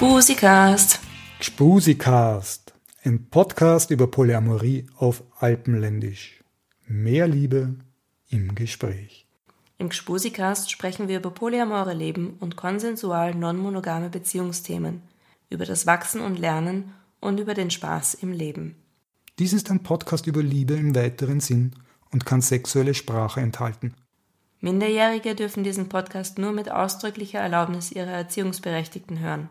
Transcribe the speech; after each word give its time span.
Gspusikast. 0.00 0.98
Gspusikast, 1.40 2.72
ein 3.04 3.28
Podcast 3.28 3.90
über 3.90 4.06
Polyamorie 4.06 4.86
auf 4.96 5.22
Alpenländisch. 5.38 6.42
Mehr 6.86 7.28
Liebe 7.28 7.74
im 8.30 8.54
Gespräch. 8.54 9.26
Im 9.76 9.90
Gspusikast 9.90 10.70
sprechen 10.70 11.08
wir 11.08 11.18
über 11.18 11.30
polyamore 11.30 11.92
Leben 11.92 12.38
und 12.40 12.56
konsensual 12.56 13.34
non-monogame 13.34 14.08
Beziehungsthemen, 14.08 15.02
über 15.50 15.66
das 15.66 15.86
Wachsen 15.86 16.22
und 16.22 16.38
Lernen 16.38 16.94
und 17.20 17.38
über 17.38 17.52
den 17.52 17.70
Spaß 17.70 18.14
im 18.14 18.32
Leben. 18.32 18.76
Dies 19.38 19.52
ist 19.52 19.70
ein 19.70 19.82
Podcast 19.82 20.26
über 20.26 20.42
Liebe 20.42 20.72
im 20.72 20.94
weiteren 20.94 21.40
Sinn 21.40 21.72
und 22.10 22.24
kann 22.24 22.40
sexuelle 22.40 22.94
Sprache 22.94 23.40
enthalten. 23.40 23.92
Minderjährige 24.60 25.34
dürfen 25.34 25.62
diesen 25.62 25.90
Podcast 25.90 26.38
nur 26.38 26.52
mit 26.52 26.70
ausdrücklicher 26.70 27.40
Erlaubnis 27.40 27.92
ihrer 27.92 28.12
Erziehungsberechtigten 28.12 29.18
hören. 29.18 29.50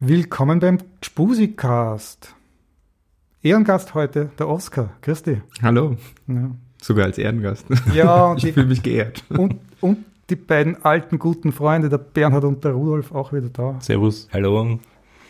Willkommen 0.00 0.60
beim 0.60 0.78
Spusikast. 1.02 2.34
Ehrengast 3.42 3.94
heute, 3.94 4.30
der 4.38 4.48
Oscar. 4.48 4.96
Christi. 5.00 5.42
Hallo. 5.62 5.96
Ja. 6.26 6.50
Sogar 6.80 7.06
als 7.06 7.18
Ehrengast. 7.18 7.66
Ja, 7.92 8.26
und 8.30 8.42
ich 8.42 8.52
fühle 8.52 8.66
mich 8.66 8.82
geehrt. 8.82 9.24
Und, 9.28 9.56
und 9.80 9.98
die 10.30 10.36
beiden 10.36 10.84
alten 10.84 11.18
guten 11.18 11.52
Freunde, 11.52 11.88
der 11.88 11.98
Bernhard 11.98 12.44
und 12.44 12.64
der 12.64 12.72
Rudolf, 12.72 13.12
auch 13.12 13.32
wieder 13.32 13.48
da. 13.48 13.76
Servus. 13.80 14.28
Hallo. 14.32 14.78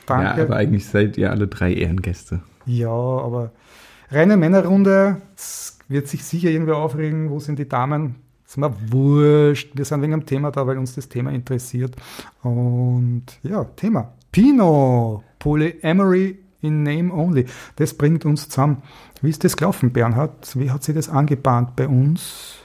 Danke. 0.07 0.41
Ja, 0.41 0.45
aber 0.45 0.57
eigentlich 0.57 0.87
seid 0.87 1.17
ihr 1.19 1.31
alle 1.31 1.47
drei 1.47 1.73
Ehrengäste. 1.73 2.41
Ja, 2.67 2.91
aber 2.91 3.53
reine 4.11 4.37
Männerrunde, 4.37 5.21
es 5.37 5.79
wird 5.89 6.09
sich 6.09 6.25
sicher 6.25 6.51
irgendwer 6.51 6.77
aufregen, 6.77 7.31
wo 7.31 7.39
sind 7.39 7.59
die 7.59 7.69
Damen? 7.69 8.17
Das 8.45 8.53
ist 8.53 8.57
mir 8.57 8.75
wurscht. 8.91 9.73
Wir 9.75 9.85
sind 9.85 10.01
wegen 10.03 10.13
dem 10.13 10.27
Thema 10.27 10.51
da, 10.51 10.67
weil 10.67 10.79
uns 10.79 10.95
das 10.95 11.09
Thema 11.09 11.31
interessiert. 11.31 11.95
Und 12.43 13.25
ja, 13.43 13.65
Thema. 13.65 14.13
Pino, 14.33 15.23
Polyamory 15.39 16.39
in 16.61 16.83
Name 16.83 17.13
Only. 17.13 17.47
Das 17.77 17.95
bringt 17.95 18.25
uns 18.25 18.49
zusammen. 18.49 18.83
Wie 19.23 19.31
ist 19.31 19.45
das 19.45 19.57
gelaufen, 19.57 19.93
Bernhard? 19.93 20.59
Wie 20.59 20.71
hat 20.71 20.85
sich 20.85 20.95
das 20.95 21.09
angebahnt 21.09 21.77
bei 21.77 21.89
uns? 21.89 22.57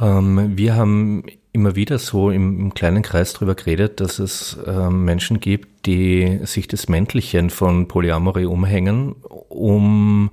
Ähm, 0.00 0.56
wir 0.56 0.76
haben 0.76 1.24
immer 1.52 1.74
wieder 1.74 1.98
so 1.98 2.30
im, 2.30 2.60
im, 2.60 2.74
kleinen 2.74 3.02
Kreis 3.02 3.32
darüber 3.32 3.54
geredet, 3.54 4.00
dass 4.00 4.18
es 4.18 4.58
ähm, 4.66 5.04
Menschen 5.04 5.40
gibt, 5.40 5.86
die 5.86 6.40
sich 6.44 6.68
das 6.68 6.88
Mäntelchen 6.88 7.50
von 7.50 7.88
Polyamory 7.88 8.44
umhängen, 8.44 9.16
um 9.48 10.30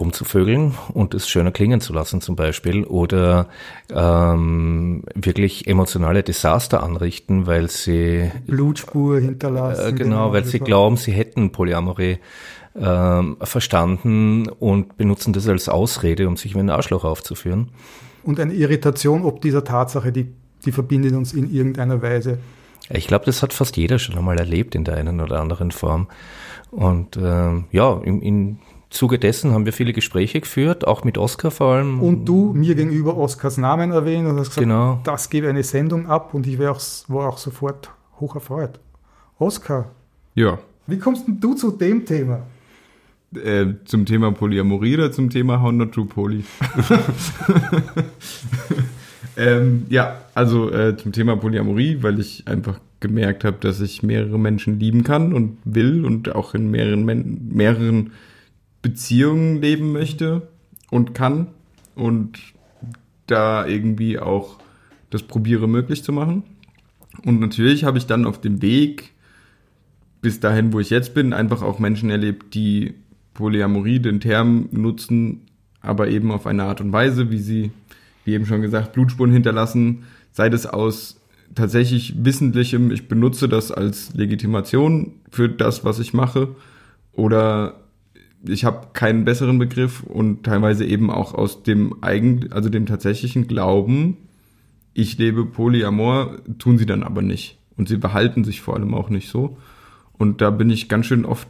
rumzuvögeln 0.00 0.74
und 0.94 1.14
es 1.14 1.28
schöner 1.28 1.50
klingen 1.50 1.80
zu 1.80 1.92
lassen 1.92 2.20
zum 2.20 2.36
Beispiel 2.36 2.84
oder 2.84 3.48
ähm, 3.92 5.02
wirklich 5.14 5.66
emotionale 5.66 6.22
Desaster 6.22 6.82
anrichten, 6.82 7.46
weil 7.46 7.68
sie 7.68 8.30
Blutspur 8.46 9.20
hinterlassen. 9.20 9.88
Äh, 9.88 9.92
genau, 9.92 10.32
weil 10.32 10.44
sie 10.44 10.60
glauben, 10.60 10.96
sie 10.96 11.12
hätten 11.12 11.52
Polyamorie 11.52 12.18
ähm, 12.76 13.36
verstanden 13.40 14.48
und 14.48 14.96
benutzen 14.96 15.32
das 15.32 15.48
als 15.48 15.68
Ausrede, 15.68 16.28
um 16.28 16.36
sich 16.36 16.54
wie 16.54 16.60
ein 16.60 16.70
Arschloch 16.70 17.04
aufzuführen. 17.04 17.70
Und 18.22 18.40
eine 18.40 18.54
Irritation 18.54 19.24
ob 19.24 19.40
dieser 19.40 19.64
Tatsache, 19.64 20.12
die, 20.12 20.28
die 20.64 20.72
verbindet 20.72 21.14
uns 21.14 21.32
in 21.32 21.52
irgendeiner 21.52 22.02
Weise. 22.02 22.38
Ich 22.90 23.06
glaube, 23.06 23.26
das 23.26 23.42
hat 23.42 23.52
fast 23.52 23.76
jeder 23.76 23.98
schon 23.98 24.16
einmal 24.16 24.38
erlebt 24.38 24.74
in 24.74 24.84
der 24.84 24.96
einen 24.96 25.20
oder 25.20 25.40
anderen 25.40 25.70
Form. 25.70 26.08
Und 26.70 27.16
äh, 27.16 27.62
ja, 27.70 28.00
in, 28.02 28.22
in 28.22 28.58
Zuge 28.90 29.18
dessen 29.18 29.52
haben 29.52 29.66
wir 29.66 29.72
viele 29.72 29.92
Gespräche 29.92 30.40
geführt, 30.40 30.86
auch 30.86 31.04
mit 31.04 31.18
Oskar 31.18 31.50
vor 31.50 31.74
allem. 31.74 32.00
Und 32.00 32.24
du 32.24 32.52
mir 32.54 32.74
gegenüber 32.74 33.16
Oskars 33.16 33.58
Namen 33.58 33.90
erwähnt 33.90 34.26
und 34.26 34.38
hast 34.38 34.48
gesagt, 34.48 34.64
genau. 34.64 35.00
das 35.04 35.28
gebe 35.28 35.48
eine 35.48 35.62
Sendung 35.62 36.06
ab 36.06 36.32
und 36.32 36.46
ich 36.46 36.58
auch, 36.66 36.80
war 37.08 37.28
auch 37.28 37.38
sofort 37.38 37.90
hoch 38.18 38.34
erfreut. 38.34 38.80
Oskar. 39.38 39.90
Ja. 40.34 40.58
Wie 40.86 40.98
kommst 40.98 41.26
denn 41.26 41.38
du 41.38 41.54
zu 41.54 41.70
dem 41.70 42.06
Thema? 42.06 42.40
Äh, 43.34 43.74
zum 43.84 44.06
Thema 44.06 44.32
Polyamorie 44.32 44.94
oder 44.94 45.12
zum 45.12 45.28
Thema 45.28 45.60
How 45.60 45.70
Not 45.70 45.92
to 45.92 46.06
Poly? 46.06 46.44
ähm, 49.36 49.84
ja, 49.90 50.16
also 50.34 50.70
äh, 50.70 50.96
zum 50.96 51.12
Thema 51.12 51.36
Polyamorie, 51.36 51.98
weil 52.02 52.18
ich 52.20 52.48
einfach 52.48 52.80
gemerkt 53.00 53.44
habe, 53.44 53.58
dass 53.60 53.82
ich 53.82 54.02
mehrere 54.02 54.38
Menschen 54.38 54.80
lieben 54.80 55.04
kann 55.04 55.34
und 55.34 55.58
will 55.64 56.06
und 56.06 56.34
auch 56.34 56.54
in 56.54 56.70
mehreren, 56.70 57.04
mehreren 57.52 58.12
Beziehungen 58.88 59.60
leben 59.60 59.92
möchte 59.92 60.48
und 60.90 61.14
kann 61.14 61.48
und 61.94 62.38
da 63.26 63.66
irgendwie 63.66 64.18
auch 64.18 64.58
das 65.10 65.22
probiere 65.24 65.68
möglich 65.68 66.02
zu 66.02 66.10
machen. 66.10 66.42
Und 67.22 67.38
natürlich 67.38 67.84
habe 67.84 67.98
ich 67.98 68.06
dann 68.06 68.24
auf 68.24 68.40
dem 68.40 68.62
Weg 68.62 69.12
bis 70.22 70.40
dahin, 70.40 70.72
wo 70.72 70.80
ich 70.80 70.88
jetzt 70.88 71.12
bin, 71.12 71.34
einfach 71.34 71.60
auch 71.60 71.78
Menschen 71.78 72.08
erlebt, 72.08 72.54
die 72.54 72.94
Polyamorie, 73.34 74.00
den 74.00 74.20
Term 74.20 74.68
nutzen, 74.72 75.42
aber 75.82 76.08
eben 76.08 76.32
auf 76.32 76.46
eine 76.46 76.64
Art 76.64 76.80
und 76.80 76.90
Weise, 76.90 77.30
wie 77.30 77.38
sie, 77.38 77.70
wie 78.24 78.32
eben 78.32 78.46
schon 78.46 78.62
gesagt, 78.62 78.94
Blutspuren 78.94 79.32
hinterlassen, 79.32 80.04
sei 80.32 80.48
das 80.48 80.64
aus 80.64 81.20
tatsächlich 81.54 82.14
wissentlichem, 82.24 82.90
ich 82.90 83.06
benutze 83.06 83.48
das 83.50 83.70
als 83.70 84.14
Legitimation 84.14 85.12
für 85.30 85.48
das, 85.50 85.84
was 85.84 85.98
ich 85.98 86.14
mache, 86.14 86.56
oder 87.12 87.87
ich 88.46 88.64
habe 88.64 88.88
keinen 88.92 89.24
besseren 89.24 89.58
Begriff 89.58 90.02
und 90.02 90.44
teilweise 90.44 90.84
eben 90.84 91.10
auch 91.10 91.34
aus 91.34 91.62
dem 91.62 92.02
eigen, 92.02 92.52
also 92.52 92.68
dem 92.68 92.86
tatsächlichen 92.86 93.48
Glauben, 93.48 94.16
ich 94.94 95.18
lebe 95.18 95.44
Polyamor, 95.44 96.38
tun 96.58 96.78
sie 96.78 96.86
dann 96.86 97.02
aber 97.02 97.22
nicht. 97.22 97.58
Und 97.76 97.88
sie 97.88 97.96
behalten 97.96 98.44
sich 98.44 98.60
vor 98.60 98.74
allem 98.74 98.94
auch 98.94 99.10
nicht 99.10 99.28
so. 99.28 99.56
Und 100.18 100.40
da 100.40 100.50
bin 100.50 100.70
ich 100.70 100.88
ganz 100.88 101.06
schön 101.06 101.24
oft 101.24 101.48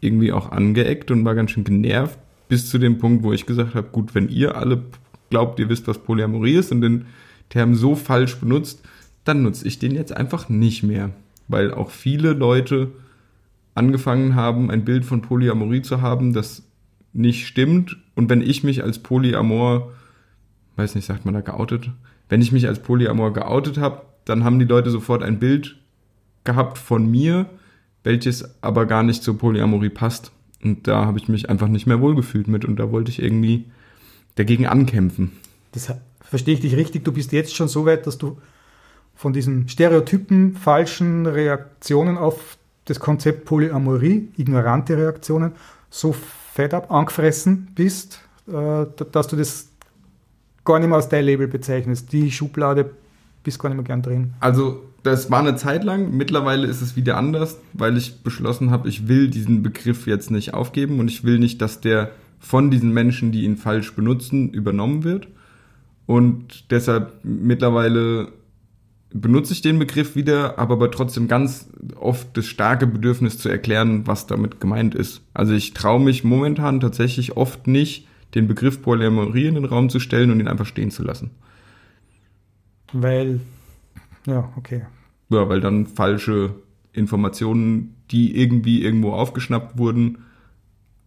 irgendwie 0.00 0.32
auch 0.32 0.52
angeeckt 0.52 1.10
und 1.10 1.24
war 1.24 1.34
ganz 1.34 1.50
schön 1.50 1.64
genervt, 1.64 2.18
bis 2.48 2.68
zu 2.70 2.78
dem 2.78 2.98
Punkt, 2.98 3.22
wo 3.24 3.32
ich 3.32 3.46
gesagt 3.46 3.74
habe, 3.74 3.88
gut, 3.90 4.14
wenn 4.14 4.28
ihr 4.28 4.56
alle 4.56 4.84
glaubt, 5.28 5.58
ihr 5.58 5.68
wisst, 5.68 5.88
was 5.88 5.98
Polyamorie 5.98 6.54
ist 6.54 6.72
und 6.72 6.80
den 6.80 7.06
Term 7.48 7.74
so 7.74 7.96
falsch 7.96 8.36
benutzt, 8.36 8.82
dann 9.24 9.42
nutze 9.42 9.66
ich 9.66 9.78
den 9.78 9.92
jetzt 9.92 10.16
einfach 10.16 10.48
nicht 10.48 10.82
mehr. 10.82 11.10
Weil 11.48 11.74
auch 11.74 11.90
viele 11.90 12.32
Leute 12.32 12.92
angefangen 13.74 14.34
haben, 14.34 14.70
ein 14.70 14.84
Bild 14.84 15.04
von 15.04 15.22
Polyamorie 15.22 15.82
zu 15.82 16.00
haben, 16.00 16.32
das 16.32 16.64
nicht 17.12 17.46
stimmt. 17.46 17.96
Und 18.14 18.28
wenn 18.30 18.42
ich 18.42 18.64
mich 18.64 18.82
als 18.82 18.98
Polyamor, 18.98 19.92
weiß 20.76 20.94
nicht, 20.94 21.06
sagt 21.06 21.24
man 21.24 21.34
da 21.34 21.40
geoutet, 21.40 21.90
wenn 22.28 22.42
ich 22.42 22.52
mich 22.52 22.66
als 22.66 22.80
Polyamor 22.80 23.32
geoutet 23.32 23.78
habe, 23.78 24.02
dann 24.24 24.44
haben 24.44 24.58
die 24.58 24.64
Leute 24.64 24.90
sofort 24.90 25.22
ein 25.22 25.38
Bild 25.38 25.76
gehabt 26.44 26.78
von 26.78 27.10
mir, 27.10 27.46
welches 28.04 28.62
aber 28.62 28.86
gar 28.86 29.02
nicht 29.02 29.22
zur 29.22 29.38
Polyamorie 29.38 29.90
passt. 29.90 30.32
Und 30.62 30.86
da 30.86 31.06
habe 31.06 31.18
ich 31.18 31.28
mich 31.28 31.48
einfach 31.48 31.68
nicht 31.68 31.86
mehr 31.86 32.00
wohlgefühlt 32.00 32.48
mit 32.48 32.64
und 32.64 32.76
da 32.76 32.92
wollte 32.92 33.10
ich 33.10 33.22
irgendwie 33.22 33.66
dagegen 34.36 34.66
ankämpfen. 34.66 35.32
Das 35.72 35.92
verstehe 36.20 36.54
ich 36.54 36.60
dich 36.60 36.76
richtig. 36.76 37.04
Du 37.04 37.12
bist 37.12 37.32
jetzt 37.32 37.54
schon 37.54 37.68
so 37.68 37.86
weit, 37.86 38.06
dass 38.06 38.18
du 38.18 38.38
von 39.14 39.32
diesen 39.32 39.68
Stereotypen, 39.68 40.54
falschen 40.54 41.26
Reaktionen 41.26 42.16
auf 42.16 42.56
das 42.90 42.98
Konzept 42.98 43.44
Polyamorie, 43.44 44.30
ignorante 44.36 44.96
Reaktionen, 44.96 45.52
so 45.90 46.12
fett 46.12 46.74
ab 46.74 46.90
angefressen 46.90 47.68
bist, 47.74 48.20
äh, 48.48 48.84
dass 49.12 49.28
du 49.28 49.36
das 49.36 49.68
gar 50.64 50.80
nicht 50.80 50.88
mehr 50.88 50.96
als 50.96 51.08
dein 51.08 51.24
Label 51.24 51.46
bezeichnest. 51.46 52.12
Die 52.12 52.32
Schublade 52.32 52.90
bist 53.44 53.60
gar 53.60 53.68
nicht 53.68 53.76
mehr 53.76 53.84
gern 53.84 54.02
drin. 54.02 54.34
Also 54.40 54.82
das 55.04 55.30
war 55.30 55.38
eine 55.38 55.54
Zeit 55.54 55.84
lang. 55.84 56.16
Mittlerweile 56.16 56.66
ist 56.66 56.82
es 56.82 56.96
wieder 56.96 57.16
anders, 57.16 57.58
weil 57.74 57.96
ich 57.96 58.22
beschlossen 58.22 58.72
habe, 58.72 58.88
ich 58.88 59.06
will 59.06 59.30
diesen 59.30 59.62
Begriff 59.62 60.08
jetzt 60.08 60.32
nicht 60.32 60.52
aufgeben 60.52 60.98
und 60.98 61.08
ich 61.08 61.22
will 61.22 61.38
nicht, 61.38 61.62
dass 61.62 61.80
der 61.80 62.10
von 62.40 62.72
diesen 62.72 62.92
Menschen, 62.92 63.30
die 63.30 63.44
ihn 63.44 63.56
falsch 63.56 63.94
benutzen, 63.94 64.50
übernommen 64.50 65.04
wird. 65.04 65.28
und 66.06 66.72
deshalb 66.72 67.12
mittlerweile 67.22 68.32
benutze 69.12 69.52
ich 69.52 69.62
den 69.62 69.78
Begriff 69.78 70.14
wieder, 70.14 70.56
habe 70.56 70.74
aber 70.74 70.90
trotzdem 70.90 71.28
ganz 71.28 71.68
oft 71.96 72.36
das 72.36 72.46
starke 72.46 72.86
Bedürfnis 72.86 73.38
zu 73.38 73.48
erklären, 73.48 74.06
was 74.06 74.26
damit 74.26 74.60
gemeint 74.60 74.94
ist. 74.94 75.22
Also 75.34 75.52
ich 75.52 75.74
traue 75.74 76.00
mich 76.00 76.24
momentan 76.24 76.80
tatsächlich 76.80 77.36
oft 77.36 77.66
nicht, 77.66 78.06
den 78.34 78.46
Begriff 78.46 78.82
Polyamorie 78.82 79.46
in 79.46 79.56
den 79.56 79.64
Raum 79.64 79.90
zu 79.90 79.98
stellen 79.98 80.30
und 80.30 80.38
ihn 80.38 80.48
einfach 80.48 80.66
stehen 80.66 80.90
zu 80.90 81.02
lassen. 81.02 81.30
Weil, 82.92 83.40
ja, 84.26 84.52
okay. 84.56 84.82
Ja, 85.28 85.48
weil 85.48 85.60
dann 85.60 85.86
falsche 85.86 86.54
Informationen, 86.92 87.96
die 88.10 88.36
irgendwie 88.36 88.82
irgendwo 88.82 89.12
aufgeschnappt 89.12 89.78
wurden, 89.78 90.18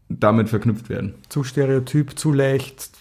damit 0.10 0.50
verknüpft 0.50 0.90
werden. 0.90 1.16
Zu 1.30 1.44
stereotyp, 1.44 2.18
zu 2.18 2.32
leicht, 2.32 2.92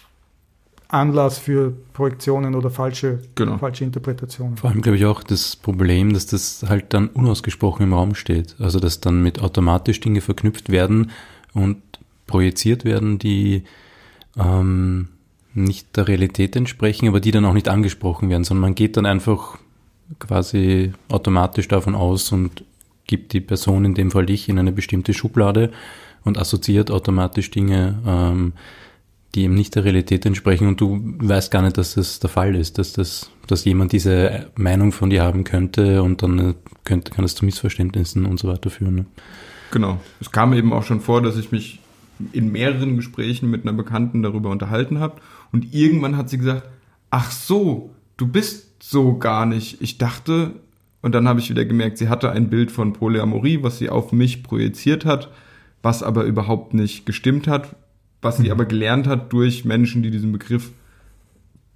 Anlass 0.93 1.39
für 1.39 1.73
Projektionen 1.93 2.53
oder 2.55 2.69
falsche, 2.69 3.19
Genau. 3.35 3.57
falsche 3.57 3.83
Interpretationen. 3.83 4.57
Vor 4.57 4.69
allem 4.69 4.81
glaube 4.81 4.97
ich 4.97 5.05
auch 5.05 5.23
das 5.23 5.55
Problem, 5.55 6.13
dass 6.13 6.27
das 6.27 6.63
halt 6.67 6.93
dann 6.93 7.07
unausgesprochen 7.07 7.83
im 7.83 7.93
Raum 7.93 8.13
steht. 8.15 8.55
Also 8.59 8.79
dass 8.79 8.99
dann 8.99 9.23
mit 9.23 9.41
automatisch 9.41 9.99
Dinge 9.99 10.21
verknüpft 10.21 10.69
werden 10.69 11.11
und 11.53 11.81
projiziert 12.27 12.85
werden, 12.85 13.17
die 13.17 13.63
ähm, 14.37 15.07
nicht 15.55 15.97
der 15.97 16.07
Realität 16.07 16.55
entsprechen, 16.55 17.07
aber 17.07 17.19
die 17.19 17.31
dann 17.31 17.45
auch 17.45 17.53
nicht 17.53 17.69
angesprochen 17.69 18.29
werden, 18.29 18.43
sondern 18.43 18.61
man 18.61 18.75
geht 18.75 18.95
dann 18.95 19.05
einfach 19.05 19.57
quasi 20.19 20.93
automatisch 21.09 21.67
davon 21.67 21.95
aus 21.95 22.31
und 22.31 22.63
gibt 23.07 23.33
die 23.33 23.41
Person, 23.41 23.83
in 23.85 23.95
dem 23.95 24.11
Fall 24.11 24.25
dich, 24.25 24.47
in 24.47 24.59
eine 24.59 24.71
bestimmte 24.71 25.13
Schublade 25.13 25.71
und 26.23 26.37
assoziiert 26.37 26.91
automatisch 26.91 27.51
Dinge, 27.51 27.99
ähm, 28.05 28.53
die 29.35 29.43
eben 29.43 29.55
nicht 29.55 29.75
der 29.75 29.83
Realität 29.83 30.25
entsprechen 30.25 30.67
und 30.67 30.79
du 30.79 30.99
weißt 31.17 31.51
gar 31.51 31.63
nicht, 31.63 31.77
dass 31.77 31.95
das 31.95 32.19
der 32.19 32.29
Fall 32.29 32.55
ist, 32.55 32.77
dass 32.77 32.93
das, 32.93 33.31
dass 33.47 33.65
jemand 33.65 33.91
diese 33.91 34.51
Meinung 34.55 34.91
von 34.91 35.09
dir 35.09 35.23
haben 35.23 35.43
könnte 35.43 36.03
und 36.03 36.21
dann 36.21 36.39
äh, 36.39 36.53
könnte, 36.83 37.11
kann 37.11 37.25
es 37.25 37.35
zu 37.35 37.45
Missverständnissen 37.45 38.25
und 38.25 38.39
so 38.39 38.47
weiter 38.47 38.69
führen. 38.69 38.95
Ne? 38.95 39.05
Genau. 39.71 39.99
Es 40.21 40.31
kam 40.31 40.53
eben 40.53 40.71
auch 40.71 40.83
schon 40.83 41.01
vor, 41.01 41.21
dass 41.21 41.37
ich 41.37 41.51
mich 41.51 41.79
in 42.31 42.51
mehreren 42.51 42.95
Gesprächen 42.95 43.49
mit 43.49 43.63
einer 43.63 43.73
Bekannten 43.73 44.21
darüber 44.21 44.51
unterhalten 44.51 44.99
habe 44.99 45.19
und 45.51 45.73
irgendwann 45.73 46.15
hat 46.15 46.29
sie 46.29 46.37
gesagt, 46.37 46.69
ach 47.09 47.31
so, 47.31 47.89
du 48.17 48.27
bist 48.27 48.83
so 48.83 49.17
gar 49.17 49.45
nicht. 49.47 49.81
Ich 49.81 49.97
dachte, 49.97 50.51
und 51.01 51.15
dann 51.15 51.27
habe 51.27 51.39
ich 51.39 51.49
wieder 51.49 51.65
gemerkt, 51.65 51.97
sie 51.97 52.07
hatte 52.07 52.31
ein 52.31 52.49
Bild 52.49 52.71
von 52.71 52.93
Polyamorie, 52.93 53.63
was 53.63 53.79
sie 53.79 53.89
auf 53.89 54.11
mich 54.11 54.43
projiziert 54.43 55.05
hat, 55.05 55.29
was 55.81 56.03
aber 56.03 56.23
überhaupt 56.23 56.73
nicht 56.73 57.05
gestimmt 57.05 57.47
hat, 57.47 57.75
was 58.23 58.37
sie 58.37 58.51
aber 58.51 58.65
gelernt 58.65 59.07
hat 59.07 59.31
durch 59.33 59.65
Menschen, 59.65 60.01
die 60.01 60.11
diesen 60.11 60.31
Begriff 60.31 60.71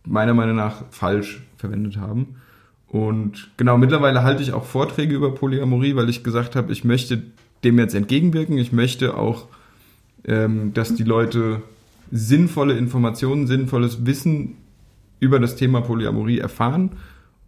meiner 0.06 0.34
Meinung 0.34 0.56
nach 0.56 0.86
falsch 0.90 1.42
verwendet 1.58 1.98
haben. 1.98 2.36
Und 2.88 3.50
genau, 3.58 3.78
mittlerweile 3.78 4.24
halte 4.24 4.42
ich 4.42 4.54
auch 4.54 4.66
Vorträge 4.66 5.14
über 5.14 5.36
Polyamorie, 5.36 5.96
weil 5.96 6.10
ich 6.10 6.24
gesagt 6.24 6.56
habe, 6.56 6.72
ich 6.72 6.84
möchte 6.84 7.22
dem 7.64 7.78
jetzt 7.80 7.96
entgegenwirken. 7.96 8.58
Ich 8.58 8.72
möchte 8.72 9.18
auch, 9.18 9.48
ähm, 10.26 10.74
dass 10.74 10.96
die 10.96 11.04
Leute 11.04 11.62
sinnvolle 12.12 12.78
Informationen, 12.78 13.48
sinnvolles 13.48 14.06
Wissen 14.06 14.56
über 15.20 15.40
das 15.40 15.56
Thema 15.56 15.82
Polyamorie 15.82 16.40
erfahren. 16.40 16.92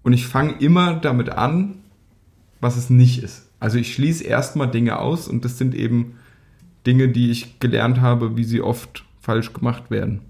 Und 0.04 0.14
ich 0.14 0.28
fange 0.28 0.56
immer 0.60 0.96
damit 0.96 1.30
an, 1.30 1.76
was 2.60 2.76
es 2.76 2.90
nicht 2.90 3.24
ist. 3.24 3.48
Also 3.60 3.78
ich 3.78 3.94
schließe 3.94 4.24
erstmal 4.24 4.70
Dinge 4.70 5.00
aus 5.00 5.28
und 5.28 5.46
das 5.46 5.58
sind 5.58 5.76
eben 5.76 6.16
Dinge, 6.86 7.10
die 7.10 7.32
ich 7.32 7.60
gelernt 7.60 8.02
habe, 8.02 8.38
wie 8.38 8.44
sie 8.44 8.62
oft 8.62 9.06
falsch 9.20 9.54
gemacht 9.54 9.92
werden. 9.92 10.22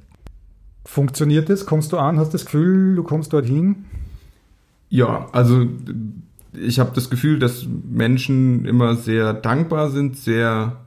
Funktioniert 0.86 1.50
es? 1.50 1.66
Kommst 1.66 1.92
du 1.92 1.98
an? 1.98 2.18
Hast 2.18 2.34
das 2.34 2.46
Gefühl, 2.46 2.96
du 2.96 3.04
kommst 3.04 3.34
dorthin? 3.34 3.86
Ja, 4.90 5.28
also 5.32 5.68
ich 6.54 6.80
habe 6.80 6.92
das 6.96 7.10
Gefühl, 7.10 7.40
dass 7.40 7.68
Menschen 7.68 8.66
immer 8.66 8.96
sehr 8.96 9.34
dankbar 9.34 9.92
sind, 9.92 10.18
sehr 10.18 10.78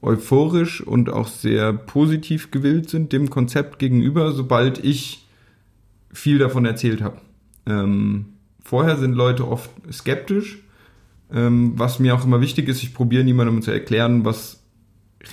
euphorisch 0.00 0.80
und 0.80 1.10
auch 1.10 1.26
sehr 1.26 1.72
positiv 1.72 2.50
gewillt 2.50 2.88
sind 2.88 3.12
dem 3.12 3.30
Konzept 3.30 3.78
gegenüber, 3.78 4.32
sobald 4.32 4.84
ich 4.84 5.26
viel 6.12 6.38
davon 6.38 6.64
erzählt 6.64 7.02
habe. 7.02 7.20
Ähm, 7.66 8.26
vorher 8.62 8.96
sind 8.96 9.14
Leute 9.14 9.48
oft 9.48 9.70
skeptisch, 9.92 10.60
ähm, 11.32 11.72
was 11.76 11.98
mir 11.98 12.14
auch 12.14 12.24
immer 12.24 12.40
wichtig 12.40 12.68
ist. 12.68 12.82
Ich 12.82 12.94
probiere 12.94 13.24
niemandem 13.24 13.60
zu 13.60 13.72
erklären, 13.72 14.24
was 14.24 14.57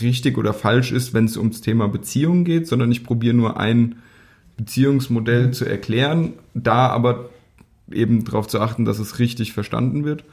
richtig 0.01 0.37
oder 0.37 0.53
falsch 0.53 0.91
ist, 0.91 1.13
wenn 1.13 1.25
es 1.25 1.37
ums 1.37 1.61
Thema 1.61 1.87
Beziehung 1.87 2.43
geht, 2.43 2.67
sondern 2.67 2.91
ich 2.91 3.03
probiere 3.03 3.35
nur 3.35 3.59
ein 3.59 3.95
Beziehungsmodell 4.57 5.51
zu 5.51 5.65
erklären, 5.65 6.33
da 6.53 6.87
aber 6.87 7.29
eben 7.91 8.23
darauf 8.23 8.47
zu 8.47 8.59
achten, 8.59 8.85
dass 8.85 8.99
es 8.99 9.19
richtig 9.19 9.53
verstanden 9.53 10.05
wird. 10.05 10.23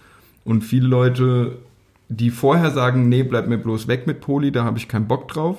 Und 0.44 0.62
viele 0.62 0.86
Leute, 0.86 1.58
die 2.08 2.30
vorher 2.30 2.70
sagen, 2.70 3.08
nee, 3.08 3.22
bleib 3.22 3.48
mir 3.48 3.58
bloß 3.58 3.88
weg 3.88 4.06
mit 4.06 4.20
Poli, 4.20 4.52
da 4.52 4.64
habe 4.64 4.78
ich 4.78 4.88
keinen 4.88 5.08
Bock 5.08 5.28
drauf, 5.28 5.58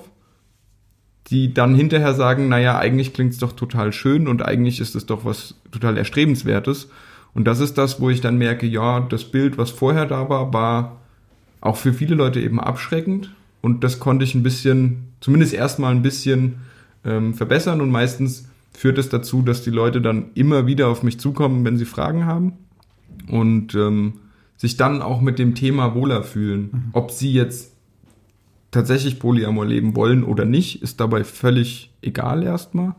die 1.28 1.54
dann 1.54 1.76
hinterher 1.76 2.14
sagen, 2.14 2.50
naja, 2.50 2.78
eigentlich 2.78 3.14
klingt 3.14 3.34
es 3.34 3.40
doch 3.40 3.54
total 3.54 3.94
schön 3.94 4.28
und 4.28 4.44
eigentlich 4.44 4.80
ist 4.80 4.96
es 4.96 5.06
doch 5.06 5.26
was 5.26 5.56
total 5.72 5.98
Erstrebenswertes. 5.98 6.90
Und 7.34 7.46
das 7.46 7.60
ist 7.60 7.78
das, 7.78 8.00
wo 8.00 8.10
ich 8.10 8.22
dann 8.22 8.38
merke, 8.38 8.68
ja, 8.68 9.00
das 9.00 9.24
Bild, 9.24 9.58
was 9.58 9.72
vorher 9.72 10.06
da 10.06 10.30
war, 10.30 10.54
war 10.54 11.02
auch 11.62 11.78
für 11.78 11.94
viele 11.94 12.16
Leute 12.16 12.40
eben 12.40 12.60
abschreckend. 12.60 13.32
Und 13.64 13.84
das 13.86 14.00
konnte 14.00 14.26
ich 14.26 14.36
ein 14.36 14.44
bisschen, 14.44 15.14
zumindest 15.22 15.54
erstmal 15.54 15.96
ein 15.96 16.02
bisschen 16.02 16.58
ähm, 17.06 17.34
verbessern. 17.34 17.80
Und 17.80 17.92
meistens 17.92 18.50
führt 18.74 18.98
es 18.98 19.08
dazu, 19.08 19.42
dass 19.42 19.64
die 19.64 19.70
Leute 19.70 20.02
dann 20.02 20.32
immer 20.34 20.68
wieder 20.68 20.90
auf 20.90 21.02
mich 21.02 21.18
zukommen, 21.18 21.64
wenn 21.64 21.78
sie 21.78 21.86
Fragen 21.86 22.26
haben. 22.26 22.54
Und 23.30 23.74
ähm, 23.74 24.20
sich 24.58 24.76
dann 24.76 25.02
auch 25.02 25.22
mit 25.22 25.40
dem 25.40 25.56
Thema 25.56 25.96
wohler 25.96 26.24
fühlen. 26.24 26.90
Ob 26.92 27.12
sie 27.12 27.32
jetzt 27.32 27.74
tatsächlich 28.72 29.20
Polyamor 29.20 29.66
leben 29.66 29.96
wollen 29.96 30.26
oder 30.26 30.44
nicht, 30.44 30.82
ist 30.82 31.00
dabei 31.00 31.24
völlig 31.24 31.94
egal 32.02 32.44
erstmal. 32.44 32.96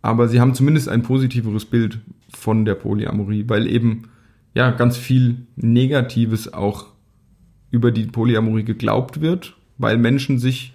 Aber 0.00 0.28
sie 0.28 0.40
haben 0.40 0.54
zumindest 0.54 0.88
ein 0.88 1.02
positiveres 1.02 1.66
Bild 1.66 1.98
von 2.32 2.64
der 2.64 2.74
Polyamorie, 2.74 3.44
weil 3.48 3.66
eben 3.66 4.04
ja 4.54 4.70
ganz 4.70 4.96
viel 4.96 5.46
Negatives 5.56 6.52
auch 6.52 6.86
über 7.70 7.90
die 7.90 8.06
Polyamorie 8.06 8.64
geglaubt 8.64 9.20
wird, 9.20 9.56
weil 9.78 9.98
Menschen 9.98 10.38
sich 10.38 10.74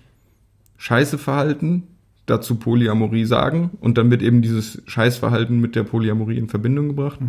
scheiße 0.77 1.17
verhalten, 1.17 1.83
dazu 2.25 2.55
Polyamorie 2.55 3.25
sagen 3.25 3.71
und 3.81 3.97
dann 3.97 4.11
wird 4.11 4.21
eben 4.21 4.41
dieses 4.41 4.81
Scheißverhalten 4.85 5.59
mit 5.59 5.75
der 5.75 5.83
Polyamorie 5.83 6.37
in 6.37 6.47
Verbindung 6.47 6.89
gebracht. 6.89 7.19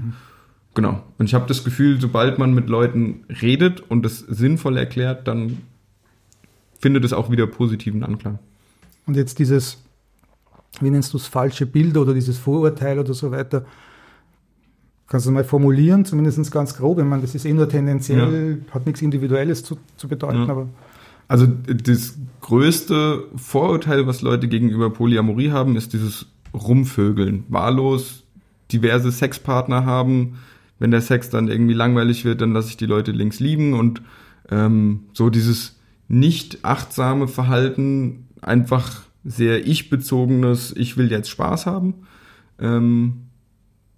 Genau. 0.75 1.03
Und 1.19 1.27
ich 1.27 1.35
habe 1.35 1.47
das 1.47 1.65
Gefühl, 1.65 2.01
sobald 2.01 2.39
man 2.39 2.55
mit 2.55 2.69
Leuten 2.69 3.25
redet 3.43 3.81
und 3.81 4.05
es 4.07 4.21
sinnvoll 4.21 4.77
erklärt, 4.77 5.27
dann 5.27 5.59
findet 6.79 7.05
es 7.05 7.13
auch 7.13 7.31
wieder 7.31 7.47
positiven 7.47 8.05
Anklang. 8.05 8.39
Und 9.07 9.17
jetzt 9.17 9.39
dieses, 9.39 9.83
wie 10.81 10.91
nennst 10.91 11.13
du 11.13 11.17
es, 11.17 11.27
falsche 11.27 11.67
Bild 11.67 11.97
oder 11.97 12.15
dieses 12.15 12.39
Vorurteil 12.39 12.99
oder 12.99 13.15
so 13.15 13.31
weiter, 13.31 13.65
kannst 15.09 15.27
du 15.27 15.33
mal 15.33 15.45
formulieren, 15.45 16.05
zumindest 16.05 16.53
ganz 16.53 16.77
grob. 16.77 16.99
Ich 17.01 17.05
meine, 17.05 17.23
das 17.23 17.35
ist 17.35 17.45
eh 17.45 17.53
nur 17.53 17.69
tendenziell, 17.69 18.63
hat 18.71 18.87
nichts 18.87 19.03
Individuelles 19.03 19.65
zu, 19.65 19.77
zu 19.97 20.07
bedeuten, 20.09 20.45
Ja. 20.45 20.49
aber 20.49 20.69
Also 21.31 21.47
das 21.47 22.19
größte 22.41 23.23
Vorurteil, 23.37 24.05
was 24.09 24.21
Leute 24.21 24.49
gegenüber 24.49 24.91
Polyamorie 24.91 25.53
haben, 25.53 25.77
ist 25.77 25.93
dieses 25.93 26.27
Rumvögeln. 26.53 27.45
Wahllos 27.49 28.25
diverse 28.73 29.13
Sexpartner 29.13 29.85
haben. 29.85 30.41
Wenn 30.81 30.91
der 30.91 31.03
Sex 31.03 31.31
dann 31.31 31.47
irgendwie 31.47 31.75
langweilig 31.75 32.25
wird, 32.25 32.41
dann 32.41 32.53
lasse 32.53 32.71
ich 32.71 32.79
die 32.79 32.87
Leute 32.87 33.13
links 33.13 33.39
liegen 33.39 33.75
und 33.75 34.03
ähm, 34.51 35.05
so 35.13 35.31
dieses 35.31 35.79
nicht 36.09 36.65
achtsame 36.65 37.29
Verhalten, 37.29 38.27
einfach 38.43 39.03
sehr 39.25 39.65
ich-bezogenes, 39.65 40.75
ich 40.77 40.97
will 40.97 41.13
jetzt 41.13 41.31
Spaß 41.31 41.65
haben. 41.65 41.95
Ähm, 42.59 43.27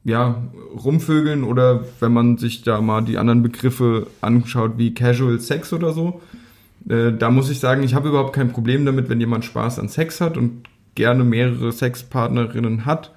ja, 0.05 0.43
rumvögeln 0.85 1.45
oder 1.45 1.87
wenn 1.99 2.13
man 2.13 2.37
sich 2.37 2.61
da 2.61 2.83
mal 2.83 3.01
die 3.01 3.17
anderen 3.17 3.43
Begriffe 3.43 4.09
anschaut, 4.21 4.73
wie 4.77 4.93
Casual 4.93 5.41
Sex 5.41 5.73
oder 5.73 5.95
so, 5.95 6.21
äh, 6.89 7.13
da 7.13 7.31
muss 7.31 7.51
ich 7.51 7.61
sagen, 7.61 7.83
ich 7.83 7.95
habe 7.95 8.09
überhaupt 8.09 8.35
kein 8.35 8.53
Problem 8.53 8.85
damit, 8.85 9.09
wenn 9.09 9.21
jemand 9.21 9.45
Spaß 9.45 9.79
an 9.79 9.89
Sex 9.89 10.21
hat 10.21 10.37
und 10.37 10.69
gerne 10.95 11.25
mehrere 11.25 11.73
Sexpartnerinnen 11.73 12.85
hat. 12.85 13.13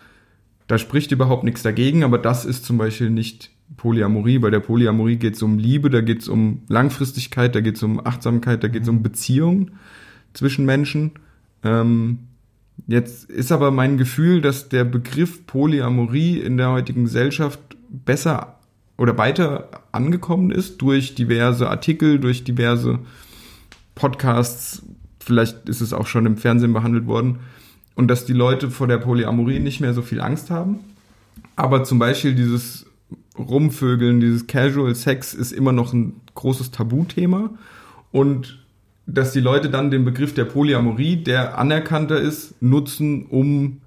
Da 0.68 0.78
spricht 0.78 1.12
überhaupt 1.12 1.44
nichts 1.44 1.64
dagegen, 1.64 2.04
aber 2.04 2.18
das 2.18 2.46
ist 2.46 2.66
zum 2.66 2.78
Beispiel 2.78 3.10
nicht 3.10 3.52
Polyamorie. 3.78 4.40
Bei 4.40 4.50
der 4.50 4.60
Polyamorie 4.60 5.18
geht 5.18 5.36
es 5.36 5.44
um 5.44 5.58
Liebe, 5.58 5.90
da 5.90 6.02
geht 6.02 6.22
es 6.22 6.28
um 6.28 6.62
Langfristigkeit, 6.68 7.56
da 7.56 7.62
geht 7.62 7.76
es 7.76 7.84
um 7.84 8.06
Achtsamkeit, 8.06 8.64
da 8.64 8.68
geht 8.68 8.84
es 8.84 8.90
um 8.90 9.04
Beziehungen 9.04 9.72
zwischen 10.34 10.66
Menschen. 10.66 11.12
Ähm, 11.64 12.20
jetzt 12.88 13.30
ist 13.30 13.52
aber 13.52 13.72
mein 13.72 13.98
Gefühl, 13.98 14.42
dass 14.42 14.70
der 14.70 14.86
Begriff 14.86 15.46
Polyamorie 15.46 16.40
in 16.40 16.58
der 16.58 16.72
heutigen 16.72 17.04
Gesellschaft 17.06 17.60
besser 17.90 18.60
oder 18.98 19.18
weiter 19.18 19.70
angekommen 19.92 20.52
ist 20.52 20.82
durch 20.82 21.16
diverse 21.16 21.70
Artikel, 21.70 22.20
durch 22.20 22.44
diverse 22.44 23.00
Podcasts, 23.96 24.84
vielleicht 25.20 25.68
ist 25.68 25.82
es 25.82 25.94
auch 25.94 26.06
schon 26.06 26.26
im 26.26 26.38
Fernsehen 26.38 26.74
behandelt 26.74 27.08
worden. 27.08 27.40
und 27.96 28.10
dass 28.10 28.26
die 28.26 28.34
Leute 28.34 28.72
vor 28.72 28.88
der 28.88 28.98
Polyamorie 28.98 29.60
nicht 29.60 29.80
mehr 29.80 29.94
so 29.94 30.02
viel 30.02 30.20
Angst 30.20 30.52
haben. 30.52 30.80
Aber 31.56 31.86
zum 31.86 31.98
Beispiel 31.98 32.36
dieses 32.36 32.86
Rumvögeln, 33.38 34.20
dieses 34.20 34.48
Casual 34.48 34.94
Sex 34.96 35.34
ist 35.34 35.54
immer 35.54 35.72
noch 35.72 35.94
ein 35.94 36.20
großes 36.34 36.72
Tabuthema. 36.72 37.52
Und 38.12 38.60
dass 39.06 39.32
die 39.32 39.40
Leute 39.40 39.70
dann 39.70 39.92
den 39.92 40.04
Begriff 40.04 40.34
der 40.34 40.46
Polyamorie, 40.46 41.18
der 41.18 41.58
anerkannter 41.58 42.20
ist, 42.20 42.62
nutzen, 42.62 43.28
um 43.28 43.82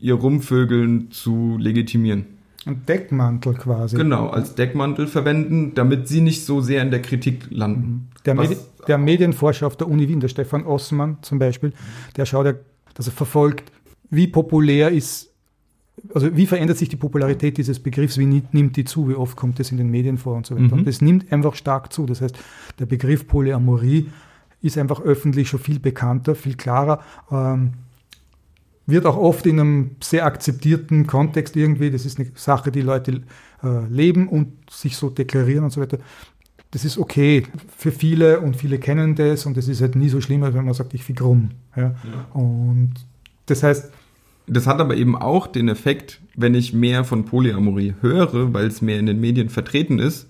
ihr 0.00 0.14
Rumvögeln 0.14 1.10
zu 1.10 1.56
legitimieren. 1.58 2.26
Ein 2.66 2.84
Deckmantel 2.86 3.54
quasi. 3.54 3.96
Genau, 3.96 4.28
als 4.28 4.54
Deckmantel 4.56 5.06
verwenden, 5.06 5.72
damit 5.74 6.08
sie 6.08 6.20
nicht 6.20 6.44
so 6.44 6.60
sehr 6.60 6.82
in 6.82 6.90
der 6.90 7.00
Kritik 7.00 7.46
landen. 7.50 8.08
Der, 8.24 8.36
Was- 8.36 8.48
Medi 8.48 8.60
der 8.88 8.98
Medienforscher 8.98 9.66
auf 9.66 9.76
der 9.76 9.88
Uni 9.88 10.08
Wien, 10.08 10.20
der 10.20 10.28
Stefan 10.28 10.64
Ossmann 10.66 11.18
zum 11.22 11.38
Beispiel, 11.38 11.72
der 12.16 12.26
schaut 12.26 12.46
ja, 12.46 12.54
dass 12.94 13.06
er 13.06 13.12
verfolgt, 13.12 13.70
wie 14.10 14.26
populär 14.26 14.90
ist, 14.90 15.30
also 16.14 16.36
wie 16.36 16.46
verändert 16.46 16.76
sich 16.78 16.88
die 16.88 16.96
Popularität 16.96 17.56
dieses 17.56 17.80
Begriffs, 17.80 18.18
wie 18.18 18.26
ni- 18.26 18.42
nimmt 18.52 18.76
die 18.76 18.84
zu, 18.84 19.08
wie 19.08 19.14
oft 19.14 19.36
kommt 19.36 19.58
es 19.60 19.70
in 19.70 19.76
den 19.78 19.90
Medien 19.90 20.18
vor 20.18 20.36
und 20.36 20.46
so 20.46 20.54
weiter. 20.54 20.66
Mhm. 20.66 20.72
Und 20.80 20.86
das 20.86 21.00
nimmt 21.00 21.32
einfach 21.32 21.54
stark 21.54 21.92
zu. 21.92 22.04
Das 22.06 22.20
heißt, 22.20 22.36
der 22.78 22.86
Begriff 22.86 23.26
Polyamorie 23.26 24.08
ist 24.62 24.76
einfach 24.78 25.00
öffentlich 25.00 25.48
schon 25.48 25.60
viel 25.60 25.78
bekannter, 25.78 26.34
viel 26.34 26.54
klarer. 26.56 27.00
Ähm, 27.30 27.72
wird 28.86 29.04
auch 29.06 29.16
oft 29.16 29.46
in 29.46 29.58
einem 29.58 29.90
sehr 30.02 30.24
akzeptierten 30.24 31.06
Kontext 31.06 31.56
irgendwie, 31.56 31.90
das 31.90 32.06
ist 32.06 32.18
eine 32.18 32.30
Sache, 32.34 32.70
die 32.70 32.82
Leute 32.82 33.22
äh, 33.62 33.86
leben 33.88 34.28
und 34.28 34.52
sich 34.70 34.96
so 34.96 35.10
deklarieren 35.10 35.64
und 35.64 35.70
so 35.70 35.80
weiter. 35.80 35.98
Das 36.70 36.84
ist 36.84 36.98
okay 36.98 37.44
für 37.76 37.90
viele 37.92 38.40
und 38.40 38.56
viele 38.56 38.78
kennen 38.78 39.14
das 39.14 39.46
und 39.46 39.56
es 39.56 39.68
ist 39.68 39.80
halt 39.80 39.96
nie 39.96 40.08
so 40.08 40.20
schlimm, 40.20 40.42
als 40.42 40.54
wenn 40.54 40.64
man 40.64 40.74
sagt, 40.74 40.94
ich 40.94 41.04
fick 41.04 41.20
rum. 41.22 41.50
Ja? 41.76 41.94
Und 42.32 42.94
das 43.46 43.62
heißt, 43.62 43.90
Das 44.48 44.66
hat 44.68 44.80
aber 44.80 44.96
eben 44.96 45.16
auch 45.16 45.48
den 45.48 45.68
Effekt, 45.68 46.20
wenn 46.36 46.54
ich 46.54 46.72
mehr 46.72 47.02
von 47.04 47.24
Polyamorie 47.24 47.94
höre, 48.00 48.52
weil 48.54 48.66
es 48.66 48.80
mehr 48.80 48.98
in 49.00 49.06
den 49.06 49.20
Medien 49.20 49.48
vertreten 49.48 49.98
ist, 49.98 50.28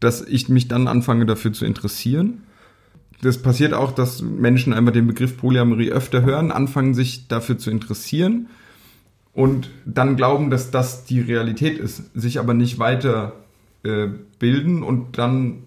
dass 0.00 0.22
ich 0.22 0.48
mich 0.48 0.68
dann 0.68 0.88
anfange 0.88 1.26
dafür 1.26 1.52
zu 1.52 1.66
interessieren. 1.66 2.42
Das 3.22 3.38
passiert 3.40 3.72
auch, 3.72 3.92
dass 3.92 4.22
Menschen 4.22 4.72
einfach 4.72 4.92
den 4.92 5.06
Begriff 5.06 5.36
Polyamorie 5.36 5.90
öfter 5.90 6.22
hören, 6.22 6.52
anfangen 6.52 6.94
sich 6.94 7.28
dafür 7.28 7.58
zu 7.58 7.70
interessieren 7.70 8.48
und 9.32 9.70
dann 9.84 10.16
glauben, 10.16 10.50
dass 10.50 10.70
das 10.70 11.04
die 11.04 11.20
Realität 11.20 11.78
ist, 11.78 12.10
sich 12.14 12.38
aber 12.38 12.54
nicht 12.54 12.78
weiter 12.78 13.34
äh, 13.82 14.08
bilden 14.38 14.82
und 14.82 15.18
dann 15.18 15.62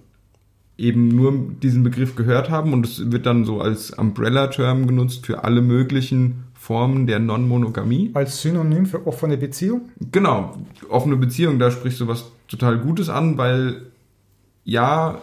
eben 0.78 1.10
nur 1.10 1.34
diesen 1.62 1.84
Begriff 1.84 2.16
gehört 2.16 2.50
haben 2.50 2.74
und 2.74 2.86
es 2.86 3.12
wird 3.12 3.26
dann 3.26 3.46
so 3.46 3.62
als 3.62 3.92
Umbrella-Term 3.92 4.88
genutzt 4.88 5.26
für 5.26 5.44
alle 5.44 5.62
möglichen 5.62 6.46
Formen 6.54 7.06
der 7.06 7.20
Non-Monogamie. 7.20 8.12
als 8.14 8.42
Synonym 8.42 8.86
für 8.86 9.06
offene 9.06 9.38
Beziehung, 9.38 9.90
Genau, 10.12 10.58
offene 10.90 11.18
Beziehung, 11.18 11.60
da 11.60 11.70
sprichst 11.70 12.00
du 12.00 12.08
was 12.08 12.32
total 12.48 12.80
Gutes 12.80 13.10
an, 13.10 13.38
weil 13.38 13.88
ja, 14.64 15.20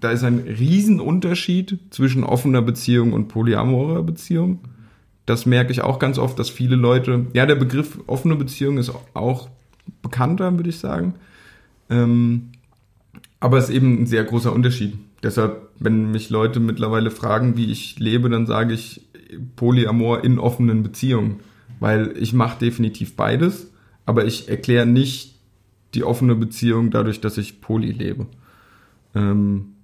da 0.00 0.10
ist 0.10 0.24
ein 0.24 0.38
Riesenunterschied 0.38 1.78
zwischen 1.90 2.24
offener 2.24 2.62
Beziehung 2.62 3.12
und 3.12 3.28
polyamorer 3.28 4.02
Beziehung. 4.02 4.60
Das 5.26 5.46
merke 5.46 5.72
ich 5.72 5.82
auch 5.82 5.98
ganz 5.98 6.18
oft, 6.18 6.38
dass 6.38 6.50
viele 6.50 6.76
Leute, 6.76 7.26
ja, 7.34 7.46
der 7.46 7.56
Begriff 7.56 7.98
offene 8.06 8.36
Beziehung 8.36 8.78
ist 8.78 8.92
auch 9.14 9.48
bekannter, 10.02 10.56
würde 10.56 10.70
ich 10.70 10.78
sagen. 10.78 11.14
Ähm, 11.90 12.50
aber 13.40 13.58
es 13.58 13.68
ist 13.68 13.74
eben 13.74 14.02
ein 14.02 14.06
sehr 14.06 14.24
großer 14.24 14.52
Unterschied. 14.52 14.98
Deshalb, 15.22 15.68
wenn 15.78 16.10
mich 16.10 16.30
Leute 16.30 16.60
mittlerweile 16.60 17.10
fragen, 17.10 17.56
wie 17.56 17.70
ich 17.70 17.98
lebe, 17.98 18.30
dann 18.30 18.46
sage 18.46 18.74
ich 18.74 19.06
Polyamor 19.56 20.24
in 20.24 20.38
offenen 20.38 20.82
Beziehungen. 20.82 21.40
Weil 21.80 22.14
ich 22.18 22.32
mache 22.32 22.58
definitiv 22.58 23.14
beides, 23.14 23.70
aber 24.06 24.24
ich 24.24 24.48
erkläre 24.48 24.86
nicht 24.86 25.38
die 25.94 26.04
offene 26.04 26.34
Beziehung 26.34 26.90
dadurch, 26.90 27.20
dass 27.20 27.38
ich 27.38 27.60
poly 27.60 27.92
lebe. 27.92 28.26
Ähm, 29.14 29.74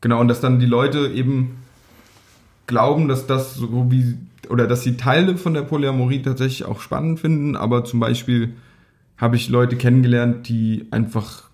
genau, 0.00 0.20
und 0.20 0.28
dass 0.28 0.40
dann 0.40 0.60
die 0.60 0.66
Leute 0.66 1.08
eben 1.08 1.56
glauben, 2.66 3.08
dass 3.08 3.26
das 3.26 3.54
so 3.54 3.90
wie, 3.90 4.16
oder 4.48 4.66
dass 4.66 4.82
sie 4.82 4.96
Teile 4.96 5.36
von 5.36 5.54
der 5.54 5.62
Polyamorie 5.62 6.22
tatsächlich 6.22 6.64
auch 6.64 6.80
spannend 6.80 7.20
finden, 7.20 7.56
aber 7.56 7.84
zum 7.84 8.00
Beispiel 8.00 8.54
habe 9.16 9.36
ich 9.36 9.48
Leute 9.48 9.76
kennengelernt, 9.76 10.48
die 10.48 10.86
einfach 10.90 11.48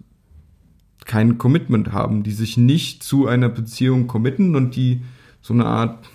kein 1.07 1.39
Commitment 1.39 1.93
haben, 1.93 2.23
die 2.23 2.33
sich 2.33 2.57
nicht 2.57 3.03
zu 3.03 3.27
einer 3.27 3.49
Beziehung 3.49 4.07
committen 4.07 4.57
und 4.57 4.77
die 4.77 5.03
so 5.41 5.55
eine 5.55 5.67
Art, 5.67 6.07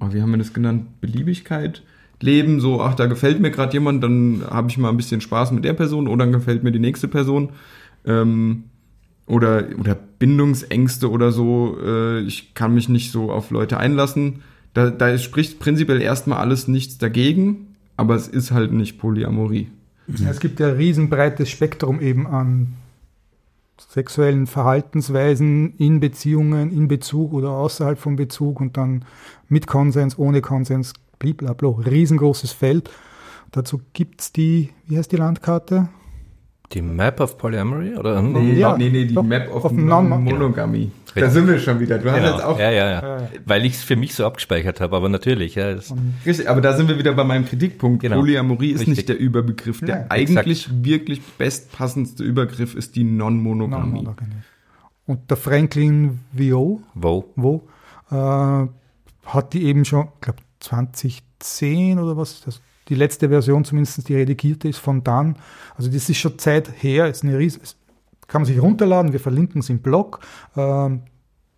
oh, 0.00 0.12
wie 0.12 0.22
haben 0.22 0.30
wir 0.30 0.38
das 0.38 0.52
genannt, 0.52 1.00
Beliebigkeit 1.00 1.82
leben, 2.20 2.60
so, 2.60 2.80
ach, 2.80 2.94
da 2.94 3.06
gefällt 3.06 3.40
mir 3.40 3.50
gerade 3.50 3.74
jemand, 3.74 4.02
dann 4.02 4.42
habe 4.48 4.70
ich 4.70 4.78
mal 4.78 4.88
ein 4.88 4.96
bisschen 4.96 5.20
Spaß 5.20 5.52
mit 5.52 5.64
der 5.64 5.74
Person 5.74 6.08
oder 6.08 6.24
dann 6.24 6.32
gefällt 6.32 6.62
mir 6.62 6.72
die 6.72 6.78
nächste 6.78 7.08
Person. 7.08 7.50
Ähm, 8.04 8.64
oder, 9.26 9.64
oder 9.78 9.94
Bindungsängste 9.94 11.10
oder 11.10 11.32
so, 11.32 11.76
äh, 11.82 12.20
ich 12.20 12.54
kann 12.54 12.74
mich 12.74 12.88
nicht 12.88 13.10
so 13.12 13.30
auf 13.30 13.50
Leute 13.50 13.78
einlassen. 13.78 14.42
Da, 14.74 14.90
da 14.90 15.16
spricht 15.18 15.58
prinzipiell 15.58 16.00
erstmal 16.00 16.38
alles 16.38 16.68
nichts 16.68 16.98
dagegen, 16.98 17.76
aber 17.96 18.14
es 18.14 18.28
ist 18.28 18.50
halt 18.50 18.72
nicht 18.72 18.98
Polyamorie. 18.98 19.68
Es 20.28 20.38
gibt 20.38 20.60
ja 20.60 20.68
ein 20.68 20.76
riesenbreites 20.76 21.50
Spektrum 21.50 22.00
eben 22.00 22.26
an 22.26 22.74
sexuellen 23.78 24.46
Verhaltensweisen 24.46 25.74
in 25.76 26.00
Beziehungen, 26.00 26.70
in 26.70 26.88
Bezug 26.88 27.32
oder 27.32 27.50
außerhalb 27.50 27.98
von 27.98 28.16
Bezug 28.16 28.60
und 28.60 28.76
dann 28.76 29.04
mit 29.48 29.66
Konsens, 29.66 30.18
ohne 30.18 30.40
Konsens, 30.40 30.92
blablabla. 31.18 31.68
Riesengroßes 31.68 32.52
Feld. 32.52 32.90
Dazu 33.52 33.80
gibt 33.92 34.20
es 34.20 34.32
die, 34.32 34.70
wie 34.86 34.98
heißt 34.98 35.12
die 35.12 35.16
Landkarte? 35.16 35.88
Die 36.72 36.82
Map 36.82 37.20
of 37.20 37.38
Polyamory? 37.38 37.94
Oder? 37.96 38.20
Nee, 38.22 38.54
Ja, 38.54 38.76
nee, 38.76 38.90
nee, 38.90 39.04
die 39.06 39.14
doch, 39.14 39.22
Map 39.22 39.48
of, 39.54 39.66
of 39.66 39.72
non- 39.72 40.08
Non-Monogamy. 40.08 40.90
Da 41.14 41.30
sind 41.30 41.46
wir 41.48 41.58
schon 41.58 41.80
wieder. 41.80 41.98
Du 41.98 42.10
hast 42.10 42.18
Genau. 42.18 42.32
jetzt 42.32 42.44
auch 42.44 42.58
Ja, 42.58 42.70
ja, 42.70 42.90
ja. 42.90 43.18
Ja. 43.20 43.28
Weil 43.46 43.64
ich 43.64 43.74
es 43.74 43.82
für 43.84 43.96
mich 43.96 44.14
so 44.14 44.26
abgespeichert 44.26 44.80
habe, 44.82 44.94
aber 44.96 45.08
natürlich. 45.08 45.54
Ja, 45.54 45.68
Richtig, 46.26 46.50
aber 46.50 46.60
da 46.60 46.74
sind 46.76 46.88
wir 46.88 46.98
wieder 46.98 47.14
bei 47.14 47.24
meinem 47.24 47.46
Kritikpunkt. 47.46 48.02
Genau. 48.02 48.16
Polyamorie 48.18 48.72
ist 48.72 48.80
Richtig. 48.80 48.96
nicht 48.96 49.08
der 49.08 49.18
Überbegriff. 49.18 49.80
Der 49.80 49.88
Ja, 50.00 50.06
eigentlich 50.10 50.68
wirklich 50.84 51.22
bestpassendste 51.22 52.22
Übergriff 52.22 52.74
ist 52.74 52.96
die 52.96 53.04
Non-Monogamie. 53.04 53.82
Non-Monogamie. 54.02 54.32
Und 55.06 55.30
der 55.30 55.36
Franklin 55.38 56.18
Vio, 56.32 56.82
wo? 56.94 57.32
wo, 57.36 57.62
äh, 58.10 58.14
hat 58.14 59.52
die 59.54 59.62
eben 59.64 59.84
schon, 59.86 60.08
ich 60.16 60.20
glaube 60.20 60.40
2010 60.60 61.98
oder 61.98 62.16
was, 62.16 62.40
das, 62.42 62.60
die 62.88 62.94
letzte 62.94 63.28
Version 63.28 63.64
zumindest, 63.64 64.08
die 64.08 64.14
redigierte 64.14 64.68
ist 64.68 64.78
von 64.78 65.02
dann. 65.02 65.36
Also 65.76 65.90
das 65.90 66.08
ist 66.08 66.18
schon 66.18 66.38
Zeit 66.38 66.70
her, 66.82 67.08
ist 67.08 67.24
eine 67.24 67.38
riesen, 67.38 67.62
es 67.62 67.76
kann 68.28 68.42
man 68.42 68.46
sich 68.46 68.60
runterladen, 68.60 69.12
wir 69.12 69.20
verlinken 69.20 69.60
es 69.60 69.70
im 69.70 69.78
Blog. 69.78 70.20
Ähm, 70.56 71.02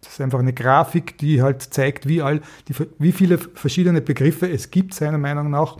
das 0.01 0.13
ist 0.13 0.21
einfach 0.21 0.39
eine 0.39 0.53
Grafik, 0.53 1.19
die 1.19 1.43
halt 1.43 1.63
zeigt, 1.63 2.07
wie, 2.07 2.23
all, 2.23 2.41
die, 2.69 2.75
wie 2.99 3.13
viele 3.13 3.39
verschiedene 3.39 4.01
Begriffe 4.01 4.49
es 4.49 4.71
gibt, 4.71 4.95
seiner 4.95 5.19
Meinung 5.19 5.51
nach, 5.51 5.77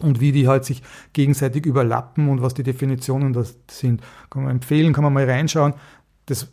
und 0.00 0.20
wie 0.20 0.32
die 0.32 0.46
halt 0.46 0.64
sich 0.64 0.82
gegenseitig 1.12 1.64
überlappen 1.64 2.28
und 2.28 2.42
was 2.42 2.54
die 2.54 2.62
Definitionen 2.62 3.32
das 3.32 3.56
sind. 3.70 4.02
Kann 4.30 4.42
man 4.44 4.52
empfehlen, 4.52 4.92
kann 4.92 5.04
man 5.04 5.12
mal 5.12 5.28
reinschauen. 5.28 5.74
Das, 6.26 6.48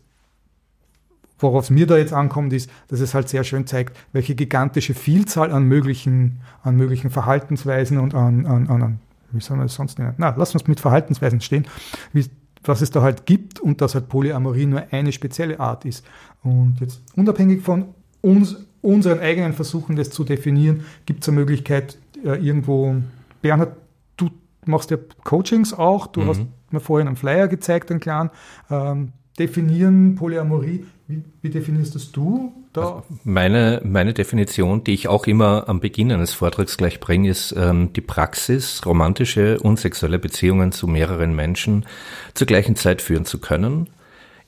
worauf 1.44 1.66
es 1.66 1.70
mir 1.70 1.86
da 1.86 1.98
jetzt 1.98 2.14
ankommt, 2.14 2.54
ist, 2.54 2.70
dass 2.88 3.00
es 3.00 3.14
halt 3.14 3.30
sehr 3.30 3.44
schön 3.44 3.68
zeigt, 3.68 3.96
welche 4.14 4.34
gigantische 4.34 4.94
Vielzahl 4.96 5.52
an 5.52 5.66
möglichen, 5.66 6.40
an 6.64 6.76
möglichen 6.76 7.12
Verhaltensweisen 7.12 8.00
und 8.00 8.16
an, 8.16 8.46
an, 8.48 8.68
an, 8.68 8.82
an 8.82 9.00
wie 9.32 9.42
soll 9.42 9.58
man 9.58 9.66
das 9.68 9.76
sonst 9.76 10.00
nennen? 10.00 10.14
Na, 10.18 10.34
lass 10.38 10.54
uns 10.54 10.68
mit 10.68 10.80
Verhaltensweisen 10.80 11.42
stehen, 11.42 11.66
wie, 12.14 12.26
was 12.64 12.82
es 12.82 12.92
da 12.92 13.02
halt 13.02 13.26
gibt 13.26 13.60
und 13.60 13.82
dass 13.82 13.94
halt 13.96 14.08
Polyamorie 14.08 14.66
nur 14.68 14.84
eine 14.92 15.12
spezielle 15.12 15.60
Art 15.60 15.86
ist. 15.86 16.06
Und 16.44 16.78
jetzt 16.80 17.02
unabhängig 17.16 17.62
von 17.62 17.86
uns, 18.22 18.56
unseren 18.82 19.20
eigenen 19.20 19.54
Versuchen, 19.54 19.96
das 19.96 20.10
zu 20.12 20.24
definieren, 20.24 20.86
gibt 21.06 21.24
es 21.24 21.30
eine 21.30 21.40
Möglichkeit, 21.40 21.98
äh, 22.24 22.36
irgendwo, 22.46 22.96
Bernhard, 23.42 23.76
du 24.18 24.30
machst 24.66 24.92
ja 24.92 24.98
Coachings 25.24 25.74
auch, 25.74 26.08
du 26.08 26.22
Mhm. 26.22 26.28
hast 26.28 26.42
mir 26.72 26.80
vorhin 26.80 27.08
einen 27.08 27.18
Flyer 27.18 27.48
gezeigt, 27.48 27.90
einen 27.92 28.00
kleinen, 28.00 28.30
ähm, 28.70 29.14
definieren 29.38 30.16
Polyamorie, 30.16 30.86
wie, 31.08 31.24
wie 31.42 31.50
definierst 31.50 31.96
das 31.96 32.12
du 32.12 32.54
da? 32.72 33.04
Meine, 33.24 33.82
meine 33.84 34.14
Definition, 34.14 34.84
die 34.84 34.94
ich 34.94 35.08
auch 35.08 35.28
immer 35.28 35.68
am 35.68 35.80
Beginn 35.80 36.12
eines 36.12 36.34
Vortrags 36.34 36.78
gleich 36.78 37.00
bringe, 37.00 37.30
ist 37.30 37.54
ähm, 37.58 37.92
die 37.94 38.02
Praxis, 38.02 38.86
romantische 38.86 39.60
und 39.60 39.80
sexuelle 39.80 40.20
Beziehungen 40.20 40.72
zu 40.72 40.88
mehreren 40.88 41.36
Menschen 41.36 41.86
zur 42.34 42.48
gleichen 42.48 42.76
Zeit 42.76 43.02
führen 43.02 43.26
zu 43.26 43.40
können, 43.40 43.90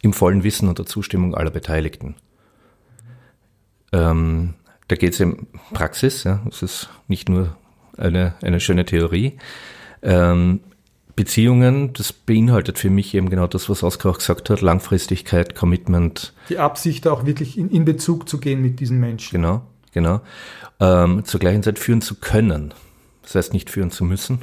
im 0.01 0.13
vollen 0.13 0.43
Wissen 0.43 0.69
und 0.69 0.79
der 0.79 0.85
Zustimmung 0.85 1.35
aller 1.35 1.51
Beteiligten. 1.51 2.15
Ähm, 3.91 4.53
da 4.87 4.95
geht 4.95 5.13
es 5.13 5.21
um 5.21 5.47
Praxis, 5.73 6.23
ja, 6.23 6.41
ist 6.47 6.89
nicht 7.07 7.27
nur 7.27 7.55
eine, 7.97 8.35
eine 8.41 8.59
schöne 8.59 8.85
Theorie. 8.85 9.37
Ähm, 10.01 10.61
Beziehungen, 11.15 11.93
das 11.93 12.11
beinhaltet 12.11 12.77
für 12.77 12.89
mich 12.89 13.13
eben 13.13 13.29
genau 13.29 13.47
das, 13.47 13.69
was 13.69 13.83
Oskar 13.83 14.11
auch 14.11 14.17
gesagt 14.17 14.49
hat, 14.49 14.61
Langfristigkeit, 14.61 15.55
Commitment, 15.55 16.33
Die 16.49 16.57
Absicht 16.57 17.07
auch 17.07 17.25
wirklich 17.25 17.57
in, 17.57 17.69
in 17.69 17.85
Bezug 17.85 18.27
zu 18.27 18.39
gehen 18.39 18.61
mit 18.61 18.79
diesen 18.79 18.99
Menschen. 18.99 19.31
Genau, 19.31 19.61
genau. 19.93 20.21
Ähm, 20.79 21.23
zur 21.23 21.39
gleichen 21.39 21.63
Zeit 21.63 21.79
führen 21.79 22.01
zu 22.01 22.15
können. 22.15 22.73
Das 23.21 23.35
heißt 23.35 23.53
nicht 23.53 23.69
führen 23.69 23.91
zu 23.91 24.03
müssen. 24.03 24.39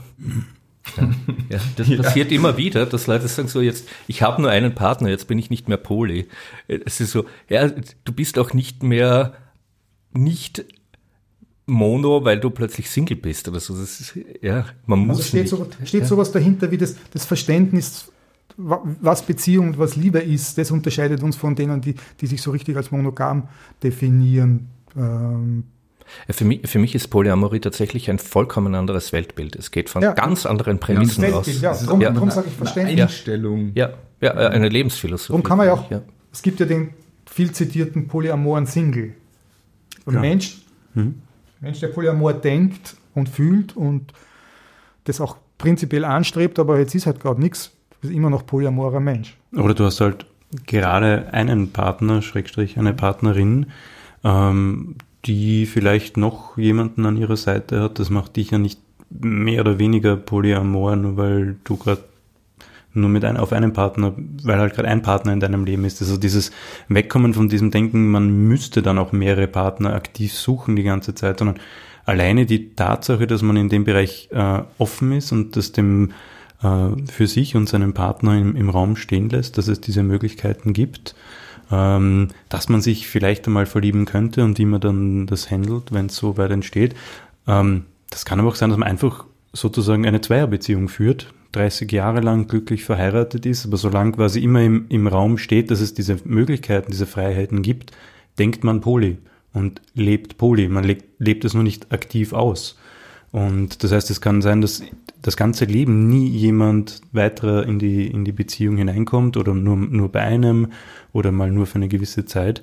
Ja, 0.96 1.10
ja, 1.50 1.60
das 1.76 1.96
passiert 1.96 2.30
ja. 2.30 2.36
immer 2.36 2.56
wieder, 2.56 2.86
dass 2.86 3.06
Leute 3.06 3.28
sagen 3.28 3.48
so 3.48 3.60
jetzt, 3.60 3.86
ich 4.08 4.22
habe 4.22 4.40
nur 4.40 4.50
einen 4.50 4.74
Partner, 4.74 5.10
jetzt 5.10 5.28
bin 5.28 5.38
ich 5.38 5.50
nicht 5.50 5.68
mehr 5.68 5.76
Poli. 5.76 6.28
Es 6.66 7.00
ist 7.00 7.12
so, 7.12 7.26
ja, 7.48 7.68
du 7.68 8.12
bist 8.12 8.38
auch 8.38 8.54
nicht 8.54 8.82
mehr 8.82 9.34
nicht 10.14 10.64
Mono, 11.66 12.24
weil 12.24 12.40
du 12.40 12.50
plötzlich 12.50 12.90
Single 12.90 13.16
bist 13.16 13.48
oder 13.48 13.60
so. 13.60 13.74
Das 13.74 14.00
ist, 14.00 14.18
ja, 14.40 14.66
man 14.86 15.00
also 15.00 15.06
muss. 15.06 15.16
Also 15.18 15.28
steht, 15.28 15.48
so, 15.48 15.66
steht 15.84 16.02
ja. 16.02 16.06
sowas 16.06 16.32
dahinter 16.32 16.70
wie 16.70 16.78
das, 16.78 16.96
das 17.12 17.24
Verständnis, 17.24 18.10
was 18.56 19.22
Beziehung 19.22 19.68
und 19.68 19.78
was 19.78 19.96
Liebe 19.96 20.18
ist. 20.18 20.58
Das 20.58 20.70
unterscheidet 20.70 21.22
uns 21.22 21.36
von 21.36 21.54
denen, 21.54 21.80
die, 21.80 21.94
die 22.20 22.26
sich 22.26 22.42
so 22.42 22.50
richtig 22.50 22.76
als 22.76 22.90
monogam 22.90 23.48
definieren. 23.82 24.68
Ähm, 24.96 25.64
für 26.30 26.44
mich, 26.44 26.68
für 26.68 26.78
mich 26.78 26.94
ist 26.94 27.08
Polyamorie 27.08 27.60
tatsächlich 27.60 28.10
ein 28.10 28.18
vollkommen 28.18 28.74
anderes 28.74 29.12
Weltbild. 29.12 29.56
Es 29.56 29.70
geht 29.70 29.88
von 29.88 30.02
ja. 30.02 30.12
ganz 30.12 30.46
anderen 30.46 30.78
Prämissen 30.78 31.24
ja, 31.24 31.32
aus. 31.32 31.60
Ja, 31.60 31.74
darum, 31.74 32.00
ja. 32.00 32.10
darum 32.10 32.30
sage 32.30 32.48
ich 32.48 32.54
Verständnis. 32.54 33.00
Einstellung. 33.00 33.72
Ja, 33.74 33.94
ja, 34.20 34.32
eine 34.32 34.68
Lebensphilosophie. 34.68 35.32
Darum 35.32 35.42
kann 35.42 35.58
man 35.58 35.66
ja 35.66 35.72
auch, 35.74 35.90
ja. 35.90 36.02
es 36.32 36.42
gibt 36.42 36.60
ja 36.60 36.66
den 36.66 36.90
viel 37.26 37.52
zitierten 37.52 38.08
polyamoren 38.08 38.66
Single. 38.66 39.14
Ein 40.06 40.20
Mensch, 40.20 40.58
mhm. 40.94 41.22
Mensch, 41.62 41.78
der 41.78 41.88
Polyamor 41.88 42.34
denkt 42.34 42.96
und 43.14 43.28
fühlt 43.28 43.76
und 43.76 44.12
das 45.04 45.20
auch 45.20 45.36
prinzipiell 45.58 46.04
anstrebt, 46.04 46.58
aber 46.58 46.78
jetzt 46.78 46.94
ist 46.94 47.06
halt 47.06 47.20
gerade 47.20 47.40
nichts, 47.40 47.70
ist 48.02 48.12
immer 48.12 48.30
noch 48.30 48.44
polyamorer 48.44 48.98
Mensch. 48.98 49.36
Oder 49.56 49.72
du 49.72 49.84
hast 49.84 50.00
halt 50.00 50.26
gerade 50.66 51.32
einen 51.32 51.70
Partner, 51.70 52.20
Schrägstrich, 52.20 52.78
eine 52.78 52.92
Partnerin, 52.92 53.66
ähm, 54.24 54.96
die 55.24 55.66
vielleicht 55.66 56.16
noch 56.16 56.58
jemanden 56.58 57.06
an 57.06 57.16
ihrer 57.16 57.36
Seite 57.36 57.80
hat. 57.80 58.00
Das 58.00 58.10
macht 58.10 58.36
dich 58.36 58.50
ja 58.50 58.58
nicht 58.58 58.80
mehr 59.08 59.60
oder 59.60 59.78
weniger 59.78 60.16
polyamor, 60.16 60.96
nur 60.96 61.16
weil 61.16 61.56
du 61.62 61.76
gerade 61.76 62.02
nur 62.94 63.08
mit 63.08 63.24
ein, 63.24 63.36
auf 63.36 63.52
einen 63.52 63.72
Partner, 63.72 64.14
weil 64.42 64.58
halt 64.58 64.74
gerade 64.74 64.88
ein 64.88 65.02
Partner 65.02 65.32
in 65.32 65.40
deinem 65.40 65.64
Leben 65.64 65.84
ist. 65.84 66.00
Also 66.00 66.16
dieses 66.16 66.50
Wegkommen 66.88 67.34
von 67.34 67.48
diesem 67.48 67.70
Denken, 67.70 68.10
man 68.10 68.30
müsste 68.48 68.82
dann 68.82 68.98
auch 68.98 69.12
mehrere 69.12 69.46
Partner 69.46 69.94
aktiv 69.94 70.34
suchen 70.34 70.76
die 70.76 70.82
ganze 70.82 71.14
Zeit, 71.14 71.38
sondern 71.38 71.58
alleine 72.04 72.46
die 72.46 72.74
Tatsache, 72.74 73.26
dass 73.26 73.42
man 73.42 73.56
in 73.56 73.68
dem 73.68 73.84
Bereich 73.84 74.28
äh, 74.32 74.62
offen 74.78 75.12
ist 75.12 75.32
und 75.32 75.56
das 75.56 75.72
dem 75.72 76.12
äh, 76.62 76.90
für 77.10 77.26
sich 77.26 77.56
und 77.56 77.68
seinen 77.68 77.94
Partner 77.94 78.38
im, 78.38 78.56
im 78.56 78.68
Raum 78.68 78.96
stehen 78.96 79.28
lässt, 79.30 79.58
dass 79.58 79.68
es 79.68 79.80
diese 79.80 80.02
Möglichkeiten 80.02 80.72
gibt, 80.72 81.14
ähm, 81.70 82.28
dass 82.48 82.68
man 82.68 82.82
sich 82.82 83.06
vielleicht 83.06 83.46
einmal 83.46 83.66
verlieben 83.66 84.04
könnte 84.04 84.44
und 84.44 84.58
wie 84.58 84.66
man 84.66 84.80
dann 84.80 85.26
das 85.26 85.50
handelt, 85.50 85.92
wenn 85.92 86.06
es 86.06 86.16
so 86.16 86.36
weit 86.36 86.50
entsteht. 86.50 86.94
Ähm, 87.46 87.84
das 88.10 88.24
kann 88.24 88.40
aber 88.40 88.50
auch 88.50 88.54
sein, 88.54 88.70
dass 88.70 88.78
man 88.78 88.88
einfach 88.88 89.24
sozusagen 89.52 90.06
eine 90.06 90.20
Zweierbeziehung 90.20 90.88
führt, 90.88 91.32
30 91.52 91.92
Jahre 91.92 92.20
lang 92.20 92.48
glücklich 92.48 92.84
verheiratet 92.84 93.44
ist, 93.44 93.66
aber 93.66 93.76
solange 93.76 94.12
quasi 94.12 94.40
immer 94.40 94.62
im, 94.62 94.86
im 94.88 95.06
Raum 95.06 95.38
steht, 95.38 95.70
dass 95.70 95.80
es 95.80 95.94
diese 95.94 96.16
Möglichkeiten, 96.24 96.90
diese 96.90 97.06
Freiheiten 97.06 97.62
gibt, 97.62 97.92
denkt 98.38 98.64
man 98.64 98.80
Poli 98.80 99.18
und 99.52 99.82
lebt 99.94 100.38
Poli. 100.38 100.68
Man 100.68 100.84
lebt, 100.84 101.04
lebt 101.20 101.44
es 101.44 101.54
nur 101.54 101.62
nicht 101.62 101.92
aktiv 101.92 102.32
aus. 102.32 102.78
Und 103.30 103.82
das 103.82 103.92
heißt, 103.92 104.10
es 104.10 104.20
kann 104.20 104.42
sein, 104.42 104.60
dass 104.60 104.82
das 105.20 105.36
ganze 105.36 105.64
Leben 105.64 106.08
nie 106.08 106.28
jemand 106.28 107.00
weiterer 107.12 107.66
in 107.66 107.78
die, 107.78 108.06
in 108.06 108.24
die 108.24 108.32
Beziehung 108.32 108.76
hineinkommt 108.76 109.36
oder 109.36 109.54
nur, 109.54 109.76
nur 109.76 110.10
bei 110.10 110.20
einem 110.20 110.68
oder 111.12 111.32
mal 111.32 111.50
nur 111.50 111.66
für 111.66 111.76
eine 111.76 111.88
gewisse 111.88 112.24
Zeit. 112.26 112.62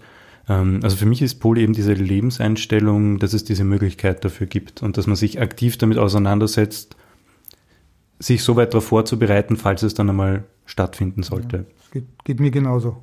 Ähm, 0.50 0.80
also 0.84 0.98
für 0.98 1.06
mich 1.06 1.22
ist 1.22 1.36
Poli 1.36 1.62
eben 1.62 1.74
diese 1.74 1.94
Lebenseinstellung, 1.94 3.20
dass 3.20 3.34
es 3.34 3.44
diese 3.44 3.64
Möglichkeit 3.64 4.26
dafür 4.26 4.48
gibt 4.48 4.84
und 4.84 4.98
dass 4.98 5.08
man 5.08 5.16
sich 5.16 5.40
aktiv 5.40 5.78
damit 5.78 5.98
auseinandersetzt, 5.98 6.98
sich 8.18 8.44
so 8.44 8.58
weit 8.58 8.74
darauf 8.74 8.86
vorzubereiten, 8.86 9.56
falls 9.56 9.84
es 9.84 9.94
dann 9.94 10.10
einmal 10.10 10.44
stattfinden 10.66 11.24
sollte. 11.24 11.58
Ja, 11.58 11.64
geht, 11.92 12.06
geht, 12.26 12.40
mir 12.40 12.52
genauso. 12.52 13.02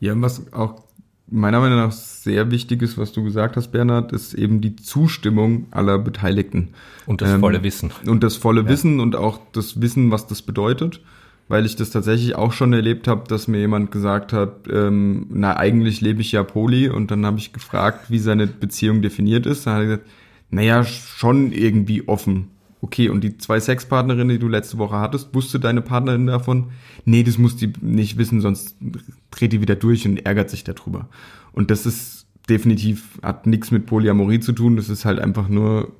Ja, 0.00 0.14
was 0.20 0.50
auch 0.52 0.82
meiner 1.28 1.60
Meinung 1.60 1.78
nach 1.78 1.92
sehr 1.92 2.50
wichtig 2.50 2.82
ist, 2.82 2.96
was 2.96 3.12
du 3.12 3.24
gesagt 3.24 3.56
hast, 3.56 3.68
Bernhard, 3.68 4.12
ist 4.12 4.34
eben 4.34 4.60
die 4.60 4.76
Zustimmung 4.76 5.66
aller 5.72 5.98
Beteiligten. 5.98 6.68
Und 7.04 7.20
das 7.20 7.32
ähm, 7.32 7.40
volle 7.40 7.62
Wissen. 7.62 7.90
Und 8.06 8.22
das 8.22 8.36
volle 8.36 8.62
ja. 8.62 8.68
Wissen 8.68 9.00
und 9.00 9.16
auch 9.16 9.40
das 9.52 9.80
Wissen, 9.80 10.10
was 10.10 10.26
das 10.26 10.42
bedeutet. 10.42 11.00
Weil 11.48 11.64
ich 11.64 11.76
das 11.76 11.90
tatsächlich 11.90 12.34
auch 12.34 12.52
schon 12.52 12.72
erlebt 12.72 13.06
habe, 13.06 13.28
dass 13.28 13.46
mir 13.46 13.58
jemand 13.58 13.92
gesagt 13.92 14.32
hat, 14.32 14.66
ähm, 14.68 15.26
na 15.30 15.56
eigentlich 15.56 16.00
lebe 16.00 16.20
ich 16.20 16.32
ja 16.32 16.42
Poli 16.42 16.88
und 16.88 17.10
dann 17.10 17.24
habe 17.24 17.38
ich 17.38 17.52
gefragt, 17.52 18.10
wie 18.10 18.18
seine 18.18 18.48
Beziehung 18.48 19.00
definiert 19.00 19.46
ist. 19.46 19.66
Dann 19.66 19.74
hat 19.74 19.80
er 19.82 19.86
gesagt, 19.86 20.10
naja, 20.50 20.84
schon 20.84 21.52
irgendwie 21.52 22.08
offen. 22.08 22.48
Okay, 22.80 23.08
und 23.08 23.24
die 23.24 23.38
zwei 23.38 23.58
Sexpartnerinnen, 23.58 24.28
die 24.28 24.38
du 24.38 24.48
letzte 24.48 24.78
Woche 24.78 24.96
hattest, 24.96 25.34
wusste 25.34 25.58
deine 25.58 25.82
Partnerin 25.82 26.26
davon? 26.26 26.70
Nee, 27.04 27.22
das 27.22 27.38
muss 27.38 27.56
die 27.56 27.72
nicht 27.80 28.18
wissen, 28.18 28.40
sonst 28.40 28.76
dreht 29.30 29.52
die 29.52 29.60
wieder 29.60 29.76
durch 29.76 30.06
und 30.06 30.24
ärgert 30.26 30.50
sich 30.50 30.62
darüber. 30.62 31.08
Und 31.52 31.70
das 31.70 31.86
ist 31.86 32.26
definitiv, 32.48 33.18
hat 33.22 33.46
nichts 33.46 33.70
mit 33.70 33.86
Polyamorie 33.86 34.40
zu 34.40 34.52
tun, 34.52 34.76
das 34.76 34.88
ist 34.88 35.04
halt 35.04 35.18
einfach 35.18 35.48
nur, 35.48 35.92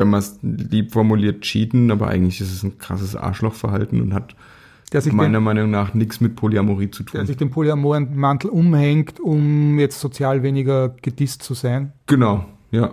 wenn 0.00 0.08
man 0.08 0.20
es 0.20 0.38
lieb 0.42 0.92
formuliert, 0.92 1.42
cheaten, 1.42 1.90
aber 1.90 2.08
eigentlich 2.08 2.40
ist 2.40 2.52
es 2.52 2.62
ein 2.62 2.78
krasses 2.78 3.16
Arschlochverhalten 3.16 4.00
und 4.00 4.14
hat 4.14 4.34
meiner 5.12 5.38
den, 5.38 5.44
Meinung 5.44 5.70
nach 5.70 5.94
nichts 5.94 6.20
mit 6.20 6.36
Polyamorie 6.36 6.90
zu 6.90 7.02
tun. 7.02 7.18
Der 7.18 7.26
sich 7.26 7.36
den 7.36 7.50
polyamoren 7.50 8.16
Mantel 8.16 8.50
umhängt, 8.50 9.20
um 9.20 9.78
jetzt 9.78 10.00
sozial 10.00 10.42
weniger 10.42 10.90
gedisst 11.02 11.42
zu 11.42 11.54
sein. 11.54 11.92
Genau, 12.06 12.46
ja. 12.70 12.92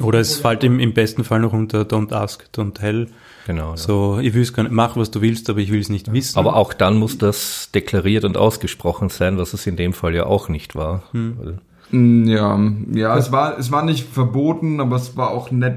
Oder 0.00 0.20
es 0.20 0.36
fällt 0.36 0.62
im, 0.64 0.78
im 0.78 0.94
besten 0.94 1.24
Fall 1.24 1.40
noch 1.40 1.52
unter 1.52 1.82
Don't 1.82 2.12
Ask, 2.12 2.48
Don't 2.54 2.74
Tell. 2.74 3.08
Genau. 3.46 3.70
Ja. 3.70 3.76
So, 3.76 4.18
ich 4.20 4.34
will 4.34 4.42
es 4.42 4.52
gar 4.52 4.62
nicht, 4.62 4.72
mach 4.72 4.96
was 4.96 5.10
du 5.10 5.20
willst, 5.20 5.50
aber 5.50 5.58
ich 5.58 5.72
will 5.72 5.80
es 5.80 5.88
nicht 5.88 6.06
ja. 6.06 6.12
wissen. 6.12 6.38
Aber 6.38 6.56
auch 6.56 6.72
dann 6.72 6.96
muss 6.96 7.18
das 7.18 7.70
deklariert 7.74 8.24
und 8.24 8.36
ausgesprochen 8.36 9.08
sein, 9.08 9.38
was 9.38 9.52
es 9.52 9.66
in 9.66 9.76
dem 9.76 9.92
Fall 9.92 10.14
ja 10.14 10.26
auch 10.26 10.48
nicht 10.48 10.76
war. 10.76 11.02
Hm. 11.12 11.58
Mm, 11.90 12.28
ja, 12.28 12.60
ja, 12.92 13.16
es 13.16 13.32
war, 13.32 13.58
es 13.58 13.72
war 13.72 13.84
nicht 13.84 14.06
verboten, 14.06 14.80
aber 14.80 14.96
es 14.96 15.16
war 15.16 15.30
auch 15.30 15.50
nicht 15.50 15.76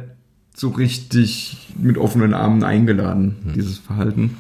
so 0.56 0.70
richtig 0.70 1.74
mit 1.78 1.98
offenen 1.98 2.34
Armen 2.34 2.64
eingeladen, 2.64 3.38
hm. 3.44 3.54
dieses 3.54 3.78
Verhalten. 3.80 4.38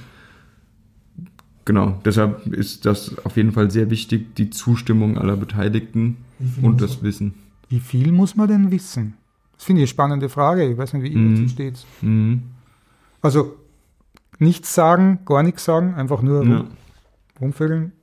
Genau, 1.65 1.99
deshalb 2.04 2.47
ist 2.47 2.86
das 2.86 3.17
auf 3.26 3.38
jeden 3.38 3.54
Fall 3.54 3.71
sehr 3.71 3.89
wichtig, 3.89 4.36
die 4.36 4.49
Zustimmung 4.49 5.17
aller 5.17 5.38
Beteiligten 5.38 6.17
und 6.62 6.82
das 6.82 7.04
Wissen. 7.04 7.36
Wie 7.69 7.80
viel 7.80 8.12
muss 8.12 8.36
man 8.36 8.49
denn 8.49 8.71
wissen? 8.71 9.13
Das 9.56 9.63
finde 9.63 9.82
ich 9.82 9.84
eine 9.84 9.88
spannende 9.88 10.30
Frage. 10.30 10.69
Ich 10.69 10.78
weiß 10.78 10.93
nicht, 10.93 11.04
wie 11.04 11.08
ihr 11.08 11.17
mhm. 11.17 11.36
dazu 11.36 11.47
steht. 11.47 11.86
Mhm. 12.02 12.43
Also 13.21 13.56
nichts 14.39 14.76
sagen, 14.76 15.19
gar 15.26 15.41
nichts 15.41 15.63
sagen, 15.63 15.93
einfach 15.93 16.21
nur 16.21 16.45
ja. 16.45 16.65
rumvögeln. 17.39 17.93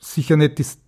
Sicher 0.00 0.36
nicht, 0.36 0.58
das, 0.58 0.78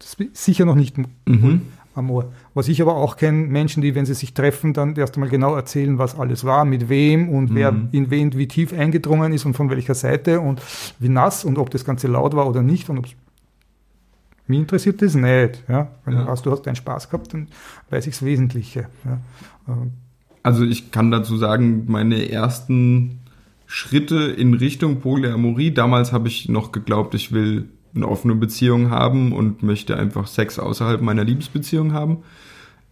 das 0.00 0.16
sicher 0.32 0.64
noch 0.64 0.74
nicht 0.74 0.98
mhm. 0.98 1.62
Amor. 1.96 2.32
Was 2.54 2.68
ich 2.68 2.82
aber 2.82 2.94
auch 2.94 3.16
kenne, 3.16 3.46
Menschen, 3.46 3.82
die, 3.82 3.94
wenn 3.94 4.06
sie 4.06 4.14
sich 4.14 4.34
treffen, 4.34 4.74
dann 4.74 4.94
erst 4.96 5.16
einmal 5.16 5.30
genau 5.30 5.54
erzählen, 5.54 5.98
was 5.98 6.18
alles 6.18 6.44
war, 6.44 6.64
mit 6.64 6.88
wem 6.88 7.28
und 7.28 7.50
mhm. 7.50 7.54
wer 7.54 7.74
in 7.92 8.10
wen 8.10 8.36
wie 8.36 8.48
tief 8.48 8.72
eingedrungen 8.72 9.32
ist 9.32 9.46
und 9.46 9.54
von 9.54 9.70
welcher 9.70 9.94
Seite 9.94 10.40
und 10.40 10.60
wie 10.98 11.08
nass 11.08 11.44
und 11.44 11.58
ob 11.58 11.70
das 11.70 11.84
Ganze 11.84 12.06
laut 12.08 12.34
war 12.34 12.46
oder 12.46 12.62
nicht 12.62 12.88
und 12.90 12.98
ob 12.98 13.06
mich 14.48 14.58
interessiert 14.60 15.02
das 15.02 15.14
nicht. 15.14 15.64
Ja? 15.68 15.88
Wenn 16.04 16.14
ja. 16.14 16.24
du 16.24 16.28
hast, 16.28 16.46
du 16.46 16.52
hast 16.52 16.62
deinen 16.62 16.76
Spaß 16.76 17.10
gehabt, 17.10 17.32
dann 17.32 17.48
weiß 17.90 18.06
ich 18.06 18.14
das 18.14 18.24
Wesentliche. 18.24 18.88
Ja? 19.04 19.18
Ähm, 19.68 19.92
also 20.42 20.64
ich 20.64 20.92
kann 20.92 21.10
dazu 21.10 21.36
sagen, 21.36 21.86
meine 21.88 22.30
ersten 22.30 23.20
Schritte 23.66 24.16
in 24.16 24.54
Richtung 24.54 25.00
Polyamorie, 25.00 25.72
damals 25.72 26.12
habe 26.12 26.28
ich 26.28 26.48
noch 26.48 26.70
geglaubt, 26.70 27.14
ich 27.14 27.32
will 27.32 27.68
eine 27.96 28.08
offene 28.08 28.34
Beziehung 28.34 28.90
haben 28.90 29.32
und 29.32 29.62
möchte 29.62 29.96
einfach 29.96 30.26
Sex 30.26 30.58
außerhalb 30.58 31.00
meiner 31.00 31.24
Liebesbeziehung 31.24 31.92
haben. 31.92 32.18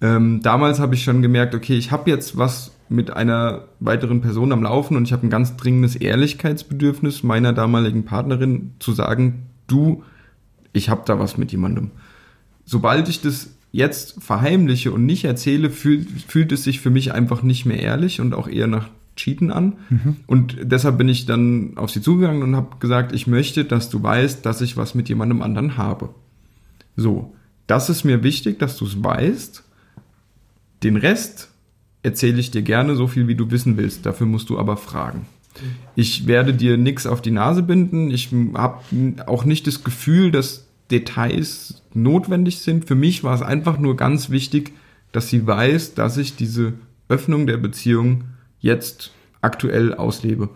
Ähm, 0.01 0.40
damals 0.43 0.81
habe 0.81 0.95
ich 0.95 1.05
schon 1.05 1.23
gemerkt, 1.23 1.55
okay, 1.55 1.77
ich 1.77 1.90
habe 1.90 2.11
jetzt 2.11 2.37
was 2.37 2.73
mit 2.88 3.11
einer 3.12 3.64
weiteren 3.81 4.21
Person 4.21 4.53
am 4.53 4.62
Laufen 4.62 4.97
und 4.97 5.05
ich 5.05 5.12
habe 5.12 5.27
ein 5.27 5.31
ganz 5.31 5.57
dringendes 5.57 5.97
Ehrlichkeitsbedürfnis 5.97 7.23
meiner 7.23 7.53
damaligen 7.53 8.05
Partnerin 8.05 8.73
zu 8.79 8.93
sagen, 8.93 9.47
du, 9.67 10.03
ich 10.73 10.90
habe 10.90 11.03
da 11.07 11.19
was 11.19 11.38
mit 11.38 11.53
jemandem. 11.53 11.93
Sobald 12.64 13.09
ich 13.09 13.21
das 13.21 13.51
jetzt 13.73 14.23
verheimliche 14.23 14.93
und 14.93 15.07
nicht 15.07 15.25
erzähle, 15.25 15.71
fühlt, 15.71 16.09
fühlt 16.29 16.53
es 16.53 16.64
sich 16.64 16.81
für 16.81 16.90
mich 16.90 17.12
einfach 17.12 17.43
nicht 17.43 17.67
mehr 17.67 17.81
ehrlich 17.81 18.21
und 18.21 18.35
auch 18.35 18.49
eher 18.49 18.67
nach 18.67 18.88
Cheaten 19.16 19.50
an. 19.50 19.74
Mhm. 19.88 20.16
Und 20.27 20.57
deshalb 20.62 20.98
bin 20.98 21.09
ich 21.09 21.27
dann 21.27 21.77
auf 21.77 21.90
sie 21.90 22.00
zugegangen 22.00 22.42
und 22.42 22.57
habe 22.57 22.77
gesagt, 22.79 23.12
ich 23.12 23.27
möchte, 23.27 23.64
dass 23.64 23.90
du 23.90 24.03
weißt, 24.03 24.44
dass 24.44 24.61
ich 24.61 24.77
was 24.77 24.94
mit 24.94 25.09
jemandem 25.09 25.42
anderen 25.42 25.77
habe. 25.77 26.11
So, 26.96 27.35
das 27.66 27.90
ist 27.90 28.05
mir 28.05 28.22
wichtig, 28.22 28.59
dass 28.59 28.77
du 28.77 28.85
es 28.85 29.03
weißt. 29.03 29.64
Den 30.83 30.96
Rest 30.96 31.50
erzähle 32.03 32.38
ich 32.38 32.50
dir 32.50 32.62
gerne 32.62 32.96
so 32.96 33.07
viel, 33.07 33.27
wie 33.29 33.35
du 33.35 33.50
wissen 33.50 33.77
willst. 33.77 34.05
Dafür 34.05 34.27
musst 34.27 34.50
du 34.50 34.59
aber 34.59 34.77
fragen. 34.77 35.27
Ich 35.94 36.27
werde 36.27 36.53
dir 36.53 36.77
nichts 36.77 37.07
auf 37.07 37.22
die 37.22 37.31
Nase 37.31 37.62
binden. 37.62 38.11
Ich 38.11 38.31
habe 38.55 38.83
auch 39.27 39.44
nicht 39.44 39.66
das 39.66 39.85
Gefühl, 39.85 40.31
dass 40.31 40.66
Details 40.90 41.83
notwendig 41.94 42.59
sind. 42.59 42.87
Für 42.87 42.94
mich 42.94 43.24
war 43.24 43.35
es 43.35 43.42
einfach 43.42 43.79
nur 43.79 43.96
ganz 43.96 44.31
wichtig, 44.31 44.72
dass 45.12 45.29
sie 45.29 45.46
weiß, 45.46 45.94
dass 45.94 46.16
ich 46.16 46.37
diese 46.37 46.74
Öffnung 47.09 47.46
der 47.46 47.57
Beziehung 47.57 48.24
jetzt 48.64 49.12
aktuell 49.42 49.94
auslebe. 49.94 50.48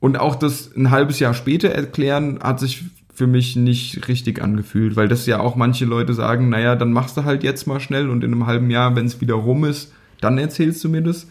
Und 0.00 0.18
auch 0.18 0.34
das 0.34 0.74
ein 0.74 0.90
halbes 0.90 1.20
Jahr 1.20 1.34
später 1.34 1.68
erklären 1.68 2.40
hat 2.42 2.58
sich 2.58 2.84
für 3.12 3.26
mich 3.26 3.54
nicht 3.54 4.08
richtig 4.08 4.42
angefühlt, 4.42 4.96
weil 4.96 5.08
das 5.08 5.26
ja 5.26 5.40
auch 5.40 5.54
manche 5.54 5.84
Leute 5.84 6.14
sagen, 6.14 6.48
naja, 6.48 6.74
dann 6.74 6.92
machst 6.92 7.18
du 7.18 7.24
halt 7.24 7.42
jetzt 7.42 7.66
mal 7.66 7.78
schnell 7.78 8.08
und 8.08 8.24
in 8.24 8.32
einem 8.32 8.46
halben 8.46 8.70
Jahr, 8.70 8.96
wenn 8.96 9.04
es 9.04 9.20
wieder 9.20 9.34
rum 9.34 9.64
ist, 9.64 9.92
dann 10.22 10.38
erzählst 10.38 10.82
du 10.82 10.88
mir 10.88 11.02
das. 11.02 11.26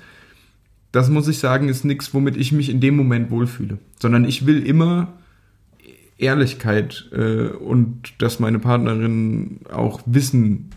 Das 0.91 1.09
muss 1.09 1.27
ich 1.27 1.39
sagen, 1.39 1.67
ist 1.67 1.85
nichts, 1.85 2.13
womit 2.13 2.37
ich 2.37 2.51
mich 2.51 2.69
in 2.69 2.79
dem 2.79 2.95
Moment 2.95 3.31
wohlfühle, 3.31 3.79
sondern 3.99 4.25
ich 4.25 4.45
will 4.45 4.63
immer 4.63 5.13
Ehrlichkeit 6.19 7.09
äh, 7.11 7.47
und 7.47 8.13
dass 8.19 8.39
meine 8.39 8.59
Partnerinnen 8.59 9.61
auch 9.71 10.01
wissen, 10.05 10.69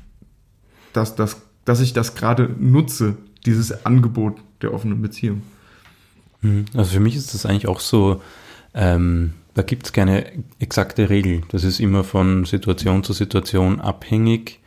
dass, 0.94 1.14
das, 1.14 1.42
dass 1.66 1.80
ich 1.80 1.92
das 1.92 2.14
gerade 2.14 2.48
nutze, 2.58 3.16
dieses 3.44 3.84
Angebot 3.84 4.40
der 4.62 4.74
offenen 4.74 5.02
Beziehung. 5.02 5.42
Mhm. 6.42 6.66
Also 6.74 6.94
für 6.94 7.00
mich 7.00 7.16
ist 7.16 7.34
das 7.34 7.46
eigentlich 7.46 7.68
auch 7.68 7.80
so, 7.80 8.20
ähm, 8.74 9.34
da 9.54 9.62
gibt 9.62 9.86
es 9.86 9.92
keine 9.92 10.26
exakte 10.58 11.10
Regel. 11.10 11.42
Das 11.50 11.64
ist 11.64 11.80
immer 11.80 12.04
von 12.04 12.44
Situation 12.44 13.04
zu 13.04 13.12
Situation 13.12 13.80
abhängig, 13.80 14.60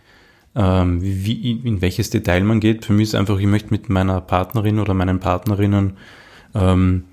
ähm, 0.56 1.02
wie, 1.02 1.52
in 1.52 1.82
welches 1.82 2.10
Detail 2.10 2.44
man 2.44 2.60
geht. 2.60 2.86
Für 2.86 2.94
mich 2.94 3.10
ist 3.10 3.16
einfach, 3.16 3.40
ich 3.40 3.48
möchte 3.48 3.72
mit 3.72 3.90
meiner 3.90 4.22
Partnerin 4.22 4.80
oder 4.80 4.94
meinen 4.94 5.20
Partnerinnen 5.20 5.94
ähm, 6.54 7.04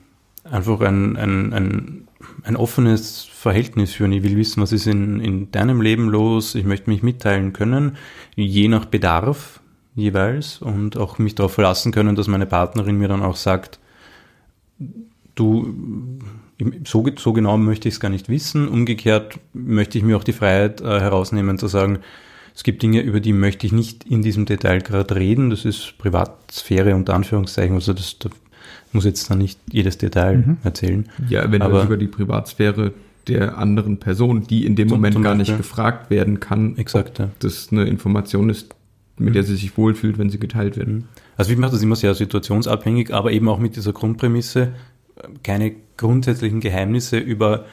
einfach 0.45 0.81
ein, 0.81 1.17
ein, 1.17 1.53
ein, 1.53 2.09
ein 2.45 2.57
offenes 2.57 3.25
Verhältnis 3.25 3.93
führen. 3.93 4.13
Ich 4.13 4.23
will 4.23 4.37
wissen, 4.37 4.63
was 4.63 4.73
ist 4.73 4.87
in, 4.87 5.21
in 5.21 5.51
deinem 5.51 5.81
Leben 5.81 6.09
los. 6.09 6.55
Ich 6.55 6.65
möchte 6.65 6.91
mich 6.91 7.03
mitteilen 7.03 7.53
können, 7.53 7.97
je 8.37 8.69
nach 8.69 8.85
Bedarf 8.85 9.62
jeweils 9.95 10.61
und 10.61 10.97
auch 10.97 11.19
mich 11.19 11.35
darauf 11.35 11.53
verlassen 11.53 11.93
können, 11.93 12.17
dass 12.17 12.29
meine 12.29 12.47
Partnerin 12.47 12.97
mir 12.97 13.09
dann 13.09 13.23
auch 13.23 13.37
sagt, 13.37 13.79
du, 15.35 15.75
so, 16.85 17.07
so 17.17 17.33
genau 17.33 17.57
möchte 17.59 17.89
ich 17.89 17.95
es 17.95 18.01
gar 18.01 18.09
nicht 18.09 18.29
wissen. 18.29 18.69
Umgekehrt 18.69 19.39
möchte 19.53 19.99
ich 19.99 20.05
mir 20.05 20.17
auch 20.17 20.25
die 20.25 20.33
Freiheit 20.33 20.81
äh, 20.81 21.01
herausnehmen 21.01 21.59
zu 21.59 21.69
sagen, 21.69 21.99
es 22.55 22.65
gibt 22.65 22.83
Dinge, 22.83 23.01
über 23.01 23.21
die 23.21 23.33
möchte 23.33 23.67
ich 23.67 23.73
nicht 23.73 24.05
in 24.05 24.23
diesem 24.23 24.45
Detail 24.45 24.81
gerade 24.81 25.17
reden. 25.17 25.51
Das 25.51 25.65
ist 25.65 25.95
Privatsphäre 25.99 26.95
unter 26.95 27.15
Anführungszeichen. 27.15 27.75
Also 27.75 27.95
das, 27.95 28.19
das 28.19 28.33
muss 28.93 29.05
jetzt 29.05 29.31
dann 29.31 29.39
nicht 29.39 29.59
jedes 29.71 29.99
Detail 29.99 30.39
mhm. 30.39 30.57
erzählen. 30.63 31.09
Ja, 31.29 31.51
wenn 31.51 31.63
Aber, 31.63 31.83
über 31.85 31.97
die 31.97 32.09
Privatsphäre 32.09 32.93
der 33.27 33.57
anderen 33.57 33.99
Person, 33.99 34.47
die 34.47 34.67
in 34.67 34.77
dem 34.77 34.89
zum, 34.89 34.99
Moment 34.99 35.15
zum 35.15 35.23
gar 35.23 35.35
nicht 35.35 35.57
gefragt 35.57 36.11
werden 36.11 36.41
kann, 36.41 36.77
Exakt, 36.77 37.21
ja. 37.21 37.31
das 37.39 37.69
eine 37.71 37.85
Information 37.85 38.51
ist, 38.51 38.75
mit 39.23 39.31
mhm. 39.31 39.35
der 39.35 39.43
sie 39.45 39.57
sich 39.57 39.77
wohlfühlt, 39.77 40.19
wenn 40.19 40.31
sie 40.31 40.39
geteilt 40.39 40.77
wird. 40.77 40.89
Mhm. 40.89 41.05
Also 41.37 41.53
ich 41.53 41.59
mache 41.59 41.73
das 41.73 41.83
immer 41.83 41.97
sehr 41.97 42.15
situationsabhängig, 42.15 43.13
aber 43.13 43.33
eben 43.33 43.49
auch 43.49 43.59
mit 43.59 43.77
dieser 43.77 43.93
Grundprämisse, 43.93 44.75
keine 45.43 45.75
grundsätzlichen 45.97 46.61
Geheimnisse 46.61 47.19
über 47.19 47.67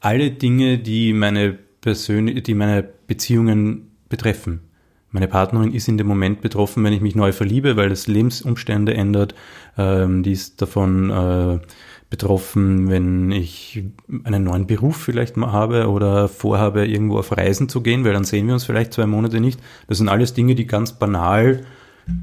alle 0.00 0.30
Dinge, 0.30 0.78
die 0.78 1.12
meine 1.12 1.56
persönliche, 1.80 2.42
die 2.42 2.54
meine 2.54 2.88
Beziehungen 3.06 3.92
betreffen. 4.08 4.60
Meine 5.10 5.28
Partnerin 5.28 5.74
ist 5.74 5.88
in 5.88 5.98
dem 5.98 6.06
Moment 6.06 6.40
betroffen, 6.40 6.82
wenn 6.84 6.94
ich 6.94 7.02
mich 7.02 7.14
neu 7.14 7.32
verliebe, 7.32 7.76
weil 7.76 7.90
das 7.90 8.06
Lebensumstände 8.06 8.94
ändert. 8.94 9.34
Ähm, 9.76 10.22
die 10.22 10.32
ist 10.32 10.62
davon 10.62 11.10
äh, 11.10 11.58
betroffen, 12.12 12.90
wenn 12.90 13.30
ich 13.30 13.84
einen 14.24 14.44
neuen 14.44 14.66
Beruf 14.66 14.98
vielleicht 14.98 15.38
mal 15.38 15.50
habe 15.50 15.88
oder 15.88 16.28
vorhabe, 16.28 16.86
irgendwo 16.86 17.16
auf 17.16 17.34
Reisen 17.34 17.70
zu 17.70 17.80
gehen, 17.80 18.04
weil 18.04 18.12
dann 18.12 18.24
sehen 18.24 18.46
wir 18.48 18.52
uns 18.52 18.64
vielleicht 18.64 18.92
zwei 18.92 19.06
Monate 19.06 19.40
nicht. 19.40 19.58
Das 19.88 19.96
sind 19.96 20.10
alles 20.10 20.34
Dinge, 20.34 20.54
die 20.54 20.66
ganz 20.66 20.92
banal 20.92 21.64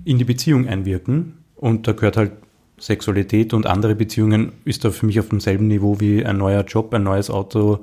in 0.06 0.19
die 0.19 0.25
Beziehung 0.25 0.67
einwirken. 0.67 1.39
Und 1.56 1.88
da 1.88 1.93
gehört 1.93 2.17
halt 2.17 2.34
Sexualität 2.78 3.52
und 3.52 3.65
andere 3.65 3.95
Beziehungen 3.95 4.52
ist 4.63 4.86
da 4.86 4.91
für 4.91 5.08
mich 5.08 5.19
auf 5.19 5.30
demselben 5.30 5.67
Niveau 5.67 5.99
wie 5.99 6.23
ein 6.23 6.38
neuer 6.38 6.63
Job, 6.65 6.93
ein 6.93 7.02
neues 7.02 7.32
Auto, 7.32 7.80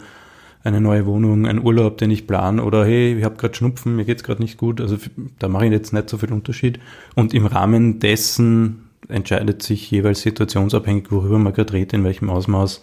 eine 0.62 0.80
neue 0.80 1.06
Wohnung, 1.06 1.44
ein 1.46 1.60
Urlaub, 1.60 1.98
den 1.98 2.12
ich 2.12 2.28
plane 2.28 2.62
oder 2.62 2.84
hey, 2.84 3.18
ich 3.18 3.24
habe 3.24 3.34
gerade 3.34 3.56
Schnupfen, 3.56 3.96
mir 3.96 4.04
geht's 4.04 4.22
gerade 4.22 4.42
nicht 4.42 4.58
gut. 4.58 4.80
Also 4.80 4.96
da 5.40 5.48
mache 5.48 5.66
ich 5.66 5.72
jetzt 5.72 5.92
nicht 5.92 6.08
so 6.08 6.18
viel 6.18 6.32
Unterschied. 6.32 6.78
Und 7.16 7.34
im 7.34 7.46
Rahmen 7.46 7.98
dessen 7.98 8.85
entscheidet 9.08 9.62
sich 9.62 9.90
jeweils 9.90 10.22
situationsabhängig, 10.22 11.10
worüber 11.10 11.38
man 11.38 11.52
gerade 11.52 11.72
redet, 11.72 11.92
in 11.92 12.04
welchem 12.04 12.30
Ausmaß. 12.30 12.80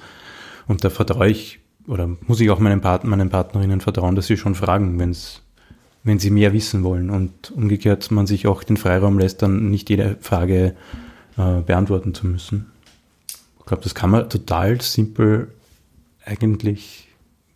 Und 0.68 0.84
da 0.84 0.90
vertraue 0.90 1.30
ich 1.30 1.60
oder 1.88 2.10
muss 2.28 2.40
ich 2.40 2.50
auch 2.50 2.60
meinen, 2.60 2.82
Partner, 2.82 3.10
meinen 3.10 3.30
Partnerinnen 3.30 3.82
vertrauen, 3.82 4.16
dass 4.16 4.28
sie 4.28 4.38
schon 4.38 4.56
fragen, 4.56 4.98
wenn's, 5.00 5.42
wenn 6.04 6.20
sie 6.20 6.30
mehr 6.30 6.54
wissen 6.54 6.84
wollen. 6.84 7.10
Und 7.10 7.52
umgekehrt 7.52 8.10
man 8.12 8.28
sich 8.28 8.48
auch 8.48 8.64
den 8.64 8.78
Freiraum 8.78 9.20
lässt, 9.20 9.42
dann 9.42 9.70
nicht 9.70 9.90
jede 9.90 10.18
Frage 10.22 10.76
äh, 11.38 11.62
beantworten 11.62 12.14
zu 12.14 12.28
müssen. 12.28 12.72
Ich 13.60 13.66
glaube, 13.66 13.84
das 13.84 13.96
kann 13.96 14.10
man 14.10 14.30
total 14.30 14.82
simpel 14.82 15.52
eigentlich 16.26 17.08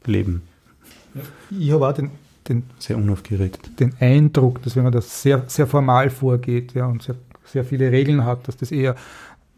leben. 0.06 0.44
Ich 1.58 1.72
habe 1.72 1.88
auch 1.88 1.94
den, 1.94 2.12
den, 2.48 2.64
sehr 2.80 2.98
unaufgeregt. 2.98 3.80
Den 3.80 3.94
Eindruck, 4.00 4.62
dass 4.64 4.76
wenn 4.76 4.84
man 4.84 4.94
das 4.94 5.22
sehr, 5.22 5.44
sehr 5.48 5.68
formal 5.68 6.10
vorgeht 6.10 6.74
ja, 6.74 6.86
und 6.86 7.02
sehr, 7.02 7.16
sehr 7.48 7.64
viele 7.64 7.92
Regeln 7.92 8.26
hat, 8.26 8.48
dass 8.48 8.58
das 8.58 8.72
eher 8.72 8.96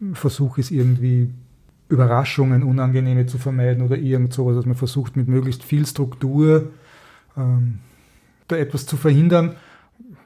ein 0.00 0.14
Versuch 0.14 0.58
ist, 0.58 0.70
irgendwie 0.70 1.30
Überraschungen, 1.88 2.62
unangenehme 2.62 3.26
zu 3.26 3.38
vermeiden 3.38 3.84
oder 3.84 3.96
irgend 3.96 4.32
sowas, 4.32 4.56
dass 4.56 4.66
man 4.66 4.76
versucht, 4.76 5.16
mit 5.16 5.28
möglichst 5.28 5.64
viel 5.64 5.84
Struktur 5.84 6.70
ähm, 7.36 7.80
da 8.48 8.56
etwas 8.56 8.86
zu 8.86 8.96
verhindern, 8.96 9.56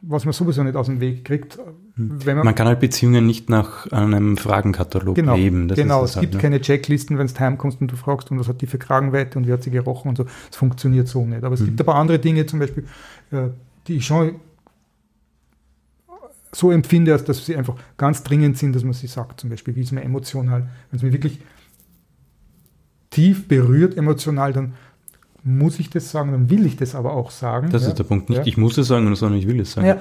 was 0.03 0.25
man 0.27 0.33
sowieso 0.33 0.63
nicht 0.63 0.77
aus 0.77 0.87
dem 0.87 1.01
Weg 1.01 1.25
kriegt. 1.25 1.59
Hm. 1.97 2.19
Man, 2.27 2.45
man, 2.45 2.55
kann 2.55 2.67
halt 2.67 2.81
Beziehungen 2.81 3.27
nicht 3.27 3.49
nach 3.49 3.91
einem 3.93 4.37
Fragenkatalog 4.37 5.15
genau, 5.15 5.37
leben. 5.37 5.69
Das 5.69 5.79
genau, 5.79 6.05
es 6.05 6.17
halt, 6.17 6.23
gibt 6.23 6.35
ne? 6.35 6.41
keine 6.41 6.61
Checklisten, 6.61 7.19
wenn 7.19 7.27
du 7.27 7.35
heimkommst 7.39 7.81
und 7.81 7.91
du 7.91 7.97
fragst, 7.97 8.31
und 8.31 8.39
was 8.39 8.49
hat 8.49 8.61
die 8.61 8.67
für 8.67 8.79
Kragenweite 8.79 9.39
und 9.39 9.47
wie 9.47 9.53
hat 9.53 9.63
sie 9.63 9.71
gerochen 9.71 10.11
und 10.11 10.17
so. 10.17 10.25
Das 10.25 10.57
funktioniert 10.57 11.09
so 11.09 11.25
nicht. 11.25 11.45
Aber 11.45 11.55
es 11.55 11.61
mhm. 11.61 11.67
gibt 11.67 11.81
aber 11.81 11.95
andere 11.95 12.19
Dinge, 12.19 12.45
zum 12.47 12.59
Beispiel, 12.59 12.85
äh, 13.31 13.49
die 13.87 13.97
ich 13.97 14.07
schon 14.07 14.37
so 16.55 16.71
empfinde, 16.71 17.13
als 17.13 17.25
dass 17.25 17.45
sie 17.45 17.57
einfach 17.57 17.77
ganz 17.97 18.23
dringend 18.23 18.59
sind, 18.59 18.75
dass 18.75 18.85
man 18.85 18.93
sie 18.93 19.07
sagt. 19.07 19.41
Zum 19.41 19.51
Beispiel, 19.51 19.75
wie 19.77 19.83
ist 19.83 19.93
mir 19.93 20.03
emotional, 20.03 20.69
wenn 20.91 20.97
es 20.97 21.03
mir 21.03 21.13
wirklich 21.13 21.41
tief 23.11 23.49
berührt 23.49 23.97
emotional, 23.97 24.53
dann 24.53 24.75
muss 25.43 25.79
ich 25.79 25.91
das 25.91 26.11
sagen, 26.11 26.33
dann 26.33 26.51
will 26.51 26.65
ich 26.67 26.77
das 26.77 26.95
aber 26.95 27.13
auch 27.13 27.31
sagen. 27.31 27.71
Das 27.71 27.83
ja. 27.83 27.89
ist 27.89 27.99
der 27.99 28.05
Punkt. 28.05 28.29
Nicht 28.29 28.39
ja. 28.39 28.47
ich 28.47 28.57
muss 28.57 28.79
es 28.79 28.89
sagen, 28.89 29.15
sondern 29.15 29.39
ich 29.39 29.47
will 29.47 29.61
es 29.61 29.73
sagen. 29.73 29.87
Ja. 29.87 29.99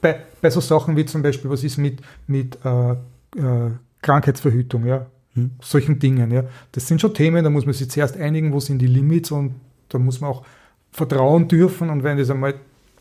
Bei, 0.00 0.22
bei 0.40 0.50
so 0.50 0.60
Sachen 0.60 0.96
wie 0.96 1.04
zum 1.04 1.22
Beispiel, 1.22 1.50
was 1.50 1.64
ist 1.64 1.78
mit, 1.78 2.00
mit 2.26 2.58
äh, 2.64 2.92
äh, 2.92 3.70
Krankheitsverhütung, 4.02 4.84
ja, 4.86 5.06
hm. 5.34 5.52
solchen 5.62 5.98
Dingen, 5.98 6.30
ja. 6.30 6.44
Das 6.72 6.86
sind 6.86 7.00
schon 7.00 7.14
Themen, 7.14 7.42
da 7.42 7.50
muss 7.50 7.64
man 7.64 7.74
sich 7.74 7.88
zuerst 7.90 8.16
einigen, 8.16 8.52
wo 8.52 8.60
sind 8.60 8.78
die 8.78 8.86
Limits 8.86 9.30
und 9.30 9.54
da 9.88 9.98
muss 9.98 10.20
man 10.20 10.30
auch 10.30 10.44
vertrauen 10.90 11.48
dürfen 11.48 11.90
und 11.90 12.02
wenn 12.02 12.18
das 12.18 12.30
einmal 12.30 12.54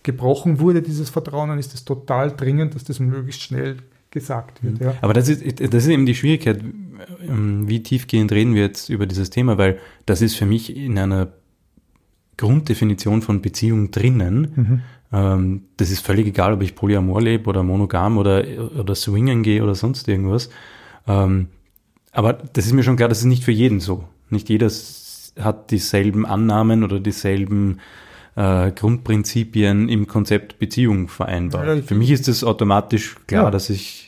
gebrochen 0.06 0.60
wurde, 0.60 0.82
dieses 0.82 1.10
Vertrauen, 1.10 1.50
dann 1.50 1.60
ist 1.60 1.74
es 1.74 1.84
total 1.84 2.32
dringend, 2.32 2.76
dass 2.76 2.86
das 2.86 3.00
möglichst 3.00 3.42
schnell 3.42 3.78
gesagt 4.12 4.64
wird. 4.64 4.80
Hm. 4.80 4.86
Ja. 4.86 4.94
Aber 5.02 5.14
das 5.14 5.28
ist, 5.28 5.60
das 5.60 5.84
ist 5.84 5.90
eben 5.90 6.06
die 6.06 6.16
Schwierigkeit, 6.16 6.64
ähm, 7.28 7.68
wie 7.68 7.84
tiefgehend 7.84 8.32
reden 8.32 8.56
wir 8.56 8.62
jetzt 8.62 8.90
über 8.90 9.06
dieses 9.06 9.30
Thema, 9.30 9.58
weil 9.58 9.80
das 10.06 10.22
ist 10.22 10.36
für 10.36 10.46
mich 10.46 10.76
in 10.76 10.98
einer 10.98 11.34
Grunddefinition 12.38 13.22
von 13.22 13.42
Beziehung 13.42 13.92
drinnen. 13.92 14.48
Mhm. 14.56 14.82
Ähm, 15.12 15.62
das 15.78 15.92
ist 15.92 16.06
völlig 16.06 16.28
egal, 16.28 16.54
ob 16.54 16.62
ich 16.62 16.76
Polyamor 16.76 17.22
lebe 17.22 17.50
oder 17.50 17.64
monogam 17.64 18.18
oder, 18.18 18.44
oder 18.78 18.96
swingen 18.96 19.44
gehe 19.44 19.64
oder 19.64 19.76
sonst 19.76 20.08
irgendwas. 20.08 20.50
Ähm, 21.08 21.48
aber 22.12 22.34
das 22.34 22.66
ist 22.66 22.74
mir 22.74 22.84
schon 22.84 22.96
klar, 22.96 23.10
das 23.10 23.20
ist 23.20 23.26
nicht 23.26 23.44
für 23.44 23.52
jeden 23.52 23.80
so. 23.80 24.06
Nicht 24.30 24.50
jeder 24.50 24.70
hat 25.40 25.72
dieselben 25.72 26.26
Annahmen 26.26 26.84
oder 26.84 27.00
dieselben 27.00 27.80
äh, 28.36 28.72
Grundprinzipien 28.72 29.90
im 29.90 30.08
Konzept 30.08 30.60
Beziehung 30.60 31.08
vereinbart. 31.08 31.68
Ja, 31.68 31.82
für 31.82 31.96
mich 31.96 32.12
ist 32.12 32.28
es 32.28 32.44
automatisch 32.44 33.16
klar, 33.28 33.46
ja. 33.46 33.52
dass 33.52 33.70
ich 33.70 34.06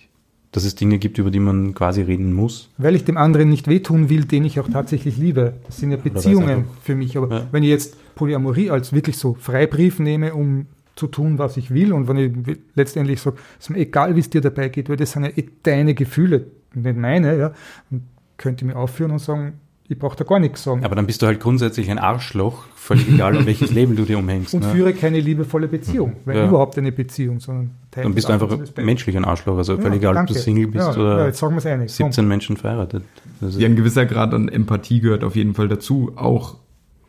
dass 0.52 0.64
es 0.64 0.76
Dinge 0.76 0.98
gibt, 0.98 1.18
über 1.20 1.30
die 1.30 1.40
man 1.40 1.76
quasi 1.76 2.02
reden 2.02 2.34
muss. 2.34 2.70
Weil 2.78 2.96
ich 2.96 3.04
dem 3.04 3.18
anderen 3.18 3.50
nicht 3.50 3.68
wehtun 3.68 4.10
will, 4.10 4.26
den 4.26 4.46
ich 4.46 4.60
auch 4.60 4.68
tatsächlich 4.68 5.18
liebe. 5.18 5.54
Das 5.68 5.78
sind 5.78 5.92
ja 5.92 5.98
Beziehungen 5.98 6.66
für 6.82 6.96
mich. 6.96 7.16
Aber 7.18 7.36
ja. 7.36 7.48
wenn 7.52 7.62
ich 7.64 7.70
jetzt 7.70 7.96
Polyamorie 8.16 8.72
als 8.72 8.94
wirklich 8.94 9.18
so 9.18 9.36
Freibrief 9.36 10.00
nehme, 10.00 10.34
um 10.34 10.66
zu 10.96 11.08
tun, 11.08 11.38
was 11.38 11.58
ich 11.58 11.72
will, 11.72 11.94
und 11.94 12.08
wenn 12.08 12.18
ich 12.18 12.58
letztendlich 12.74 13.22
sage, 13.22 13.38
ist 13.60 13.70
mir 13.70 13.78
egal, 13.78 14.16
wie 14.16 14.20
es 14.20 14.32
dir 14.32 14.42
dabei 14.42 14.70
geht, 14.70 14.90
weil 14.90 14.98
das 14.98 15.12
sind 15.12 15.26
ja 15.26 15.30
eh 15.36 15.46
deine 15.62 15.94
Gefühle, 15.94 16.48
nicht 16.74 16.98
meine, 16.98 17.38
ja, 17.38 17.54
und 17.92 18.04
könnte 18.38 18.66
ich 18.66 18.72
mir 18.72 18.80
aufführen 18.80 19.12
und 19.12 19.20
sagen, 19.20 19.60
ich 19.90 19.98
brauche 19.98 20.18
da 20.18 20.26
gar 20.26 20.40
nichts 20.40 20.64
sagen. 20.64 20.84
Aber 20.84 20.96
dann 20.96 21.08
bist 21.08 21.22
du 21.22 21.28
halt 21.28 21.40
grundsätzlich 21.40 21.90
ein 21.90 21.98
Arschloch, 21.98 22.66
völlig 22.76 23.08
egal, 23.08 23.38
an 23.38 23.46
welches 23.46 23.72
Label 23.74 23.96
du 23.96 24.04
dir 24.04 24.18
umhängst. 24.18 24.54
Und 24.54 24.64
ne? 24.64 24.72
führe 24.72 24.94
keine 24.94 25.20
liebevolle 25.22 25.68
Beziehung, 25.68 26.18
weil 26.26 26.38
ja. 26.38 26.48
überhaupt 26.48 26.78
eine 26.78 26.92
Beziehung, 26.92 27.40
sondern 27.40 27.72
Dann 27.92 28.14
bist 28.14 28.28
du 28.28 28.34
einfach 28.34 28.58
menschlich 28.78 29.16
ein 29.16 29.24
Arschloch, 29.24 29.58
also 29.58 29.78
völlig 29.78 30.02
ja, 30.02 30.12
egal, 30.12 30.24
ob 30.24 30.28
du 30.28 30.34
Single 30.34 30.68
bist 30.68 30.88
ja, 30.88 30.92
oder 30.94 31.30
ja, 31.30 31.72
einig, 31.72 31.92
17 31.92 32.12
komm. 32.14 32.28
Menschen 32.28 32.58
verheiratet. 32.58 33.04
Also 33.42 33.60
ja, 33.60 33.68
ein 33.68 33.78
gewisser 33.78 34.06
Grad 34.06 34.34
an 34.34 34.50
Empathie 34.50 35.00
gehört 35.00 35.24
auf 35.24 35.36
jeden 35.36 35.54
Fall 35.54 35.70
dazu, 35.70 36.12
auch 36.16 36.56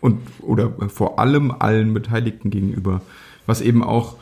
und 0.01 0.21
oder 0.43 0.71
vor 0.89 1.19
allem 1.19 1.51
allen 1.51 1.93
Beteiligten 1.93 2.51
gegenüber. 2.51 3.01
Was 3.47 3.61
eben 3.61 3.83
auch, 3.83 4.17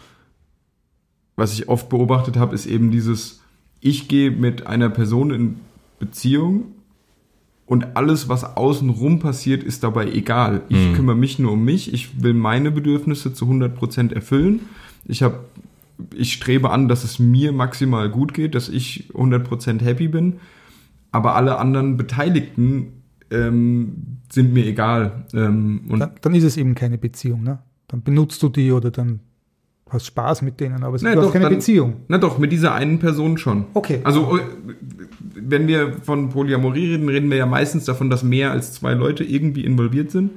was 1.36 1.52
ich 1.52 1.68
oft 1.68 1.90
beobachtet 1.90 2.38
habe, 2.38 2.54
ist 2.54 2.64
eben 2.64 2.90
dieses, 2.90 3.42
ich 3.80 4.08
gehe 4.08 4.30
mit 4.30 4.66
einer 4.66 4.88
Person 4.88 5.30
in 5.30 5.56
Beziehung 5.98 6.75
und 7.66 7.96
alles, 7.96 8.28
was 8.28 8.44
außenrum 8.56 9.18
passiert, 9.18 9.62
ist 9.64 9.82
dabei 9.82 10.06
egal. 10.12 10.62
Ich 10.68 10.76
Mhm. 10.88 10.92
kümmere 10.94 11.16
mich 11.16 11.38
nur 11.38 11.52
um 11.52 11.64
mich. 11.64 11.92
Ich 11.92 12.22
will 12.22 12.32
meine 12.34 12.70
Bedürfnisse 12.70 13.32
zu 13.34 13.46
100% 13.46 14.12
erfüllen. 14.12 14.60
Ich 15.04 15.22
habe, 15.22 15.40
ich 16.14 16.32
strebe 16.32 16.70
an, 16.70 16.86
dass 16.88 17.02
es 17.04 17.18
mir 17.18 17.52
maximal 17.52 18.08
gut 18.08 18.34
geht, 18.34 18.54
dass 18.54 18.68
ich 18.68 19.08
100% 19.14 19.82
happy 19.82 20.08
bin. 20.08 20.34
Aber 21.12 21.34
alle 21.34 21.58
anderen 21.58 21.96
Beteiligten 21.96 22.88
ähm, 23.30 24.18
sind 24.30 24.52
mir 24.52 24.64
egal. 24.66 25.24
Ähm, 25.34 25.80
und 25.88 25.98
Dann, 25.98 26.10
dann 26.20 26.34
ist 26.34 26.44
es 26.44 26.56
eben 26.56 26.74
keine 26.76 26.98
Beziehung. 26.98 27.42
Ne? 27.42 27.58
Dann 27.88 28.02
benutzt 28.02 28.40
du 28.42 28.48
die 28.48 28.70
oder 28.70 28.90
dann 28.92 29.18
hast 29.90 30.06
Spaß 30.06 30.42
mit 30.42 30.60
denen, 30.60 30.82
aber 30.84 30.96
es 30.96 31.02
ist 31.02 31.14
doch, 31.14 31.32
keine 31.32 31.44
dann- 31.46 31.54
Beziehung. 31.54 31.94
Na 32.08 32.18
doch, 32.18 32.38
mit 32.38 32.52
dieser 32.52 32.74
einen 32.74 32.98
Person 33.00 33.38
schon. 33.38 33.64
Okay. 33.74 34.00
Also, 34.04 34.36
äh, 34.38 34.40
wenn 35.38 35.68
wir 35.68 35.94
von 36.02 36.30
Polyamorie 36.30 36.92
reden, 36.92 37.08
reden 37.08 37.30
wir 37.30 37.36
ja 37.36 37.46
meistens 37.46 37.84
davon, 37.84 38.10
dass 38.10 38.22
mehr 38.22 38.50
als 38.50 38.72
zwei 38.72 38.94
Leute 38.94 39.24
irgendwie 39.24 39.64
involviert 39.64 40.10
sind. 40.10 40.30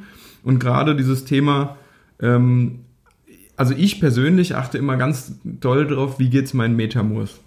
Und 0.44 0.60
gerade 0.60 0.96
dieses 0.96 1.26
Thema, 1.26 1.78
ähm, 2.22 2.80
also 3.56 3.74
ich 3.78 4.00
persönlich 4.00 4.56
achte 4.56 4.78
immer 4.78 4.98
ganz 4.98 5.34
doll 5.44 5.88
darauf, 5.88 6.20
wie 6.20 6.30
geht's 6.30 6.54
meinen 6.54 6.76
Metamors. 6.76 7.40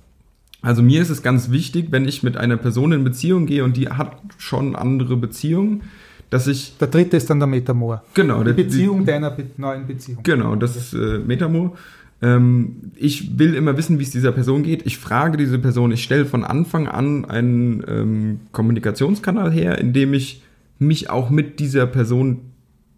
Also 0.61 0.83
mir 0.83 1.03
ist 1.03 1.11
es 1.11 1.23
ganz 1.23 1.51
wichtig, 1.51 1.89
wenn 1.91 2.07
ich 2.07 2.23
mit 2.23 2.37
einer 2.37 2.57
Person 2.57 2.93
in 2.93 3.03
Beziehung 3.05 3.47
gehe 3.47 3.65
und 3.65 3.77
die 3.77 3.89
hat 3.89 4.17
schon 4.39 4.77
andere 4.77 5.17
Beziehungen, 5.17 5.83
dass 6.31 6.47
ich, 6.47 6.77
Der 6.79 6.89
dritte 6.89 7.17
ist 7.17 7.29
dann 7.29 7.41
der 7.41 7.47
Metamor. 7.49 8.05
genau, 8.15 8.43
Die 8.43 8.53
Beziehung 8.53 9.05
deiner 9.05 9.31
be 9.31 9.47
neuen 9.59 9.87
Beziehung. 9.87 10.23
Genau, 10.23 10.57
das 10.57 10.77
ist 10.77 10.95
äh, 10.95 11.19
Metamor. 11.19 11.77
Ähm, 12.23 12.93
ich 12.95 13.39
will 13.39 13.55
immer 13.55 13.77
wissen, 13.77 13.99
wie 13.99 14.05
es 14.05 14.11
dieser 14.11 14.33
Person 14.33 14.63
geht. 14.63 14.87
Ich 14.87 14.99
frage 14.99 15.37
diese 15.37 15.59
Person, 15.59 15.91
ich 15.93 16.05
stelle 16.05 16.25
von 16.25 16.45
Anfang 16.45 16.87
an 16.87 17.25
einen 17.25 17.85
ähm, 17.89 18.41
Kommunikationskanal 18.53 19.51
her, 19.51 19.79
in 19.79 19.93
dem 19.93 20.15
ich 20.15 20.43
mich 20.79 21.11
auch 21.11 21.31
mit 21.31 21.59
dieser 21.59 21.87
Person 21.87 22.53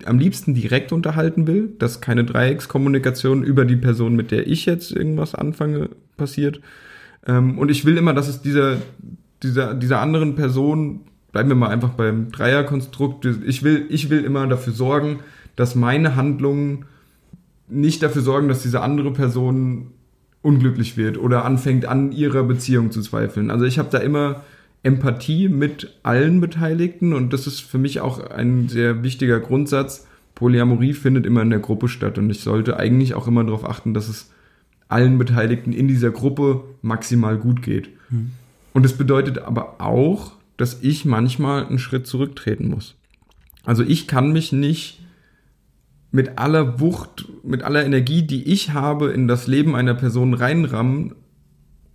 am 0.05 0.19
liebsten 0.19 0.55
direkt 0.55 0.93
unterhalten 0.93 1.47
will, 1.47 1.73
dass 1.79 2.03
keine 2.03 2.25
Dreieckskommunikation 2.25 3.43
über 3.43 3.65
die 3.65 3.77
Person, 3.77 4.15
mit 4.15 4.31
der 4.31 4.47
ich 4.47 4.67
jetzt 4.67 4.93
irgendwas 4.93 5.35
anfange, 5.35 5.91
passiert. 6.17 6.61
Ähm, 7.27 7.59
und 7.59 7.71
ich 7.71 7.85
will 7.85 7.97
immer, 7.97 8.13
dass 8.13 8.29
es 8.29 8.43
dieser, 8.43 8.77
dieser, 9.43 9.75
dieser 9.75 10.01
anderen 10.01 10.35
Person, 10.35 11.01
bleiben 11.33 11.49
wir 11.49 11.57
mal 11.57 11.71
einfach 11.71 11.91
beim 11.91 12.31
Dreierkonstrukt, 12.31 13.25
ich 13.25 13.63
will, 13.63 13.87
ich 13.89 14.11
will 14.11 14.25
immer 14.25 14.47
dafür 14.47 14.73
sorgen, 14.73 15.21
dass 15.57 15.75
meine 15.75 16.17
Handlungen 16.17 16.85
nicht 17.69 18.03
dafür 18.03 18.23
sorgen, 18.23 18.49
dass 18.49 18.63
diese 18.63 18.81
andere 18.81 19.13
Person 19.13 19.93
unglücklich 20.43 20.97
wird 20.97 21.17
oder 21.17 21.45
anfängt 21.45 21.87
an 21.87 22.13
ihrer 22.13 22.43
Beziehung 22.43 22.91
zu 22.91 23.01
zweifeln. 23.01 23.51
Also 23.51 23.65
ich 23.65 23.79
habe 23.79 23.89
da 23.91 23.99
immer 23.99 24.43
Empathie 24.83 25.49
mit 25.49 25.95
allen 26.03 26.41
Beteiligten 26.41 27.15
und 27.15 27.33
das 27.33 27.47
ist 27.47 27.61
für 27.61 27.79
mich 27.79 28.01
auch 28.01 28.31
ein 28.31 28.69
sehr 28.69 29.03
wichtiger 29.03 29.41
Grundsatz. 29.41 30.07
Polyamorie 30.35 30.93
findet 30.93 31.25
immer 31.25 31.41
in 31.41 31.51
der 31.51 31.61
Gruppe 31.61 31.89
statt 31.89 32.19
und 32.19 32.29
ich 32.29 32.41
sollte 32.41 32.77
eigentlich 32.77 33.15
auch 33.15 33.27
immer 33.27 33.45
darauf 33.45 33.65
achten, 33.65 33.95
dass 33.95 34.09
es 34.09 34.31
allen 34.89 35.17
Beteiligten 35.17 35.73
in 35.73 35.89
dieser 35.89 36.11
Gruppe 36.11 36.65
maximal 36.83 37.39
gut 37.39 37.63
geht. 37.63 37.89
Und 38.75 38.85
das 38.85 38.93
bedeutet 38.93 39.39
aber 39.39 39.81
auch, 39.81 40.33
dass 40.57 40.83
ich 40.83 41.05
manchmal 41.05 41.67
einen 41.67 41.79
Schritt 41.79 42.07
zurücktreten 42.07 42.69
muss. 42.69 42.95
Also 43.65 43.83
ich 43.83 44.07
kann 44.07 44.33
mich 44.33 44.53
nicht 44.53 45.01
mit 46.15 46.39
aller 46.39 46.79
Wucht, 46.79 47.27
mit 47.43 47.65
aller 47.65 47.85
Energie, 47.85 48.23
die 48.23 48.45
ich 48.45 48.73
habe, 48.73 49.11
in 49.11 49.27
das 49.27 49.49
Leben 49.49 49.75
einer 49.75 49.95
Person 49.95 50.33
reinrammen 50.33 51.17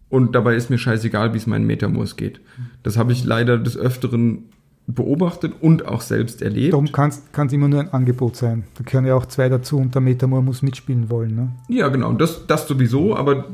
und 0.10 0.36
dabei 0.36 0.56
ist 0.56 0.70
mir 0.70 0.78
scheißegal, 0.78 1.34
wie 1.34 1.38
es 1.38 1.48
meinen 1.48 1.66
Metamors 1.66 2.18
geht. 2.18 2.42
Das 2.84 2.98
habe 2.98 3.14
ich 3.14 3.24
leider 3.24 3.58
des 3.58 3.78
Öfteren 3.78 4.50
beobachtet 4.88 5.54
und 5.62 5.88
auch 5.88 6.02
selbst 6.02 6.42
erlebt. 6.42 6.74
Darum 6.74 6.92
kann 6.92 7.12
es 7.12 7.54
immer 7.54 7.70
nur 7.70 7.80
ein 7.80 7.94
Angebot 7.94 8.36
sein. 8.36 8.66
Da 8.76 8.84
gehören 8.84 9.06
ja 9.06 9.16
auch 9.16 9.26
zwei 9.26 9.48
dazu 9.48 9.78
und 9.78 9.96
der 9.96 10.02
Metamor 10.02 10.42
muss 10.42 10.64
mitspielen 10.64 11.10
wollen. 11.10 11.36
Ne? 11.36 11.52
Ja, 11.70 11.88
genau, 11.88 12.12
das, 12.12 12.46
das 12.46 12.68
sowieso, 12.68 13.16
aber 13.16 13.46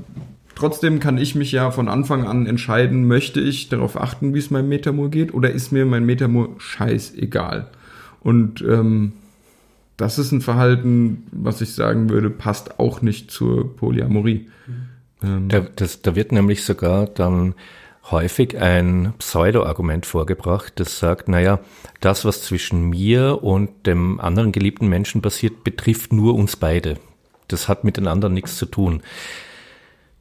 trotzdem 0.55 0.99
kann 0.99 1.19
ich 1.19 1.35
mich 1.35 1.51
ja 1.51 1.69
von 1.69 1.87
Anfang 1.87 2.25
an 2.25 2.47
entscheiden, 2.47 3.07
möchte 3.07 3.39
ich 3.39 3.69
darauf 3.69 4.01
achten, 4.01 4.33
wie 4.33 4.39
es 4.39 4.49
meinem 4.49 4.69
Metamor 4.69 5.11
geht, 5.11 5.31
oder 5.31 5.51
ist 5.51 5.71
mir 5.71 5.85
mein 5.85 6.07
Metamor 6.07 6.49
scheißegal? 6.57 7.67
Und 8.21 8.61
ähm, 8.67 9.11
das 9.97 10.19
ist 10.19 10.31
ein 10.31 10.41
Verhalten, 10.41 11.27
was 11.31 11.61
ich 11.61 11.73
sagen 11.73 12.09
würde, 12.09 12.29
passt 12.29 12.79
auch 12.79 13.01
nicht 13.01 13.31
zur 13.31 13.75
Polyamorie. 13.75 14.49
Ähm, 15.23 15.49
Da, 15.49 15.61
das, 15.61 16.01
da 16.01 16.15
wird 16.15 16.31
nämlich 16.31 16.63
sogar 16.63 17.07
dann 17.07 17.55
häufig 18.11 18.59
ein 18.59 19.13
Pseudo-Argument 19.17 20.05
vorgebracht, 20.05 20.73
das 20.75 20.99
sagt, 20.99 21.27
naja, 21.27 21.59
das, 22.01 22.23
was 22.23 22.43
zwischen 22.43 22.89
mir 22.89 23.43
und 23.43 23.87
dem 23.87 24.19
anderen 24.19 24.51
geliebten 24.51 24.87
Menschen 24.87 25.21
passiert, 25.21 25.63
betrifft 25.63 26.13
nur 26.13 26.35
uns 26.35 26.55
beide. 26.55 26.97
Das 27.47 27.67
hat 27.67 27.83
mit 27.83 27.97
den 27.97 28.07
anderen 28.07 28.33
nichts 28.33 28.57
zu 28.57 28.65
tun. 28.65 29.01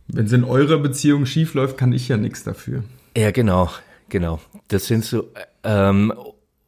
Wenn 0.08 0.26
es 0.26 0.32
in 0.32 0.44
eurer 0.44 0.78
Beziehung 0.78 1.26
schief 1.26 1.54
läuft, 1.54 1.76
kann 1.76 1.92
ich 1.92 2.08
ja 2.08 2.16
nichts 2.16 2.44
dafür. 2.44 2.84
Ja, 3.16 3.30
genau, 3.30 3.70
genau. 4.08 4.40
Das 4.68 4.86
sind 4.86 5.04
so, 5.04 5.30
ähm, 5.62 6.12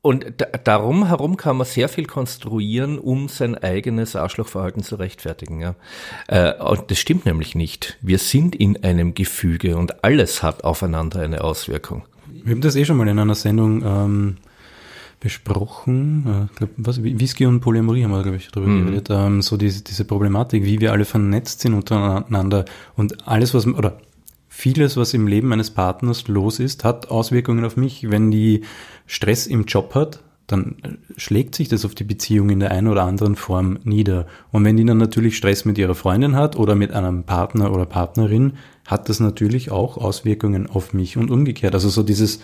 und 0.07 0.25
da, 0.37 0.47
darum 0.63 1.09
herum 1.09 1.37
kann 1.37 1.57
man 1.57 1.67
sehr 1.67 1.89
viel 1.89 2.07
konstruieren, 2.07 2.99
um 2.99 3.29
sein 3.29 3.57
eigenes 3.57 4.15
Arschlochverhalten 4.15 4.83
zu 4.83 4.97
rechtfertigen. 4.97 5.61
Ja. 5.61 5.75
Äh, 6.29 6.55
und 6.63 6.91
das 6.91 6.99
stimmt 6.99 7.27
nämlich 7.27 7.55
nicht. 7.55 7.99
Wir 8.01 8.19
sind 8.19 8.55
in 8.55 8.83
einem 8.85 9.15
Gefüge 9.15 9.77
und 9.77 10.05
alles 10.05 10.43
hat 10.43 10.65
aufeinander 10.65 11.21
eine 11.21 11.43
Auswirkung. 11.43 12.05
Wir 12.45 12.53
haben 12.53 12.61
das 12.61 12.77
eh 12.77 12.85
schon 12.85 12.97
mal 12.97 13.09
in 13.09 13.19
einer 13.19 13.35
Sendung 13.35 13.83
ähm, 13.85 14.37
besprochen. 15.21 16.25
Äh, 16.27 16.45
ich 16.53 16.57
glaub, 16.57 16.71
was, 16.77 17.03
Whisky 17.03 17.47
und 17.47 17.61
Polyamorie 17.61 18.05
haben 18.05 18.13
wir, 18.13 18.23
glaube 18.23 18.37
ich, 18.37 18.49
darüber 18.53 18.71
Mhm. 18.71 18.87
geredet. 18.87 19.09
Ähm, 19.11 19.43
so 19.43 19.57
diese, 19.57 19.83
diese 19.83 20.05
Problematik, 20.05 20.65
wie 20.65 20.81
wir 20.81 20.93
alle 20.93 21.05
vernetzt 21.05 21.61
sind 21.61 21.75
untereinander 21.75 22.65
und 22.95 23.27
alles, 23.27 23.55
was, 23.55 23.67
oder 23.67 23.99
vieles, 24.49 24.97
was 24.97 25.13
im 25.15 25.27
Leben 25.27 25.53
eines 25.53 25.71
Partners 25.71 26.29
los 26.29 26.61
ist, 26.61 26.85
hat 26.85 27.11
Auswirkungen 27.11 27.65
auf 27.65 27.77
mich. 27.77 28.09
Wenn 28.11 28.31
die 28.31 28.63
Stress 29.07 29.47
im 29.47 29.65
Job 29.65 29.95
hat, 29.95 30.23
dann 30.47 30.77
schlägt 31.17 31.55
sich 31.55 31.69
das 31.69 31.85
auf 31.85 31.95
die 31.95 32.05
Beziehung 32.05 32.51
in 32.51 32.61
der 32.61 32.71
einen 32.71 32.87
oder 32.87 33.03
anderen 33.03 33.35
Form 33.35 33.79
nieder. 33.85 34.27
Und 34.53 34.65
wenn 34.65 34.77
die 34.77 34.85
dann 34.85 34.99
natürlich 34.99 35.37
Stress 35.37 35.65
mit 35.65 35.77
ihrer 35.77 35.95
Freundin 35.95 36.37
hat 36.37 36.57
oder 36.57 36.75
mit 36.75 36.93
einem 36.93 37.25
Partner 37.25 37.73
oder 37.73 37.85
Partnerin, 37.85 38.53
hat 38.87 39.09
das 39.09 39.19
natürlich 39.19 39.71
auch 39.71 39.97
Auswirkungen 39.97 40.69
auf 40.69 40.95
mich 40.95 41.17
und 41.17 41.31
umgekehrt. 41.31 41.75
Also 41.75 41.89
so 41.89 42.05
dieses, 42.05 42.41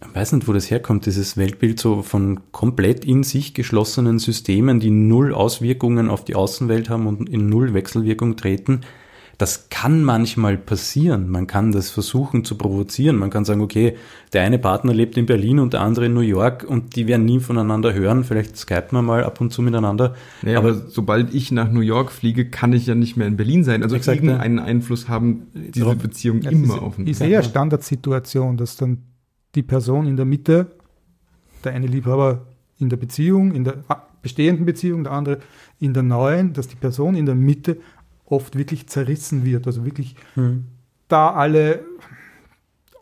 ich 0.00 0.14
weiß 0.14 0.32
nicht, 0.32 0.48
wo 0.48 0.52
das 0.52 0.70
herkommt, 0.70 1.06
dieses 1.06 1.36
Weltbild 1.36 1.78
so 1.78 2.02
von 2.02 2.40
komplett 2.50 3.04
in 3.04 3.22
sich 3.22 3.54
geschlossenen 3.54 4.18
Systemen, 4.18 4.80
die 4.80 4.90
null 4.90 5.32
Auswirkungen 5.32 6.10
auf 6.10 6.24
die 6.24 6.34
Außenwelt 6.34 6.90
haben 6.90 7.06
und 7.06 7.28
in 7.28 7.48
null 7.48 7.74
Wechselwirkung 7.74 8.36
treten. 8.36 8.80
Das 9.38 9.68
kann 9.68 10.04
manchmal 10.04 10.56
passieren. 10.56 11.28
Man 11.28 11.46
kann 11.46 11.72
das 11.72 11.90
versuchen 11.90 12.44
zu 12.44 12.56
provozieren. 12.56 13.16
Man 13.16 13.30
kann 13.30 13.44
sagen, 13.44 13.60
okay, 13.60 13.96
der 14.32 14.42
eine 14.42 14.58
Partner 14.58 14.94
lebt 14.94 15.16
in 15.16 15.26
Berlin 15.26 15.58
und 15.58 15.72
der 15.72 15.80
andere 15.80 16.06
in 16.06 16.14
New 16.14 16.20
York 16.20 16.64
und 16.64 16.96
die 16.96 17.06
werden 17.06 17.24
nie 17.24 17.40
voneinander 17.40 17.94
hören. 17.94 18.24
Vielleicht 18.24 18.56
skypen 18.56 18.98
wir 18.98 19.02
mal 19.02 19.24
ab 19.24 19.40
und 19.40 19.52
zu 19.52 19.62
miteinander. 19.62 20.14
Naja, 20.42 20.58
aber, 20.58 20.74
sobald 20.74 21.34
ich 21.34 21.52
nach 21.52 21.70
New 21.70 21.80
York 21.80 22.12
fliege, 22.12 22.48
kann 22.48 22.72
ich 22.72 22.86
ja 22.86 22.94
nicht 22.94 23.16
mehr 23.16 23.26
in 23.26 23.36
Berlin 23.36 23.64
sein. 23.64 23.82
Also 23.82 23.96
Exakt, 23.96 24.22
irgendeinen 24.22 24.58
Einfluss 24.58 25.08
haben 25.08 25.46
diese 25.54 25.84
Darauf- 25.84 25.98
Beziehungen 25.98 26.42
Ja, 26.42 26.50
immer 26.50 26.74
ist, 26.74 26.82
auf 26.82 26.98
ist 26.98 27.20
eher 27.20 27.42
Standardsituation, 27.42 28.56
dass 28.56 28.76
dann 28.76 28.98
die 29.54 29.62
Person 29.62 30.06
in 30.06 30.16
der 30.16 30.26
Mitte, 30.26 30.66
der 31.62 31.72
eine 31.72 31.86
Liebhaber 31.86 32.46
in 32.78 32.88
der 32.88 32.96
Beziehung, 32.96 33.52
in 33.52 33.64
der 33.64 33.84
ah, 33.88 34.02
bestehenden 34.22 34.66
Beziehung, 34.66 35.04
der 35.04 35.12
andere 35.12 35.38
in 35.78 35.94
der 35.94 36.02
neuen, 36.02 36.52
dass 36.52 36.68
die 36.68 36.76
Person 36.76 37.14
in 37.14 37.26
der 37.26 37.34
Mitte 37.34 37.78
oft 38.26 38.56
wirklich 38.56 38.88
zerrissen 38.88 39.44
wird. 39.44 39.66
Also 39.66 39.84
wirklich 39.84 40.16
da 41.08 41.32
alle 41.32 41.84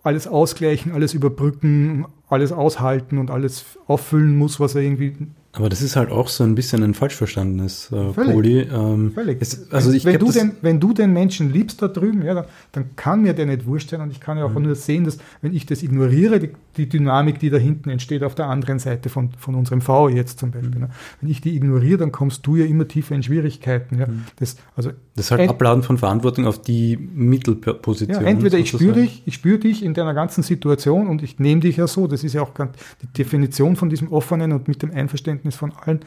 alles 0.02 0.26
ausgleichen, 0.26 0.92
alles 0.92 1.14
überbrücken, 1.14 2.06
alles 2.28 2.52
aushalten 2.52 3.18
und 3.18 3.30
alles 3.30 3.78
auffüllen 3.86 4.36
muss, 4.36 4.58
was 4.58 4.74
er 4.74 4.82
irgendwie 4.82 5.16
Aber 5.54 5.68
das 5.68 5.82
ist 5.82 5.96
halt 5.96 6.10
auch 6.10 6.28
so 6.28 6.44
ein 6.44 6.54
bisschen 6.54 6.82
ein 6.82 6.94
falsch 6.94 7.14
verstandenes 7.14 7.92
äh, 7.92 8.12
Völlig. 8.14 8.32
Poli. 8.32 8.60
Ähm, 8.60 9.12
Völlig. 9.12 9.36
Es, 9.42 9.70
also 9.70 9.92
ich 9.92 10.06
wenn, 10.06 10.16
glaub, 10.18 10.32
du 10.32 10.38
den, 10.38 10.52
wenn 10.62 10.80
du 10.80 10.94
den 10.94 11.12
Menschen 11.12 11.52
liebst 11.52 11.82
da 11.82 11.88
drüben, 11.88 12.22
ja, 12.24 12.32
dann, 12.32 12.44
dann 12.72 12.96
kann 12.96 13.20
mir 13.20 13.34
der 13.34 13.44
nicht 13.44 13.66
wurscht 13.66 13.90
sein 13.90 14.00
und 14.00 14.10
ich 14.12 14.18
kann 14.20 14.38
ja 14.38 14.48
Mhm. 14.48 14.56
auch 14.56 14.60
nur 14.60 14.74
sehen, 14.74 15.04
dass 15.04 15.18
wenn 15.42 15.54
ich 15.54 15.66
das 15.66 15.82
ignoriere, 15.82 16.40
die, 16.40 16.50
die 16.78 16.88
Dynamik, 16.88 17.38
die 17.38 17.50
da 17.50 17.58
hinten 17.58 17.90
entsteht 17.90 18.24
auf 18.24 18.34
der 18.34 18.46
anderen 18.46 18.78
Seite 18.78 19.10
von, 19.10 19.28
von 19.36 19.54
unserem 19.54 19.82
V 19.82 20.08
jetzt 20.08 20.38
zum 20.38 20.52
Beispiel. 20.52 20.74
Mhm. 20.74 20.80
Ne? 20.86 20.90
Wenn 21.20 21.28
ich 21.30 21.42
die 21.42 21.54
ignoriere, 21.54 21.98
dann 21.98 22.12
kommst 22.12 22.46
du 22.46 22.56
ja 22.56 22.64
immer 22.64 22.88
tiefer 22.88 23.14
in 23.14 23.22
Schwierigkeiten. 23.22 23.98
Ja? 23.98 24.06
Mhm. 24.06 24.22
Das, 24.36 24.56
also 24.74 24.90
Das 25.16 25.26
ist 25.26 25.30
halt 25.32 25.50
Abladen 25.50 25.82
von 25.82 25.98
Verantwortung 25.98 26.46
auf 26.46 26.62
die 26.62 26.96
Mittelposition. 26.96 28.22
ja, 28.22 28.26
entweder 28.26 28.56
ich 28.58 28.70
spüre 28.70 28.94
dich, 29.02 29.22
ich 29.26 29.34
spüre 29.34 29.58
dich 29.58 29.84
in 29.84 29.92
deiner 29.92 30.14
ganzen 30.14 30.42
Situation 30.42 31.08
und 31.08 31.22
ich 31.22 31.38
nehme 31.38 31.60
dich 31.60 31.76
ja 31.76 31.86
so. 31.86 32.06
Das 32.06 32.24
ist 32.24 32.32
ja 32.32 32.40
auch 32.40 32.54
ganz 32.54 32.76
die 33.02 33.06
Definition 33.08 33.76
von 33.76 33.90
diesem 33.90 34.10
offenen 34.12 34.52
und 34.52 34.66
mit 34.68 34.82
dem 34.82 34.90
Einverständnis 34.92 35.41
von 35.50 35.72
allen. 35.72 36.00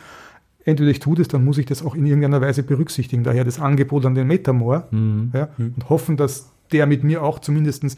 Entweder 0.63 0.89
ich 0.89 0.99
tue 0.99 1.15
das, 1.15 1.27
dann 1.27 1.43
muss 1.43 1.57
ich 1.57 1.65
das 1.65 1.83
auch 1.85 1.93
in 1.93 2.05
irgendeiner 2.05 2.41
Weise 2.41 2.63
berücksichtigen. 2.63 3.23
Daher 3.23 3.43
das 3.43 3.59
Angebot 3.59 4.05
an 4.05 4.15
den 4.15 4.27
Metamor 4.27 4.87
Mhm. 4.91 5.31
ja, 5.33 5.49
und 5.57 5.89
hoffen, 5.89 6.17
dass 6.17 6.51
der 6.71 6.87
mit 6.87 7.03
mir 7.03 7.21
auch 7.21 7.39
zumindest 7.39 7.97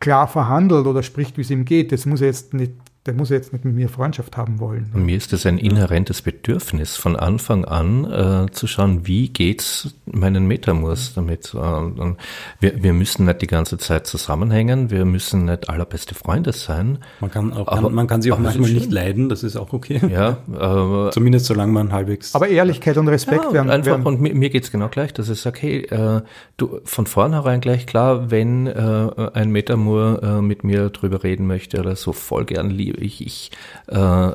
klar 0.00 0.26
verhandelt 0.26 0.86
oder 0.86 1.02
spricht, 1.02 1.36
wie 1.36 1.42
es 1.42 1.50
ihm 1.50 1.64
geht. 1.64 1.92
Das 1.92 2.06
muss 2.06 2.20
er 2.20 2.26
jetzt 2.28 2.54
nicht 2.54 2.72
der 3.06 3.12
muss 3.12 3.28
jetzt 3.28 3.52
nicht 3.52 3.66
mit 3.66 3.74
mir 3.74 3.90
Freundschaft 3.90 4.38
haben 4.38 4.60
wollen. 4.60 4.90
Und 4.94 5.04
mir 5.04 5.18
ist 5.18 5.34
es 5.34 5.44
ein 5.44 5.58
inhärentes 5.58 6.22
Bedürfnis, 6.22 6.96
von 6.96 7.16
Anfang 7.16 7.66
an 7.66 8.10
äh, 8.10 8.50
zu 8.50 8.66
schauen, 8.66 9.06
wie 9.06 9.28
geht's 9.28 9.94
meinen 10.06 10.46
Metamors 10.46 11.12
damit. 11.14 11.52
Äh, 11.52 11.58
wir, 11.58 12.82
wir 12.82 12.92
müssen 12.94 13.26
nicht 13.26 13.42
die 13.42 13.46
ganze 13.46 13.76
Zeit 13.76 14.06
zusammenhängen, 14.06 14.90
wir 14.90 15.04
müssen 15.04 15.44
nicht 15.44 15.68
allerbeste 15.68 16.14
Freunde 16.14 16.52
sein. 16.52 16.98
Man 17.20 17.30
kann, 17.30 17.52
auch, 17.52 17.68
aber, 17.68 17.90
man 17.90 18.06
kann 18.06 18.22
sie 18.22 18.32
auch 18.32 18.38
manchmal 18.38 18.70
nicht 18.70 18.90
leiden, 18.90 19.28
das 19.28 19.42
ist 19.42 19.56
auch 19.56 19.74
okay. 19.74 20.00
Ja, 20.10 20.38
äh, 21.08 21.10
Zumindest 21.10 21.44
solange 21.44 21.72
man 21.72 21.92
halbwegs. 21.92 22.34
Aber 22.34 22.48
Ehrlichkeit 22.48 22.96
und 22.96 23.08
Respekt 23.08 23.44
ja, 23.44 23.52
werden. 23.52 23.70
Einfach, 23.70 23.92
werden. 23.92 24.06
und 24.06 24.22
mir, 24.22 24.34
mir 24.34 24.48
geht's 24.48 24.70
genau 24.70 24.88
gleich, 24.88 25.12
dass 25.12 25.28
ich 25.28 25.40
sage, 25.40 25.58
hey, 25.60 25.80
äh, 25.90 26.22
du 26.56 26.80
von 26.84 27.04
vornherein 27.04 27.60
gleich 27.60 27.84
klar, 27.86 28.30
wenn 28.30 28.66
äh, 28.66 29.30
ein 29.34 29.50
Metamor 29.50 30.22
äh, 30.22 30.40
mit 30.40 30.64
mir 30.64 30.88
drüber 30.88 31.22
reden 31.22 31.46
möchte 31.46 31.80
oder 31.80 31.96
so 31.96 32.14
voll 32.14 32.46
gern 32.46 32.70
lieb 32.70 32.93
ich, 32.98 33.24
ich 33.24 33.50
äh, 33.88 34.32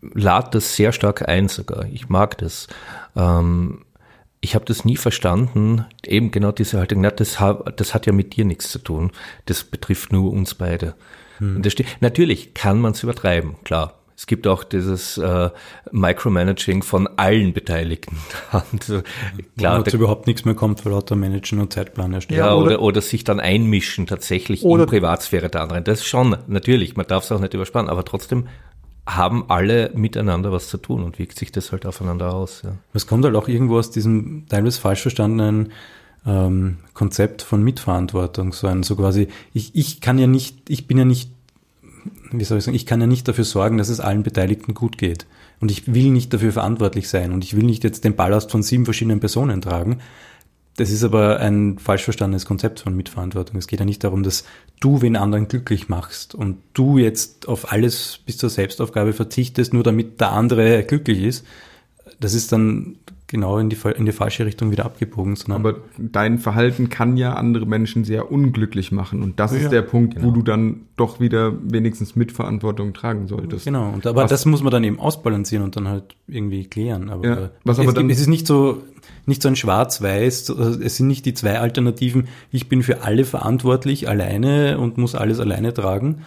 lade 0.00 0.50
das 0.50 0.76
sehr 0.76 0.92
stark 0.92 1.28
ein 1.28 1.48
sogar. 1.48 1.86
Ich 1.86 2.08
mag 2.08 2.38
das. 2.38 2.68
Ähm, 3.16 3.84
ich 4.40 4.56
habe 4.56 4.64
das 4.64 4.84
nie 4.84 4.96
verstanden, 4.96 5.86
eben 6.04 6.32
genau 6.32 6.50
diese 6.50 6.78
Haltung, 6.78 7.00
na, 7.00 7.12
das, 7.12 7.38
das 7.76 7.94
hat 7.94 8.06
ja 8.06 8.12
mit 8.12 8.34
dir 8.34 8.44
nichts 8.44 8.70
zu 8.72 8.80
tun, 8.80 9.12
das 9.46 9.62
betrifft 9.62 10.12
nur 10.12 10.32
uns 10.32 10.56
beide. 10.56 10.94
Hm. 11.38 11.62
Natürlich 12.00 12.52
kann 12.52 12.80
man 12.80 12.90
es 12.90 13.04
übertreiben, 13.04 13.54
klar. 13.62 14.01
Es 14.22 14.26
gibt 14.26 14.46
auch 14.46 14.62
dieses 14.62 15.18
äh, 15.18 15.50
Micromanaging 15.90 16.84
von 16.84 17.08
allen 17.16 17.52
Beteiligten. 17.52 18.18
und, 18.72 18.88
äh, 18.88 19.02
klar, 19.58 19.82
da 19.82 19.90
überhaupt 19.90 20.28
nichts 20.28 20.44
mehr 20.44 20.54
kommt, 20.54 20.84
weil 20.84 20.92
lauter 20.92 21.16
Managen 21.16 21.58
und 21.58 21.72
Zeitplan 21.72 22.12
erstellen. 22.12 22.38
Ja, 22.38 22.54
oder, 22.54 22.66
oder, 22.66 22.82
oder 22.82 23.00
sich 23.00 23.24
dann 23.24 23.40
einmischen 23.40 24.06
tatsächlich 24.06 24.62
oder 24.62 24.84
in 24.84 24.88
Privatsphäre 24.88 25.48
der 25.48 25.62
anderen. 25.62 25.82
Das 25.82 26.04
schon, 26.04 26.36
natürlich, 26.46 26.96
man 26.96 27.08
darf 27.08 27.24
es 27.24 27.32
auch 27.32 27.40
nicht 27.40 27.52
überspannen, 27.52 27.90
aber 27.90 28.04
trotzdem 28.04 28.46
haben 29.08 29.46
alle 29.48 29.90
miteinander 29.92 30.52
was 30.52 30.68
zu 30.68 30.78
tun 30.78 31.02
und 31.02 31.18
wirkt 31.18 31.36
sich 31.36 31.50
das 31.50 31.72
halt 31.72 31.84
aufeinander 31.84 32.32
aus. 32.32 32.62
Ja. 32.62 32.76
Es 32.94 33.08
kommt 33.08 33.24
halt 33.24 33.34
auch 33.34 33.48
irgendwo 33.48 33.76
aus 33.78 33.90
diesem 33.90 34.46
teilweise 34.48 34.80
falsch 34.80 35.02
verstandenen 35.02 35.72
ähm, 36.24 36.76
Konzept 36.94 37.42
von 37.42 37.60
Mitverantwortung, 37.64 38.52
so 38.52 38.68
ein, 38.68 38.84
so 38.84 38.94
quasi, 38.94 39.26
ich, 39.52 39.74
ich 39.74 40.00
kann 40.00 40.16
ja 40.18 40.28
nicht, 40.28 40.70
ich 40.70 40.86
bin 40.86 40.96
ja 40.96 41.04
nicht 41.04 41.32
wie 42.30 42.44
soll 42.44 42.58
ich 42.58 42.64
sagen, 42.64 42.76
ich 42.76 42.86
kann 42.86 43.00
ja 43.00 43.06
nicht 43.06 43.28
dafür 43.28 43.44
sorgen, 43.44 43.78
dass 43.78 43.88
es 43.88 44.00
allen 44.00 44.22
Beteiligten 44.22 44.74
gut 44.74 44.98
geht. 44.98 45.26
Und 45.60 45.70
ich 45.70 45.92
will 45.92 46.10
nicht 46.10 46.32
dafür 46.32 46.52
verantwortlich 46.52 47.08
sein. 47.08 47.32
Und 47.32 47.44
ich 47.44 47.56
will 47.56 47.64
nicht 47.64 47.84
jetzt 47.84 48.04
den 48.04 48.16
Ballast 48.16 48.50
von 48.50 48.62
sieben 48.62 48.84
verschiedenen 48.84 49.20
Personen 49.20 49.60
tragen. 49.60 50.00
Das 50.76 50.90
ist 50.90 51.04
aber 51.04 51.38
ein 51.38 51.78
falsch 51.78 52.04
verstandenes 52.04 52.46
Konzept 52.46 52.80
von 52.80 52.96
Mitverantwortung. 52.96 53.58
Es 53.58 53.66
geht 53.66 53.80
ja 53.80 53.84
nicht 53.84 54.02
darum, 54.04 54.22
dass 54.22 54.44
du 54.80 55.02
wen 55.02 55.16
anderen 55.16 55.48
glücklich 55.48 55.88
machst 55.88 56.34
und 56.34 56.58
du 56.72 56.96
jetzt 56.96 57.46
auf 57.46 57.70
alles 57.70 58.20
bis 58.24 58.38
zur 58.38 58.48
Selbstaufgabe 58.48 59.12
verzichtest, 59.12 59.74
nur 59.74 59.82
damit 59.82 60.20
der 60.20 60.32
andere 60.32 60.82
glücklich 60.84 61.22
ist. 61.22 61.46
Das 62.20 62.32
ist 62.32 62.52
dann 62.52 62.96
genau 63.32 63.58
in 63.58 63.70
die, 63.70 63.78
in 63.96 64.06
die 64.06 64.12
falsche 64.12 64.46
Richtung 64.46 64.70
wieder 64.70 64.84
abgebogen. 64.84 65.34
Sondern 65.34 65.66
Aber 65.66 65.78
dein 65.98 66.38
Verhalten 66.38 66.90
kann 66.90 67.16
ja 67.16 67.32
andere 67.32 67.66
Menschen 67.66 68.04
sehr 68.04 68.30
unglücklich 68.30 68.92
machen. 68.92 69.22
Und 69.22 69.40
das 69.40 69.52
ja, 69.52 69.58
ist 69.58 69.72
der 69.72 69.82
Punkt, 69.82 70.14
genau. 70.14 70.28
wo 70.28 70.30
du 70.30 70.42
dann 70.42 70.82
doch 70.96 71.18
wieder 71.18 71.52
wenigstens 71.62 72.14
Mitverantwortung 72.14 72.92
tragen 72.92 73.26
solltest. 73.26 73.64
Genau, 73.64 73.90
und 73.90 74.06
aber 74.06 74.24
was, 74.24 74.30
das 74.30 74.44
muss 74.44 74.62
man 74.62 74.70
dann 74.70 74.84
eben 74.84 75.00
ausbalancieren 75.00 75.64
und 75.64 75.74
dann 75.74 75.88
halt 75.88 76.14
irgendwie 76.28 76.66
klären. 76.66 77.08
Aber, 77.08 77.26
ja, 77.26 77.50
was 77.64 77.80
aber 77.80 77.88
es, 77.88 77.94
dann, 77.94 78.10
es 78.10 78.20
ist 78.20 78.28
nicht 78.28 78.46
so, 78.46 78.82
nicht 79.26 79.42
so 79.42 79.48
ein 79.48 79.56
Schwarz-Weiß, 79.56 80.50
es 80.50 80.96
sind 80.96 81.06
nicht 81.06 81.24
die 81.24 81.34
zwei 81.34 81.58
Alternativen, 81.58 82.28
ich 82.50 82.68
bin 82.68 82.82
für 82.82 83.02
alle 83.02 83.24
verantwortlich 83.24 84.08
alleine 84.08 84.78
und 84.78 84.98
muss 84.98 85.14
alles 85.14 85.40
alleine 85.40 85.72
tragen, 85.72 86.18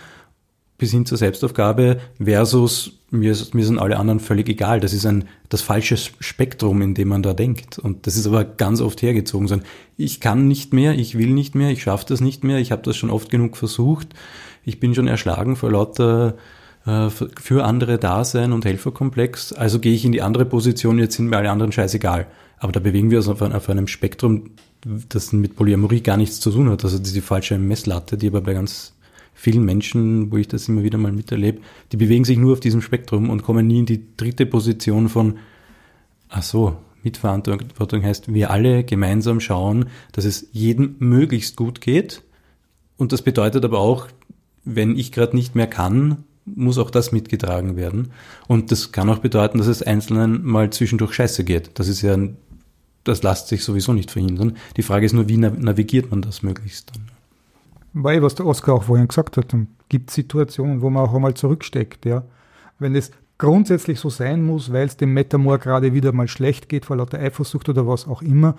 bis 0.77 0.91
hin 0.91 1.05
zur 1.05 1.17
Selbstaufgabe 1.17 1.99
versus 2.21 2.99
mir, 3.11 3.35
mir 3.53 3.65
sind 3.65 3.79
alle 3.79 3.97
anderen 3.97 4.19
völlig 4.19 4.49
egal. 4.49 4.79
Das 4.79 4.93
ist 4.93 5.05
ein 5.05 5.25
das 5.49 5.61
falsche 5.61 5.95
Spektrum, 5.97 6.81
in 6.81 6.93
dem 6.95 7.07
man 7.07 7.23
da 7.23 7.33
denkt. 7.33 7.79
Und 7.79 8.07
das 8.07 8.17
ist 8.17 8.27
aber 8.27 8.43
ganz 8.43 8.81
oft 8.81 9.01
hergezogen. 9.01 9.47
So 9.47 9.59
ich 9.95 10.19
kann 10.19 10.47
nicht 10.47 10.73
mehr, 10.73 10.95
ich 10.95 11.17
will 11.17 11.29
nicht 11.29 11.55
mehr, 11.55 11.69
ich 11.69 11.83
schaffe 11.83 12.05
das 12.09 12.19
nicht 12.19 12.43
mehr, 12.43 12.59
ich 12.59 12.71
habe 12.71 12.81
das 12.81 12.97
schon 12.97 13.09
oft 13.09 13.29
genug 13.29 13.57
versucht, 13.57 14.09
ich 14.65 14.79
bin 14.79 14.95
schon 14.95 15.07
erschlagen 15.07 15.55
vor 15.55 15.71
lauter 15.71 16.35
äh, 16.85 17.09
für 17.09 17.63
andere 17.63 17.97
Dasein 17.97 18.51
und 18.51 18.65
Helferkomplex, 18.65 19.53
also 19.53 19.79
gehe 19.79 19.93
ich 19.93 20.03
in 20.03 20.11
die 20.11 20.21
andere 20.21 20.45
Position, 20.45 20.99
jetzt 20.99 21.15
sind 21.15 21.27
mir 21.27 21.37
alle 21.37 21.51
anderen 21.51 21.71
scheißegal. 21.71 22.27
Aber 22.57 22.71
da 22.71 22.79
bewegen 22.79 23.11
wir 23.11 23.19
uns 23.19 23.27
auf, 23.27 23.41
auf 23.41 23.69
einem 23.69 23.87
Spektrum, 23.87 24.51
das 25.09 25.33
mit 25.33 25.55
Polyamorie 25.55 26.01
gar 26.01 26.17
nichts 26.17 26.39
zu 26.39 26.51
tun 26.51 26.69
hat. 26.69 26.83
Also 26.83 26.99
diese 26.99 27.21
falsche 27.21 27.57
Messlatte, 27.57 28.17
die 28.17 28.27
aber 28.27 28.41
bei 28.41 28.53
ganz 28.53 28.94
vielen 29.35 29.65
Menschen, 29.65 30.31
wo 30.31 30.37
ich 30.37 30.47
das 30.47 30.67
immer 30.67 30.81
wieder 30.81 30.97
mal 30.97 31.11
miterlebe, 31.11 31.59
die 31.91 31.97
bewegen 31.97 32.25
sich 32.25 32.37
nur 32.37 32.53
auf 32.53 32.61
diesem 32.61 32.81
Spektrum 32.81 33.29
und 33.29 33.43
kommen 33.43 33.67
nie 33.67 33.79
in 33.79 33.85
die 33.85 34.15
dritte 34.17 34.47
Position 34.47 35.09
von, 35.09 35.37
ach 36.29 36.41
so, 36.41 36.77
Mitverantwortung 37.03 38.03
heißt, 38.03 38.33
wir 38.33 38.49
alle 38.49 38.83
gemeinsam 38.83 39.39
schauen, 39.39 39.85
dass 40.13 40.25
es 40.25 40.47
jedem 40.51 40.95
möglichst 40.97 41.55
gut 41.55 41.79
geht. 41.79 42.23
Und 42.97 43.11
das 43.11 43.21
bedeutet 43.21 43.63
aber 43.63 43.77
auch, 43.77 44.07
wenn 44.63 44.97
ich 44.97 45.11
gerade 45.11 45.35
nicht 45.35 45.53
mehr 45.53 45.67
kann, 45.67 46.23
muss 46.45 46.77
auch 46.77 46.89
das 46.89 47.11
mitgetragen 47.11 47.75
werden. 47.75 48.11
Und 48.47 48.71
das 48.71 48.91
kann 48.91 49.09
auch 49.09 49.19
bedeuten, 49.19 49.59
dass 49.59 49.67
es 49.67 49.83
Einzelnen 49.83 50.43
mal 50.43 50.71
zwischendurch 50.71 51.13
scheiße 51.13 51.43
geht. 51.43 51.71
Das 51.75 51.87
ist 51.87 52.01
ja, 52.01 52.17
das 53.03 53.21
lässt 53.21 53.49
sich 53.49 53.63
sowieso 53.63 53.93
nicht 53.93 54.11
verhindern. 54.11 54.57
Die 54.77 54.83
Frage 54.83 55.05
ist 55.05 55.13
nur, 55.13 55.29
wie 55.29 55.37
navigiert 55.37 56.09
man 56.09 56.21
das 56.21 56.41
möglichst 56.41 56.91
dann? 56.95 57.14
Weil 57.95 58.21
was 58.21 58.35
der 58.35 58.45
Oskar 58.45 58.75
auch 58.75 58.83
vorhin 58.83 59.07
gesagt 59.07 59.37
hat, 59.37 59.55
gibt 59.87 60.11
Situationen, 60.11 60.81
wo 60.81 60.89
man 60.89 61.03
auch 61.03 61.15
einmal 61.15 61.33
zurücksteckt, 61.33 62.05
ja. 62.05 62.23
Wenn 62.77 62.93
es 62.93 63.11
grundsätzlich 63.37 64.01
so 64.01 64.09
sein 64.09 64.45
muss, 64.45 64.73
weil 64.73 64.85
es 64.85 64.97
dem 64.97 65.13
Metamor 65.13 65.59
gerade 65.59 65.93
wieder 65.93 66.11
mal 66.11 66.27
schlecht 66.27 66.67
geht, 66.67 66.85
vor 66.85 66.97
lauter 66.97 67.19
Eifersucht 67.19 67.69
oder 67.69 67.87
was 67.87 68.05
auch 68.05 68.21
immer, 68.21 68.55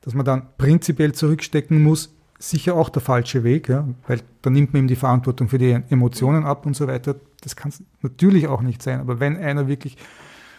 dass 0.00 0.14
man 0.14 0.24
dann 0.24 0.46
prinzipiell 0.56 1.12
zurückstecken 1.12 1.82
muss, 1.82 2.14
sicher 2.38 2.76
auch 2.76 2.88
der 2.88 3.02
falsche 3.02 3.44
Weg, 3.44 3.68
ja, 3.68 3.86
weil 4.06 4.22
dann 4.40 4.54
nimmt 4.54 4.72
man 4.72 4.84
ihm 4.84 4.88
die 4.88 4.96
Verantwortung 4.96 5.48
für 5.48 5.58
die 5.58 5.78
Emotionen 5.90 6.44
ab 6.44 6.64
und 6.64 6.74
so 6.74 6.86
weiter. 6.86 7.16
Das 7.42 7.56
kann 7.56 7.68
es 7.68 7.82
natürlich 8.00 8.48
auch 8.48 8.62
nicht 8.62 8.82
sein. 8.82 9.00
Aber 9.00 9.20
wenn 9.20 9.36
einer 9.36 9.68
wirklich 9.68 9.98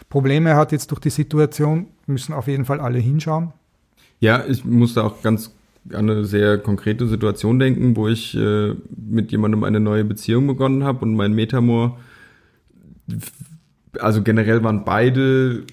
Probleme 0.08 0.54
hat 0.54 0.70
jetzt 0.70 0.92
durch 0.92 1.00
die 1.00 1.10
Situation, 1.10 1.88
müssen 2.06 2.32
auf 2.32 2.46
jeden 2.46 2.64
Fall 2.64 2.80
alle 2.80 2.98
hinschauen. 2.98 3.52
Ja, 4.20 4.44
ich 4.46 4.64
muss 4.64 4.94
da 4.94 5.04
auch 5.04 5.20
ganz 5.22 5.52
an 5.94 6.10
eine 6.10 6.24
sehr 6.24 6.58
konkrete 6.58 7.06
Situation 7.06 7.58
denken, 7.58 7.96
wo 7.96 8.08
ich 8.08 8.36
äh, 8.36 8.74
mit 8.96 9.32
jemandem 9.32 9.64
eine 9.64 9.80
neue 9.80 10.04
Beziehung 10.04 10.46
begonnen 10.46 10.84
habe 10.84 11.04
und 11.04 11.14
mein 11.14 11.32
Metamor, 11.32 11.98
also 13.98 14.22
generell 14.22 14.62
waren 14.62 14.84
beide 14.84 15.64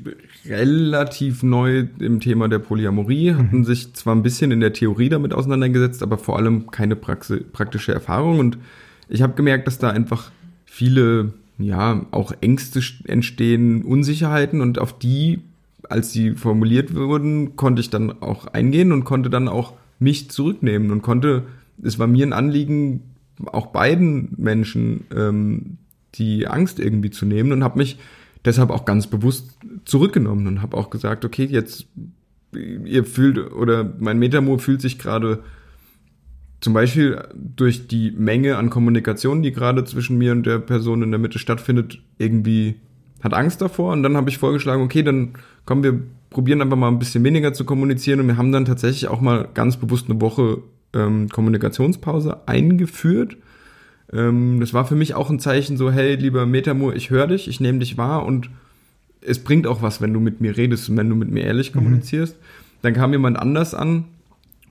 relativ 0.46 1.44
neu 1.44 1.86
im 2.00 2.20
Thema 2.20 2.48
der 2.48 2.60
Polyamorie, 2.60 3.32
mhm. 3.32 3.38
hatten 3.38 3.66
sich 3.66 3.94
zwar 3.94 4.16
ein 4.16 4.24
bisschen 4.24 4.52
in 4.52 4.60
der 4.60 4.74
Theorie 4.74 5.10
damit 5.10 5.34
auseinandergesetzt, 5.34 6.02
aber 6.04 6.18
vor 6.18 6.38
allem 6.38 6.72
keine 6.72 6.96
Praxi 6.96 7.38
praktische 7.52 7.94
Erfahrung 7.94 8.40
und 8.40 8.58
ich 9.10 9.22
habe 9.22 9.34
gemerkt, 9.34 9.68
dass 9.68 9.78
da 9.78 9.90
einfach 9.90 10.32
viele, 10.66 11.34
ja, 11.58 12.06
auch 12.12 12.34
Ängste 12.42 12.82
entstehen, 13.06 13.84
Unsicherheiten 13.84 14.62
und 14.62 14.80
auf 14.80 14.98
die, 14.98 15.42
als 15.90 16.12
sie 16.12 16.32
formuliert 16.32 16.94
wurden, 16.94 17.56
konnte 17.56 17.80
ich 17.80 17.90
dann 17.90 18.22
auch 18.22 18.48
eingehen 18.48 18.92
und 18.92 19.06
konnte 19.06 19.30
dann 19.30 19.48
auch 19.48 19.74
mich 20.00 20.30
zurücknehmen 20.30 20.92
und 20.92 21.02
konnte, 21.02 21.44
es 21.82 22.00
war 22.00 22.08
mir 22.08 22.26
ein 22.26 22.34
Anliegen, 22.34 23.16
auch 23.46 23.68
beiden 23.68 24.34
Menschen 24.38 25.06
ähm, 25.16 25.78
die 26.16 26.48
Angst 26.48 26.80
irgendwie 26.80 27.12
zu 27.12 27.26
nehmen 27.26 27.52
und 27.52 27.64
habe 27.64 27.78
mich 27.78 28.00
deshalb 28.46 28.70
auch 28.70 28.86
ganz 28.86 29.08
bewusst 29.08 29.58
zurückgenommen 29.86 30.48
und 30.48 30.62
habe 30.62 30.78
auch 30.78 30.90
gesagt, 30.90 31.26
okay, 31.26 31.46
jetzt 31.46 31.88
ihr 32.54 33.04
fühlt 33.04 33.52
oder 33.52 33.94
mein 34.00 34.20
Metamor 34.20 34.60
fühlt 34.60 34.82
sich 34.82 34.98
gerade 34.98 35.44
zum 36.60 36.74
Beispiel 36.74 37.22
durch 37.36 37.88
die 37.88 38.12
Menge 38.12 38.58
an 38.58 38.70
Kommunikation, 38.70 39.44
die 39.44 39.52
gerade 39.52 39.84
zwischen 39.84 40.18
mir 40.18 40.32
und 40.32 40.46
der 40.46 40.60
Person 40.60 41.04
in 41.04 41.12
der 41.12 41.20
Mitte 41.20 41.40
stattfindet, 41.40 42.00
irgendwie 42.18 42.76
hat 43.22 43.34
Angst 43.34 43.62
davor 43.62 43.94
und 43.94 44.04
dann 44.04 44.18
habe 44.18 44.30
ich 44.30 44.38
vorgeschlagen, 44.38 44.82
okay, 44.82 45.04
dann 45.04 45.34
kommen 45.66 45.84
wir 45.84 46.02
probieren 46.30 46.62
einfach 46.62 46.78
mal 46.78 46.90
ein 46.90 47.00
bisschen 47.00 47.24
weniger 47.24 47.54
zu 47.54 47.66
kommunizieren 47.66 48.20
und 48.20 48.28
wir 48.28 48.38
haben 48.38 48.52
dann 48.52 48.66
tatsächlich 48.66 49.08
auch 49.08 49.22
mal 49.22 49.48
ganz 49.54 49.78
bewusst 49.78 50.10
eine 50.10 50.20
Woche 50.22 50.60
ähm, 50.94 51.30
Kommunikationspause 51.30 52.48
eingeführt. 52.48 53.38
Ähm, 54.12 54.60
das 54.60 54.74
war 54.74 54.86
für 54.86 54.96
mich 54.96 55.16
auch 55.16 55.30
ein 55.30 55.40
Zeichen 55.40 55.78
so, 55.78 55.92
hey, 55.92 56.16
lieber 56.16 56.46
Metamur, 56.46 56.96
ich 56.96 57.10
höre 57.10 57.28
dich, 57.28 57.48
ich 57.48 57.60
nehme 57.60 57.80
dich 57.80 57.98
wahr 57.98 58.26
und 58.26 58.50
es 59.22 59.44
bringt 59.44 59.68
auch 59.68 59.82
was, 59.82 60.02
wenn 60.02 60.14
du 60.14 60.20
mit 60.20 60.42
mir 60.42 60.56
redest 60.56 60.90
und 60.90 60.98
wenn 60.98 61.10
du 61.10 61.16
mit 61.16 61.32
mir 61.32 61.44
ehrlich 61.44 61.74
mhm. 61.74 61.80
kommunizierst. 61.80 62.38
Dann 62.82 62.94
kam 62.94 63.12
jemand 63.12 63.38
anders 63.38 63.74
an, 63.74 64.06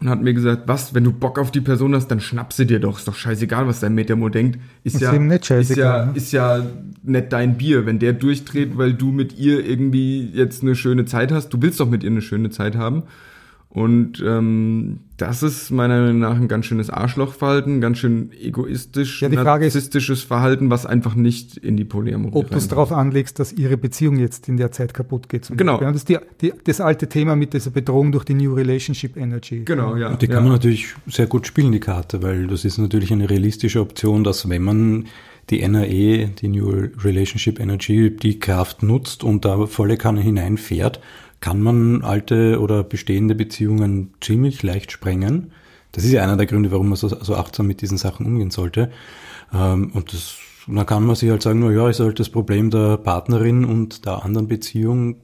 und 0.00 0.10
hat 0.10 0.22
mir 0.22 0.34
gesagt, 0.34 0.62
was, 0.66 0.94
wenn 0.94 1.04
du 1.04 1.12
Bock 1.12 1.38
auf 1.38 1.50
die 1.50 1.62
Person 1.62 1.94
hast, 1.94 2.08
dann 2.08 2.20
schnapp 2.20 2.52
sie 2.52 2.66
dir 2.66 2.80
doch. 2.80 2.98
Ist 2.98 3.08
doch 3.08 3.14
scheißegal, 3.14 3.66
was 3.66 3.80
dein 3.80 3.94
Metamo 3.94 4.28
denkt. 4.28 4.58
Ist, 4.84 4.96
ist 4.96 5.00
ja, 5.00 5.12
nicht 5.18 5.50
ist 5.50 5.74
ja, 5.74 6.06
ne? 6.06 6.12
ist 6.14 6.32
ja 6.32 6.66
nicht 7.02 7.32
dein 7.32 7.56
Bier. 7.56 7.86
Wenn 7.86 7.98
der 7.98 8.12
durchdreht, 8.12 8.76
weil 8.76 8.92
du 8.92 9.10
mit 9.10 9.38
ihr 9.38 9.64
irgendwie 9.64 10.28
jetzt 10.34 10.62
eine 10.62 10.74
schöne 10.74 11.06
Zeit 11.06 11.32
hast, 11.32 11.48
du 11.48 11.62
willst 11.62 11.80
doch 11.80 11.88
mit 11.88 12.04
ihr 12.04 12.10
eine 12.10 12.20
schöne 12.20 12.50
Zeit 12.50 12.76
haben. 12.76 13.04
Und 13.76 14.24
ähm, 14.26 15.00
das 15.18 15.42
ist 15.42 15.70
meiner 15.70 16.00
Meinung 16.00 16.18
nach 16.20 16.36
ein 16.36 16.48
ganz 16.48 16.64
schönes 16.64 16.88
Arschlochverhalten, 16.88 17.82
ganz 17.82 17.98
schön 17.98 18.30
egoistisch, 18.40 19.20
Ja, 19.20 19.28
die 19.28 19.36
Frage 19.36 19.66
ist- 19.66 19.74
narzisstisches 19.74 20.22
Verhalten, 20.22 20.70
was 20.70 20.86
einfach 20.86 21.14
nicht 21.14 21.58
in 21.58 21.76
die 21.76 21.84
Polyamorie 21.84 22.34
Ob 22.38 22.48
du 22.50 22.56
es 22.56 22.68
darauf 22.68 22.90
anlegst, 22.90 23.38
dass 23.38 23.52
ihre 23.52 23.76
Beziehung 23.76 24.16
jetzt 24.18 24.48
in 24.48 24.56
der 24.56 24.72
Zeit 24.72 24.94
kaputt 24.94 25.28
geht. 25.28 25.44
zum 25.44 25.58
Genau. 25.58 25.72
Beispiel. 25.78 25.88
Das 25.92 25.96
ist 25.96 26.08
die, 26.08 26.16
die, 26.40 26.52
das 26.64 26.80
alte 26.80 27.06
Thema 27.10 27.36
mit 27.36 27.52
dieser 27.52 27.70
Bedrohung 27.70 28.12
durch 28.12 28.24
die 28.24 28.32
New 28.32 28.54
Relationship 28.54 29.14
Energy. 29.18 29.60
Genau, 29.66 29.94
ja. 29.96 30.08
Und 30.08 30.22
die 30.22 30.26
kann 30.26 30.36
ja. 30.36 30.40
man 30.44 30.52
natürlich 30.52 30.94
sehr 31.06 31.26
gut 31.26 31.46
spielen, 31.46 31.72
die 31.72 31.80
Karte, 31.80 32.22
weil 32.22 32.46
das 32.46 32.64
ist 32.64 32.78
natürlich 32.78 33.12
eine 33.12 33.28
realistische 33.28 33.82
Option, 33.82 34.24
dass 34.24 34.48
wenn 34.48 34.62
man 34.62 35.04
die 35.50 35.60
NRE, 35.60 36.28
die 36.40 36.48
New 36.48 36.66
Relationship 37.04 37.60
Energy, 37.60 38.16
die 38.16 38.38
Kraft 38.40 38.82
nutzt 38.82 39.22
und 39.22 39.44
da 39.44 39.66
volle 39.66 39.98
Kanne 39.98 40.22
hineinfährt, 40.22 40.98
kann 41.46 41.62
man 41.62 42.02
alte 42.02 42.58
oder 42.60 42.82
bestehende 42.82 43.36
Beziehungen 43.36 44.12
ziemlich 44.20 44.64
leicht 44.64 44.90
sprengen. 44.90 45.52
Das 45.92 46.02
ist 46.02 46.10
ja 46.10 46.24
einer 46.24 46.36
der 46.36 46.46
Gründe, 46.46 46.72
warum 46.72 46.88
man 46.88 46.96
so, 46.96 47.06
so 47.06 47.36
achtsam 47.36 47.68
mit 47.68 47.82
diesen 47.82 47.98
Sachen 47.98 48.26
umgehen 48.26 48.50
sollte. 48.50 48.90
Ähm, 49.54 49.92
und 49.94 50.12
das, 50.12 50.38
dann 50.66 50.84
kann 50.86 51.06
man 51.06 51.14
sich 51.14 51.30
halt 51.30 51.44
sagen, 51.44 51.60
na 51.60 51.70
ja, 51.70 51.88
ist 51.88 52.00
halt 52.00 52.18
das 52.18 52.30
Problem 52.30 52.70
der 52.70 52.96
Partnerin 52.96 53.64
und 53.64 54.06
der 54.06 54.24
anderen 54.24 54.48
Beziehung, 54.48 55.18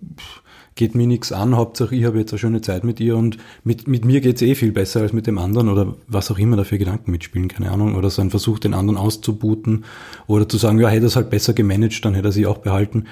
geht 0.77 0.95
mir 0.95 1.09
nichts 1.09 1.33
an, 1.33 1.57
Hauptsache 1.57 1.97
ich 1.97 2.05
habe 2.05 2.21
jetzt 2.21 2.33
eine 2.33 2.39
schöne 2.39 2.61
Zeit 2.61 2.85
mit 2.85 3.01
ihr 3.01 3.17
und 3.17 3.39
mit, 3.65 3.89
mit 3.89 4.05
mir 4.05 4.21
geht's 4.21 4.43
eh 4.43 4.55
viel 4.55 4.71
besser 4.71 5.01
als 5.01 5.13
mit 5.13 5.27
dem 5.27 5.39
anderen 5.39 5.69
oder 5.69 5.97
was 6.07 6.31
auch 6.31 6.39
immer 6.39 6.57
dafür 6.57 6.79
Gedanken 6.79 7.11
mitspielen, 7.11 7.49
keine 7.49 7.73
Ahnung. 7.73 7.97
Oder 7.97 8.11
so 8.11 8.23
ein 8.23 8.31
Versuch, 8.31 8.61
den 8.61 8.75
anderen 8.75 8.97
auszubuten 8.97 9.85
oder 10.29 10.49
zu 10.49 10.57
sagen, 10.57 10.79
ja, 10.79 10.89
hätte 10.89 11.07
er 11.07 11.09
es 11.09 11.17
halt 11.17 11.31
besser 11.31 11.53
gemanagt, 11.53 12.05
dann 12.05 12.15
hätte 12.15 12.29
er 12.29 12.33
sie 12.33 12.47
auch 12.47 12.59
behalten. 12.59 13.07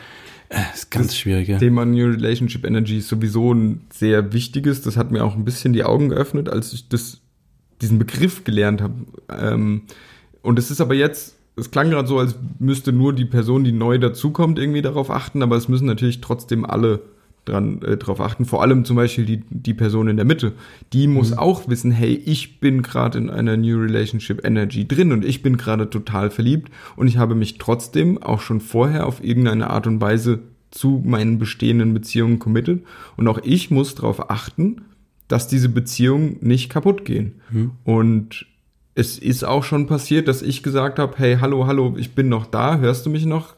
Äh, 0.50 0.62
ist 0.74 0.90
ganz 0.90 1.16
schwierig, 1.16 1.48
ja. 1.48 1.58
Thema 1.58 1.84
New 1.84 2.06
Relationship 2.06 2.66
Energy 2.66 2.98
ist 2.98 3.08
sowieso 3.08 3.54
ein 3.54 3.82
sehr 3.92 4.32
wichtiges. 4.32 4.82
Das 4.82 4.96
hat 4.96 5.12
mir 5.12 5.24
auch 5.24 5.36
ein 5.36 5.44
bisschen 5.44 5.72
die 5.72 5.84
Augen 5.84 6.08
geöffnet, 6.08 6.48
als 6.48 6.72
ich 6.72 6.88
das, 6.88 7.20
diesen 7.80 8.00
Begriff 8.00 8.42
gelernt 8.42 8.82
habe. 8.82 8.94
Ähm, 9.28 9.82
und 10.42 10.58
es 10.58 10.72
ist 10.72 10.80
aber 10.80 10.94
jetzt, 10.94 11.36
es 11.54 11.70
klang 11.70 11.90
gerade 11.90 12.08
so, 12.08 12.18
als 12.18 12.34
müsste 12.58 12.92
nur 12.92 13.14
die 13.14 13.26
Person, 13.26 13.62
die 13.62 13.70
neu 13.70 13.98
dazukommt, 13.98 14.58
irgendwie 14.58 14.82
darauf 14.82 15.10
achten, 15.10 15.42
aber 15.44 15.56
es 15.56 15.68
müssen 15.68 15.86
natürlich 15.86 16.20
trotzdem 16.20 16.64
alle 16.64 17.00
dran 17.44 17.82
äh, 17.82 17.96
drauf 17.96 18.20
achten. 18.20 18.44
Vor 18.44 18.62
allem 18.62 18.84
zum 18.84 18.96
Beispiel 18.96 19.24
die, 19.24 19.42
die 19.50 19.74
Person 19.74 20.08
in 20.08 20.16
der 20.16 20.26
Mitte. 20.26 20.52
Die 20.92 21.06
muss 21.06 21.36
auch 21.36 21.68
wissen, 21.68 21.90
hey, 21.90 22.14
ich 22.24 22.60
bin 22.60 22.82
gerade 22.82 23.18
in 23.18 23.30
einer 23.30 23.56
New 23.56 23.78
Relationship 23.78 24.44
Energy 24.44 24.86
drin 24.86 25.12
und 25.12 25.24
ich 25.24 25.42
bin 25.42 25.56
gerade 25.56 25.88
total 25.90 26.30
verliebt 26.30 26.70
und 26.96 27.08
ich 27.08 27.16
habe 27.16 27.34
mich 27.34 27.58
trotzdem 27.58 28.22
auch 28.22 28.40
schon 28.40 28.60
vorher 28.60 29.06
auf 29.06 29.22
irgendeine 29.24 29.70
Art 29.70 29.86
und 29.86 30.00
Weise 30.00 30.40
zu 30.70 31.02
meinen 31.04 31.38
bestehenden 31.38 31.94
Beziehungen 31.94 32.38
committed 32.38 32.82
und 33.16 33.26
auch 33.26 33.40
ich 33.42 33.70
muss 33.70 33.94
darauf 33.94 34.30
achten, 34.30 34.82
dass 35.28 35.48
diese 35.48 35.68
Beziehungen 35.68 36.36
nicht 36.40 36.70
kaputt 36.70 37.04
gehen. 37.04 37.40
Und 37.84 38.46
es 38.94 39.18
ist 39.18 39.44
auch 39.44 39.64
schon 39.64 39.86
passiert, 39.86 40.28
dass 40.28 40.42
ich 40.42 40.62
gesagt 40.62 40.98
habe, 40.98 41.14
hey, 41.16 41.38
hallo, 41.40 41.66
hallo, 41.66 41.94
ich 41.96 42.14
bin 42.14 42.28
noch 42.28 42.46
da, 42.46 42.78
hörst 42.78 43.06
du 43.06 43.10
mich 43.10 43.24
noch? 43.26 43.54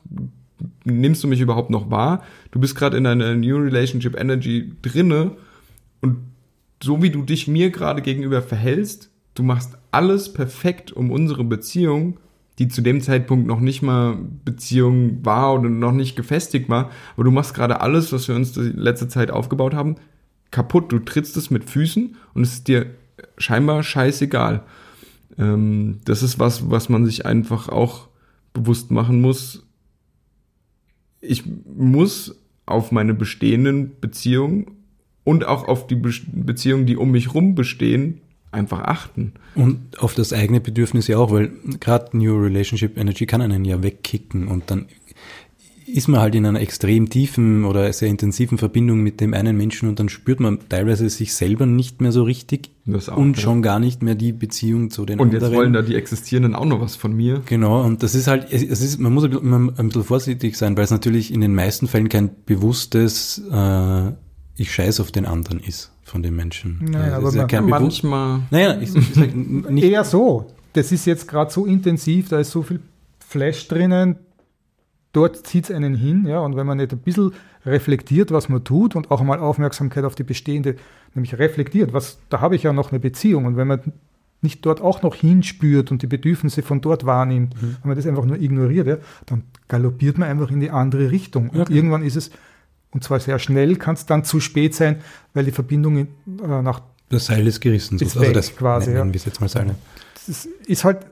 Nimmst 0.84 1.22
du 1.22 1.28
mich 1.28 1.40
überhaupt 1.40 1.70
noch 1.70 1.90
wahr? 1.90 2.22
Du 2.50 2.60
bist 2.60 2.74
gerade 2.74 2.96
in 2.96 3.06
einer 3.06 3.34
New 3.34 3.56
Relationship 3.56 4.18
Energy 4.18 4.72
drinne 4.82 5.32
und 6.00 6.18
so 6.82 7.02
wie 7.02 7.10
du 7.10 7.22
dich 7.22 7.48
mir 7.48 7.70
gerade 7.70 8.02
gegenüber 8.02 8.42
verhältst, 8.42 9.10
du 9.34 9.42
machst 9.42 9.78
alles 9.90 10.32
perfekt, 10.32 10.92
um 10.92 11.10
unsere 11.10 11.44
Beziehung, 11.44 12.18
die 12.58 12.68
zu 12.68 12.82
dem 12.82 13.00
Zeitpunkt 13.00 13.46
noch 13.46 13.60
nicht 13.60 13.82
mal 13.82 14.18
Beziehung 14.44 15.24
war 15.24 15.54
oder 15.54 15.68
noch 15.68 15.92
nicht 15.92 16.16
gefestigt 16.16 16.68
war, 16.68 16.90
aber 17.14 17.24
du 17.24 17.30
machst 17.30 17.54
gerade 17.54 17.80
alles, 17.80 18.12
was 18.12 18.28
wir 18.28 18.34
uns 18.34 18.52
die 18.52 18.60
letzte 18.60 19.08
Zeit 19.08 19.30
aufgebaut 19.30 19.74
haben, 19.74 19.96
kaputt. 20.50 20.92
Du 20.92 20.98
trittst 20.98 21.36
es 21.36 21.50
mit 21.50 21.68
Füßen 21.68 22.16
und 22.34 22.42
es 22.42 22.54
ist 22.54 22.68
dir 22.68 22.86
scheinbar 23.38 23.82
scheißegal. 23.82 24.62
Ähm, 25.38 25.98
das 26.04 26.22
ist 26.22 26.38
was, 26.38 26.70
was 26.70 26.88
man 26.88 27.06
sich 27.06 27.26
einfach 27.26 27.68
auch 27.68 28.08
bewusst 28.52 28.90
machen 28.90 29.20
muss. 29.20 29.66
Ich 31.23 31.45
muss 31.47 32.37
auf 32.66 32.93
meine 32.93 33.14
bestehenden 33.14 33.93
Beziehungen 34.01 34.73
und 35.25 35.45
auch 35.47 35.66
auf 35.68 35.87
die 35.87 35.95
Be 35.95 36.12
Beziehungen, 36.33 36.87
die 36.87 36.97
um 36.97 37.11
mich 37.11 37.35
rum 37.35 37.55
bestehen, 37.55 38.20
einfach 38.51 38.81
achten. 38.81 39.33
Und 39.55 39.99
auf 39.99 40.14
das 40.14 40.33
eigene 40.33 40.61
Bedürfnis 40.61 41.09
ja 41.09 41.18
auch, 41.18 41.31
weil 41.31 41.51
gerade 41.81 42.16
New 42.16 42.37
Relationship 42.37 42.99
Energy 42.99 43.27
kann 43.27 43.41
einen 43.41 43.64
ja 43.64 43.83
wegkicken 43.83 44.49
und 44.49 44.70
dann 44.70 44.87
ist 45.87 46.09
man 46.09 46.20
halt 46.20 46.35
in 46.35 46.47
einer 46.47 46.61
extrem 46.61 47.09
tiefen 47.11 47.64
oder 47.64 47.93
sehr 47.93 48.09
intensiven 48.09 48.59
Verbindung 48.59 49.01
mit 49.01 49.20
dem 49.20 49.35
einen 49.35 49.57
Menschen 49.57 49.89
und 49.89 49.99
dann 49.99 50.09
spürt 50.09 50.41
man 50.41 50.59
teilweise 50.68 51.09
sich 51.11 51.35
selber 51.35 51.66
nicht 51.66 52.01
mehr 52.01 52.12
so 52.12 52.22
richtig 52.22 52.70
Das 52.87 53.09
auch, 53.09 53.16
und 53.16 53.37
ja. 53.37 53.43
schon 53.43 53.62
gar 53.62 53.78
nicht 53.80 54.03
mehr 54.03 54.14
die 54.14 54.33
Beziehung 54.33 54.91
zu 54.91 55.05
den 55.07 55.18
Und 55.20 55.28
anderen. 55.28 55.45
jetzt 55.51 55.57
wollen 55.57 55.72
da 55.72 55.83
die 55.83 55.95
Existierenden 55.97 56.55
auch 56.55 56.64
noch 56.64 56.80
was 56.80 56.97
von 56.97 57.12
mir. 57.14 57.43
Genau, 57.47 57.83
und 57.83 58.03
das 58.03 58.14
ist 58.14 58.26
halt, 58.26 58.53
es 58.53 58.62
ist, 58.62 58.99
man 59.01 59.12
muss 59.12 59.24
ein 59.24 59.30
bisschen, 59.30 59.47
immer 59.47 59.72
ein 59.78 59.87
bisschen 59.89 60.05
vorsichtig 60.05 60.57
sein, 60.57 60.76
weil 60.76 60.85
es 60.85 60.91
natürlich 60.91 61.33
in 61.33 61.41
den 61.41 61.55
meisten 61.55 61.89
Fällen 61.89 62.09
kein 62.09 62.30
bewusstes, 62.47 63.43
äh, 63.53 64.11
ich 64.57 64.72
scheiß 64.72 65.01
auf 65.01 65.12
den 65.12 65.26
anderen 65.26 65.61
ist 65.61 65.91
von 66.05 66.22
den 66.22 66.37
Menschen. 66.37 66.78
Naja, 66.91 67.14
Also 67.16 67.41
aber 67.41 67.61
man- 67.62 67.70
Manchmal. 67.70 68.41
naja, 68.51 68.78
ich, 68.80 68.95
ich 68.95 69.14
sag 69.14 69.35
nicht, 69.35 69.85
Eher 69.85 70.05
so. 70.05 70.47
Das 70.74 70.91
ist 70.93 71.05
jetzt 71.07 71.28
gerade 71.28 71.51
so 71.53 71.66
intensiv, 71.66 72.28
da 72.28 72.39
ist 72.41 72.51
so 72.51 72.62
viel 72.62 72.80
Flash 73.26 73.68
drinnen, 73.68 74.16
dort 75.12 75.46
zieht 75.46 75.64
es 75.64 75.70
einen 75.70 75.94
hin, 75.94 76.26
ja, 76.26 76.40
und 76.40 76.56
wenn 76.56 76.66
man 76.66 76.78
nicht 76.78 76.92
ein 76.92 76.98
bisschen 76.98 77.32
reflektiert, 77.64 78.30
was 78.32 78.48
man 78.48 78.64
tut 78.64 78.96
und 78.96 79.10
auch 79.10 79.22
mal 79.22 79.38
Aufmerksamkeit 79.38 80.04
auf 80.04 80.14
die 80.14 80.24
bestehende, 80.24 80.76
nämlich 81.14 81.38
reflektiert, 81.38 81.92
was, 81.92 82.18
da 82.28 82.40
habe 82.40 82.56
ich 82.56 82.62
ja 82.62 82.72
noch 82.72 82.90
eine 82.90 83.00
Beziehung 83.00 83.44
und 83.44 83.56
wenn 83.56 83.68
man 83.68 83.80
nicht 84.40 84.66
dort 84.66 84.80
auch 84.80 85.02
noch 85.02 85.14
hinspürt 85.14 85.92
und 85.92 86.02
die 86.02 86.08
Bedürfnisse 86.08 86.62
von 86.62 86.80
dort 86.80 87.06
wahrnimmt, 87.06 87.54
wenn 87.60 87.76
man 87.84 87.96
das 87.96 88.06
einfach 88.06 88.24
nur 88.24 88.40
ignoriert, 88.40 88.86
ja, 88.88 88.96
dann 89.26 89.44
galoppiert 89.68 90.18
man 90.18 90.28
einfach 90.28 90.50
in 90.50 90.58
die 90.58 90.70
andere 90.70 91.12
Richtung. 91.12 91.50
Und 91.50 91.60
Okay. 91.60 91.74
irgendwann 91.74 92.02
ist 92.02 92.16
es, 92.16 92.30
und 92.90 93.04
zwar 93.04 93.20
sehr 93.20 93.38
schnell, 93.38 93.76
kann 93.76 93.94
es 93.94 94.04
dann 94.04 94.24
zu 94.24 94.40
spät 94.40 94.74
sein, 94.74 94.96
weil 95.32 95.44
die 95.44 95.52
Verbindung 95.52 95.96
in, 95.96 96.08
äh, 96.42 96.60
nach 96.62 96.82
das 97.08 97.26
Seil 97.26 97.46
ist 97.46 97.60
gerissen. 97.60 97.98
Ist 98.00 98.16
also 98.16 98.32
das 98.32 98.56
quasi, 98.56 98.90
nennen 98.90 99.08
ja. 99.08 99.12
wir 99.12 99.18
es 99.18 99.26
jetzt 99.26 99.40
mal 99.40 99.48
Seil. 99.48 99.74
das 100.26 100.48
ist 100.66 100.84
halt, 100.84 101.06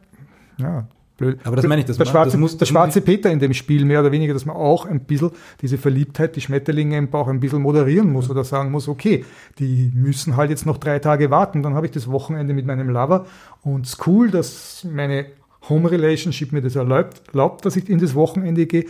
ja, 0.56 0.88
blöd. 1.20 1.38
Aber 1.44 1.54
das 1.54 1.66
meine 1.66 1.82
ich, 1.82 1.86
das 1.86 1.96
der 1.98 2.06
schwarze, 2.06 2.32
das 2.32 2.40
muss- 2.40 2.56
der 2.56 2.66
schwarze 2.66 3.00
Peter 3.00 3.30
in 3.30 3.38
dem 3.38 3.54
Spiel, 3.54 3.84
mehr 3.84 4.00
oder 4.00 4.10
weniger, 4.10 4.34
dass 4.34 4.44
man 4.46 4.56
auch 4.56 4.86
ein 4.86 5.00
bisschen 5.00 5.30
diese 5.60 5.78
Verliebtheit, 5.78 6.34
die 6.34 6.40
Schmetterlinge 6.40 6.96
im 6.98 7.08
Bauch 7.08 7.28
ein 7.28 7.38
bisschen 7.38 7.62
moderieren 7.62 8.10
muss 8.10 8.28
oder 8.28 8.42
sagen 8.42 8.72
muss, 8.72 8.88
okay, 8.88 9.24
die 9.60 9.92
müssen 9.94 10.36
halt 10.36 10.50
jetzt 10.50 10.66
noch 10.66 10.78
drei 10.78 10.98
Tage 10.98 11.30
warten, 11.30 11.62
dann 11.62 11.74
habe 11.74 11.86
ich 11.86 11.92
das 11.92 12.10
Wochenende 12.10 12.54
mit 12.54 12.66
meinem 12.66 12.88
Lover 12.88 13.26
und 13.62 13.86
es 13.86 13.92
ist 13.94 14.06
cool, 14.08 14.30
dass 14.30 14.84
meine 14.90 15.26
Home 15.68 15.90
Relationship 15.90 16.52
mir 16.52 16.62
das 16.62 16.74
erlaubt, 16.74 17.22
erlaubt, 17.32 17.64
dass 17.64 17.76
ich 17.76 17.88
in 17.88 17.98
das 18.00 18.14
Wochenende 18.14 18.66
gehe. 18.66 18.86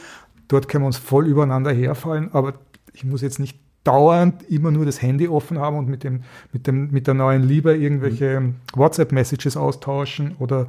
Dort 0.49 0.69
können 0.69 0.85
wir 0.85 0.87
uns 0.87 0.99
voll 0.99 1.27
übereinander 1.27 1.73
herfallen, 1.73 2.31
aber 2.33 2.55
ich 2.93 3.05
muss 3.05 3.21
jetzt 3.23 3.39
nicht 3.41 3.59
dauernd 3.83 4.43
immer 4.51 4.71
nur 4.71 4.85
das 4.85 5.01
Handy 5.01 5.27
offen 5.27 5.59
haben 5.59 5.77
und 5.79 5.89
mit 5.89 6.05
dem, 6.05 6.23
mit 6.53 6.67
dem, 6.67 6.91
mit 6.91 7.07
der 7.07 7.15
neuen 7.15 7.43
Liebe 7.43 7.75
irgendwelche 7.75 8.53
WhatsApp-Messages 8.75 9.57
austauschen 9.57 10.35
oder 10.39 10.67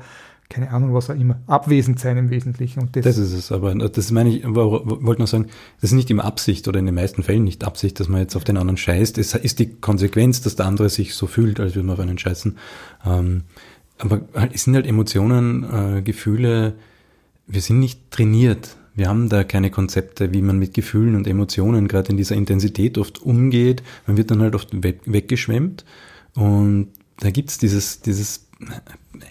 keine 0.52 0.70
Ahnung, 0.70 0.94
was 0.94 1.10
auch 1.10 1.16
immer. 1.16 1.40
Abwesend 1.48 2.00
sein 2.00 2.18
im 2.18 2.30
Wesentlichen. 2.30 2.82
Und 2.82 2.96
das, 2.96 3.06
Das 3.06 3.18
ist 3.18 3.34
es, 3.34 3.52
aber 3.52 3.74
das 3.74 4.12
meine 4.12 4.30
ich, 4.30 4.44
wollte 4.46 5.22
nur 5.22 5.28
sagen, 5.28 5.48
das 5.80 5.92
ist 5.92 5.96
nicht 5.96 6.10
immer 6.12 6.26
Absicht 6.26 6.68
oder 6.68 6.78
in 6.78 6.86
den 6.86 6.96
meisten 6.96 7.24
Fällen 7.24 7.46
nicht 7.46 7.64
Absicht, 7.64 8.00
dass 8.00 8.10
man 8.10 8.20
jetzt 8.20 8.36
auf 8.36 8.44
den 8.44 8.58
anderen 8.58 8.78
scheißt. 8.78 9.18
Es 9.18 9.34
ist 9.34 9.60
die 9.60 9.74
Konsequenz, 9.76 10.42
dass 10.42 10.58
der 10.58 10.66
andere 10.66 10.90
sich 10.90 11.16
so 11.16 11.26
fühlt, 11.26 11.60
als 11.60 11.76
würde 11.76 11.88
man 11.88 11.94
auf 11.94 12.02
einen 12.02 12.18
scheißen. 12.18 12.58
Ähm, 13.06 13.44
aber 13.98 14.22
halt, 14.36 14.54
es 14.54 14.66
sind 14.66 14.76
halt 14.76 14.86
Emotionen, 14.86 15.64
äh, 15.64 16.02
Gefühle, 16.02 16.74
wir 17.48 17.62
sind 17.62 17.80
nicht 17.80 18.12
trainiert. 18.12 18.76
Wir 18.94 19.08
haben 19.08 19.30
da 19.30 19.46
keine 19.46 19.72
Konzepte, 19.72 20.34
wie 20.34 20.42
man 20.42 20.60
mit 20.60 20.74
Gefühlen 20.74 21.16
und 21.16 21.28
Emotionen 21.28 21.88
gerade 21.88 22.10
in 22.10 22.18
dieser 22.18 22.36
Intensität 22.36 22.98
oft 22.98 23.22
umgeht. 23.22 23.84
Man 24.06 24.18
wird 24.18 24.32
dann 24.32 24.42
halt 24.42 24.54
oft 24.54 24.84
weg, 24.84 25.00
weggeschwemmt. 25.06 25.86
Und 26.36 26.90
da 27.20 27.32
gibt's 27.32 27.58
dieses, 27.58 28.02
dieses, 28.02 28.50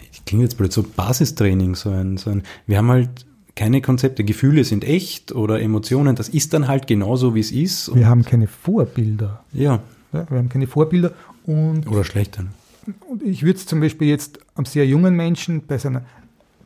klingt 0.25 0.43
jetzt 0.43 0.57
blöd, 0.57 0.71
so 0.71 0.83
Basistraining, 0.83 1.75
so 1.75 1.89
ein, 1.89 2.17
so 2.17 2.29
ein, 2.29 2.43
wir 2.67 2.77
haben 2.77 2.89
halt 2.89 3.25
keine 3.55 3.81
Konzepte. 3.81 4.23
Gefühle 4.23 4.63
sind 4.63 4.83
echt 4.83 5.31
oder 5.33 5.61
Emotionen, 5.61 6.15
das 6.15 6.29
ist 6.29 6.53
dann 6.53 6.67
halt 6.67 6.87
genauso, 6.87 7.35
wie 7.35 7.39
es 7.41 7.51
ist. 7.51 7.93
Wir 7.93 8.07
haben 8.07 8.23
keine 8.23 8.47
Vorbilder. 8.47 9.43
ja, 9.53 9.79
Ja, 10.13 10.25
wir 10.29 10.37
haben 10.37 10.49
keine 10.49 10.67
Vorbilder 10.67 11.11
und 11.45 11.87
oder 11.87 12.03
schlechter. 12.03 12.45
Und 13.09 13.21
ich 13.21 13.43
würde 13.43 13.57
es 13.59 13.65
zum 13.65 13.79
Beispiel 13.79 14.07
jetzt 14.07 14.39
am 14.55 14.65
sehr 14.65 14.85
jungen 14.87 15.15
Menschen 15.15 15.63
bei, 15.67 15.77
seiner, 15.77 16.01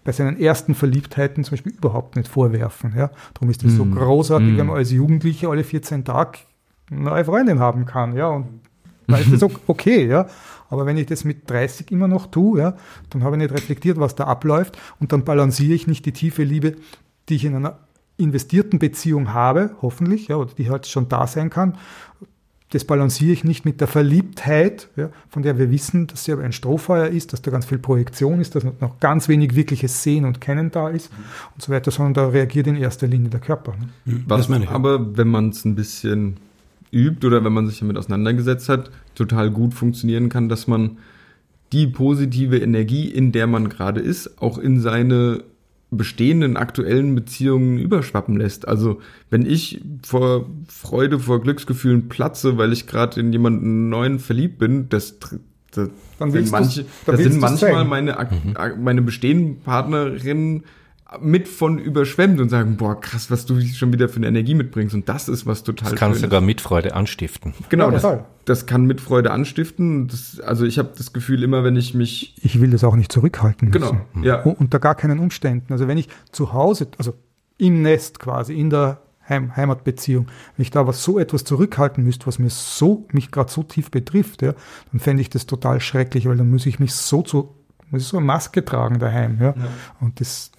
bei 0.03 0.11
seinen 0.11 0.39
ersten 0.39 0.73
Verliebtheiten 0.75 1.43
zum 1.43 1.51
Beispiel 1.51 1.73
überhaupt 1.73 2.15
nicht 2.15 2.27
vorwerfen. 2.27 2.93
Ja? 2.95 3.09
Darum 3.33 3.49
ist 3.49 3.63
es 3.63 3.75
so 3.75 3.83
großartig, 3.85 4.55
wenn 4.57 4.67
man 4.67 4.77
als 4.77 4.91
Jugendlicher 4.91 5.49
alle 5.49 5.63
14 5.63 6.05
Tage 6.05 6.39
eine 6.91 7.01
neue 7.01 7.25
Freundin 7.25 7.59
haben 7.59 7.85
kann. 7.85 8.15
Ja? 8.15 8.27
Und 8.29 8.45
dann 9.07 9.19
ist 9.21 9.33
das 9.33 9.43
ok- 9.43 9.59
okay. 9.67 10.07
Ja? 10.07 10.27
Aber 10.69 10.85
wenn 10.85 10.97
ich 10.97 11.05
das 11.05 11.23
mit 11.23 11.49
30 11.49 11.91
immer 11.91 12.07
noch 12.07 12.27
tue, 12.27 12.59
ja, 12.59 12.77
dann 13.09 13.23
habe 13.23 13.35
ich 13.35 13.43
nicht 13.43 13.53
reflektiert, 13.53 13.99
was 13.99 14.15
da 14.15 14.25
abläuft 14.25 14.77
und 14.99 15.11
dann 15.11 15.23
balanciere 15.23 15.73
ich 15.73 15.87
nicht 15.87 16.05
die 16.05 16.13
tiefe 16.13 16.43
Liebe, 16.43 16.75
die 17.29 17.35
ich 17.35 17.45
in 17.45 17.55
einer 17.55 17.79
investierten 18.17 18.79
Beziehung 18.79 19.33
habe, 19.33 19.71
hoffentlich, 19.81 20.27
ja, 20.27 20.37
oder 20.37 20.51
die 20.57 20.69
halt 20.69 20.87
schon 20.87 21.09
da 21.09 21.27
sein 21.27 21.49
kann, 21.49 21.77
das 22.71 22.83
balanciere 22.83 23.31
ich 23.31 23.43
nicht 23.43 23.63
mit 23.63 23.79
der 23.79 23.87
Verliebtheit, 23.87 24.89
ja, 24.95 25.09
von 25.29 25.43
der 25.43 25.57
wir 25.57 25.69
wissen, 25.69 26.07
dass 26.07 26.25
sie 26.25 26.31
aber 26.31 26.43
ein 26.43 26.51
Strohfeuer 26.51 27.07
ist, 27.07 27.31
dass 27.31 27.41
da 27.41 27.51
ganz 27.51 27.65
viel 27.65 27.77
Projektion 27.77 28.41
ist, 28.41 28.55
dass 28.55 28.63
noch 28.63 28.99
ganz 28.99 29.27
wenig 29.27 29.55
wirkliches 29.55 30.03
Sehen 30.03 30.25
und 30.25 30.41
Kennen 30.41 30.71
da 30.71 30.89
ist 30.89 31.11
mhm. 31.11 31.23
und 31.55 31.61
so 31.61 31.71
weiter, 31.71 31.91
sondern 31.91 32.13
da 32.15 32.27
reagiert 32.27 32.67
in 32.67 32.75
erster 32.75 33.07
Linie 33.07 33.29
der 33.29 33.39
Körper. 33.39 33.75
Ne? 34.05 34.23
Was 34.27 34.49
meine 34.49 34.65
ich. 34.65 34.71
aber, 34.71 35.15
wenn 35.15 35.27
man 35.27 35.49
es 35.49 35.63
ein 35.63 35.75
bisschen 35.75 36.37
übt 36.95 37.27
oder 37.27 37.43
wenn 37.43 37.53
man 37.53 37.67
sich 37.67 37.79
damit 37.79 37.97
auseinandergesetzt 37.97 38.69
hat, 38.69 38.89
total 39.13 39.51
gut 39.51 39.73
funktionieren 39.73 40.29
kann, 40.29 40.49
dass 40.49 40.65
man 40.67 40.97
die 41.73 41.87
positive 41.87 42.57
Energie, 42.57 43.07
in 43.09 43.31
der 43.31 43.47
man 43.47 43.69
gerade 43.69 43.99
ist, 43.99 44.41
auch 44.41 44.57
in 44.57 44.79
seine 44.79 45.43
bestehenden 45.91 46.57
aktuellen 46.57 47.15
Beziehungen 47.15 47.77
überschwappen 47.77 48.37
lässt. 48.37 48.67
Also 48.67 49.01
wenn 49.29 49.45
ich 49.45 49.81
vor 50.03 50.49
Freude, 50.67 51.19
vor 51.19 51.41
Glücksgefühlen 51.41 52.09
platze, 52.09 52.57
weil 52.57 52.73
ich 52.73 52.87
gerade 52.87 53.19
in 53.19 53.31
jemanden 53.31 53.89
neuen 53.89 54.19
verliebt 54.19 54.57
bin, 54.57 54.89
das, 54.89 55.19
das, 55.71 55.89
dann 56.17 56.31
sind, 56.31 56.51
manche, 56.51 56.85
das 57.05 57.19
sind 57.19 57.39
manchmal 57.39 57.85
meine, 57.85 58.13
mhm. 58.13 58.83
meine 58.83 59.01
bestehenden 59.01 59.59
Partnerinnen 59.59 60.63
mit 61.21 61.47
von 61.47 61.77
überschwemmt 61.77 62.39
und 62.39 62.49
sagen, 62.49 62.77
boah, 62.77 62.99
krass, 62.99 63.29
was 63.29 63.45
du 63.45 63.61
schon 63.61 63.93
wieder 63.93 64.09
für 64.09 64.17
eine 64.17 64.27
Energie 64.27 64.55
mitbringst. 64.55 64.95
Und 64.95 65.07
das 65.07 65.29
ist 65.29 65.45
was 65.45 65.63
total 65.63 65.91
Das 65.91 65.99
kann 65.99 66.11
Schönes. 66.11 66.21
sogar 66.21 66.41
Mitfreude 66.41 66.95
anstiften. 66.95 67.53
Genau, 67.69 67.91
ja, 67.91 67.99
das, 67.99 68.19
das, 68.45 68.65
kann 68.65 68.85
Mitfreude 68.85 69.31
anstiften. 69.31 70.07
Das, 70.07 70.39
also 70.39 70.65
ich 70.65 70.79
habe 70.79 70.91
das 70.97 71.13
Gefühl, 71.13 71.43
immer 71.43 71.63
wenn 71.63 71.75
ich 71.75 71.93
mich... 71.93 72.35
Ich 72.41 72.59
will 72.59 72.71
das 72.71 72.83
auch 72.83 72.95
nicht 72.95 73.11
zurückhalten 73.11 73.69
genau, 73.71 73.93
müssen. 73.93 74.01
Genau, 74.13 74.25
ja. 74.25 74.41
Unter 74.41 74.79
gar 74.79 74.95
keinen 74.95 75.19
Umständen. 75.19 75.71
Also 75.71 75.87
wenn 75.87 75.97
ich 75.97 76.09
zu 76.31 76.53
Hause, 76.53 76.87
also 76.97 77.13
im 77.57 77.83
Nest 77.83 78.19
quasi, 78.19 78.55
in 78.55 78.71
der 78.71 78.99
Heim, 79.29 79.55
Heimatbeziehung, 79.55 80.27
wenn 80.57 80.63
ich 80.63 80.71
da 80.71 80.87
was 80.87 81.03
so 81.03 81.19
etwas 81.19 81.43
zurückhalten 81.43 82.03
müsste, 82.03 82.27
was 82.27 82.39
mir 82.39 82.49
so, 82.49 83.07
mich 83.11 83.31
gerade 83.31 83.51
so 83.51 83.63
tief 83.63 83.91
betrifft, 83.91 84.41
ja, 84.41 84.53
dann 84.91 84.99
fände 84.99 85.21
ich 85.21 85.29
das 85.29 85.45
total 85.45 85.79
schrecklich, 85.81 86.27
weil 86.27 86.37
dann 86.37 86.49
muss 86.49 86.65
ich 86.65 86.79
mich 86.79 86.93
so 86.93 87.21
zu, 87.21 87.55
muss 87.89 88.01
ich 88.01 88.07
so 88.07 88.17
eine 88.17 88.25
Maske 88.25 88.63
tragen 88.63 88.99
daheim, 88.99 89.37
ja. 89.39 89.55
ja. 89.55 89.67
Und 89.99 90.19
das, 90.19 90.51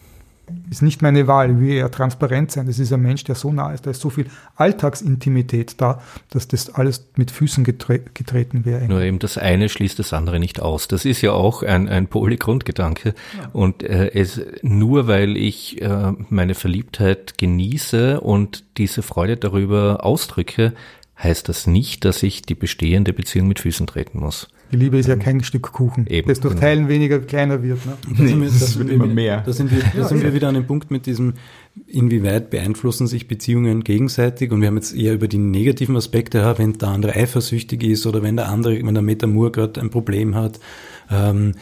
ist 0.70 0.82
nicht 0.82 1.02
meine 1.02 1.26
Wahl, 1.26 1.60
will 1.60 1.74
eher 1.74 1.90
transparent 1.90 2.52
sein. 2.52 2.66
Das 2.66 2.78
ist 2.78 2.92
ein 2.92 3.00
Mensch, 3.00 3.24
der 3.24 3.34
so 3.34 3.52
nah 3.52 3.72
ist, 3.72 3.86
da 3.86 3.90
ist 3.90 4.00
so 4.00 4.10
viel 4.10 4.26
Alltagsintimität 4.54 5.80
da, 5.80 6.00
dass 6.30 6.48
das 6.48 6.74
alles 6.74 7.08
mit 7.16 7.30
Füßen 7.30 7.64
getre 7.64 7.98
getreten 7.98 8.64
wäre. 8.64 8.86
Nur 8.86 9.00
eben 9.02 9.18
das 9.18 9.38
eine 9.38 9.68
schließt 9.68 9.98
das 9.98 10.12
andere 10.12 10.38
nicht 10.38 10.60
aus. 10.60 10.88
Das 10.88 11.04
ist 11.04 11.20
ja 11.22 11.32
auch 11.32 11.62
ein, 11.62 11.88
ein 11.88 12.06
Polygrundgedanke. 12.06 13.14
Ja. 13.38 13.50
Und 13.52 13.82
äh, 13.82 14.10
es, 14.12 14.40
nur 14.62 15.08
weil 15.08 15.36
ich 15.36 15.82
äh, 15.82 16.12
meine 16.28 16.54
Verliebtheit 16.54 17.38
genieße 17.38 18.20
und 18.20 18.64
diese 18.78 19.02
Freude 19.02 19.36
darüber 19.36 20.04
ausdrücke, 20.04 20.74
heißt 21.22 21.48
das 21.48 21.66
nicht, 21.66 22.04
dass 22.04 22.22
ich 22.22 22.42
die 22.42 22.54
bestehende 22.54 23.12
Beziehung 23.12 23.48
mit 23.48 23.60
Füßen 23.60 23.86
treten 23.86 24.20
muss. 24.20 24.48
Die 24.72 24.76
Liebe 24.76 24.98
ist 24.98 25.06
ja 25.06 25.14
kein 25.14 25.42
Stück 25.44 25.70
Kuchen, 25.72 26.06
Eben, 26.08 26.28
das 26.28 26.40
durch 26.40 26.54
genau. 26.54 26.66
Teilen 26.66 26.88
weniger 26.88 27.20
kleiner 27.20 27.62
wird. 27.62 27.78
Ne? 27.86 27.96
Nee, 28.08 28.44
das, 28.44 28.58
das 28.58 28.78
wird 28.78 28.90
immer 28.90 29.06
mehr. 29.06 29.42
Da 29.46 29.52
sind, 29.52 29.70
wir, 29.70 29.78
da 29.78 29.98
ja, 29.98 30.04
sind 30.08 30.24
wir 30.24 30.34
wieder 30.34 30.48
an 30.48 30.54
dem 30.54 30.66
Punkt 30.66 30.90
mit 30.90 31.06
diesem, 31.06 31.34
inwieweit 31.86 32.50
beeinflussen 32.50 33.06
sich 33.06 33.28
Beziehungen 33.28 33.84
gegenseitig 33.84 34.50
und 34.50 34.60
wir 34.60 34.68
haben 34.68 34.76
jetzt 34.76 34.94
eher 34.94 35.14
über 35.14 35.28
die 35.28 35.38
negativen 35.38 35.96
Aspekte, 35.96 36.54
wenn 36.58 36.72
der 36.72 36.88
andere 36.88 37.14
eifersüchtig 37.14 37.84
ist 37.84 38.06
oder 38.06 38.22
wenn 38.22 38.36
der 38.36 38.48
andere, 38.48 38.74
wenn 38.84 38.94
der 38.94 39.02
Metamur 39.02 39.52
gerade 39.52 39.80
ein 39.80 39.90
Problem 39.90 40.34
hat. 40.34 40.58
Ähm, 41.10 41.52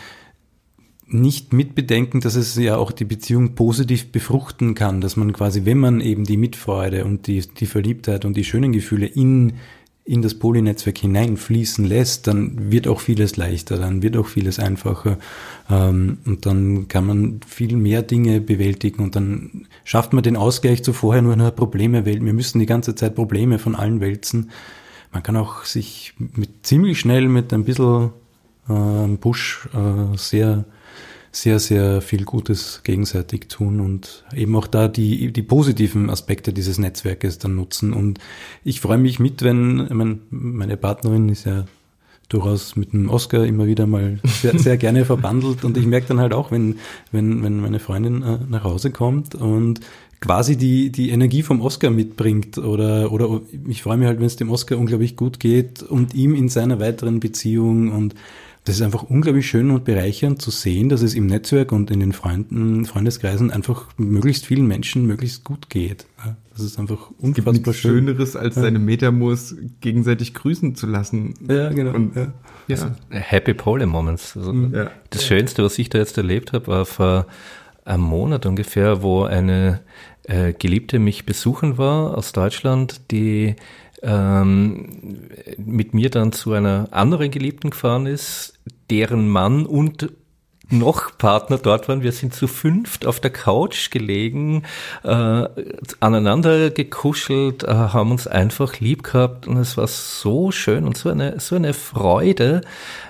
nicht 1.14 1.52
mitbedenken, 1.52 2.20
dass 2.20 2.34
es 2.34 2.56
ja 2.56 2.76
auch 2.76 2.92
die 2.92 3.04
Beziehung 3.04 3.54
positiv 3.54 4.12
befruchten 4.12 4.74
kann, 4.74 5.00
dass 5.00 5.16
man 5.16 5.32
quasi, 5.32 5.64
wenn 5.64 5.78
man 5.78 6.00
eben 6.00 6.24
die 6.24 6.36
Mitfreude 6.36 7.04
und 7.04 7.26
die, 7.26 7.40
die 7.40 7.66
Verliebtheit 7.66 8.24
und 8.24 8.36
die 8.36 8.44
schönen 8.44 8.72
Gefühle 8.72 9.06
in 9.06 9.54
in 10.06 10.20
das 10.20 10.34
Polynetzwerk 10.34 10.98
hineinfließen 10.98 11.84
lässt, 11.84 12.26
dann 12.26 12.70
wird 12.70 12.86
auch 12.86 13.00
vieles 13.00 13.38
leichter, 13.38 13.78
dann 13.78 14.02
wird 14.02 14.18
auch 14.18 14.26
vieles 14.26 14.58
einfacher 14.58 15.18
ähm, 15.70 16.18
und 16.26 16.44
dann 16.44 16.88
kann 16.88 17.06
man 17.06 17.40
viel 17.46 17.74
mehr 17.76 18.02
Dinge 18.02 18.42
bewältigen 18.42 19.02
und 19.02 19.16
dann 19.16 19.66
schafft 19.82 20.12
man 20.12 20.22
den 20.22 20.36
Ausgleich 20.36 20.84
zu 20.84 20.92
vorher 20.92 21.22
nur 21.22 21.32
einer 21.32 21.50
Probleme 21.50 22.04
wälzen. 22.04 22.26
Wir 22.26 22.34
müssen 22.34 22.58
die 22.58 22.66
ganze 22.66 22.94
Zeit 22.94 23.14
Probleme 23.14 23.58
von 23.58 23.74
allen 23.74 24.00
wälzen. 24.00 24.50
Man 25.10 25.22
kann 25.22 25.38
auch 25.38 25.64
sich 25.64 26.12
mit, 26.18 26.66
ziemlich 26.66 27.00
schnell 27.00 27.28
mit 27.28 27.54
ein 27.54 27.64
bisschen 27.64 28.10
äh, 28.68 29.08
Push 29.16 29.70
äh, 29.72 30.18
sehr 30.18 30.66
sehr, 31.34 31.58
sehr 31.58 32.00
viel 32.00 32.24
Gutes 32.24 32.82
gegenseitig 32.84 33.48
tun 33.48 33.80
und 33.80 34.24
eben 34.34 34.54
auch 34.56 34.66
da 34.66 34.88
die, 34.88 35.32
die 35.32 35.42
positiven 35.42 36.08
Aspekte 36.08 36.52
dieses 36.52 36.78
Netzwerkes 36.78 37.38
dann 37.38 37.56
nutzen. 37.56 37.92
Und 37.92 38.18
ich 38.62 38.80
freue 38.80 38.98
mich 38.98 39.18
mit, 39.18 39.42
wenn, 39.42 39.86
ich 39.86 39.94
meine, 39.94 40.18
meine 40.30 40.76
Partnerin 40.76 41.28
ist 41.28 41.44
ja 41.44 41.64
durchaus 42.28 42.76
mit 42.76 42.92
dem 42.92 43.10
Oscar 43.10 43.44
immer 43.44 43.66
wieder 43.66 43.86
mal 43.86 44.20
sehr, 44.24 44.58
sehr 44.58 44.76
gerne 44.76 45.04
verbandelt 45.04 45.64
und 45.64 45.76
ich 45.76 45.86
merke 45.86 46.08
dann 46.08 46.20
halt 46.20 46.32
auch, 46.32 46.50
wenn, 46.50 46.76
wenn, 47.12 47.42
wenn 47.42 47.60
meine 47.60 47.80
Freundin 47.80 48.22
äh, 48.22 48.38
nach 48.48 48.64
Hause 48.64 48.90
kommt 48.90 49.34
und 49.34 49.80
quasi 50.20 50.56
die, 50.56 50.90
die 50.90 51.10
Energie 51.10 51.42
vom 51.42 51.60
Oscar 51.60 51.90
mitbringt 51.90 52.56
oder, 52.56 53.12
oder 53.12 53.42
ich 53.68 53.82
freue 53.82 53.98
mich 53.98 54.06
halt, 54.06 54.20
wenn 54.20 54.26
es 54.26 54.36
dem 54.36 54.50
Oscar 54.50 54.78
unglaublich 54.78 55.16
gut 55.16 55.38
geht 55.38 55.82
und 55.82 56.14
ihm 56.14 56.34
in 56.34 56.48
seiner 56.48 56.80
weiteren 56.80 57.20
Beziehung 57.20 57.92
und 57.92 58.14
das 58.64 58.76
ist 58.76 58.82
einfach 58.82 59.02
unglaublich 59.02 59.46
schön 59.46 59.70
und 59.70 59.84
bereichernd 59.84 60.40
zu 60.40 60.50
sehen, 60.50 60.88
dass 60.88 61.02
es 61.02 61.14
im 61.14 61.26
Netzwerk 61.26 61.70
und 61.70 61.90
in 61.90 62.00
den 62.00 62.12
Freunden, 62.14 62.86
Freundeskreisen 62.86 63.50
einfach 63.50 63.88
möglichst 63.98 64.46
vielen 64.46 64.66
Menschen 64.66 65.06
möglichst 65.06 65.44
gut 65.44 65.68
geht. 65.68 66.06
Das 66.50 66.62
ist 66.62 66.78
einfach 66.78 67.10
unfassbar 67.18 67.52
es 67.52 67.62
gibt 67.62 67.76
schön. 67.76 68.06
Schöneres, 68.06 68.36
als 68.36 68.56
ja. 68.56 68.62
seine 68.62 68.78
Metamors 68.78 69.54
gegenseitig 69.82 70.32
grüßen 70.32 70.76
zu 70.76 70.86
lassen. 70.86 71.34
Ja, 71.46 71.68
genau. 71.70 71.92
Und, 71.92 72.16
ja. 72.16 72.32
ja. 72.68 72.96
Happy 73.10 73.52
Pole 73.52 73.86
Moments. 73.86 74.34
Also 74.34 74.54
ja. 74.54 74.90
Das 75.10 75.26
Schönste, 75.26 75.62
was 75.62 75.78
ich 75.78 75.90
da 75.90 75.98
jetzt 75.98 76.16
erlebt 76.16 76.54
habe, 76.54 76.68
war 76.68 76.86
vor 76.86 77.26
einem 77.84 78.04
Monat 78.04 78.46
ungefähr, 78.46 79.02
wo 79.02 79.24
eine 79.24 79.80
äh, 80.22 80.54
Geliebte 80.54 80.98
mich 80.98 81.26
besuchen 81.26 81.76
war 81.76 82.16
aus 82.16 82.32
Deutschland, 82.32 83.10
die 83.10 83.56
ähm, 84.02 85.28
mit 85.58 85.92
mir 85.92 86.10
dann 86.10 86.32
zu 86.32 86.52
einer 86.52 86.88
anderen 86.92 87.30
Geliebten 87.30 87.70
gefahren 87.70 88.06
ist, 88.06 88.53
deren 88.90 89.28
Mann 89.28 89.66
und 89.66 90.10
noch 90.70 91.16
Partner 91.18 91.58
dort 91.58 91.88
waren. 91.88 92.02
Wir 92.02 92.12
sind 92.12 92.34
zu 92.34 92.46
fünft 92.46 93.06
auf 93.06 93.20
der 93.20 93.30
Couch 93.30 93.90
gelegen, 93.90 94.62
äh, 95.02 95.44
aneinander 96.00 96.70
gekuschelt, 96.70 97.64
äh, 97.64 97.68
haben 97.68 98.10
uns 98.10 98.26
einfach 98.26 98.80
lieb 98.80 99.02
gehabt 99.02 99.46
und 99.46 99.58
es 99.58 99.76
war 99.76 99.86
so 99.86 100.50
schön 100.50 100.84
und 100.84 100.96
so 100.96 101.10
eine, 101.10 101.38
so 101.40 101.56
eine 101.56 101.74
Freude, 101.74 102.62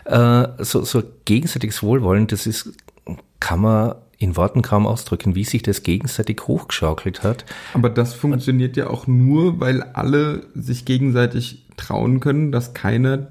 äh, 0.05 0.49
so, 0.59 0.83
so 0.85 1.03
gegenseitiges 1.25 1.83
Wohlwollen, 1.83 2.27
das 2.27 2.47
ist, 2.47 2.73
kann 3.41 3.61
man 3.61 3.95
in 4.19 4.37
Worten 4.37 4.63
kaum 4.63 4.87
ausdrücken, 4.87 5.35
wie 5.35 5.45
sich 5.45 5.63
das 5.63 5.83
gegenseitig 5.83 6.43
hochgeschaukelt 6.47 7.23
hat. 7.23 7.45
Aber 7.75 7.91
das 7.91 8.15
funktioniert 8.15 8.77
ja 8.77 8.89
auch 8.89 9.07
nur, 9.07 9.61
weil 9.61 9.83
alle 9.83 10.47
sich 10.55 10.85
gegenseitig 10.85 11.67
trauen 11.77 12.21
können, 12.21 12.53
dass 12.53 12.75
keiner 12.75 13.29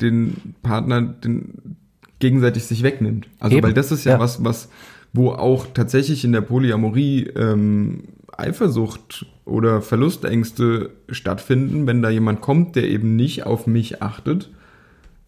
den 0.00 0.54
Partner 0.62 1.02
den, 1.02 1.76
gegenseitig 2.18 2.64
sich 2.64 2.82
wegnimmt. 2.82 3.28
Also 3.38 3.56
Eben. 3.56 3.66
weil 3.66 3.74
das 3.74 3.92
ist 3.92 4.04
ja, 4.04 4.12
ja, 4.12 4.20
was, 4.20 4.44
was, 4.44 4.68
wo 5.12 5.30
auch 5.30 5.66
tatsächlich 5.74 6.24
in 6.24 6.32
der 6.32 6.42
Polyamorie 6.42 7.28
ähm, 7.36 8.04
Eifersucht 8.36 9.26
oder 9.44 9.82
Verlustängste 9.82 10.90
stattfinden, 11.10 11.86
wenn 11.86 12.02
da 12.02 12.10
jemand 12.10 12.40
kommt, 12.40 12.76
der 12.76 12.88
eben 12.88 13.16
nicht 13.16 13.44
auf 13.44 13.66
mich 13.66 14.02
achtet 14.02 14.50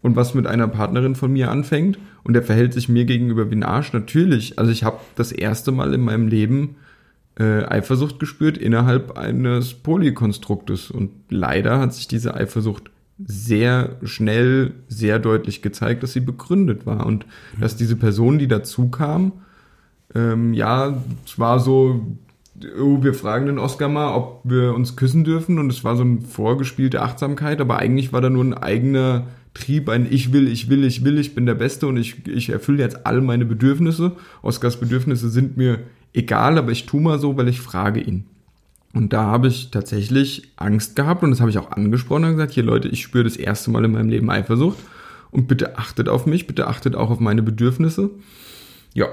und 0.00 0.16
was 0.16 0.34
mit 0.34 0.46
einer 0.46 0.68
Partnerin 0.68 1.14
von 1.14 1.32
mir 1.32 1.50
anfängt 1.50 1.98
und 2.24 2.34
der 2.34 2.42
verhält 2.42 2.72
sich 2.72 2.88
mir 2.88 3.04
gegenüber 3.04 3.50
wie 3.50 3.56
ein 3.56 3.64
Arsch, 3.64 3.92
natürlich. 3.92 4.58
Also 4.58 4.70
ich 4.70 4.84
habe 4.84 4.98
das 5.16 5.32
erste 5.32 5.72
Mal 5.72 5.94
in 5.94 6.02
meinem 6.02 6.28
Leben 6.28 6.76
äh, 7.38 7.64
Eifersucht 7.64 8.18
gespürt 8.18 8.58
innerhalb 8.58 9.16
eines 9.16 9.74
Polykonstruktes 9.74 10.90
und 10.90 11.10
leider 11.30 11.80
hat 11.80 11.94
sich 11.94 12.08
diese 12.08 12.34
Eifersucht 12.34 12.90
sehr 13.18 13.96
schnell, 14.02 14.74
sehr 14.88 15.18
deutlich 15.18 15.62
gezeigt, 15.62 16.02
dass 16.02 16.12
sie 16.12 16.20
begründet 16.20 16.86
war 16.86 17.06
und 17.06 17.26
mhm. 17.56 17.60
dass 17.60 17.76
diese 17.76 17.96
Person, 17.96 18.38
die 18.38 18.48
dazu 18.48 18.88
kam, 18.88 19.32
ähm, 20.14 20.54
ja, 20.54 21.02
es 21.24 21.38
war 21.38 21.60
so, 21.60 22.06
oh, 22.78 23.02
wir 23.02 23.14
fragen 23.14 23.46
den 23.46 23.58
Oscar 23.58 23.88
mal, 23.88 24.14
ob 24.14 24.40
wir 24.44 24.74
uns 24.74 24.96
küssen 24.96 25.24
dürfen 25.24 25.58
und 25.58 25.70
es 25.70 25.84
war 25.84 25.96
so 25.96 26.02
eine 26.02 26.20
vorgespielte 26.20 27.02
Achtsamkeit, 27.02 27.60
aber 27.60 27.78
eigentlich 27.78 28.12
war 28.12 28.20
da 28.20 28.30
nur 28.30 28.44
ein 28.44 28.54
eigener 28.54 29.26
Trieb, 29.54 29.88
ein 29.88 30.06
Ich 30.10 30.32
will, 30.32 30.48
ich 30.48 30.70
will, 30.70 30.84
ich 30.84 31.04
will, 31.04 31.18
ich 31.18 31.34
bin 31.34 31.44
der 31.44 31.54
Beste 31.54 31.86
und 31.86 31.98
ich, 31.98 32.26
ich 32.26 32.48
erfülle 32.48 32.82
jetzt 32.82 33.04
all 33.06 33.20
meine 33.20 33.44
Bedürfnisse. 33.44 34.12
Oscars 34.40 34.80
Bedürfnisse 34.80 35.28
sind 35.28 35.58
mir 35.58 35.80
egal, 36.14 36.56
aber 36.56 36.72
ich 36.72 36.86
tue 36.86 37.02
mal 37.02 37.18
so, 37.18 37.36
weil 37.36 37.48
ich 37.48 37.60
frage 37.60 38.00
ihn. 38.00 38.24
Und 38.94 39.12
da 39.12 39.22
habe 39.22 39.48
ich 39.48 39.70
tatsächlich 39.70 40.50
Angst 40.56 40.96
gehabt 40.96 41.22
und 41.22 41.30
das 41.30 41.40
habe 41.40 41.50
ich 41.50 41.58
auch 41.58 41.70
angesprochen 41.70 42.24
und 42.24 42.32
gesagt, 42.32 42.52
hier 42.52 42.62
Leute, 42.62 42.88
ich 42.88 43.02
spüre 43.02 43.24
das 43.24 43.36
erste 43.36 43.70
Mal 43.70 43.84
in 43.84 43.92
meinem 43.92 44.10
Leben 44.10 44.30
Eifersucht 44.30 44.78
und 45.30 45.48
bitte 45.48 45.78
achtet 45.78 46.08
auf 46.08 46.26
mich, 46.26 46.46
bitte 46.46 46.66
achtet 46.66 46.94
auch 46.94 47.10
auf 47.10 47.20
meine 47.20 47.42
Bedürfnisse. 47.42 48.10
Ja, 48.92 49.06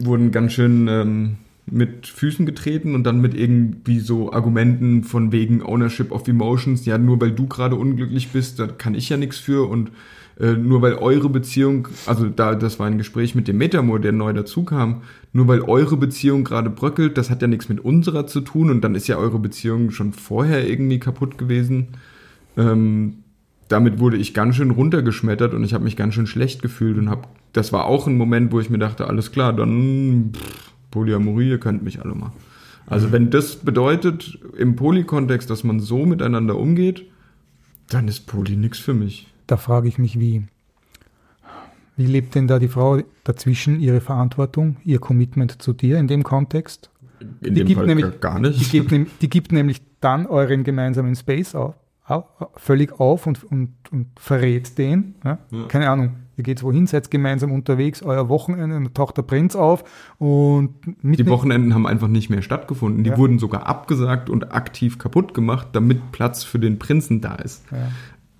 wurden 0.00 0.32
ganz 0.32 0.52
schön 0.52 0.88
ähm, 0.88 1.36
mit 1.66 2.08
Füßen 2.08 2.44
getreten 2.44 2.94
und 2.96 3.04
dann 3.04 3.20
mit 3.20 3.34
irgendwie 3.34 4.00
so 4.00 4.32
Argumenten 4.32 5.04
von 5.04 5.30
wegen 5.30 5.62
Ownership 5.62 6.10
of 6.10 6.26
Emotions, 6.26 6.84
ja, 6.84 6.98
nur 6.98 7.20
weil 7.20 7.30
du 7.30 7.46
gerade 7.46 7.76
unglücklich 7.76 8.30
bist, 8.30 8.58
da 8.58 8.66
kann 8.66 8.94
ich 8.94 9.08
ja 9.08 9.16
nichts 9.16 9.38
für 9.38 9.68
und 9.68 9.92
äh, 10.40 10.52
nur 10.54 10.80
weil 10.80 10.94
eure 10.94 11.28
Beziehung, 11.28 11.88
also 12.06 12.28
da, 12.28 12.54
das 12.54 12.78
war 12.78 12.86
ein 12.86 12.98
Gespräch 12.98 13.34
mit 13.34 13.46
dem 13.46 13.58
Metamor, 13.58 14.00
der 14.00 14.12
neu 14.12 14.32
dazu 14.32 14.64
kam, 14.64 15.02
nur 15.32 15.48
weil 15.48 15.60
eure 15.60 15.98
Beziehung 15.98 16.44
gerade 16.44 16.70
bröckelt, 16.70 17.18
das 17.18 17.28
hat 17.28 17.42
ja 17.42 17.48
nichts 17.48 17.68
mit 17.68 17.80
unserer 17.80 18.26
zu 18.26 18.40
tun 18.40 18.70
und 18.70 18.82
dann 18.82 18.94
ist 18.94 19.06
ja 19.06 19.18
eure 19.18 19.38
Beziehung 19.38 19.90
schon 19.90 20.12
vorher 20.12 20.66
irgendwie 20.68 20.98
kaputt 20.98 21.36
gewesen. 21.36 21.88
Ähm, 22.56 23.18
damit 23.68 24.00
wurde 24.00 24.16
ich 24.16 24.32
ganz 24.32 24.56
schön 24.56 24.70
runtergeschmettert 24.70 25.52
und 25.52 25.62
ich 25.62 25.74
habe 25.74 25.84
mich 25.84 25.96
ganz 25.96 26.14
schön 26.14 26.26
schlecht 26.26 26.62
gefühlt 26.62 26.96
und 26.96 27.10
habe, 27.10 27.28
das 27.52 27.72
war 27.72 27.84
auch 27.84 28.06
ein 28.06 28.16
Moment, 28.16 28.50
wo 28.50 28.60
ich 28.60 28.70
mir 28.70 28.78
dachte, 28.78 29.06
alles 29.06 29.32
klar, 29.32 29.52
dann 29.52 30.32
pff, 30.34 30.72
Polyamorie, 30.90 31.50
ihr 31.50 31.60
könnt 31.60 31.82
mich 31.82 32.00
alle 32.00 32.14
mal. 32.14 32.32
Also 32.86 33.12
wenn 33.12 33.30
das 33.30 33.56
bedeutet 33.56 34.38
im 34.56 34.74
Poly-Kontext, 34.74 35.50
dass 35.50 35.64
man 35.64 35.80
so 35.80 36.06
miteinander 36.06 36.56
umgeht, 36.56 37.04
dann 37.90 38.08
ist 38.08 38.26
Poly 38.26 38.56
nix 38.56 38.78
für 38.78 38.94
mich. 38.94 39.28
Da 39.50 39.56
frage 39.56 39.88
ich 39.88 39.98
mich, 39.98 40.20
wie. 40.20 40.44
Wie 41.96 42.06
lebt 42.06 42.36
denn 42.36 42.46
da 42.46 42.60
die 42.60 42.68
Frau 42.68 43.00
dazwischen 43.24 43.80
ihre 43.80 44.00
Verantwortung, 44.00 44.76
ihr 44.84 45.00
Commitment 45.00 45.60
zu 45.60 45.72
dir 45.72 45.98
in 45.98 46.06
dem 46.06 46.22
Kontext? 46.22 46.88
In 47.20 47.28
Die 47.42 47.50
dem 47.54 47.66
gibt 47.66 47.78
Fall 47.78 47.86
nämlich- 47.88 48.20
gar 48.20 48.38
nicht. 48.38 48.60
Die 48.72 48.80
gibt, 48.80 49.22
die 49.22 49.28
gibt 49.28 49.50
nämlich 49.52 49.82
dann 50.00 50.26
euren 50.26 50.62
gemeinsamen 50.62 51.16
Space 51.16 51.54
auf, 51.56 51.74
au- 52.06 52.24
völlig 52.56 52.98
auf 53.00 53.26
und, 53.26 53.42
und, 53.42 53.70
und 53.90 54.06
verrät 54.18 54.78
den. 54.78 55.16
Ja? 55.24 55.38
Keine 55.66 55.90
Ahnung, 55.90 56.12
ihr 56.36 56.44
geht 56.44 56.62
wohin, 56.62 56.86
seid 56.86 57.10
gemeinsam 57.10 57.50
unterwegs, 57.50 58.02
euer 58.02 58.28
Wochenende, 58.30 58.90
taucht 58.94 59.16
der 59.18 59.22
Prinz 59.22 59.56
auf 59.56 59.82
und 60.18 61.04
mit 61.04 61.18
Die 61.18 61.26
Wochenenden 61.26 61.74
haben 61.74 61.86
einfach 61.88 62.08
nicht 62.08 62.30
mehr 62.30 62.40
stattgefunden. 62.40 63.02
Die 63.02 63.10
Ja. 63.10 63.18
wurden 63.18 63.40
sogar 63.40 63.66
abgesagt 63.66 64.30
und 64.30 64.54
aktiv 64.54 64.96
kaputt 64.98 65.34
gemacht, 65.34 65.66
damit 65.72 66.12
Platz 66.12 66.44
für 66.44 66.60
den 66.60 66.78
Prinzen 66.78 67.20
da 67.20 67.34
ist. 67.34 67.64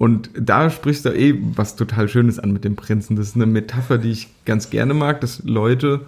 Und 0.00 0.30
da 0.32 0.70
sprichst 0.70 1.04
du 1.04 1.10
eh 1.10 1.38
was 1.56 1.76
total 1.76 2.08
Schönes 2.08 2.38
an 2.38 2.52
mit 2.52 2.64
dem 2.64 2.74
Prinzen. 2.74 3.16
Das 3.16 3.28
ist 3.28 3.36
eine 3.36 3.44
Metapher, 3.44 3.98
die 3.98 4.12
ich 4.12 4.28
ganz 4.46 4.70
gerne 4.70 4.94
mag, 4.94 5.20
dass 5.20 5.44
Leute 5.44 6.06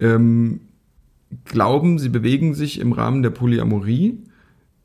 ähm, 0.00 0.62
glauben, 1.44 2.00
sie 2.00 2.08
bewegen 2.08 2.54
sich 2.54 2.80
im 2.80 2.90
Rahmen 2.90 3.22
der 3.22 3.30
Polyamorie, 3.30 4.24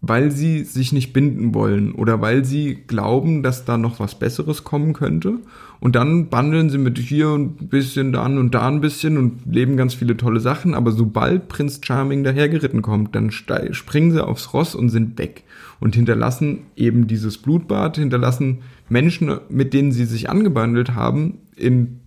weil 0.01 0.31
sie 0.31 0.63
sich 0.63 0.93
nicht 0.93 1.13
binden 1.13 1.53
wollen 1.53 1.91
oder 1.93 2.21
weil 2.21 2.43
sie 2.43 2.75
glauben, 2.87 3.43
dass 3.43 3.65
da 3.65 3.77
noch 3.77 3.99
was 3.99 4.17
Besseres 4.17 4.63
kommen 4.63 4.93
könnte. 4.93 5.39
Und 5.79 5.95
dann 5.95 6.29
bandeln 6.29 6.69
sie 6.71 6.79
mit 6.79 6.97
hier 6.97 7.29
ein 7.29 7.55
bisschen, 7.55 8.11
da 8.11 8.25
und 8.25 8.53
da 8.53 8.67
ein 8.67 8.81
bisschen 8.81 9.17
und 9.17 9.45
leben 9.45 9.77
ganz 9.77 9.93
viele 9.93 10.17
tolle 10.17 10.39
Sachen. 10.39 10.73
Aber 10.73 10.91
sobald 10.91 11.49
Prinz 11.49 11.81
Charming 11.83 12.23
dahergeritten 12.23 12.81
kommt, 12.81 13.15
dann 13.15 13.31
springen 13.31 14.11
sie 14.11 14.25
aufs 14.25 14.53
Ross 14.53 14.73
und 14.73 14.89
sind 14.89 15.19
weg 15.19 15.43
und 15.79 15.95
hinterlassen 15.95 16.61
eben 16.75 17.07
dieses 17.07 17.37
Blutbad, 17.37 17.97
hinterlassen 17.97 18.59
Menschen, 18.89 19.39
mit 19.49 19.73
denen 19.73 19.91
sie 19.91 20.05
sich 20.05 20.29
angebandelt 20.29 20.95
haben, 20.95 21.39
in 21.55 21.99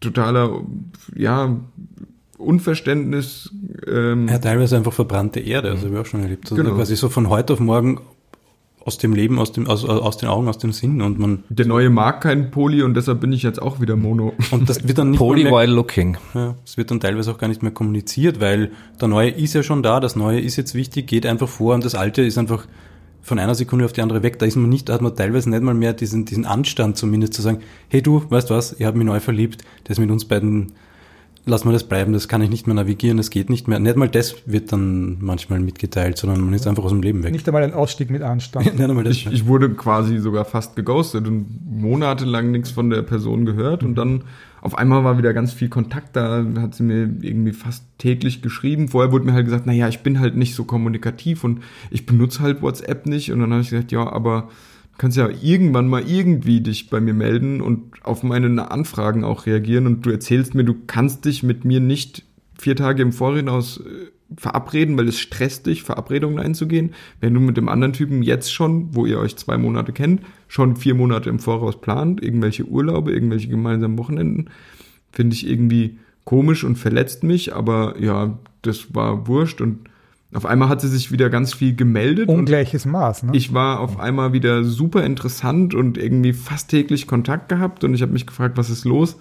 totaler, 0.00 0.62
ja, 1.14 1.58
Unverständnis. 2.38 3.50
Ähm, 3.86 4.28
Ja, 4.28 4.38
teilweise 4.38 4.76
einfach 4.76 4.92
verbrannte 4.92 5.40
Erde, 5.40 5.70
also 5.70 5.86
habe 5.86 5.94
ich 5.96 6.00
auch 6.00 6.06
schon 6.06 6.22
erlebt. 6.22 6.44
Also 6.50 6.56
Genau. 6.56 6.74
quasi 6.74 6.96
so 6.96 7.08
von 7.08 7.28
heute 7.28 7.52
auf 7.52 7.60
morgen 7.60 8.00
aus 8.84 8.96
dem 8.96 9.12
Leben, 9.12 9.38
aus, 9.38 9.52
dem, 9.52 9.66
aus, 9.66 9.84
aus 9.84 10.16
den 10.16 10.30
Augen, 10.30 10.48
aus 10.48 10.56
dem 10.56 10.72
Sinn 10.72 11.02
und 11.02 11.18
man 11.18 11.44
Der 11.50 11.66
neue 11.66 11.90
mag 11.90 12.22
keinen 12.22 12.50
Poli 12.50 12.82
und 12.82 12.94
deshalb 12.94 13.20
bin 13.20 13.32
ich 13.34 13.42
jetzt 13.42 13.60
auch 13.60 13.80
wieder 13.82 13.96
Mono. 13.96 14.32
und 14.50 14.66
das 14.70 14.86
wird 14.88 14.96
dann 14.96 15.10
nicht 15.10 15.18
Poly 15.18 15.44
mehr, 15.44 15.52
while 15.52 15.74
looking. 15.74 16.16
ja, 16.32 16.54
es 16.64 16.78
wird 16.78 16.90
dann 16.90 16.98
teilweise 17.00 17.30
auch 17.30 17.36
gar 17.36 17.48
nicht 17.48 17.62
mehr 17.62 17.72
kommuniziert, 17.72 18.40
weil 18.40 18.70
der 18.98 19.08
Neue 19.08 19.28
ist 19.30 19.52
ja 19.52 19.62
schon 19.62 19.82
da, 19.82 20.00
das 20.00 20.16
Neue 20.16 20.40
ist 20.40 20.56
jetzt 20.56 20.74
wichtig, 20.74 21.06
geht 21.06 21.26
einfach 21.26 21.48
vor 21.48 21.74
und 21.74 21.84
das 21.84 21.94
Alte 21.94 22.22
ist 22.22 22.38
einfach 22.38 22.66
von 23.20 23.38
einer 23.38 23.54
Sekunde 23.54 23.84
auf 23.84 23.92
die 23.92 24.00
andere 24.00 24.22
weg. 24.22 24.38
Da 24.38 24.46
ist 24.46 24.56
man 24.56 24.70
nicht, 24.70 24.88
da 24.88 24.94
hat 24.94 25.02
man 25.02 25.14
teilweise 25.14 25.50
nicht 25.50 25.62
mal 25.62 25.74
mehr 25.74 25.92
diesen, 25.92 26.24
diesen 26.24 26.46
Anstand 26.46 26.96
zumindest 26.96 27.34
zu 27.34 27.42
sagen, 27.42 27.58
hey 27.88 28.00
du, 28.00 28.22
weißt 28.30 28.48
was, 28.48 28.72
ich 28.78 28.86
habe 28.86 28.96
mich 28.96 29.06
neu 29.06 29.20
verliebt, 29.20 29.64
das 29.84 29.98
mit 29.98 30.10
uns 30.10 30.24
beiden, 30.24 30.72
lass 31.48 31.64
mal 31.64 31.72
das 31.72 31.84
bleiben, 31.84 32.12
das 32.12 32.28
kann 32.28 32.42
ich 32.42 32.50
nicht 32.50 32.66
mehr 32.66 32.74
navigieren, 32.74 33.16
das 33.16 33.30
geht 33.30 33.50
nicht 33.50 33.66
mehr. 33.68 33.78
Nicht 33.78 33.96
mal 33.96 34.08
das 34.08 34.36
wird 34.46 34.72
dann 34.72 35.18
manchmal 35.20 35.60
mitgeteilt, 35.60 36.18
sondern 36.18 36.40
man 36.42 36.54
ist 36.54 36.66
einfach 36.66 36.84
aus 36.84 36.90
dem 36.90 37.02
Leben 37.02 37.22
weg. 37.22 37.32
Nicht 37.32 37.48
einmal 37.48 37.62
ein 37.62 37.74
Ausstieg 37.74 38.10
mit 38.10 38.22
Anstand. 38.22 38.66
Nicht 38.74 38.80
einmal 38.80 39.04
das. 39.04 39.16
Ich, 39.16 39.26
ich 39.26 39.46
wurde 39.46 39.70
quasi 39.70 40.18
sogar 40.18 40.44
fast 40.44 40.76
geghostet 40.76 41.26
und 41.26 41.46
monatelang 41.68 42.50
nichts 42.50 42.70
von 42.70 42.90
der 42.90 43.02
Person 43.02 43.44
gehört 43.44 43.82
und 43.82 43.96
dann 43.96 44.24
auf 44.60 44.76
einmal 44.76 45.04
war 45.04 45.18
wieder 45.18 45.32
ganz 45.32 45.52
viel 45.52 45.68
Kontakt 45.68 46.16
da, 46.16 46.44
hat 46.58 46.74
sie 46.74 46.82
mir 46.82 47.02
irgendwie 47.20 47.52
fast 47.52 47.84
täglich 47.98 48.42
geschrieben. 48.42 48.88
Vorher 48.88 49.12
wurde 49.12 49.24
mir 49.24 49.32
halt 49.32 49.44
gesagt, 49.44 49.66
naja, 49.66 49.88
ich 49.88 50.00
bin 50.00 50.18
halt 50.18 50.36
nicht 50.36 50.54
so 50.54 50.64
kommunikativ 50.64 51.44
und 51.44 51.60
ich 51.90 52.06
benutze 52.06 52.40
halt 52.40 52.60
WhatsApp 52.60 53.06
nicht 53.06 53.30
und 53.32 53.40
dann 53.40 53.52
habe 53.52 53.62
ich 53.62 53.70
gesagt, 53.70 53.92
ja, 53.92 54.10
aber 54.10 54.48
kannst 54.98 55.16
ja 55.16 55.28
irgendwann 55.42 55.88
mal 55.88 56.08
irgendwie 56.08 56.60
dich 56.60 56.90
bei 56.90 57.00
mir 57.00 57.14
melden 57.14 57.60
und 57.60 58.04
auf 58.04 58.22
meine 58.22 58.70
Anfragen 58.70 59.24
auch 59.24 59.46
reagieren 59.46 59.86
und 59.86 60.04
du 60.04 60.10
erzählst 60.10 60.54
mir, 60.54 60.64
du 60.64 60.74
kannst 60.86 61.24
dich 61.24 61.42
mit 61.42 61.64
mir 61.64 61.80
nicht 61.80 62.24
vier 62.58 62.76
Tage 62.76 63.02
im 63.02 63.12
Vorhinaus 63.12 63.78
äh, 63.78 64.10
verabreden, 64.36 64.98
weil 64.98 65.08
es 65.08 65.18
stresst 65.18 65.66
dich, 65.66 65.84
Verabredungen 65.84 66.38
einzugehen. 66.38 66.94
Wenn 67.20 67.32
du 67.32 67.40
mit 67.40 67.56
dem 67.56 67.68
anderen 67.68 67.92
Typen 67.94 68.22
jetzt 68.22 68.52
schon, 68.52 68.94
wo 68.94 69.06
ihr 69.06 69.18
euch 69.18 69.36
zwei 69.36 69.56
Monate 69.56 69.92
kennt, 69.92 70.22
schon 70.48 70.76
vier 70.76 70.94
Monate 70.94 71.30
im 71.30 71.38
Voraus 71.38 71.80
plant, 71.80 72.22
irgendwelche 72.22 72.64
Urlaube, 72.64 73.12
irgendwelche 73.12 73.48
gemeinsamen 73.48 73.96
Wochenenden, 73.98 74.50
finde 75.12 75.34
ich 75.34 75.48
irgendwie 75.48 75.98
komisch 76.24 76.64
und 76.64 76.76
verletzt 76.76 77.22
mich, 77.22 77.54
aber 77.54 77.94
ja, 78.00 78.38
das 78.60 78.94
war 78.94 79.28
wurscht 79.28 79.62
und 79.62 79.88
auf 80.34 80.44
einmal 80.44 80.68
hat 80.68 80.82
sie 80.82 80.88
sich 80.88 81.10
wieder 81.10 81.30
ganz 81.30 81.54
viel 81.54 81.74
gemeldet 81.74 82.28
und 82.28 82.40
Ungleiches 82.40 82.84
Maß. 82.84 83.24
Ne? 83.24 83.32
ich 83.34 83.54
war 83.54 83.80
auf 83.80 83.98
einmal 83.98 84.32
wieder 84.32 84.62
super 84.62 85.04
interessant 85.04 85.74
und 85.74 85.96
irgendwie 85.96 86.34
fast 86.34 86.68
täglich 86.68 87.06
Kontakt 87.06 87.48
gehabt 87.48 87.82
und 87.82 87.94
ich 87.94 88.02
habe 88.02 88.12
mich 88.12 88.26
gefragt, 88.26 88.58
was 88.58 88.68
ist 88.68 88.84
los? 88.84 89.16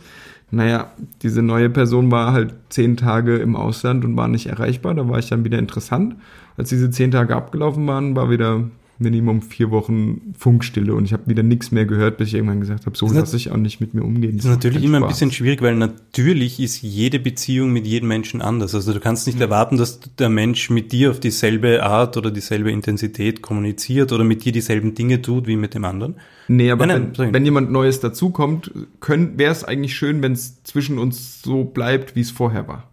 Naja, 0.50 0.92
diese 1.22 1.42
neue 1.42 1.70
Person 1.70 2.10
war 2.12 2.32
halt 2.32 2.54
zehn 2.70 2.96
Tage 2.96 3.38
im 3.38 3.56
Ausland 3.56 4.06
und 4.06 4.16
war 4.16 4.28
nicht 4.28 4.48
erreichbar. 4.48 4.96
Da 4.96 5.08
war 5.10 5.20
ich 5.20 5.28
dann 5.28 5.44
wieder 5.44 5.60
interessant. 5.60 6.16
Als 6.56 6.70
diese 6.70 6.90
zehn 6.90 7.12
Tage 7.12 7.36
abgelaufen 7.36 7.86
waren, 7.88 8.16
war 8.16 8.30
wieder 8.30 8.64
Minimum 9.00 9.42
vier 9.42 9.72
Wochen 9.72 10.34
Funkstille 10.38 10.94
und 10.94 11.06
ich 11.06 11.14
habe 11.14 11.28
wieder 11.28 11.44
nichts 11.44 11.72
mehr 11.72 11.86
gehört, 11.86 12.18
bis 12.18 12.30
ich 12.30 12.34
irgendwann 12.36 12.60
gesagt 12.60 12.86
habe, 12.86 12.98
so 12.98 13.08
lasse 13.08 13.38
ich 13.38 13.52
auch 13.52 13.58
nicht 13.58 13.80
mit 13.80 13.94
mir 13.94 14.04
umgehen. 14.04 14.38
Das 14.38 14.46
ist 14.46 14.52
natürlich 14.52 14.84
immer 14.84 14.98
keinen 14.98 15.04
ein 15.04 15.10
bisschen 15.10 15.32
Spaß. 15.32 15.38
schwierig, 15.38 15.62
weil 15.62 15.76
natürlich 15.76 16.60
ist 16.60 16.82
jede 16.82 17.20
Beziehung 17.20 17.72
mit 17.72 17.86
jedem 17.86 18.08
Menschen 18.10 18.42
anders. 18.42 18.74
Also 18.74 18.94
du 18.94 19.00
kannst 19.00 19.28
nicht 19.28 19.40
erwarten, 19.40 19.78
dass 19.78 20.00
der 20.18 20.30
Mensch 20.30 20.70
mit 20.70 20.92
dir 20.92 21.12
auf 21.12 21.20
dieselbe 21.20 21.84
Art 21.84 22.18
oder 22.18 22.32
dieselbe 22.32 22.72
Intensität 22.72 23.42
kommuniziert 23.42 24.12
oder 24.12 24.24
mit 24.24 24.46
dir 24.46 24.52
dieselben 24.52 24.96
Dinge 24.96 25.22
tut 25.22 25.48
wie 25.48 25.56
mit 25.56 25.74
dem 25.74 25.86
anderen. 25.86 26.16
Nee, 26.48 26.72
aber 26.72 26.86
Nein, 26.86 27.02
nein, 27.02 27.12
wenn, 27.18 27.34
wenn 27.34 27.46
jemand 27.46 27.72
Neues 27.72 28.00
dazukommt, 28.00 28.72
wäre 29.02 29.52
es 29.52 29.64
eigentlich 29.64 29.96
schön, 29.96 30.22
wenn 30.22 30.32
es 30.32 30.64
zwischen 30.64 30.98
uns 30.98 31.42
so 31.42 31.66
bleibt, 31.66 32.16
wie 32.16 32.22
es 32.22 32.32
vorher 32.32 32.68
war. 32.68 32.90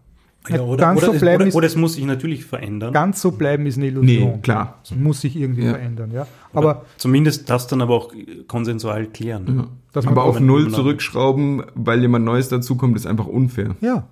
Ja, 0.48 0.76
ganz 0.76 1.00
so 1.02 1.12
es, 1.12 1.20
bleiben 1.20 1.40
oder, 1.42 1.48
ist- 1.48 1.54
oder 1.54 1.66
es 1.66 1.76
muss 1.76 1.94
sich 1.94 2.04
natürlich 2.04 2.44
verändern. 2.44 2.92
Ganz 2.92 3.20
so 3.22 3.30
bleiben 3.32 3.64
ist 3.66 3.78
eine 3.78 3.86
Illusion. 3.86 4.32
Nee, 4.32 4.38
klar. 4.42 4.78
Es 4.84 4.94
muss 4.94 5.22
sich 5.22 5.36
irgendwie 5.36 5.62
Ja. 5.64 5.70
verändern, 5.72 6.10
ja. 6.10 6.26
Aber 6.52 6.84
Zumindest 6.98 7.48
das 7.48 7.66
dann 7.66 7.80
aber 7.80 7.94
auch 7.94 8.12
konsensual 8.46 9.06
klären. 9.06 9.68
dass 9.92 10.04
man 10.04 10.12
Aber 10.12 10.24
auf 10.24 10.40
Null 10.40 10.70
zurückschrauben, 10.70 11.62
weil 11.74 12.00
jemand 12.02 12.24
Neues 12.26 12.48
dazukommt, 12.50 12.96
ist 12.96 13.06
einfach 13.06 13.26
unfair. 13.26 13.74
Ja. 13.80 14.06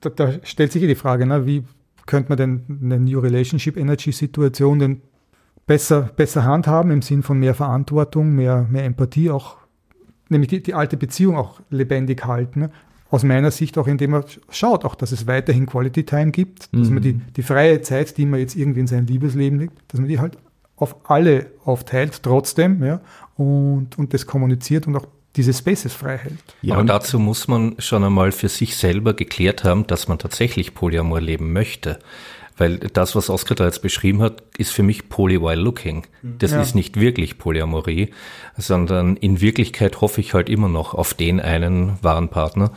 Da, 0.00 0.10
da 0.10 0.32
stellt 0.44 0.72
sich 0.72 0.82
ja 0.82 0.88
die 0.88 0.94
Frage, 0.94 1.26
ne, 1.26 1.46
wie 1.46 1.64
könnte 2.06 2.28
man 2.28 2.38
denn 2.38 2.78
eine 2.82 3.00
New 3.00 3.18
Relationship 3.18 3.76
Energy 3.76 4.12
Situation 4.12 4.78
denn 4.78 5.00
besser, 5.66 6.02
besser 6.16 6.44
handhaben 6.44 6.90
im 6.90 7.02
Sinn 7.02 7.22
von 7.22 7.38
mehr 7.38 7.54
Verantwortung, 7.54 8.34
mehr, 8.34 8.66
mehr 8.70 8.84
Empathie, 8.84 9.30
auch 9.30 9.56
nämlich 10.28 10.48
die, 10.48 10.62
die 10.62 10.74
alte 10.74 10.96
Beziehung 10.96 11.36
auch 11.36 11.60
lebendig 11.70 12.24
halten. 12.24 12.60
Ne? 12.60 12.70
Aus 13.10 13.22
meiner 13.22 13.50
Sicht 13.50 13.78
auch, 13.78 13.86
indem 13.86 14.10
man 14.10 14.24
schaut, 14.50 14.84
auch 14.84 14.94
dass 14.94 15.12
es 15.12 15.26
weiterhin 15.26 15.66
Quality 15.66 16.04
Time 16.04 16.30
gibt, 16.30 16.68
dass 16.74 16.90
man 16.90 17.02
die, 17.02 17.14
die 17.14 17.42
freie 17.42 17.80
Zeit, 17.80 18.18
die 18.18 18.26
man 18.26 18.38
jetzt 18.40 18.54
irgendwie 18.54 18.80
in 18.80 18.86
sein 18.86 19.06
Liebesleben 19.06 19.58
legt, 19.58 19.72
dass 19.88 19.98
man 19.98 20.08
die 20.08 20.18
halt 20.18 20.36
auf 20.76 20.96
alle 21.10 21.46
aufteilt, 21.64 22.22
trotzdem, 22.22 22.84
ja, 22.84 23.00
und, 23.36 23.98
und 23.98 24.14
das 24.14 24.26
kommuniziert 24.26 24.86
und 24.86 24.96
auch 24.96 25.06
diese 25.36 25.52
Spaces 25.52 25.92
frei 25.92 26.18
hält. 26.18 26.38
Aber 26.68 26.84
dazu 26.84 27.18
muss 27.18 27.48
man 27.48 27.76
schon 27.78 28.02
einmal 28.04 28.32
für 28.32 28.48
sich 28.48 28.76
selber 28.76 29.14
geklärt 29.14 29.64
haben, 29.64 29.86
dass 29.86 30.08
man 30.08 30.18
tatsächlich 30.18 30.74
Polyamor 30.74 31.20
leben 31.20 31.52
möchte. 31.52 31.98
Weil 32.58 32.78
das, 32.78 33.14
was 33.16 33.30
Oskar 33.30 33.54
da 33.54 33.64
jetzt 33.66 33.82
beschrieben 33.82 34.20
hat, 34.20 34.42
ist 34.58 34.72
für 34.72 34.82
mich 34.82 35.08
Poly 35.08 35.40
while 35.40 35.54
looking. 35.60 36.04
Das 36.22 36.50
Ja. 36.50 36.60
ist 36.60 36.74
nicht 36.74 36.98
wirklich 37.00 37.38
Polyamorie, 37.38 38.10
sondern 38.56 39.16
in 39.16 39.40
Wirklichkeit 39.40 40.00
hoffe 40.00 40.20
ich 40.20 40.34
halt 40.34 40.48
immer 40.48 40.68
noch 40.68 40.92
auf 40.94 41.14
den 41.14 41.40
einen 41.40 41.98
wahren 42.02 42.28
Partner, 42.28 42.72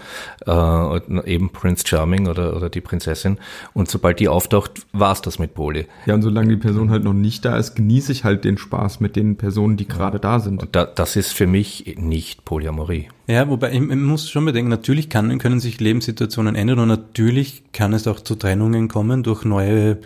äh, 0.46 1.32
eben 1.34 1.50
Prince 1.50 1.84
Charming 1.88 2.28
oder, 2.28 2.56
oder 2.56 2.70
die 2.70 2.82
Prinzessin. 2.82 3.38
Und 3.74 3.90
sobald 3.90 4.20
die 4.20 4.28
auftaucht, 4.28 4.86
war's 4.94 5.22
das 5.22 5.40
mit 5.40 5.54
Poly. 5.56 5.88
Ja, 6.06 6.14
und 6.14 6.22
solange 6.22 6.50
die 6.50 6.58
Person 6.62 6.90
halt 6.92 7.04
noch 7.04 7.14
nicht 7.14 7.44
da 7.46 7.58
ist, 7.58 7.76
genieße 7.76 8.12
ich 8.12 8.24
halt 8.24 8.46
den 8.46 8.58
Spaß 8.58 9.00
mit 9.00 9.16
den 9.16 9.36
Personen, 9.38 9.78
die 9.78 9.88
gerade 9.88 10.20
da 10.20 10.40
sind. 10.40 10.62
Und 10.62 10.76
da, 10.76 10.86
das 10.86 11.16
ist 11.16 11.34
für 11.34 11.48
mich 11.48 11.96
nicht 11.98 12.46
Polyamorie. 12.46 13.08
Ja, 13.32 13.48
wobei 13.48 13.72
ich, 13.72 13.80
ich 13.80 13.96
muss 13.96 14.30
schon 14.30 14.44
bedenken, 14.44 14.70
natürlich 14.70 15.10
kann, 15.10 15.38
können 15.38 15.62
sich 15.62 15.80
Lebenssituationen 15.80 16.54
ändern 16.54 16.80
und 16.80 16.90
natürlich 16.90 17.64
kann 17.72 17.94
es 17.94 18.06
auch 18.06 18.20
zu 18.20 18.36
Trennungen 18.36 18.90
kommen 18.90 19.24
durch 19.24 19.46
neue, 19.46 20.00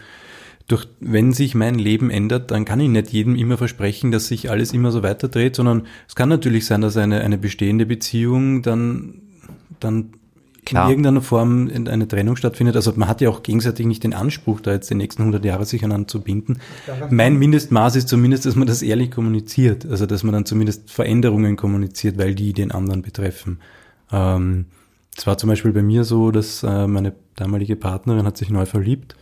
durch, 0.68 0.88
wenn 1.00 1.34
sich 1.34 1.56
mein 1.56 1.80
Leben 1.80 2.12
ändert, 2.12 2.52
dann 2.52 2.66
kann 2.66 2.80
ich 2.80 2.88
nicht 2.88 3.10
jedem 3.10 3.36
immer 3.36 3.58
versprechen, 3.58 4.12
dass 4.12 4.28
sich 4.28 4.52
alles 4.52 4.74
immer 4.74 4.92
so 4.92 5.02
weiterdreht, 5.02 5.56
sondern 5.56 5.88
es 6.08 6.14
kann 6.14 6.30
natürlich 6.30 6.68
sein, 6.68 6.82
dass 6.82 6.98
eine, 6.98 7.22
eine 7.22 7.40
bestehende 7.40 7.88
Beziehung 7.88 8.62
dann, 8.62 9.16
dann 9.80 10.12
Klar. 10.66 10.86
in 10.86 10.90
irgendeiner 10.90 11.22
Form 11.22 11.70
eine 11.70 12.08
Trennung 12.08 12.36
stattfindet. 12.36 12.76
Also 12.76 12.94
man 12.96 13.08
hat 13.08 13.22
ja 13.22 13.30
auch 13.30 13.44
gegenseitig 13.44 13.86
nicht 13.86 14.04
den 14.04 14.14
Anspruch, 14.14 14.62
da 14.62 14.74
jetzt 14.74 14.90
die 14.90 14.96
nächsten 14.96 15.22
100 15.22 15.46
Jahre 15.46 15.66
sich 15.66 15.84
aneinander 15.84 16.08
zu 16.08 16.22
binden. 16.22 16.60
Mein 17.10 17.38
Mindestmaß 17.38 17.96
ist 17.96 18.10
zumindest, 18.10 18.46
dass 18.46 18.56
man 18.56 18.68
das 18.68 18.82
ehrlich 18.82 19.12
kommuniziert. 19.12 19.86
Also 19.86 20.06
dass 20.06 20.24
man 20.24 20.34
dann 20.34 20.46
zumindest 20.46 20.92
Veränderungen 20.92 21.56
kommuniziert, 21.56 22.18
weil 22.18 22.36
die 22.36 22.54
den 22.54 22.72
anderen 22.72 23.02
betreffen. 23.02 23.60
Ähm, 24.12 24.66
es 25.18 25.26
war 25.26 25.38
zum 25.38 25.50
Beispiel 25.50 25.72
bei 25.72 25.84
mir 25.84 26.04
so, 26.04 26.32
dass 26.32 26.64
äh, 26.64 26.88
meine 26.88 27.14
damalige 27.36 27.76
Partnerin 27.76 28.26
hat 28.26 28.38
sich 28.38 28.50
neu 28.50 28.66
verliebt 28.66 29.16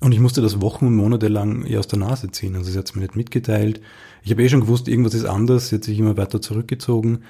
und 0.00 0.12
ich 0.12 0.20
musste 0.20 0.42
das 0.42 0.60
Wochen 0.60 0.86
und 0.86 0.94
Monate 0.94 1.28
lang 1.28 1.64
ihr 1.64 1.78
aus 1.78 1.88
der 1.88 1.98
Nase 1.98 2.30
ziehen. 2.30 2.54
Also 2.54 2.70
sie 2.70 2.78
hat 2.78 2.86
es 2.86 2.94
mir 2.94 3.02
nicht 3.02 3.16
mitgeteilt. 3.16 3.80
Ich 4.22 4.30
habe 4.30 4.42
eh 4.42 4.48
schon 4.48 4.60
gewusst, 4.60 4.88
irgendwas 4.88 5.14
ist 5.14 5.24
anders. 5.24 5.68
Sie 5.68 5.76
hat 5.76 5.84
sich 5.84 5.98
immer 5.98 6.16
weiter 6.16 6.40
zurückgezogen. 6.40 7.20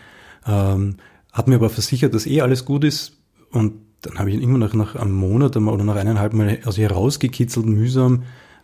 Ähm, 0.46 0.96
hat 1.36 1.48
mir 1.48 1.56
aber 1.56 1.68
versichert, 1.68 2.14
dass 2.14 2.26
eh 2.26 2.40
alles 2.40 2.64
gut 2.64 2.82
ist. 2.82 3.12
Und 3.50 3.74
dann 4.00 4.18
habe 4.18 4.30
ich 4.30 4.36
irgendwann 4.36 4.60
nach, 4.60 4.74
nach 4.74 4.96
einem 4.96 5.12
Monat 5.12 5.56
oder 5.56 5.84
nach 5.84 5.96
eineinhalb 5.96 6.32
Mal 6.32 6.60
aus 6.64 6.78
ihr 6.78 6.90
rausgekitzelt, 6.90 7.66
mühsam, 7.66 8.22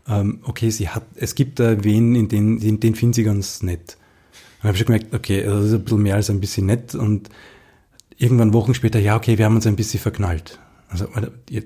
ähm, 0.08 0.40
okay, 0.44 0.70
sie 0.70 0.88
hat, 0.88 1.04
es 1.14 1.34
gibt 1.34 1.60
da 1.60 1.84
wen, 1.84 2.14
in 2.14 2.28
den, 2.28 2.58
den, 2.58 2.80
den 2.80 2.94
finde 2.94 3.14
sie 3.14 3.24
ganz 3.24 3.62
nett. 3.62 3.98
Dann 4.58 4.68
habe 4.68 4.72
ich 4.72 4.78
schon 4.78 4.86
gemerkt, 4.86 5.14
okay, 5.14 5.44
das 5.44 5.66
ist 5.66 5.74
ein 5.74 5.84
bisschen 5.84 6.02
mehr 6.02 6.14
als 6.14 6.30
ein 6.30 6.40
bisschen 6.40 6.66
nett. 6.66 6.94
Und 6.94 7.28
irgendwann 8.16 8.54
Wochen 8.54 8.74
später, 8.74 8.98
ja, 8.98 9.16
okay, 9.16 9.36
wir 9.36 9.44
haben 9.44 9.56
uns 9.56 9.66
ein 9.66 9.76
bisschen 9.76 10.00
verknallt. 10.00 10.58
Also, 10.88 11.06
ihr, 11.50 11.64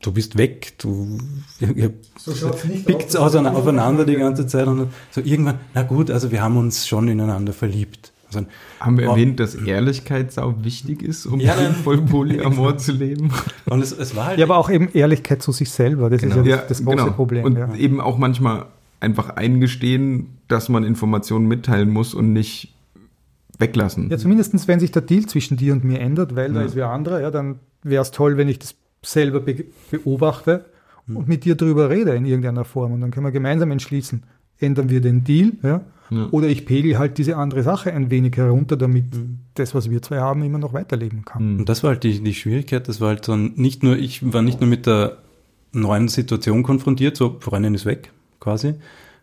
du 0.00 0.12
bist 0.12 0.38
weg, 0.38 0.78
du 0.78 1.18
ihr, 1.60 1.92
so 2.16 2.50
pickt 2.84 3.14
aufeinander 3.16 4.04
die 4.04 4.16
ganze 4.16 4.46
Zeit 4.46 4.66
und 4.66 4.88
so 5.10 5.20
irgendwann, 5.20 5.60
na 5.74 5.82
gut, 5.82 6.10
also 6.10 6.30
wir 6.30 6.42
haben 6.42 6.56
uns 6.56 6.88
schon 6.88 7.08
ineinander 7.08 7.52
verliebt. 7.52 8.12
Also, 8.36 8.48
Haben 8.80 8.98
wir 8.98 9.06
erwähnt, 9.06 9.40
dass 9.40 9.54
Ehrlichkeit 9.54 10.32
sau 10.32 10.54
wichtig 10.62 11.02
ist, 11.02 11.26
um 11.26 11.40
ja, 11.40 11.54
voll 11.84 11.98
Polyamor 11.98 12.78
zu 12.78 12.92
leben? 12.92 13.30
Und 13.66 13.82
es, 13.82 13.92
es 13.92 14.14
war 14.14 14.26
halt 14.26 14.38
ja, 14.38 14.44
aber 14.44 14.58
auch 14.58 14.70
eben 14.70 14.88
Ehrlichkeit 14.92 15.42
zu 15.42 15.52
sich 15.52 15.70
selber, 15.70 16.10
das 16.10 16.22
genau. 16.22 16.40
ist 16.40 16.46
ja, 16.46 16.56
das, 16.58 16.84
große 16.84 16.96
genau. 16.96 17.10
Problem. 17.12 17.44
Und 17.44 17.56
ja. 17.56 17.74
eben 17.74 18.00
auch 18.00 18.18
manchmal 18.18 18.66
einfach 19.00 19.30
eingestehen, 19.30 20.38
dass 20.48 20.68
man 20.68 20.84
Informationen 20.84 21.46
mitteilen 21.48 21.90
muss 21.90 22.14
und 22.14 22.32
nicht 22.32 22.74
weglassen. 23.58 24.10
Ja, 24.10 24.18
zumindest 24.18 24.68
wenn 24.68 24.80
sich 24.80 24.92
der 24.92 25.02
Deal 25.02 25.26
zwischen 25.26 25.56
dir 25.56 25.72
und 25.72 25.84
mir 25.84 26.00
ändert, 26.00 26.36
weil 26.36 26.48
ja. 26.48 26.60
da 26.60 26.62
ist 26.62 26.76
wer 26.76 26.90
anderer, 26.90 27.20
ja, 27.20 27.30
dann 27.30 27.58
wäre 27.82 28.02
es 28.02 28.10
toll, 28.10 28.36
wenn 28.36 28.48
ich 28.48 28.58
das 28.58 28.74
selber 29.02 29.40
be 29.40 29.64
beobachte 29.90 30.66
und 31.08 31.28
mit 31.28 31.44
dir 31.44 31.54
darüber 31.54 31.88
rede 31.90 32.14
in 32.14 32.24
irgendeiner 32.24 32.64
Form. 32.64 32.92
Und 32.92 33.00
dann 33.00 33.10
können 33.10 33.26
wir 33.26 33.32
gemeinsam 33.32 33.70
entschließen, 33.70 34.24
ändern 34.58 34.90
wir 34.90 35.00
den 35.00 35.24
Deal, 35.24 35.52
ja, 35.62 35.82
ja. 36.10 36.28
Oder 36.30 36.48
ich 36.48 36.66
pegel 36.66 36.98
halt 36.98 37.18
diese 37.18 37.36
andere 37.36 37.62
Sache 37.62 37.92
ein 37.92 38.10
wenig 38.10 38.36
herunter, 38.36 38.76
damit 38.76 39.14
mhm. 39.14 39.38
das, 39.54 39.74
was 39.74 39.90
wir 39.90 40.02
zwei 40.02 40.20
haben, 40.20 40.42
immer 40.42 40.58
noch 40.58 40.72
weiterleben 40.72 41.24
kann. 41.24 41.54
Mhm. 41.54 41.58
Und 41.60 41.68
das 41.68 41.82
war 41.82 41.90
halt 41.90 42.04
die, 42.04 42.22
die 42.22 42.34
Schwierigkeit, 42.34 42.88
das 42.88 43.00
war 43.00 43.08
halt 43.08 43.24
so 43.24 43.36
nicht 43.36 43.82
nur, 43.82 43.96
ich 43.96 44.32
war 44.32 44.42
nicht 44.42 44.60
nur 44.60 44.70
mit 44.70 44.86
der 44.86 45.18
neuen 45.72 46.08
Situation 46.08 46.62
konfrontiert, 46.62 47.16
so 47.16 47.36
Freundin 47.40 47.74
ist 47.74 47.86
weg, 47.86 48.12
quasi, 48.40 48.74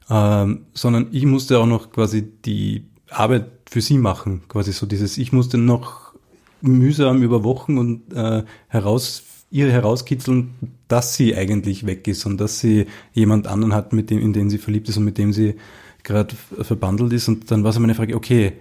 ähm, 0.10 0.66
sondern 0.74 1.08
ich 1.12 1.26
musste 1.26 1.60
auch 1.60 1.66
noch 1.66 1.92
quasi 1.92 2.28
die 2.46 2.86
Arbeit 3.10 3.46
für 3.70 3.82
sie 3.82 3.98
machen, 3.98 4.42
quasi 4.50 4.74
so 4.74 4.86
dieses, 4.86 5.18
ich 5.18 5.32
musste 5.32 5.58
noch 5.58 6.14
mühsam 6.62 7.24
über 7.24 7.44
Wochen 7.44 7.78
und 7.78 8.14
äh, 8.14 8.44
heraus 8.68 9.24
ihre 9.54 9.72
herauskitzeln, 9.72 10.56
dass 10.88 11.16
sie 11.16 11.36
eigentlich 11.36 11.86
weg 11.86 12.08
ist 12.08 12.26
und 12.26 12.42
dass 12.42 12.60
sie 12.60 12.88
jemand 13.14 13.46
anderen 13.46 13.74
hat, 13.74 13.94
mit 13.94 14.10
dem, 14.10 14.20
in 14.20 14.34
den 14.34 14.50
sie 14.50 14.58
verliebt 14.58 14.90
ist 14.90 14.98
und 14.98 15.06
mit 15.06 15.20
dem 15.20 15.32
sie 15.32 15.56
gerade 16.02 16.36
verbandelt 16.62 17.14
ist. 17.14 17.28
Und 17.28 17.52
dann 17.52 17.64
war 17.64 17.72
so 17.72 17.80
meine 17.80 17.94
Frage, 17.94 18.16
okay, 18.16 18.54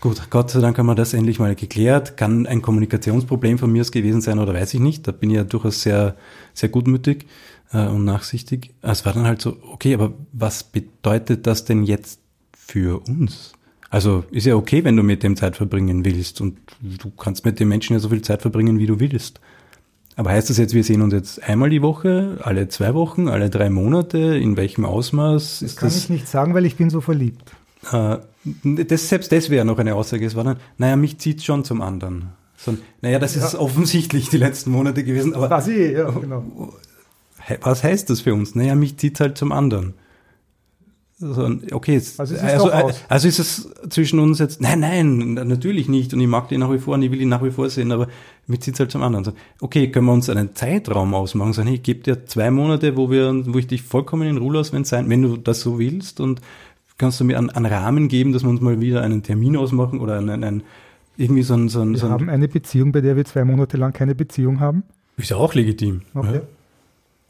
gut, 0.00 0.30
Gott 0.30 0.50
sei 0.50 0.60
Dank 0.60 0.78
haben 0.78 0.86
wir 0.86 0.94
das 0.94 1.12
endlich 1.12 1.38
mal 1.38 1.54
geklärt. 1.54 2.16
Kann 2.16 2.46
ein 2.46 2.62
Kommunikationsproblem 2.62 3.58
von 3.58 3.70
mir 3.70 3.84
gewesen 3.84 4.22
sein 4.22 4.38
oder 4.38 4.54
weiß 4.54 4.72
ich 4.72 4.80
nicht. 4.80 5.06
Da 5.06 5.12
bin 5.12 5.28
ich 5.28 5.36
ja 5.36 5.44
durchaus 5.44 5.82
sehr, 5.82 6.16
sehr 6.54 6.70
gutmütig 6.70 7.26
äh, 7.72 7.86
und 7.86 8.06
nachsichtig. 8.06 8.70
Es 8.80 9.04
war 9.04 9.12
dann 9.12 9.26
halt 9.26 9.42
so, 9.42 9.58
okay, 9.70 9.92
aber 9.92 10.14
was 10.32 10.64
bedeutet 10.64 11.46
das 11.46 11.66
denn 11.66 11.84
jetzt 11.84 12.18
für 12.56 13.06
uns? 13.06 13.52
Also 13.90 14.24
ist 14.30 14.46
ja 14.46 14.56
okay, 14.56 14.84
wenn 14.84 14.96
du 14.96 15.02
mit 15.02 15.22
dem 15.22 15.36
Zeit 15.36 15.56
verbringen 15.58 16.02
willst 16.06 16.40
und 16.40 16.56
du 16.80 17.10
kannst 17.10 17.44
mit 17.44 17.60
dem 17.60 17.68
Menschen 17.68 17.92
ja 17.92 17.98
so 17.98 18.08
viel 18.08 18.22
Zeit 18.22 18.40
verbringen, 18.40 18.78
wie 18.78 18.86
du 18.86 19.00
willst. 19.00 19.38
Aber 20.16 20.30
heißt 20.30 20.50
das 20.50 20.58
jetzt, 20.58 20.74
wir 20.74 20.84
sehen 20.84 21.00
uns 21.00 21.14
jetzt 21.14 21.42
einmal 21.42 21.70
die 21.70 21.82
Woche, 21.82 22.38
alle 22.42 22.68
zwei 22.68 22.94
Wochen, 22.94 23.28
alle 23.28 23.48
drei 23.48 23.70
Monate? 23.70 24.18
In 24.18 24.56
welchem 24.56 24.84
Ausmaß? 24.84 25.60
Das 25.60 25.76
kann 25.76 25.88
das, 25.88 25.96
ich 25.96 26.10
nicht 26.10 26.28
sagen, 26.28 26.54
weil 26.54 26.66
ich 26.66 26.76
bin 26.76 26.90
so 26.90 27.00
verliebt. 27.00 27.52
Äh, 27.90 28.18
das, 28.64 29.08
selbst 29.08 29.32
das 29.32 29.48
wäre 29.50 29.64
noch 29.64 29.78
eine 29.78 29.94
Aussage. 29.94 30.26
Es 30.26 30.34
war 30.36 30.44
dann, 30.44 30.56
naja, 30.76 30.96
mich 30.96 31.18
zieht 31.18 31.42
schon 31.42 31.64
zum 31.64 31.80
anderen. 31.80 32.30
So, 32.56 32.76
naja, 33.00 33.18
das 33.18 33.36
ist 33.36 33.54
ja. 33.54 33.58
offensichtlich 33.58 34.28
die 34.28 34.36
letzten 34.36 34.70
Monate 34.70 35.02
gewesen. 35.02 35.34
Aber 35.34 35.50
was, 35.50 35.66
ich, 35.66 35.92
ja, 35.92 36.10
genau. 36.10 36.44
was 37.62 37.82
heißt 37.82 38.10
das 38.10 38.20
für 38.20 38.34
uns? 38.34 38.54
Naja, 38.54 38.74
mich 38.74 38.98
zieht 38.98 39.18
halt 39.18 39.38
zum 39.38 39.50
anderen. 39.50 39.94
So, 41.22 41.48
okay, 41.70 41.94
jetzt, 41.94 42.18
also, 42.18 42.34
ist 42.34 42.42
also, 42.42 42.70
also, 43.08 43.28
ist 43.28 43.38
es 43.38 43.70
zwischen 43.88 44.18
uns 44.18 44.40
jetzt, 44.40 44.60
nein, 44.60 44.80
nein, 44.80 45.34
natürlich 45.34 45.88
nicht 45.88 46.12
und 46.12 46.20
ich 46.20 46.26
mag 46.26 46.48
den 46.48 46.60
nach 46.60 46.72
wie 46.72 46.78
vor 46.78 46.94
und 46.94 47.02
ich 47.02 47.12
will 47.12 47.20
ihn 47.20 47.28
nach 47.28 47.44
wie 47.44 47.52
vor 47.52 47.70
sehen, 47.70 47.92
aber 47.92 48.08
mir 48.48 48.58
zieht 48.58 48.78
halt 48.80 48.90
zum 48.90 49.02
anderen. 49.02 49.24
So, 49.24 49.32
okay, 49.60 49.88
können 49.92 50.06
wir 50.06 50.12
uns 50.12 50.28
einen 50.28 50.56
Zeitraum 50.56 51.14
ausmachen, 51.14 51.52
sagen, 51.52 51.68
ich 51.68 51.84
gebe 51.84 52.00
dir 52.00 52.26
zwei 52.26 52.50
Monate, 52.50 52.96
wo 52.96 53.08
wir, 53.08 53.32
wo 53.46 53.58
ich 53.58 53.68
dich 53.68 53.82
vollkommen 53.82 54.28
in 54.28 54.36
Ruhe 54.36 54.54
lasse, 54.54 54.72
wenn 54.72 54.82
sein, 54.82 55.08
wenn 55.08 55.22
du 55.22 55.36
das 55.36 55.60
so 55.60 55.78
willst 55.78 56.18
und 56.18 56.40
kannst 56.98 57.20
du 57.20 57.24
mir 57.24 57.38
einen, 57.38 57.50
einen 57.50 57.66
Rahmen 57.66 58.08
geben, 58.08 58.32
dass 58.32 58.42
wir 58.42 58.50
uns 58.50 58.60
mal 58.60 58.80
wieder 58.80 59.02
einen 59.02 59.22
Termin 59.22 59.56
ausmachen 59.56 60.00
oder 60.00 60.18
einen, 60.18 60.42
einen 60.42 60.62
irgendwie 61.16 61.42
so 61.42 61.54
ein, 61.54 61.68
so 61.68 61.82
ein, 61.82 61.92
wir 61.92 61.98
so 61.98 62.06
ein, 62.06 62.12
haben 62.12 62.28
eine 62.28 62.48
Beziehung, 62.48 62.90
bei 62.90 63.00
der 63.00 63.16
wir 63.16 63.24
zwei 63.24 63.44
Monate 63.44 63.76
lang 63.76 63.92
keine 63.92 64.16
Beziehung 64.16 64.58
haben. 64.58 64.82
Ist 65.16 65.30
ja 65.30 65.36
auch 65.36 65.54
legitim. 65.54 66.02
Okay. 66.14 66.36
Ja. 66.36 66.42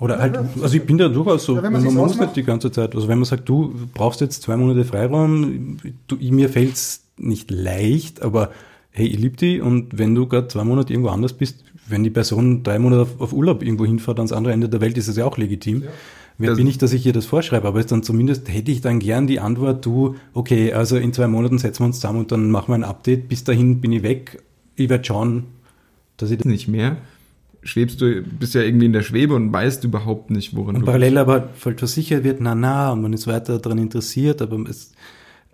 Oder 0.03 0.19
halt, 0.19 0.37
also 0.61 0.77
ich 0.77 0.83
bin 0.85 0.99
da 0.99 1.09
durchaus 1.09 1.45
so, 1.45 1.55
ja, 1.55 1.71
man, 1.71 1.85
man 1.85 1.95
muss 1.95 2.19
nicht 2.19 2.35
die 2.35 2.43
ganze 2.43 2.73
Zeit, 2.73 2.97
also 2.97 3.07
wenn 3.07 3.19
man 3.19 3.25
sagt, 3.25 3.49
du 3.49 3.73
brauchst 3.95 4.21
jetzt 4.21 4.43
zwei 4.43 4.57
Monate 4.57 4.85
Freiraum, 4.85 5.77
du, 6.09 6.17
mir 6.17 6.49
fällt's 6.49 7.05
nicht 7.19 7.53
leicht, 7.53 8.21
aber 8.21 8.51
hey, 8.91 9.07
ich 9.07 9.21
liebe 9.21 9.37
die 9.37 9.61
und 9.61 9.97
wenn 9.97 10.13
du 10.17 10.27
gerade 10.27 10.49
zwei 10.49 10.65
Monate 10.65 10.93
irgendwo 10.93 11.11
anders 11.11 11.35
bist, 11.35 11.63
wenn 11.87 12.03
die 12.03 12.11
Person 12.11 12.65
drei 12.65 12.81
Monate 12.81 13.03
auf, 13.03 13.21
auf 13.21 13.33
Urlaub 13.33 13.63
irgendwo 13.63 13.87
hinfährt 13.87 14.19
ans 14.19 14.33
andere 14.33 14.53
Ende 14.53 14.69
der 14.69 14.81
Welt, 14.81 14.99
ist 14.99 15.09
das 15.09 15.17
ja 15.17 15.25
auch 15.25 15.39
legitim. 15.39 15.83
Ja. 15.83 15.89
Wer 16.37 16.57
bin 16.57 16.67
ich, 16.67 16.79
dass 16.79 16.93
ich 16.93 17.07
ihr 17.07 17.13
das 17.13 17.27
vorschreibe, 17.27 17.69
aber 17.69 17.79
ist 17.79 17.93
dann 17.93 18.03
zumindest 18.03 18.53
hätte 18.53 18.73
ich 18.73 18.81
dann 18.81 18.99
gern 18.99 19.29
die 19.29 19.39
Antwort, 19.39 19.87
du, 19.87 20.17
okay, 20.35 20.73
also 20.73 20.97
in 20.97 21.13
zwei 21.13 21.29
Monaten 21.29 21.59
setzen 21.59 21.83
wir 21.83 21.87
uns 21.87 22.01
zusammen 22.01 22.19
und 22.19 22.33
dann 22.33 22.51
machen 22.51 22.73
wir 22.73 22.75
ein 22.75 22.83
Update, 22.83 23.29
bis 23.29 23.45
dahin 23.45 23.81
bin 23.81 23.93
ich 23.93 24.03
weg, 24.03 24.43
ich 24.75 24.89
werde 24.89 25.05
schauen, 25.05 25.45
dass 26.17 26.33
ich 26.33 26.39
das 26.39 26.47
nicht 26.47 26.67
mehr 26.67 26.97
schwebst 27.63 28.01
du, 28.01 28.23
bist 28.23 28.55
ja 28.55 28.63
irgendwie 28.63 28.87
in 28.87 28.93
der 28.93 29.03
Schwebe 29.03 29.35
und 29.35 29.53
weißt 29.53 29.85
überhaupt 29.85 30.31
nicht, 30.31 30.55
worin 30.57 30.77
und 30.77 30.81
du 30.81 30.87
parallel 30.87 31.11
bist. 31.11 31.21
aber 31.21 31.49
voll 31.55 31.77
versichert 31.77 32.25
wird, 32.25 32.41
na 32.41 32.55
na, 32.55 32.93
und 32.93 33.03
man 33.03 33.13
ist 33.13 33.27
weiter 33.27 33.59
daran 33.59 33.79
interessiert, 33.79 34.43
aber 34.43 34.59
es, 34.69 34.93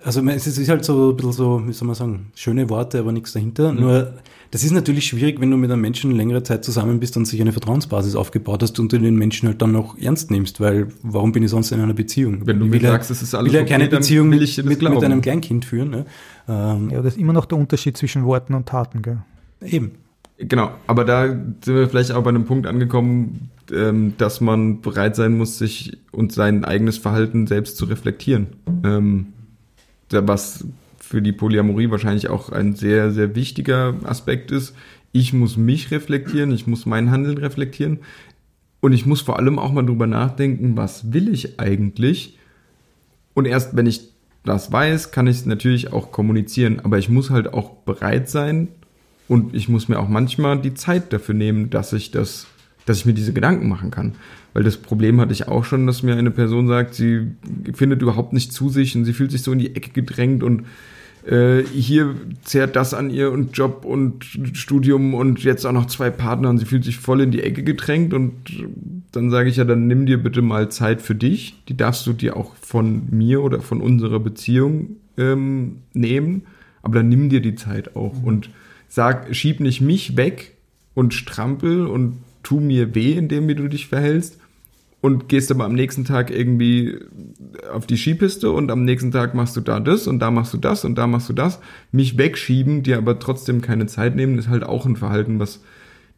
also 0.03 0.23
es 0.29 0.47
ist 0.47 0.69
halt 0.69 0.85
so 0.85 1.11
ein 1.11 1.17
bisschen 1.17 1.33
so, 1.33 1.63
wie 1.67 1.73
soll 1.73 1.87
man 1.87 1.95
sagen, 1.95 2.33
schöne 2.35 2.71
Worte, 2.71 3.01
aber 3.01 3.13
nichts 3.13 3.33
dahinter. 3.33 3.73
Mhm. 3.73 3.81
Nur, 3.81 4.15
das 4.51 4.65
ist 4.65 4.71
natürlich 4.71 5.07
schwierig, 5.07 5.41
wenn 5.41 5.51
du 5.51 5.59
mit 5.59 5.71
einem 5.71 5.83
Menschen 5.83 6.13
längere 6.13 6.43
Zeit 6.43 6.65
zusammen 6.65 7.01
bist 7.01 7.17
und 7.19 7.27
sich 7.27 7.41
eine 7.41 7.53
Vertrauensbasis 7.53 8.15
aufgebaut 8.15 8.63
hast 8.63 8.79
und 8.81 8.91
du 8.93 8.99
den 8.99 9.17
Menschen 9.17 9.49
halt 9.49 9.61
dann 9.61 9.73
noch 9.73 9.99
ernst 9.99 10.31
nimmst, 10.31 10.61
weil 10.61 10.89
warum 11.03 11.33
bin 11.33 11.43
ich 11.43 11.51
sonst 11.51 11.73
in 11.73 11.81
einer 11.81 11.93
Beziehung? 11.93 12.47
Wenn 12.47 12.59
du 12.59 12.67
mir 12.67 12.81
sagst, 12.81 13.11
es 13.11 13.21
ist 13.21 13.35
alles 13.35 13.53
will 13.53 13.61
ja 13.61 13.67
keine 13.67 13.89
Beziehung 13.89 14.31
will 14.31 14.41
mit, 14.41 14.65
mit, 14.65 14.83
mit, 14.83 15.05
einem 15.05 15.21
Kleinkind 15.21 15.67
führen. 15.67 15.91
Ne? 15.91 16.07
Ähm, 16.49 16.89
ja, 16.91 17.03
das 17.03 17.15
ist 17.15 17.21
immer 17.21 17.35
noch 17.35 17.45
der 17.45 17.59
Unterschied 17.59 17.97
zwischen 17.99 18.25
Worten 18.25 18.55
und 18.55 18.67
Taten, 18.67 19.03
gell? 19.03 19.19
Eben. 19.61 19.93
Genau, 20.39 20.71
aber 20.87 21.05
da 21.05 21.27
sind 21.27 21.67
wir 21.67 21.89
vielleicht 21.89 22.13
auch 22.13 22.23
bei 22.23 22.31
einem 22.31 22.45
Punkt 22.45 22.69
angekommen, 22.69 23.51
ähm, 23.73 24.15
dass 24.19 24.41
man 24.41 24.81
bereit 24.81 25.17
sein 25.17 25.37
muss, 25.37 25.59
sich 25.59 25.99
und 26.13 26.33
sein 26.33 26.65
eigenes 26.65 26.97
Verhalten 26.97 27.49
selbst 27.49 27.77
zu 27.77 27.87
reflektieren. 27.87 28.47
Ähm, 28.85 29.27
was 30.11 30.65
für 30.99 31.23
die 31.23 31.33
Polyamorie 31.33 31.91
wahrscheinlich 31.91 32.29
auch 32.29 32.51
ein 32.51 32.75
sehr, 32.75 33.11
sehr 33.11 33.35
wichtiger 33.35 33.95
Aspekt 34.05 34.51
ist. 34.53 34.75
Ich 35.11 35.33
muss 35.33 35.57
mich 35.57 35.91
reflektieren, 35.91 36.53
ich 36.53 36.67
muss 36.67 36.87
mein 36.87 37.11
Handeln 37.11 37.39
reflektieren 37.39 38.01
und 38.81 38.93
ich 38.93 39.07
muss 39.07 39.23
vor 39.23 39.39
allem 39.39 39.59
auch 39.59 39.73
mal 39.73 39.85
drüber 39.85 40.07
nachdenken, 40.07 40.77
was 40.77 41.13
will 41.13 41.29
ich 41.33 41.59
eigentlich? 41.59 42.39
Und 43.35 43.47
erst 43.47 43.75
wenn 43.75 43.87
ich 43.87 44.13
das 44.45 44.71
weiß, 44.71 45.11
kann 45.11 45.27
ich 45.27 45.39
es 45.39 45.47
natürlich 45.47 45.93
auch 45.93 46.13
kommunizieren, 46.13 46.81
aber 46.81 46.99
ich 46.99 47.09
muss 47.09 47.31
halt 47.31 47.53
auch 47.53 47.71
bereit 47.71 48.29
sein, 48.29 48.69
und 49.29 49.55
ich 49.55 49.69
muss 49.69 49.89
mir 49.89 49.99
auch 49.99 50.09
manchmal 50.09 50.61
die 50.61 50.75
Zeit 50.75 51.13
dafür 51.13 51.35
nehmen, 51.35 51.71
dass 51.71 51.93
ich 51.93 52.11
das, 52.11 52.47
dass 52.87 52.99
ich 52.99 53.07
mir 53.07 53.15
diese 53.15 53.33
Gedanken 53.33 53.69
machen 53.69 53.91
kann. 53.91 54.13
Weil 54.55 54.65
das 54.65 54.79
Problem 54.79 55.21
hatte 55.21 55.33
ich 55.33 55.47
auch 55.47 55.65
schon, 55.65 55.87
dass 55.87 56.03
mir 56.03 56.17
eine 56.17 56.31
Person 56.31 56.67
sagt, 56.67 56.95
sie 56.95 57.29
findet 57.75 58.03
überhaupt 58.03 58.33
nicht 58.33 58.53
zu 58.53 58.71
sich 58.71 58.97
und 58.97 59.05
sie 59.05 59.13
fühlt 59.13 59.31
sich 59.31 59.43
so 59.43 59.53
in 59.53 59.59
die 59.59 59.77
Ecke 59.77 59.91
gedrängt 59.91 60.43
und 60.43 60.65
äh, 61.27 61.63
hier 61.63 62.15
zehrt 62.43 62.75
das 62.75 62.95
an 62.95 63.11
ihr 63.11 63.31
und 63.31 63.57
Job 63.57 63.85
und 63.85 64.25
Studium 64.55 65.13
und 65.15 65.45
jetzt 65.45 65.67
auch 65.67 65.73
noch 65.73 65.87
zwei 65.87 66.09
Partner 66.11 66.49
und 66.49 66.59
sie 66.59 66.65
fühlt 66.65 66.85
sich 66.85 66.97
voll 66.97 67.21
in 67.21 67.31
die 67.31 67.43
Ecke 67.43 67.63
gedrängt 67.63 68.15
und 68.15 68.33
dann 69.13 69.31
sage 69.31 69.51
ich 69.51 69.57
ja, 69.57 69.65
dann 69.65 69.87
nimm 69.87 70.07
dir 70.07 70.23
bitte 70.23 70.41
mal 70.43 70.71
Zeit 70.71 71.03
für 71.03 71.15
dich. 71.15 71.55
Die 71.69 71.77
darfst 71.77 72.07
du 72.07 72.15
dir 72.15 72.37
auch 72.37 72.55
von 72.57 73.03
mir 73.11 73.43
oder 73.43 73.61
von 73.61 73.81
unserer 73.83 74.21
Beziehung 74.21 74.97
ähm, 75.19 75.79
nehmen, 75.93 76.43
aber 76.83 76.97
dann 76.97 77.09
nimm 77.11 77.29
dir 77.29 77.41
die 77.41 77.57
Zeit 77.57 77.95
auch 77.95 78.15
Mhm. 78.15 78.25
und 78.25 78.51
sag, 78.89 79.35
schieb 79.35 79.61
nicht 79.61 79.81
mich 79.81 80.17
weg 80.17 80.55
und 80.95 81.15
strampel 81.15 81.87
und 81.87 82.19
tu 82.43 82.61
mir 82.61 82.95
weh, 82.95 83.13
indem 83.13 83.49
wie 83.49 83.55
du 83.55 83.69
dich 83.69 83.87
verhältst 83.89 84.39
und 85.01 85.29
gehst 85.29 85.51
aber 85.51 85.65
am 85.65 85.75
nächsten 85.75 86.05
Tag 86.05 86.31
irgendwie 86.31 86.99
auf 87.73 87.87
die 87.87 87.97
Skipiste 87.97 88.51
und 88.51 88.71
am 88.71 88.85
nächsten 88.85 89.13
Tag 89.13 89.35
machst 89.35 89.57
du 89.57 89.61
da 89.61 89.79
das 89.81 90.07
und 90.07 90.19
da 90.19 90.31
machst 90.31 90.53
du 90.55 90.59
das 90.59 90.85
und 90.85 90.97
da 90.97 91.07
machst 91.07 91.29
du 91.29 91.33
das. 91.33 91.61
Mich 91.93 92.19
wegschieben, 92.19 92.83
dir 92.83 92.99
aber 92.99 93.19
trotzdem 93.19 93.61
keine 93.61 93.87
Zeit 93.87 94.17
nehmen, 94.17 94.39
ist 94.39 94.49
halt 94.49 94.65
auch 94.65 94.87
ein 94.87 94.97
Verhalten, 94.97 95.39
was 95.39 95.61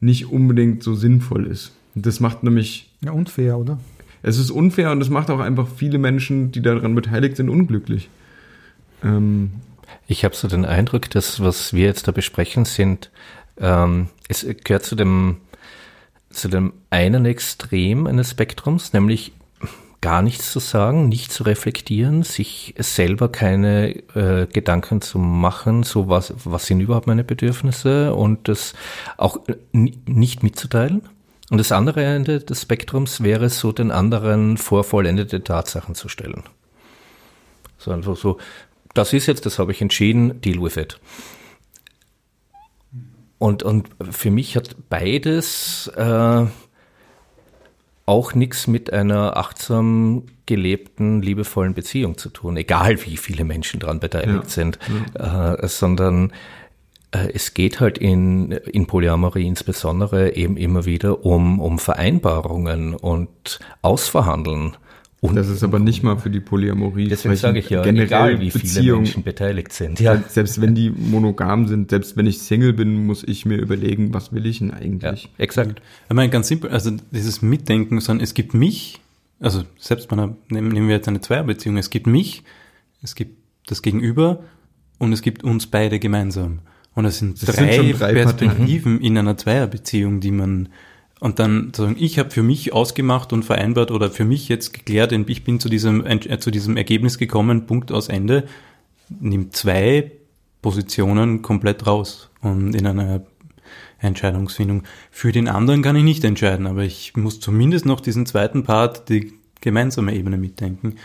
nicht 0.01 0.31
unbedingt 0.31 0.83
so 0.83 0.95
sinnvoll 0.95 1.47
ist. 1.47 1.73
Das 1.95 2.21
macht 2.21 2.43
nämlich, 2.43 2.91
Ja, 3.05 3.13
unfair, 3.13 3.59
oder? 3.59 3.79
es 4.23 4.39
ist 4.39 4.51
unfair 4.51 4.93
und 4.93 5.03
es 5.03 5.11
macht 5.11 5.31
auch 5.31 5.41
einfach 5.41 5.69
viele 5.69 5.99
Menschen, 5.99 6.53
die 6.53 6.63
daran 6.63 6.95
beteiligt 6.95 7.37
sind, 7.37 7.49
unglücklich. 7.51 8.09
Ähm, 9.03 9.51
Ich 10.11 10.25
habe 10.25 10.35
so 10.35 10.49
den 10.49 10.65
Eindruck, 10.65 11.09
dass 11.11 11.41
was 11.41 11.73
wir 11.73 11.87
jetzt 11.87 12.09
da 12.09 12.11
besprechen 12.11 12.65
sind, 12.65 13.13
ähm, 13.61 14.09
es 14.27 14.45
gehört 14.65 14.85
zu 14.85 14.97
dem, 14.97 15.37
zu 16.31 16.49
dem 16.49 16.73
einen 16.91 17.27
Extrem 17.27 18.09
eines 18.09 18.33
Spektrums, 18.33 18.93
nämlich 18.93 19.31
gar 20.01 20.23
nichts 20.23 20.51
zu 20.51 20.59
sagen, 20.59 21.09
nicht 21.09 21.31
zu 21.31 21.45
reflektieren, 21.45 22.25
sich 22.25 22.75
selber 22.79 23.31
keine 23.31 23.91
äh, 24.17 24.49
Gedanken 24.53 25.01
zu 25.01 25.21
machen, 25.21 25.85
so 25.85 26.09
was, 26.09 26.35
was 26.45 26.67
sind 26.67 26.81
überhaupt 26.81 27.07
meine 27.07 27.23
Bedürfnisse 27.23 28.13
und 28.13 28.49
das 28.49 28.75
auch 29.17 29.39
ni- 29.71 29.97
nicht 30.07 30.43
mitzuteilen. 30.43 31.03
Und 31.51 31.59
das 31.59 31.71
andere 31.71 32.03
Ende 32.03 32.41
des 32.41 32.63
Spektrums 32.63 33.23
wäre 33.23 33.49
so, 33.49 33.71
den 33.71 33.93
anderen 33.93 34.57
vor 34.57 34.83
vollendete 34.83 35.45
Tatsachen 35.45 35.95
zu 35.95 36.09
stellen. 36.09 36.43
So 37.79 37.93
einfach 37.93 38.17
so, 38.17 38.39
das 38.95 39.13
ist 39.13 39.27
jetzt, 39.27 39.47
das 39.47 39.59
habe 39.59 39.73
ich 39.73 39.81
entschieden, 39.81 40.41
deal 40.41 40.61
with 40.63 40.77
it. 40.77 41.01
Und, 43.39 43.63
und 43.63 43.89
für 44.11 44.31
mich 44.31 44.57
hat 44.57 44.77
beides 44.91 45.91
äh, 45.97 46.47
auch 48.07 48.35
nichts 48.35 48.67
mit 48.67 48.93
einer 48.93 49.37
achtsam 49.37 50.25
gelebten, 50.47 51.23
liebevollen 51.23 51.75
Beziehung 51.75 52.19
zu 52.19 52.29
tun, 52.29 52.57
egal 52.57 53.05
wie 53.07 53.17
viele 53.17 53.45
Menschen 53.45 53.81
daran 53.81 54.01
beteiligt 54.01 54.45
Ja. 54.45 54.49
sind, 54.49 54.79
äh, 55.15 55.67
sondern 55.69 56.33
äh, 57.13 57.29
es 57.33 57.55
geht 57.55 57.81
halt 57.81 57.99
in, 57.99 58.51
in 58.51 58.87
Polyamorie 58.87 59.47
insbesondere 59.47 60.35
eben 60.35 60.57
immer 60.57 60.85
wieder 60.85 61.25
um, 61.25 61.61
um 61.61 61.79
Vereinbarungen 61.79 62.95
und 62.95 63.61
Ausverhandeln. 63.81 64.77
Und 65.21 65.37
das 65.37 65.49
ist 65.51 65.63
aber 65.63 65.79
nicht 65.79 66.03
mal 66.03 66.17
für 66.17 66.31
die 66.31 66.41
Polyamorie. 66.41 67.09
deswegen 67.09 67.37
sage 67.37 67.59
ich 67.59 67.69
ja, 67.69 67.83
generell 67.83 68.07
egal 68.07 68.41
wie 68.41 68.51
viele 68.51 68.97
Menschen 68.97 69.23
beteiligt 69.23 69.73
sind. 69.73 70.01
Ja, 70.01 70.23
Selbst 70.29 70.63
wenn 70.63 70.75
die 70.75 70.89
monogam 70.89 71.67
sind, 71.67 71.91
selbst 71.91 72.17
wenn 72.17 72.27
ich 72.27 72.39
Single 72.39 72.73
bin, 72.73 73.07
muss 73.07 73.23
ich 73.23 73.45
mir 73.45 73.57
überlegen, 73.57 74.15
was 74.15 74.33
will 74.33 74.47
ich 74.47 74.61
denn 74.61 74.71
ja 74.71 74.77
eigentlich? 74.77 75.29
exakt. 75.37 75.83
Ich 76.09 76.15
meine, 76.15 76.31
ganz 76.31 76.49
simpel, 76.49 76.71
also 76.71 76.93
dieses 77.11 77.43
Mitdenken, 77.43 78.01
sondern 78.01 78.25
es 78.25 78.33
gibt 78.33 78.55
mich, 78.55 79.01
also 79.41 79.65
selbst 79.79 80.09
bei 80.09 80.15
einer, 80.15 80.37
nehmen 80.49 80.89
wir 80.89 80.97
jetzt 80.97 81.09
eine 81.09 81.21
Zweierbeziehung, 81.21 81.77
es 81.77 81.91
gibt 81.91 82.07
mich, 82.07 82.43
es 83.03 83.15
gibt 83.15 83.37
das 83.67 83.83
Gegenüber 83.83 84.43
und 84.99 85.13
es 85.13 85.21
gibt 85.21 85.45
uns 85.45 85.67
beide 85.67 85.99
gemeinsam. 85.99 86.61
Und 86.95 87.05
es 87.05 87.19
sind 87.19 87.41
Das 87.47 87.57
drei, 87.57 87.73
sind 87.75 88.01
drei 88.01 88.15
Perspektiven 88.15 89.01
in 89.01 89.19
einer 89.19 89.37
Zweierbeziehung, 89.37 90.21
die 90.21 90.33
man 90.33 90.71
und 91.21 91.39
dann 91.39 91.73
sagen, 91.75 91.97
ich 91.99 92.19
habe 92.19 92.31
für 92.31 92.43
mich 92.43 92.73
ausgemacht 92.73 93.33
und 93.33 93.45
vereinbart 93.45 93.91
oder 93.91 94.11
für 94.11 94.25
mich 94.25 94.49
jetzt 94.49 94.73
geklärt, 94.73 95.13
ich 95.13 95.45
bin 95.45 95.61
zu 95.61 95.69
diesem 95.69 96.05
äh, 96.05 96.39
zu 96.39 96.51
diesem 96.51 96.77
Ergebnis 96.77 97.19
gekommen, 97.19 97.67
Punkt 97.67 97.93
aus 97.93 98.09
Ende, 98.09 98.45
nimmt 99.21 99.55
zwei 99.55 100.11
Positionen 100.63 101.43
komplett 101.43 101.87
raus 101.87 102.31
und 102.41 102.75
in 102.75 102.87
einer 102.87 103.23
Entscheidungsfindung. 103.99 104.83
Für 105.11 105.31
den 105.31 105.49
anderen 105.49 105.83
kann 105.83 105.97
ich 105.97 106.05
nicht 106.05 106.25
entscheiden, 106.25 106.67
aber 106.67 106.85
ich 106.85 107.17
muss 107.17 107.39
zumindest 107.39 107.87
noch 107.87 108.01
diesen 108.01 108.27
zweiten 108.27 108.65
Part, 108.65 109.09
die 109.09 109.33
gemeinsame 109.61 110.15
Ebene 110.15 110.39
mitdenken. 110.39 110.97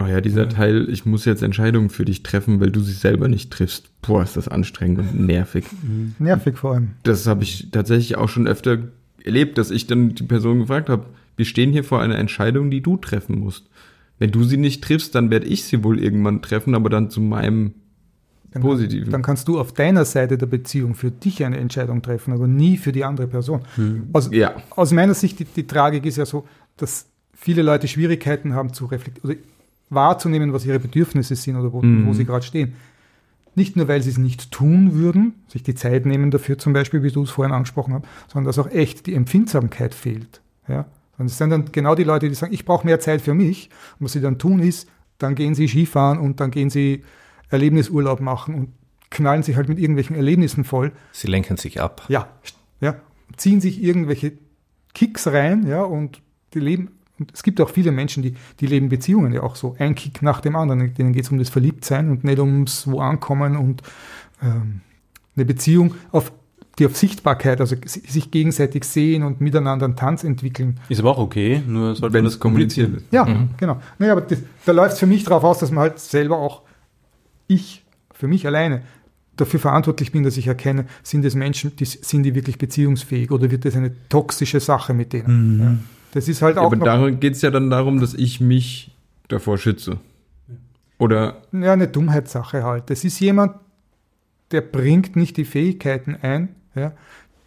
Oh 0.00 0.06
ja, 0.06 0.20
dieser 0.20 0.48
Teil, 0.48 0.88
ich 0.90 1.06
muss 1.06 1.24
jetzt 1.24 1.42
Entscheidungen 1.42 1.90
für 1.90 2.04
dich 2.04 2.22
treffen, 2.22 2.60
weil 2.60 2.70
du 2.70 2.80
sie 2.80 2.92
selber 2.92 3.26
nicht 3.26 3.50
triffst. 3.50 3.90
Boah, 4.00 4.22
ist 4.22 4.36
das 4.36 4.46
anstrengend 4.46 5.00
und 5.00 5.26
nervig. 5.26 5.64
Nervig 6.20 6.56
vor 6.56 6.74
allem. 6.74 6.90
Das 7.02 7.26
habe 7.26 7.42
ich 7.42 7.70
tatsächlich 7.72 8.16
auch 8.16 8.28
schon 8.28 8.46
öfter 8.46 8.78
erlebt, 9.24 9.58
dass 9.58 9.70
ich 9.70 9.86
dann 9.86 10.14
die 10.14 10.22
Person 10.24 10.60
gefragt 10.60 10.88
habe, 10.88 11.06
wir 11.36 11.44
stehen 11.44 11.72
hier 11.72 11.84
vor 11.84 12.00
einer 12.00 12.18
Entscheidung, 12.18 12.70
die 12.70 12.80
du 12.80 12.96
treffen 12.96 13.38
musst. 13.40 13.68
Wenn 14.18 14.30
du 14.32 14.42
sie 14.44 14.56
nicht 14.56 14.82
triffst, 14.82 15.14
dann 15.14 15.30
werde 15.30 15.46
ich 15.46 15.64
sie 15.64 15.84
wohl 15.84 16.00
irgendwann 16.02 16.42
treffen, 16.42 16.74
aber 16.74 16.90
dann 16.90 17.10
zu 17.10 17.20
meinem 17.20 17.74
Dann, 18.50 18.62
Positiven. 18.62 19.12
Dann 19.12 19.22
kannst 19.22 19.46
du 19.46 19.60
auf 19.60 19.72
deiner 19.72 20.04
Seite 20.04 20.36
der 20.38 20.46
Beziehung 20.46 20.94
für 20.94 21.10
dich 21.12 21.44
eine 21.44 21.58
Entscheidung 21.58 22.02
treffen, 22.02 22.32
aber 22.32 22.48
nie 22.48 22.76
für 22.78 22.90
die 22.92 23.04
andere 23.04 23.28
Person. 23.28 23.60
Aus, 24.12 24.30
Ja. 24.32 24.56
aus 24.70 24.92
meiner 24.92 25.14
Sicht, 25.14 25.38
die, 25.38 25.44
die 25.44 25.66
Tragik 25.66 26.04
ist 26.06 26.16
ja 26.16 26.26
so, 26.26 26.46
dass 26.76 27.06
viele 27.34 27.62
Leute 27.62 27.86
Schwierigkeiten 27.86 28.54
haben 28.54 28.72
zu 28.72 28.86
reflektieren 28.86 29.30
oder 29.30 29.38
wahrzunehmen, 29.90 30.52
was 30.52 30.66
ihre 30.66 30.80
Bedürfnisse 30.80 31.34
sind 31.36 31.56
oder 31.56 31.72
wo, 31.72 31.80
Mhm. 31.82 32.06
wo 32.06 32.12
sie 32.12 32.24
gerade 32.24 32.44
stehen. 32.44 32.72
Nicht 33.58 33.76
nur, 33.76 33.88
weil 33.88 34.00
sie 34.02 34.10
es 34.10 34.18
nicht 34.18 34.52
tun 34.52 34.94
würden, 34.94 35.34
sich 35.48 35.64
die 35.64 35.74
Zeit 35.74 36.06
nehmen 36.06 36.30
dafür 36.30 36.58
zum 36.58 36.72
Beispiel, 36.72 37.02
wie 37.02 37.10
du 37.10 37.24
es 37.24 37.30
vorhin 37.30 37.52
angesprochen 37.52 37.94
hast, 37.94 38.04
sondern 38.32 38.46
dass 38.46 38.58
auch 38.58 38.70
echt 38.70 39.06
die 39.06 39.14
Empfindsamkeit 39.14 39.94
fehlt. 39.94 40.40
Ja? 40.68 40.86
Und 41.18 41.26
es 41.26 41.38
sind 41.38 41.50
dann 41.50 41.72
genau 41.72 41.96
die 41.96 42.04
Leute, 42.04 42.28
die 42.28 42.34
sagen, 42.36 42.54
ich 42.54 42.64
brauche 42.64 42.86
mehr 42.86 43.00
Zeit 43.00 43.20
für 43.20 43.34
mich. 43.34 43.68
Und 43.98 44.04
was 44.04 44.12
sie 44.12 44.20
dann 44.20 44.38
tun 44.38 44.60
ist, 44.60 44.88
dann 45.18 45.34
gehen 45.34 45.56
sie 45.56 45.66
Skifahren 45.66 46.18
und 46.18 46.38
dann 46.38 46.52
gehen 46.52 46.70
sie 46.70 47.02
Erlebnisurlaub 47.50 48.20
machen 48.20 48.54
und 48.54 48.68
knallen 49.10 49.42
sich 49.42 49.56
halt 49.56 49.68
mit 49.68 49.78
irgendwelchen 49.78 50.14
Erlebnissen 50.14 50.62
voll. 50.62 50.92
Sie 51.10 51.26
lenken 51.26 51.56
sich 51.56 51.80
ab. 51.80 52.04
Ja, 52.08 52.28
ja, 52.80 52.94
ziehen 53.36 53.60
sich 53.60 53.82
irgendwelche 53.82 54.34
Kicks 54.94 55.26
rein, 55.26 55.66
ja, 55.66 55.82
und 55.82 56.22
die 56.54 56.60
leben, 56.60 56.97
und 57.18 57.32
es 57.32 57.42
gibt 57.42 57.60
auch 57.60 57.70
viele 57.70 57.92
Menschen, 57.92 58.22
die, 58.22 58.34
die 58.60 58.66
leben 58.66 58.88
Beziehungen 58.88 59.32
ja 59.32 59.42
auch 59.42 59.56
so, 59.56 59.74
ein 59.78 59.94
Kick 59.94 60.22
nach 60.22 60.40
dem 60.40 60.56
anderen, 60.56 60.94
denen 60.94 61.12
geht 61.12 61.24
es 61.24 61.30
um 61.30 61.38
das 61.38 61.48
Verliebtsein 61.48 62.10
und 62.10 62.24
nicht 62.24 62.38
ums 62.38 62.86
wo 62.86 63.00
ankommen 63.00 63.56
und 63.56 63.82
ähm, 64.42 64.80
eine 65.36 65.44
Beziehung, 65.44 65.94
auf, 66.12 66.32
die 66.78 66.86
auf 66.86 66.96
Sichtbarkeit, 66.96 67.60
also 67.60 67.76
si- 67.84 68.00
sich 68.00 68.30
gegenseitig 68.30 68.84
sehen 68.84 69.22
und 69.22 69.40
miteinander 69.40 69.84
einen 69.86 69.96
Tanz 69.96 70.24
entwickeln. 70.24 70.78
Ist 70.88 71.00
aber 71.00 71.10
auch 71.10 71.18
okay, 71.18 71.62
nur 71.66 71.94
sollte 71.94 72.14
wenn 72.14 72.22
man 72.22 72.28
es 72.28 72.34
das 72.34 72.40
kommuniziert 72.40 72.92
wird. 72.92 73.04
Ja, 73.10 73.46
genau. 73.56 73.80
Naja, 73.98 74.12
aber 74.12 74.22
das, 74.22 74.38
da 74.64 74.72
läuft 74.72 74.94
es 74.94 74.98
für 75.00 75.06
mich 75.06 75.24
darauf 75.24 75.44
aus, 75.44 75.58
dass 75.58 75.70
man 75.70 75.82
halt 75.82 75.98
selber 75.98 76.38
auch, 76.38 76.62
ich, 77.46 77.84
für 78.12 78.28
mich 78.28 78.46
alleine, 78.46 78.82
dafür 79.36 79.60
verantwortlich 79.60 80.10
bin, 80.10 80.24
dass 80.24 80.36
ich 80.36 80.48
erkenne, 80.48 80.86
sind 81.04 81.24
es 81.24 81.36
Menschen, 81.36 81.74
die, 81.76 81.84
sind 81.84 82.24
die 82.24 82.34
wirklich 82.34 82.58
beziehungsfähig 82.58 83.30
oder 83.30 83.50
wird 83.52 83.64
das 83.64 83.76
eine 83.76 83.92
toxische 84.08 84.58
Sache 84.58 84.94
mit 84.94 85.12
denen? 85.12 85.60
Ja. 85.60 85.97
Das 86.12 86.28
ist 86.28 86.42
halt 86.42 86.56
Ja, 86.56 86.62
auch 86.62 86.66
aber 86.66 86.76
noch, 86.76 86.84
darin 86.84 87.20
geht 87.20 87.34
es 87.34 87.42
ja 87.42 87.50
dann 87.50 87.70
darum, 87.70 88.00
dass 88.00 88.14
ich 88.14 88.40
mich 88.40 88.90
davor 89.28 89.58
schütze. 89.58 89.98
Oder 90.98 91.42
ja, 91.52 91.72
eine 91.72 91.88
Dummheitssache 91.88 92.64
halt. 92.64 92.90
Das 92.90 93.04
ist 93.04 93.20
jemand, 93.20 93.54
der 94.50 94.62
bringt 94.62 95.16
nicht 95.16 95.36
die 95.36 95.44
Fähigkeiten 95.44 96.16
ein, 96.20 96.48
ja, 96.74 96.92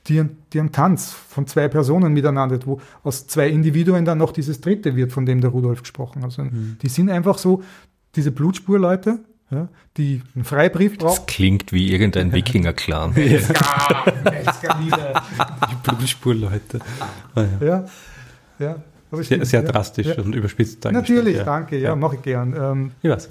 die, 0.08 0.24
die 0.54 0.60
einen 0.60 0.72
Tanz 0.72 1.12
von 1.12 1.46
zwei 1.48 1.68
Personen 1.68 2.14
miteinander, 2.14 2.60
wo 2.66 2.80
aus 3.04 3.28
zwei 3.28 3.50
Individuen 3.50 4.06
dann 4.06 4.18
noch 4.20 4.32
dieses 4.32 4.62
dritte 4.62 4.96
wird, 4.96 5.12
von 5.12 5.26
dem 5.26 5.42
der 5.42 5.50
Rudolf 5.52 5.82
gesprochen 5.82 6.24
hat. 6.24 6.40
Also, 6.40 6.46
Die 6.82 6.90
sind 6.90 7.10
einfach 7.10 7.38
so, 7.38 7.62
diese 8.16 8.32
Blutspurleute, 8.32 9.20
ja, 9.52 9.68
die 9.98 10.22
einen 10.34 10.46
Freibrief 10.46 10.98
Das 10.98 11.16
brauchen. 11.18 11.26
klingt 11.28 11.72
wie 11.74 11.92
irgendein 11.92 12.32
Wikinger-Clan. 12.38 13.14
Die 13.16 13.38
Blutspurleute. 15.84 16.80
Ah, 17.36 17.44
ja. 17.60 17.68
ja, 17.68 17.86
ja. 18.62 18.76
Aber 19.12 19.18
Sehr, 19.18 19.26
stimmt, 19.26 19.48
sehr 19.48 19.64
ja. 19.64 19.72
drastisch 19.72 20.08
Ja. 20.08 20.24
und 20.24 20.34
überspitzt. 20.34 20.86
Natürlich, 20.86 21.38
ja. 21.38 21.44
danke, 21.44 21.78
ja, 21.78 21.90
Ja. 21.90 21.96
mache 21.96 22.16
ich 22.16 22.22
gern. 22.22 22.56
Ähm, 22.58 22.92
Ich 23.02 23.10
weiß. 23.10 23.30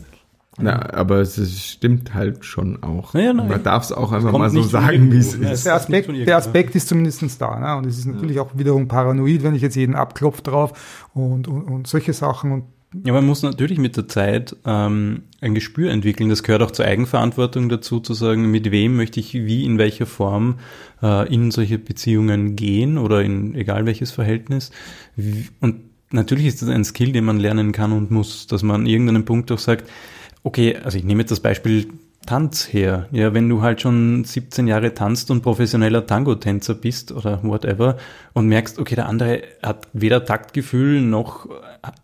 Na, 0.58 0.92
aber 0.92 1.20
es 1.20 1.38
stimmt 1.64 2.12
halt 2.12 2.44
schon 2.44 2.82
auch. 2.82 3.14
Ja, 3.14 3.32
nein. 3.32 3.48
Man 3.48 3.62
darf 3.62 3.84
es 3.84 3.92
auch 3.92 4.12
einfach 4.12 4.32
mal 4.32 4.50
so 4.50 4.62
sagen, 4.62 5.10
wie 5.10 5.16
es 5.18 5.34
ist. 5.34 5.64
der, 5.64 5.74
Aspekt, 5.74 6.10
der. 6.26 6.36
Aspekt 6.36 6.74
ist 6.74 6.88
zumindest 6.88 7.40
da. 7.40 7.58
Ne? 7.58 7.76
Und 7.78 7.86
es 7.86 7.98
ist 7.98 8.04
natürlich 8.06 8.40
auch 8.40 8.50
wiederum 8.54 8.86
paranoid, 8.88 9.42
wenn 9.42 9.54
ich 9.54 9.62
jetzt 9.62 9.76
jeden 9.76 9.94
abklopfe 9.94 10.42
drauf 10.42 11.08
und, 11.14 11.48
und, 11.48 11.62
und 11.62 11.86
solche 11.86 12.12
Sachen. 12.12 12.52
Und 12.52 12.64
Ja, 12.92 13.12
man 13.12 13.24
muss 13.24 13.42
natürlich 13.42 13.78
mit 13.78 13.96
der 13.96 14.08
Zeit 14.08 14.56
ähm, 14.66 15.22
ein 15.40 15.54
Gespür 15.54 15.92
entwickeln. 15.92 16.28
Das 16.28 16.42
gehört 16.42 16.62
auch 16.62 16.72
zur 16.72 16.86
Eigenverantwortung 16.86 17.68
dazu, 17.68 18.00
zu 18.00 18.14
sagen, 18.14 18.50
mit 18.50 18.72
wem 18.72 18.96
möchte 18.96 19.20
ich 19.20 19.32
wie, 19.34 19.64
in 19.64 19.78
welcher 19.78 20.06
Form 20.06 20.58
äh, 21.00 21.32
in 21.32 21.52
solche 21.52 21.78
Beziehungen 21.78 22.56
gehen 22.56 22.98
oder 22.98 23.22
in 23.22 23.54
egal 23.54 23.86
welches 23.86 24.10
Verhältnis. 24.10 24.72
Und 25.60 25.82
natürlich 26.10 26.46
ist 26.46 26.62
das 26.62 26.68
ein 26.68 26.84
Skill, 26.84 27.12
den 27.12 27.24
man 27.24 27.38
lernen 27.38 27.70
kann 27.70 27.92
und 27.92 28.10
muss, 28.10 28.48
dass 28.48 28.64
man 28.64 28.80
an 28.80 28.86
irgendeinem 28.86 29.24
Punkt 29.24 29.52
auch 29.52 29.60
sagt, 29.60 29.88
okay, 30.42 30.74
also 30.76 30.98
ich 30.98 31.04
nehme 31.04 31.20
jetzt 31.20 31.30
das 31.30 31.40
Beispiel 31.40 31.86
Tanz 32.26 32.72
her. 32.72 33.06
Ja, 33.12 33.32
wenn 33.34 33.48
du 33.48 33.62
halt 33.62 33.80
schon 33.80 34.24
17 34.24 34.66
Jahre 34.66 34.92
tanzt 34.94 35.30
und 35.30 35.42
professioneller 35.42 36.06
Tango-Tänzer 36.06 36.74
bist 36.74 37.12
oder 37.12 37.42
whatever 37.42 37.96
und 38.34 38.46
merkst, 38.46 38.78
okay, 38.78 38.94
der 38.94 39.06
andere 39.08 39.42
hat 39.62 39.88
weder 39.94 40.24
Taktgefühl 40.24 41.00
noch 41.00 41.48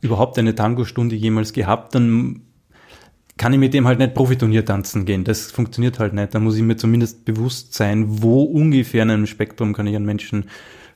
überhaupt 0.01 0.39
eine 0.39 0.55
Tango-Stunde 0.55 1.15
jemals 1.15 1.53
gehabt, 1.53 1.95
dann 1.95 2.41
kann 3.37 3.53
ich 3.53 3.59
mit 3.59 3.75
dem 3.75 3.87
halt 3.87 3.99
nicht 3.99 4.15
Profiturnier 4.15 4.65
tanzen 4.65 5.05
gehen. 5.05 5.23
Das 5.25 5.51
funktioniert 5.53 5.99
halt 5.99 6.15
nicht. 6.15 6.35
Da 6.35 6.39
muss 6.41 6.57
ich 6.57 6.63
mir 6.63 6.77
zumindest 6.77 7.27
bewusst 7.27 7.75
sein, 7.75 8.23
wo 8.23 8.43
ungefähr 8.43 9.03
in 9.03 9.11
einem 9.11 9.27
Spektrum 9.27 9.75
kann 9.75 9.87
ich 9.87 9.95
einen 9.95 10.07
Menschen 10.07 10.47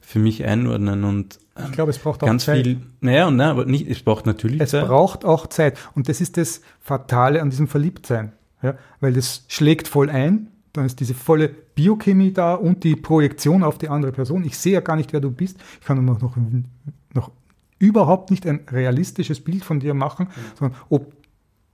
für 0.00 0.18
mich 0.18 0.44
einordnen 0.44 1.04
und 1.04 1.38
ich 1.66 1.72
glaube, 1.72 1.90
es 1.90 1.98
braucht 1.98 2.22
auch 2.22 2.26
ganz 2.26 2.46
Zeit. 2.46 2.64
viel. 2.66 2.80
Naja, 3.02 3.26
und 3.28 3.36
nein, 3.36 3.50
aber 3.50 3.66
nicht, 3.66 3.86
es 3.86 4.00
braucht 4.02 4.24
natürlich 4.24 4.62
Es 4.62 4.70
Zeit. 4.70 4.86
braucht 4.86 5.26
auch 5.26 5.46
Zeit. 5.46 5.76
Und 5.94 6.08
das 6.08 6.22
ist 6.22 6.38
das 6.38 6.62
Fatale 6.80 7.42
an 7.42 7.50
diesem 7.50 7.68
Verliebtsein. 7.68 8.32
Ja? 8.62 8.74
Weil 9.00 9.12
das 9.12 9.44
schlägt 9.48 9.88
voll 9.88 10.10
ein, 10.10 10.48
dann 10.72 10.86
ist 10.86 11.00
diese 11.00 11.14
volle 11.14 11.48
Biochemie 11.48 12.32
da 12.32 12.54
und 12.54 12.84
die 12.84 12.96
Projektion 12.96 13.62
auf 13.62 13.78
die 13.78 13.88
andere 13.88 14.12
Person. 14.12 14.44
Ich 14.44 14.56
sehe 14.56 14.74
ja 14.74 14.80
gar 14.80 14.96
nicht, 14.96 15.12
wer 15.12 15.20
du 15.20 15.30
bist. 15.30 15.58
Ich 15.80 15.86
kann 15.86 16.04
noch, 16.04 16.20
noch, 16.20 16.36
noch 17.14 17.30
überhaupt 17.78 18.30
nicht 18.30 18.46
ein 18.46 18.60
realistisches 18.70 19.40
Bild 19.40 19.64
von 19.64 19.80
dir 19.80 19.94
machen, 19.94 20.28
sondern 20.58 20.78
ob 20.88 21.12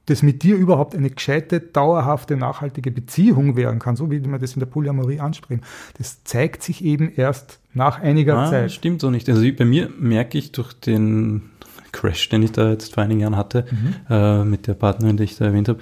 das 0.06 0.22
mit 0.22 0.44
dir 0.44 0.54
überhaupt 0.56 0.94
eine 0.94 1.10
gescheite, 1.10 1.60
dauerhafte, 1.60 2.36
nachhaltige 2.36 2.92
Beziehung 2.92 3.56
werden 3.56 3.80
kann, 3.80 3.96
so 3.96 4.10
wie 4.10 4.24
wir 4.24 4.38
das 4.38 4.54
in 4.54 4.60
der 4.60 4.66
Polyamorie 4.66 5.18
ansprechen. 5.18 5.62
Das 5.98 6.22
zeigt 6.22 6.62
sich 6.62 6.84
eben 6.84 7.10
erst 7.14 7.58
nach 7.74 8.00
einiger 8.00 8.38
ah, 8.38 8.48
Zeit. 8.48 8.72
Stimmt 8.72 9.00
so 9.00 9.10
nicht. 9.10 9.28
Also 9.28 9.42
bei 9.52 9.64
mir 9.64 9.90
merke 9.98 10.38
ich 10.38 10.52
durch 10.52 10.72
den 10.74 11.42
Crash, 11.90 12.28
den 12.28 12.42
ich 12.42 12.52
da 12.52 12.70
jetzt 12.70 12.94
vor 12.94 13.02
einigen 13.02 13.20
Jahren 13.20 13.36
hatte, 13.36 13.66
Mhm. 13.70 13.94
äh, 14.08 14.44
mit 14.44 14.68
der 14.68 14.74
Partnerin, 14.74 15.16
die 15.16 15.24
ich 15.24 15.36
da 15.36 15.46
erwähnt 15.46 15.68
habe, 15.68 15.80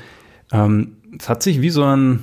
ähm, 0.53 0.97
es 1.19 1.29
hat 1.29 1.43
sich 1.43 1.61
wie 1.61 1.71
so 1.71 1.85
ein, 1.85 2.21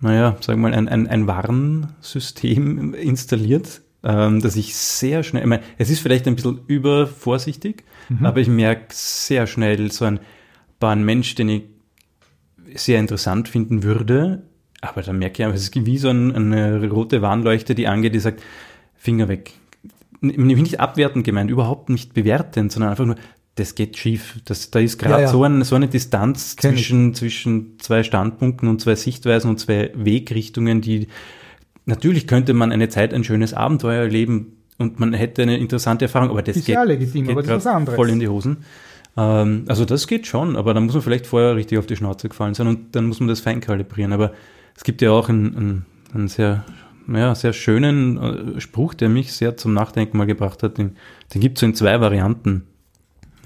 naja, 0.00 0.36
sagen 0.40 0.60
wir 0.60 0.70
mal, 0.70 0.74
ein, 0.76 0.88
ein, 0.88 1.06
ein 1.06 1.26
Warnsystem 1.26 2.94
installiert, 2.94 3.82
ähm, 4.02 4.40
dass 4.40 4.56
ich 4.56 4.76
sehr 4.76 5.22
schnell, 5.22 5.42
ich 5.42 5.48
meine, 5.48 5.62
es 5.78 5.90
ist 5.90 6.00
vielleicht 6.00 6.26
ein 6.26 6.36
bisschen 6.36 6.60
übervorsichtig, 6.66 7.84
Mhm. 8.10 8.26
aber 8.26 8.40
ich 8.40 8.48
merke 8.48 8.88
sehr 8.90 9.46
schnell 9.46 9.90
so 9.90 10.04
ein, 10.04 10.20
war 10.78 10.92
ein 10.92 11.04
Mensch, 11.04 11.34
den 11.36 11.48
ich 11.48 11.62
sehr 12.74 13.00
interessant 13.00 13.48
finden 13.48 13.82
würde, 13.82 14.42
aber 14.82 15.00
dann 15.02 15.18
merke 15.18 15.40
ich 15.40 15.44
einfach, 15.44 15.56
es 15.56 15.70
ist 15.70 15.86
wie 15.86 15.96
so 15.96 16.10
ein, 16.10 16.34
eine 16.34 16.86
rote 16.90 17.22
Warnleuchte, 17.22 17.74
die 17.74 17.88
angeht, 17.88 18.14
die 18.14 18.20
sagt, 18.20 18.42
Finger 18.94 19.28
weg. 19.28 19.52
Nicht 20.20 20.80
abwertend 20.80 21.24
gemeint, 21.24 21.50
überhaupt 21.50 21.88
nicht 21.90 22.14
bewertend, 22.14 22.72
sondern 22.72 22.90
einfach 22.90 23.06
nur, 23.06 23.16
das 23.56 23.74
geht 23.74 23.96
schief. 23.96 24.40
Das, 24.44 24.70
da 24.70 24.80
ist 24.80 24.98
gerade 24.98 25.14
Ja, 25.14 25.20
ja. 25.22 25.28
so, 25.28 25.44
ein, 25.44 25.62
so 25.62 25.76
eine 25.76 25.88
Distanz 25.88 26.56
Kenn 26.56 26.74
ich. 26.74 26.80
zwischen, 26.80 27.14
zwischen 27.14 27.78
zwei 27.78 28.02
Standpunkten 28.02 28.68
und 28.68 28.80
zwei 28.80 28.96
Sichtweisen 28.96 29.48
und 29.50 29.58
zwei 29.58 29.92
Wegrichtungen, 29.94 30.80
die 30.80 31.08
natürlich 31.86 32.26
könnte 32.26 32.54
man 32.54 32.72
eine 32.72 32.88
Zeit 32.88 33.14
ein 33.14 33.24
schönes 33.24 33.54
Abenteuer 33.54 34.02
erleben 34.02 34.56
und 34.78 34.98
man 34.98 35.12
hätte 35.12 35.42
eine 35.42 35.58
interessante 35.58 36.06
Erfahrung, 36.06 36.30
aber 36.30 36.42
das 36.42 36.56
Ist 36.56 36.66
geht, 36.66 36.74
ja 36.74 36.82
legitim, 36.82 37.26
geht 37.26 37.32
aber 37.32 37.42
das 37.42 37.64
ist 37.64 37.72
was 37.72 37.94
voll 37.94 38.10
in 38.10 38.18
die 38.18 38.28
Hosen. 38.28 38.64
Ähm, 39.16 39.64
also 39.68 39.84
das 39.84 40.06
geht 40.08 40.26
schon, 40.26 40.56
aber 40.56 40.74
da 40.74 40.80
muss 40.80 40.94
man 40.94 41.02
vielleicht 41.02 41.26
vorher 41.26 41.54
richtig 41.54 41.78
auf 41.78 41.86
die 41.86 41.96
Schnauze 41.96 42.28
gefallen 42.28 42.54
sein 42.54 42.66
und 42.66 42.96
dann 42.96 43.06
muss 43.06 43.20
man 43.20 43.28
das 43.28 43.40
fein 43.40 43.60
kalibrieren. 43.60 44.12
Aber 44.12 44.32
es 44.76 44.82
gibt 44.82 45.00
ja 45.02 45.12
auch 45.12 45.28
einen, 45.28 45.56
einen, 45.56 45.86
einen 46.12 46.28
sehr, 46.28 46.64
ja, 47.06 47.34
sehr 47.36 47.52
schönen 47.52 48.56
äh, 48.56 48.60
Spruch, 48.60 48.94
der 48.94 49.08
mich 49.08 49.32
sehr 49.32 49.56
zum 49.56 49.74
Nachdenken 49.74 50.18
mal 50.18 50.26
gebracht 50.26 50.64
hat. 50.64 50.78
Den, 50.78 50.96
den 51.32 51.40
gibt 51.40 51.58
es 51.58 51.60
so 51.60 51.66
in 51.66 51.74
zwei 51.74 52.00
Varianten. 52.00 52.64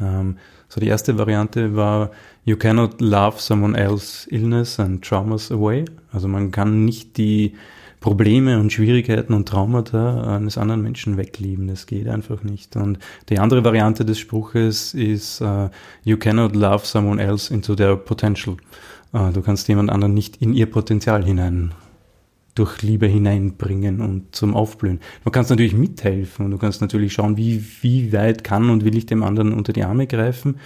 Ähm, 0.01 0.37
so 0.69 0.81
die 0.81 0.89
erste 0.89 1.19
Variante 1.19 1.77
war, 1.77 2.11
you 2.45 2.57
cannot 2.57 3.01
love 3.01 3.41
someone 3.41 3.77
else 3.77 4.29
illness 4.31 4.79
and 4.79 5.05
traumas 5.05 5.51
away. 5.51 5.85
Also 6.13 6.29
man 6.29 6.51
kann 6.51 6.85
nicht 6.85 7.17
die 7.17 7.55
Probleme 8.01 8.61
und 8.61 8.73
Schwierigkeiten 8.73 9.35
und 9.35 9.49
Traumata 9.49 10.37
eines 10.37 10.57
anderen 10.57 10.83
Menschen 10.83 11.17
weglieben. 11.17 11.67
Das 11.67 11.87
geht 11.87 12.09
einfach 12.09 12.45
nicht. 12.45 12.77
Und 12.77 12.99
die 13.29 13.39
andere 13.39 13.65
Variante 13.65 14.05
des 14.05 14.19
Spruches 14.19 14.95
ist, 14.95 15.41
uh, 15.41 15.69
you 16.05 16.17
cannot 16.17 16.55
love 16.55 16.87
someone 16.87 17.21
else 17.21 17.53
into 17.53 17.75
their 17.75 17.97
potential. 17.97 18.57
Uh, 19.13 19.31
du 19.33 19.41
kannst 19.43 19.67
jemand 19.69 19.91
anderen 19.91 20.15
nicht 20.15 20.37
in 20.41 20.53
ihr 20.53 20.71
Potenzial 20.71 21.25
hinein 21.25 21.73
durch 22.59 22.83
Liebe 22.83 23.07
hineinbringen 23.07 24.01
und 24.01 24.35
zum 24.35 24.55
Aufblühen. 24.55 25.01
Du 25.25 25.31
kannst 25.31 25.51
natürlich 25.51 25.75
mithelfen 25.75 26.47
und 26.47 26.51
du 26.51 26.59
kannst 26.59 26.81
natürlich 26.81 27.13
schauen, 27.13 27.37
wie, 27.37 27.65
wie 27.83 28.13
weit 28.13 28.45
kann 28.45 28.71
und 28.71 28.85
will 28.85 28.97
ich 28.97 29.07
dem 29.07 29.23
anderen 29.23 29.53
unter 29.53 29.73
die 29.73 29.85
Arme 29.85 30.07
greifen. 30.07 30.57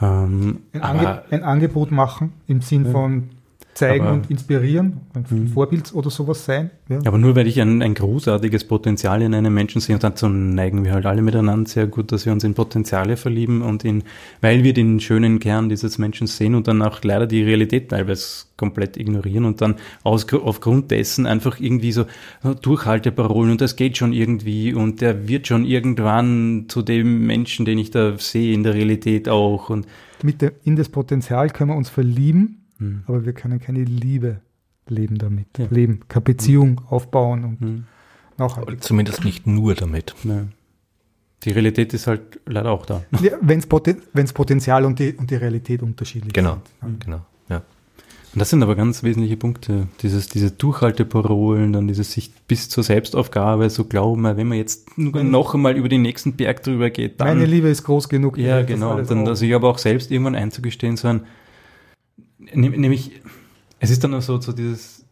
Ähm, 0.00 0.60
Ein, 0.72 0.82
Ange 0.82 1.22
ein 1.30 1.42
Angebot 1.44 1.90
machen 1.90 2.32
im 2.46 2.60
Sinn 2.60 2.86
von 2.86 3.30
zeigen 3.76 4.04
Aber- 4.06 4.14
und 4.14 4.30
inspirieren, 4.30 5.00
ein 5.14 5.26
Mhm. 5.28 5.48
Vorbild 5.48 5.94
oder 5.94 6.10
sowas 6.10 6.44
sein. 6.44 6.70
Ja. 6.88 6.98
Aber 7.04 7.18
nur 7.18 7.36
weil 7.36 7.46
ich 7.46 7.60
ein, 7.60 7.82
ein 7.82 7.94
großartiges 7.94 8.64
Potenzial 8.64 9.22
in 9.22 9.34
einem 9.34 9.52
Menschen 9.52 9.80
sehe 9.80 9.94
und 9.94 10.02
dazu 10.02 10.28
neigen 10.28 10.84
wir 10.84 10.92
halt 10.92 11.04
alle 11.06 11.22
miteinander 11.22 11.68
sehr 11.68 11.86
gut, 11.86 12.10
dass 12.10 12.24
wir 12.26 12.32
uns 12.32 12.42
in 12.44 12.54
Potenziale 12.54 13.16
verlieben 13.16 13.62
und 13.62 13.84
in, 13.84 14.02
weil 14.40 14.64
wir 14.64 14.72
den 14.72 14.98
schönen 15.00 15.38
Kern 15.40 15.68
dieses 15.68 15.98
Menschen 15.98 16.26
sehen 16.26 16.54
und 16.54 16.68
dann 16.68 16.80
auch 16.82 17.02
leider 17.02 17.26
die 17.26 17.42
Realität 17.42 17.90
teilweise 17.90 18.46
komplett 18.56 18.96
ignorieren 18.96 19.44
und 19.44 19.60
dann 19.60 19.74
aus, 20.02 20.26
aufgrund 20.32 20.90
dessen 20.90 21.26
einfach 21.26 21.60
irgendwie 21.60 21.92
so 21.92 22.06
so 22.42 22.54
Durchhalteparolen 22.54 23.50
und 23.50 23.60
das 23.60 23.76
geht 23.76 23.98
schon 23.98 24.12
irgendwie 24.14 24.72
und 24.72 25.00
der 25.02 25.28
wird 25.28 25.46
schon 25.46 25.64
irgendwann 25.66 26.64
zu 26.68 26.82
dem 26.82 27.26
Menschen, 27.26 27.66
den 27.66 27.78
ich 27.78 27.90
da 27.90 28.16
sehe 28.18 28.54
in 28.54 28.62
der 28.62 28.74
Realität 28.74 29.28
auch 29.28 29.68
und 29.68 29.86
Mit 30.22 30.40
der, 30.40 30.52
in 30.64 30.76
das 30.76 30.88
Potenzial 30.88 31.50
können 31.50 31.70
wir 31.70 31.76
uns 31.76 31.90
verlieben, 31.90 32.55
Hm. 32.78 33.02
aber 33.06 33.24
wir 33.24 33.32
können 33.32 33.58
keine 33.60 33.84
Liebe 33.84 34.40
leben 34.88 35.18
damit. 35.18 35.46
Ja. 35.58 35.66
Leben, 35.70 36.00
keine 36.08 36.22
Beziehung 36.24 36.80
aufbauen 36.88 37.44
und 37.44 37.60
Hm. 37.60 37.84
nachhaltig. 38.38 38.82
Zumindest 38.82 39.24
nicht 39.24 39.46
nur 39.46 39.74
damit. 39.74 40.14
ja. 40.24 40.44
die 41.44 41.50
Realität 41.52 41.92
ist 41.94 42.06
halt 42.06 42.40
leider 42.46 42.70
auch 42.72 42.86
da. 42.86 43.02
Ja, 43.22 43.32
Wenn 43.40 43.58
es 43.60 43.66
Poten 43.66 43.98
Potenzial 44.34 44.84
und 44.84 44.98
die, 44.98 45.12
und 45.12 45.30
die 45.30 45.36
Realität 45.36 45.82
unterschiedlich 45.82 46.32
Genau, 46.32 46.58
sind. 46.80 47.04
genau. 47.04 47.20
Ja. 47.48 47.58
Und 48.32 48.40
das 48.40 48.50
sind 48.50 48.62
aber 48.62 48.74
ganz 48.74 49.02
wesentliche 49.04 49.36
Punkte. 49.36 49.86
Dieses, 50.02 50.28
diese 50.28 50.50
Durchhalteparolen, 50.50 51.72
dann 51.72 51.86
dieses 51.88 52.12
sich 52.12 52.32
bis 52.48 52.68
zur 52.68 52.82
Selbstaufgabe 52.84 53.70
so 53.70 53.84
glauben, 53.84 54.24
wenn 54.24 54.46
man 54.48 54.58
jetzt 54.58 54.96
noch 54.98 55.54
einmal 55.54 55.76
über 55.76 55.88
den 55.88 56.02
nächsten 56.02 56.32
Berg 56.32 56.62
drüber 56.62 56.90
geht, 56.90 57.20
dann. 57.20 57.28
Meine 57.28 57.44
Liebe 57.46 57.68
ist 57.68 57.84
groß 57.84 58.08
genug. 58.08 58.38
ja, 58.38 58.58
das 58.60 58.66
genau. 58.66 59.00
Dann, 59.00 59.28
also 59.28 59.44
ich 59.44 59.54
aber 59.54 59.68
auch 59.68 59.78
selbst 59.78 60.10
irgendwann 60.10 60.34
einzugestehen, 60.34 60.96
so 60.96 61.08
ein, 61.08 61.20
nehm- 61.20 61.26
nämlich, 62.52 63.12
es 63.78 63.90
ist 63.90 64.04
dann 64.04 64.20
so, 64.20 64.40
so 64.40 64.52
dieses, 64.52 65.04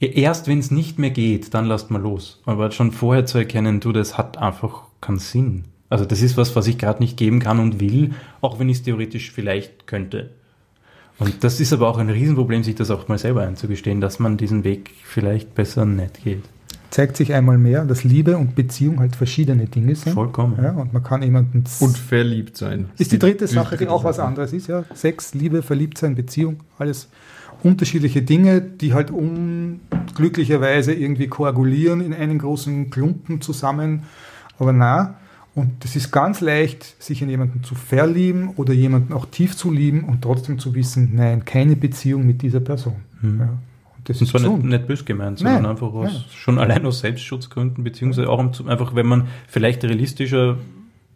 erst 0.00 0.48
wenn 0.48 0.58
es 0.58 0.70
nicht 0.70 0.98
mehr 0.98 1.10
geht, 1.10 1.54
dann 1.54 1.66
lasst 1.66 1.90
mal 1.90 2.00
los. 2.00 2.40
Aber 2.46 2.70
schon 2.70 2.92
vorher 2.92 3.26
zu 3.26 3.38
erkennen, 3.38 3.80
du, 3.80 3.92
das 3.92 4.16
hat 4.16 4.38
einfach 4.38 4.82
keinen 5.00 5.18
Sinn. 5.18 5.64
Also 5.90 6.04
das 6.04 6.22
ist 6.22 6.36
was, 6.36 6.54
was 6.54 6.66
ich 6.66 6.78
gerade 6.78 7.02
nicht 7.02 7.16
geben 7.16 7.40
kann 7.40 7.58
und 7.58 7.80
will, 7.80 8.14
auch 8.40 8.58
wenn 8.58 8.68
ich 8.68 8.78
es 8.78 8.82
theoretisch 8.82 9.30
vielleicht 9.30 9.86
könnte. 9.86 10.30
Und 11.18 11.42
das 11.42 11.60
ist 11.60 11.72
aber 11.72 11.88
auch 11.88 11.98
ein 11.98 12.10
Riesenproblem, 12.10 12.62
sich 12.62 12.76
das 12.76 12.90
auch 12.90 13.08
mal 13.08 13.18
selber 13.18 13.42
einzugestehen, 13.42 14.00
dass 14.00 14.18
man 14.18 14.36
diesen 14.36 14.64
Weg 14.64 14.92
vielleicht 15.02 15.54
besser 15.54 15.84
nicht 15.84 16.22
geht. 16.22 16.44
Zeigt 16.90 17.16
sich 17.16 17.34
einmal 17.34 17.58
mehr, 17.58 17.84
dass 17.84 18.04
Liebe 18.04 18.36
und 18.36 18.54
Beziehung 18.54 19.00
halt 19.00 19.16
verschiedene 19.16 19.66
Dinge 19.66 19.94
sind. 19.94 20.14
Vollkommen. 20.14 20.58
Ja, 20.62 20.72
und 20.72 20.92
man 20.92 21.02
kann 21.02 21.22
jemanden. 21.22 21.64
Und 21.80 21.98
verliebt 21.98 22.56
sein. 22.56 22.86
ist 22.98 23.12
die 23.12 23.18
dritte 23.18 23.46
Sache, 23.46 23.76
die 23.76 23.88
auch 23.88 24.04
was 24.04 24.18
anderes 24.18 24.52
ist, 24.52 24.68
ja. 24.68 24.84
Sex, 24.94 25.34
Liebe, 25.34 25.62
Verliebtsein, 25.62 26.14
Beziehung, 26.14 26.60
alles 26.78 27.08
unterschiedliche 27.62 28.22
Dinge, 28.22 28.60
die 28.60 28.94
halt 28.94 29.10
unglücklicherweise 29.10 30.92
irgendwie 30.92 31.28
koagulieren 31.28 32.00
in 32.00 32.14
einen 32.14 32.38
großen 32.38 32.90
Klumpen 32.90 33.40
zusammen. 33.40 34.04
Aber 34.58 34.72
na, 34.72 35.16
und 35.54 35.84
das 35.84 35.96
ist 35.96 36.12
ganz 36.12 36.40
leicht, 36.40 37.02
sich 37.02 37.20
in 37.20 37.28
jemanden 37.28 37.64
zu 37.64 37.74
verlieben 37.74 38.50
oder 38.56 38.72
jemanden 38.72 39.12
auch 39.12 39.26
tief 39.26 39.56
zu 39.56 39.72
lieben 39.72 40.04
und 40.04 40.22
trotzdem 40.22 40.58
zu 40.58 40.74
wissen, 40.74 41.10
nein, 41.14 41.44
keine 41.44 41.74
Beziehung 41.74 42.24
mit 42.24 42.42
dieser 42.42 42.60
Person. 42.60 42.96
Mhm. 43.20 43.40
Ja. 43.40 43.48
Und 44.08 44.14
das 44.14 44.22
ist 44.22 44.30
zwar 44.30 44.40
nicht, 44.56 44.64
nicht 44.64 44.86
bös 44.86 45.04
gemeint, 45.04 45.38
sondern 45.38 45.62
Nein, 45.62 45.70
einfach 45.70 45.92
aus, 45.92 46.12
nein. 46.12 46.24
schon 46.34 46.58
allein 46.58 46.86
aus 46.86 47.00
Selbstschutzgründen, 47.00 47.84
beziehungsweise 47.84 48.28
auch 48.28 48.38
um 48.38 48.52
zu- 48.52 48.66
einfach, 48.66 48.94
wenn 48.94 49.06
man 49.06 49.28
vielleicht 49.46 49.84
realistischer 49.84 50.56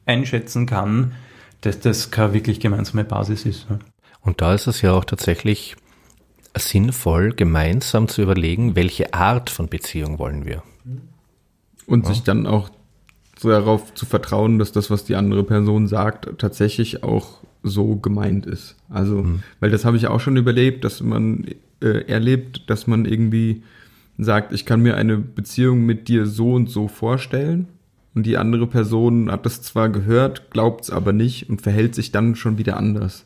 einschätzen 0.04 0.66
kann, 0.66 1.12
dass 1.62 1.80
das 1.80 2.10
keine 2.10 2.34
wirklich 2.34 2.60
gemeinsame 2.60 3.04
Basis 3.04 3.46
ist. 3.46 3.70
ne? 3.70 3.78
Und 4.20 4.40
da 4.40 4.54
ist 4.54 4.66
es 4.66 4.82
ja 4.82 4.92
auch 4.92 5.04
tatsächlich 5.04 5.76
sinnvoll, 6.56 7.32
gemeinsam 7.32 8.08
zu 8.08 8.22
überlegen, 8.22 8.76
welche 8.76 9.14
Art 9.14 9.48
von 9.50 9.68
Beziehung 9.68 10.18
wollen 10.18 10.44
wir. 10.44 10.62
Und 11.86 12.06
sich 12.06 12.22
dann 12.22 12.46
auch 12.46 12.68
so 13.38 13.48
darauf 13.48 13.94
zu 13.94 14.06
vertrauen, 14.06 14.58
dass 14.58 14.70
das, 14.72 14.90
was 14.90 15.04
die 15.04 15.16
andere 15.16 15.42
Person 15.44 15.88
sagt, 15.88 16.28
tatsächlich 16.38 17.02
auch 17.02 17.38
so 17.62 17.96
gemeint 17.96 18.46
ist. 18.46 18.76
Also, 18.88 19.24
weil 19.60 19.70
das 19.70 19.84
habe 19.84 19.96
ich 19.96 20.06
auch 20.08 20.20
schon 20.20 20.36
überlebt, 20.36 20.84
dass 20.84 21.00
man 21.00 21.46
äh, 21.82 22.06
erlebt, 22.08 22.70
dass 22.70 22.86
man 22.86 23.04
irgendwie 23.04 23.62
sagt, 24.18 24.52
ich 24.52 24.66
kann 24.66 24.80
mir 24.80 24.96
eine 24.96 25.18
Beziehung 25.18 25.84
mit 25.84 26.08
dir 26.08 26.26
so 26.26 26.52
und 26.52 26.70
so 26.70 26.88
vorstellen. 26.88 27.68
Und 28.14 28.26
die 28.26 28.36
andere 28.36 28.66
Person 28.66 29.30
hat 29.30 29.46
das 29.46 29.62
zwar 29.62 29.88
gehört, 29.88 30.50
glaubt 30.50 30.84
es 30.84 30.90
aber 30.90 31.12
nicht 31.12 31.48
und 31.48 31.62
verhält 31.62 31.94
sich 31.94 32.12
dann 32.12 32.34
schon 32.34 32.58
wieder 32.58 32.76
anders. 32.76 33.24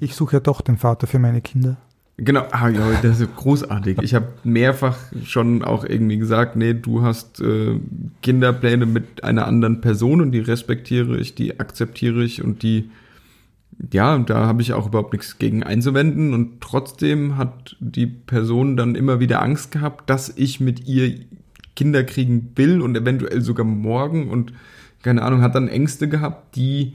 Ich 0.00 0.14
suche 0.16 0.36
ja 0.36 0.40
doch 0.40 0.60
den 0.60 0.76
Vater 0.76 1.06
für 1.06 1.18
meine 1.18 1.40
Kinder. 1.40 1.76
Genau, 2.20 2.44
ah, 2.50 2.68
ja, 2.68 3.00
das 3.00 3.20
ist 3.20 3.36
großartig. 3.36 3.98
Ich 4.02 4.12
habe 4.12 4.26
mehrfach 4.42 4.98
schon 5.24 5.62
auch 5.62 5.84
irgendwie 5.84 6.18
gesagt, 6.18 6.56
nee, 6.56 6.74
du 6.74 7.02
hast 7.02 7.40
äh, 7.40 7.78
Kinderpläne 8.22 8.86
mit 8.86 9.22
einer 9.22 9.46
anderen 9.46 9.80
Person 9.80 10.20
und 10.20 10.32
die 10.32 10.40
respektiere 10.40 11.16
ich, 11.16 11.36
die 11.36 11.60
akzeptiere 11.60 12.24
ich 12.24 12.42
und 12.42 12.64
die, 12.64 12.90
ja, 13.92 14.18
da 14.18 14.46
habe 14.46 14.62
ich 14.62 14.72
auch 14.72 14.88
überhaupt 14.88 15.12
nichts 15.12 15.38
gegen 15.38 15.62
einzuwenden 15.62 16.34
und 16.34 16.60
trotzdem 16.60 17.36
hat 17.36 17.76
die 17.80 18.06
Person 18.06 18.76
dann 18.76 18.94
immer 18.94 19.20
wieder 19.20 19.42
Angst 19.42 19.70
gehabt, 19.70 20.10
dass 20.10 20.32
ich 20.36 20.60
mit 20.60 20.86
ihr 20.86 21.20
Kinder 21.76 22.02
kriegen 22.02 22.52
will 22.56 22.80
und 22.82 22.96
eventuell 22.96 23.40
sogar 23.40 23.64
morgen 23.64 24.28
und 24.30 24.52
keine 25.02 25.22
Ahnung, 25.22 25.42
hat 25.42 25.54
dann 25.54 25.68
Ängste 25.68 26.08
gehabt, 26.08 26.56
die 26.56 26.94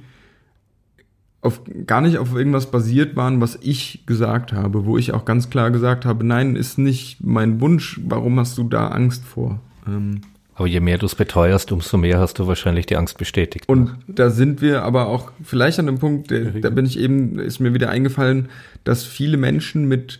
auf, 1.41 1.61
gar 1.85 2.01
nicht 2.01 2.17
auf 2.17 2.33
irgendwas 2.35 2.71
basiert 2.71 3.15
waren, 3.15 3.41
was 3.41 3.57
ich 3.61 4.05
gesagt 4.05 4.53
habe, 4.53 4.85
wo 4.85 4.97
ich 4.97 5.13
auch 5.13 5.25
ganz 5.25 5.49
klar 5.49 5.71
gesagt 5.71 6.05
habe, 6.05 6.25
nein, 6.25 6.55
ist 6.55 6.77
nicht 6.77 7.23
mein 7.23 7.61
Wunsch, 7.61 7.99
warum 8.05 8.39
hast 8.39 8.57
du 8.57 8.63
da 8.63 8.87
Angst 8.89 9.25
vor? 9.25 9.59
Ähm, 9.87 10.21
aber 10.55 10.67
je 10.67 10.79
mehr 10.79 10.97
du 10.97 11.05
es 11.05 11.15
beteuerst, 11.15 11.71
umso 11.71 11.97
mehr 11.97 12.19
hast 12.19 12.39
du 12.39 12.47
wahrscheinlich 12.47 12.85
die 12.85 12.95
Angst 12.95 13.17
bestätigt. 13.17 13.67
Und 13.67 13.95
da 14.07 14.29
sind 14.29 14.61
wir 14.61 14.83
aber 14.83 15.07
auch 15.07 15.31
vielleicht 15.43 15.79
an 15.79 15.87
dem 15.87 15.99
Punkt, 15.99 16.31
da, 16.31 16.39
da 16.39 16.69
bin 16.69 16.85
ich 16.85 16.99
eben, 16.99 17.39
ist 17.39 17.59
mir 17.59 17.73
wieder 17.73 17.89
eingefallen, 17.89 18.49
dass 18.83 19.03
viele 19.03 19.37
Menschen 19.37 19.87
mit 19.87 20.19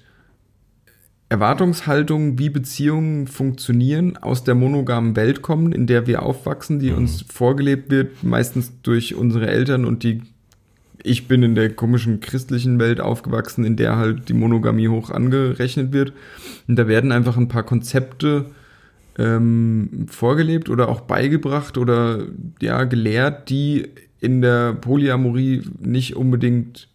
Erwartungshaltungen, 1.29 2.37
wie 2.37 2.49
Beziehungen 2.49 3.27
funktionieren, 3.27 4.17
aus 4.17 4.43
der 4.43 4.55
monogamen 4.55 5.15
Welt 5.15 5.41
kommen, 5.41 5.71
in 5.71 5.87
der 5.87 6.05
wir 6.05 6.23
aufwachsen, 6.23 6.79
die 6.79 6.91
mhm. 6.91 6.97
uns 6.97 7.23
vorgelebt 7.23 7.89
wird, 7.89 8.23
meistens 8.23 8.71
durch 8.83 9.15
unsere 9.15 9.47
Eltern 9.47 9.85
und 9.85 10.03
die 10.03 10.21
ich 11.05 11.27
bin 11.27 11.43
in 11.43 11.53
der 11.53 11.69
komischen 11.73 12.21
christlichen 12.21 12.79
Welt 12.79 13.01
aufgewachsen, 13.01 13.65
in 13.65 13.75
der 13.75 13.97
halt 13.97 14.29
die 14.29 14.33
Monogamie 14.33 14.87
hoch 14.87 15.09
angerechnet 15.09 15.91
wird. 15.91 16.13
Und 16.67 16.77
da 16.77 16.87
werden 16.87 17.11
einfach 17.11 17.35
ein 17.35 17.49
paar 17.49 17.63
Konzepte 17.63 18.45
ähm, 19.17 20.05
vorgelebt 20.09 20.69
oder 20.69 20.89
auch 20.89 21.01
beigebracht 21.01 21.77
oder 21.77 22.25
ja 22.61 22.83
gelehrt, 22.85 23.49
die 23.49 23.89
in 24.19 24.41
der 24.41 24.73
Polyamorie 24.73 25.63
nicht 25.79 26.15
unbedingt 26.15 26.87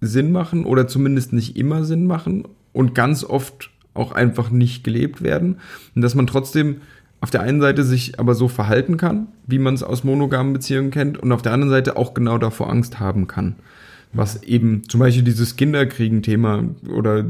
Sinn 0.00 0.32
machen 0.32 0.64
oder 0.64 0.86
zumindest 0.88 1.32
nicht 1.32 1.56
immer 1.56 1.84
Sinn 1.84 2.06
machen 2.06 2.44
und 2.72 2.94
ganz 2.94 3.24
oft 3.24 3.70
auch 3.94 4.12
einfach 4.12 4.50
nicht 4.50 4.84
gelebt 4.84 5.22
werden. 5.22 5.56
Und 5.94 6.02
dass 6.02 6.14
man 6.14 6.26
trotzdem 6.26 6.76
auf 7.20 7.30
der 7.30 7.42
einen 7.42 7.60
Seite 7.60 7.84
sich 7.84 8.18
aber 8.18 8.34
so 8.34 8.48
verhalten 8.48 8.96
kann, 8.96 9.28
wie 9.46 9.60
man 9.60 9.74
es 9.74 9.82
aus 9.82 10.02
monogamen 10.02 10.52
Beziehungen 10.52 10.90
kennt, 10.90 11.18
und 11.18 11.30
auf 11.30 11.42
der 11.42 11.52
anderen 11.52 11.70
Seite 11.70 11.96
auch 11.96 12.14
genau 12.14 12.36
davor 12.36 12.68
Angst 12.68 12.98
haben 12.98 13.28
kann. 13.28 13.56
Was 14.12 14.42
eben 14.42 14.82
zum 14.88 15.00
Beispiel 15.00 15.22
dieses 15.22 15.56
Kinderkriegen-Thema 15.56 16.64
oder 16.92 17.24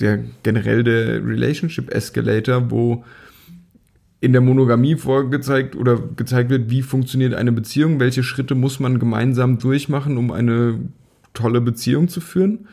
der 0.00 0.20
generell 0.42 0.84
der 0.84 1.26
Relationship 1.26 1.92
Escalator, 1.92 2.70
wo 2.70 3.04
in 4.20 4.32
der 4.32 4.40
Monogamie 4.40 4.96
vorgezeigt 4.96 5.76
oder 5.76 5.98
gezeigt 6.16 6.50
wird, 6.50 6.70
wie 6.70 6.82
funktioniert 6.82 7.34
eine 7.34 7.52
Beziehung, 7.52 8.00
welche 8.00 8.22
Schritte 8.22 8.54
muss 8.54 8.80
man 8.80 8.98
gemeinsam 8.98 9.58
durchmachen, 9.58 10.16
um 10.16 10.32
eine 10.32 10.78
tolle 11.34 11.60
Beziehung 11.60 12.08
zu 12.08 12.20
führen 12.20 12.66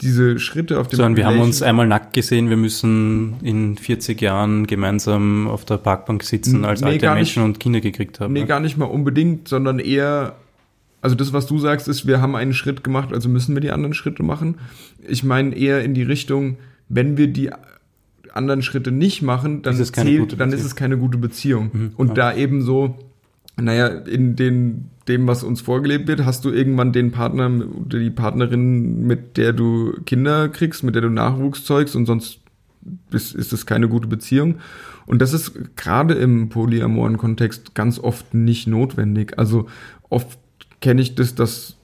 diese 0.00 0.38
Schritte 0.38 0.78
auf 0.78 0.88
dem 0.88 0.96
Sondern 0.96 1.16
wir 1.16 1.26
haben 1.26 1.40
uns 1.40 1.60
einmal 1.60 1.86
nackt 1.86 2.12
gesehen, 2.12 2.50
wir 2.50 2.56
müssen 2.56 3.36
in 3.42 3.76
40 3.76 4.20
Jahren 4.20 4.66
gemeinsam 4.66 5.48
auf 5.48 5.64
der 5.64 5.78
Parkbank 5.78 6.22
sitzen, 6.22 6.64
als 6.64 6.82
nee, 6.82 6.88
alte 6.88 7.12
Menschen 7.12 7.42
nicht, 7.42 7.48
und 7.48 7.60
Kinder 7.60 7.80
gekriegt 7.80 8.20
haben. 8.20 8.32
Nee, 8.32 8.40
ne? 8.40 8.46
gar 8.46 8.60
nicht 8.60 8.76
mal 8.76 8.84
unbedingt, 8.84 9.48
sondern 9.48 9.80
eher, 9.80 10.36
also 11.00 11.14
das, 11.14 11.32
was 11.32 11.46
du 11.46 11.58
sagst, 11.58 11.88
ist, 11.88 12.06
wir 12.06 12.20
haben 12.20 12.34
einen 12.34 12.54
Schritt 12.54 12.82
gemacht, 12.82 13.12
also 13.12 13.28
müssen 13.28 13.54
wir 13.54 13.60
die 13.60 13.70
anderen 13.70 13.94
Schritte 13.94 14.22
machen. 14.22 14.56
Ich 15.06 15.22
meine 15.24 15.56
eher 15.56 15.84
in 15.84 15.94
die 15.94 16.02
Richtung, 16.02 16.56
wenn 16.88 17.16
wir 17.16 17.28
die 17.28 17.50
anderen 18.32 18.62
Schritte 18.62 18.90
nicht 18.90 19.22
machen, 19.22 19.62
dann, 19.62 19.78
ist 19.78 19.94
zählt, 19.94 20.38
dann 20.38 20.52
ist 20.52 20.64
es 20.64 20.76
keine 20.76 20.98
gute 20.98 21.18
Beziehung. 21.18 21.70
Mhm, 21.72 21.92
und 21.96 22.08
ja. 22.08 22.14
da 22.14 22.34
eben 22.34 22.62
so, 22.62 22.98
naja, 23.56 23.86
in 23.86 24.36
den 24.36 24.90
dem, 25.08 25.26
was 25.26 25.42
uns 25.42 25.60
vorgelebt 25.60 26.06
wird, 26.06 26.24
hast 26.24 26.44
du 26.44 26.50
irgendwann 26.50 26.92
den 26.92 27.10
Partner 27.10 27.50
oder 27.50 27.98
die 27.98 28.10
Partnerin, 28.10 29.06
mit 29.06 29.36
der 29.36 29.52
du 29.52 29.94
Kinder 30.04 30.48
kriegst, 30.48 30.84
mit 30.84 30.94
der 30.94 31.02
du 31.02 31.08
Nachwuchs 31.08 31.64
zeugst 31.64 31.96
und 31.96 32.06
sonst 32.06 32.40
ist, 33.10 33.34
ist 33.34 33.52
es 33.52 33.66
keine 33.66 33.88
gute 33.88 34.06
Beziehung. 34.06 34.56
Und 35.06 35.20
das 35.22 35.32
ist 35.32 35.76
gerade 35.76 36.14
im 36.14 36.50
polyamoren 36.50 37.16
Kontext 37.16 37.74
ganz 37.74 37.98
oft 37.98 38.34
nicht 38.34 38.66
notwendig. 38.66 39.38
Also 39.38 39.66
oft 40.10 40.38
kenne 40.80 41.02
ich 41.02 41.14
das, 41.14 41.34
dass 41.34 41.76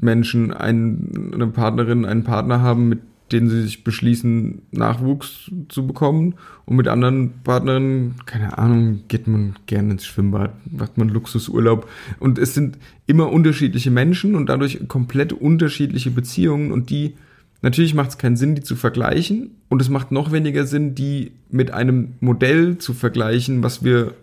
Menschen 0.00 0.52
einen, 0.52 1.32
eine 1.34 1.46
Partnerin, 1.48 2.04
einen 2.04 2.24
Partner 2.24 2.60
haben, 2.60 2.88
mit 2.88 3.00
denen 3.32 3.48
sie 3.48 3.62
sich 3.62 3.82
beschließen, 3.82 4.62
Nachwuchs 4.70 5.50
zu 5.68 5.86
bekommen. 5.86 6.36
Und 6.64 6.76
mit 6.76 6.86
anderen 6.88 7.32
Partnern, 7.42 8.14
keine 8.24 8.56
Ahnung, 8.58 9.00
geht 9.08 9.26
man 9.26 9.56
gerne 9.66 9.92
ins 9.92 10.06
Schwimmbad, 10.06 10.52
macht 10.70 10.96
man 10.96 11.08
Luxusurlaub. 11.08 11.88
Und 12.20 12.38
es 12.38 12.54
sind 12.54 12.78
immer 13.06 13.32
unterschiedliche 13.32 13.90
Menschen 13.90 14.36
und 14.36 14.48
dadurch 14.48 14.86
komplett 14.86 15.32
unterschiedliche 15.32 16.10
Beziehungen. 16.10 16.70
Und 16.70 16.90
die, 16.90 17.14
natürlich 17.62 17.94
macht 17.94 18.10
es 18.10 18.18
keinen 18.18 18.36
Sinn, 18.36 18.54
die 18.54 18.62
zu 18.62 18.76
vergleichen. 18.76 19.50
Und 19.68 19.82
es 19.82 19.88
macht 19.88 20.12
noch 20.12 20.30
weniger 20.30 20.66
Sinn, 20.66 20.94
die 20.94 21.32
mit 21.50 21.72
einem 21.72 22.14
Modell 22.20 22.78
zu 22.78 22.94
vergleichen, 22.94 23.62
was 23.64 23.82
wir 23.82 24.14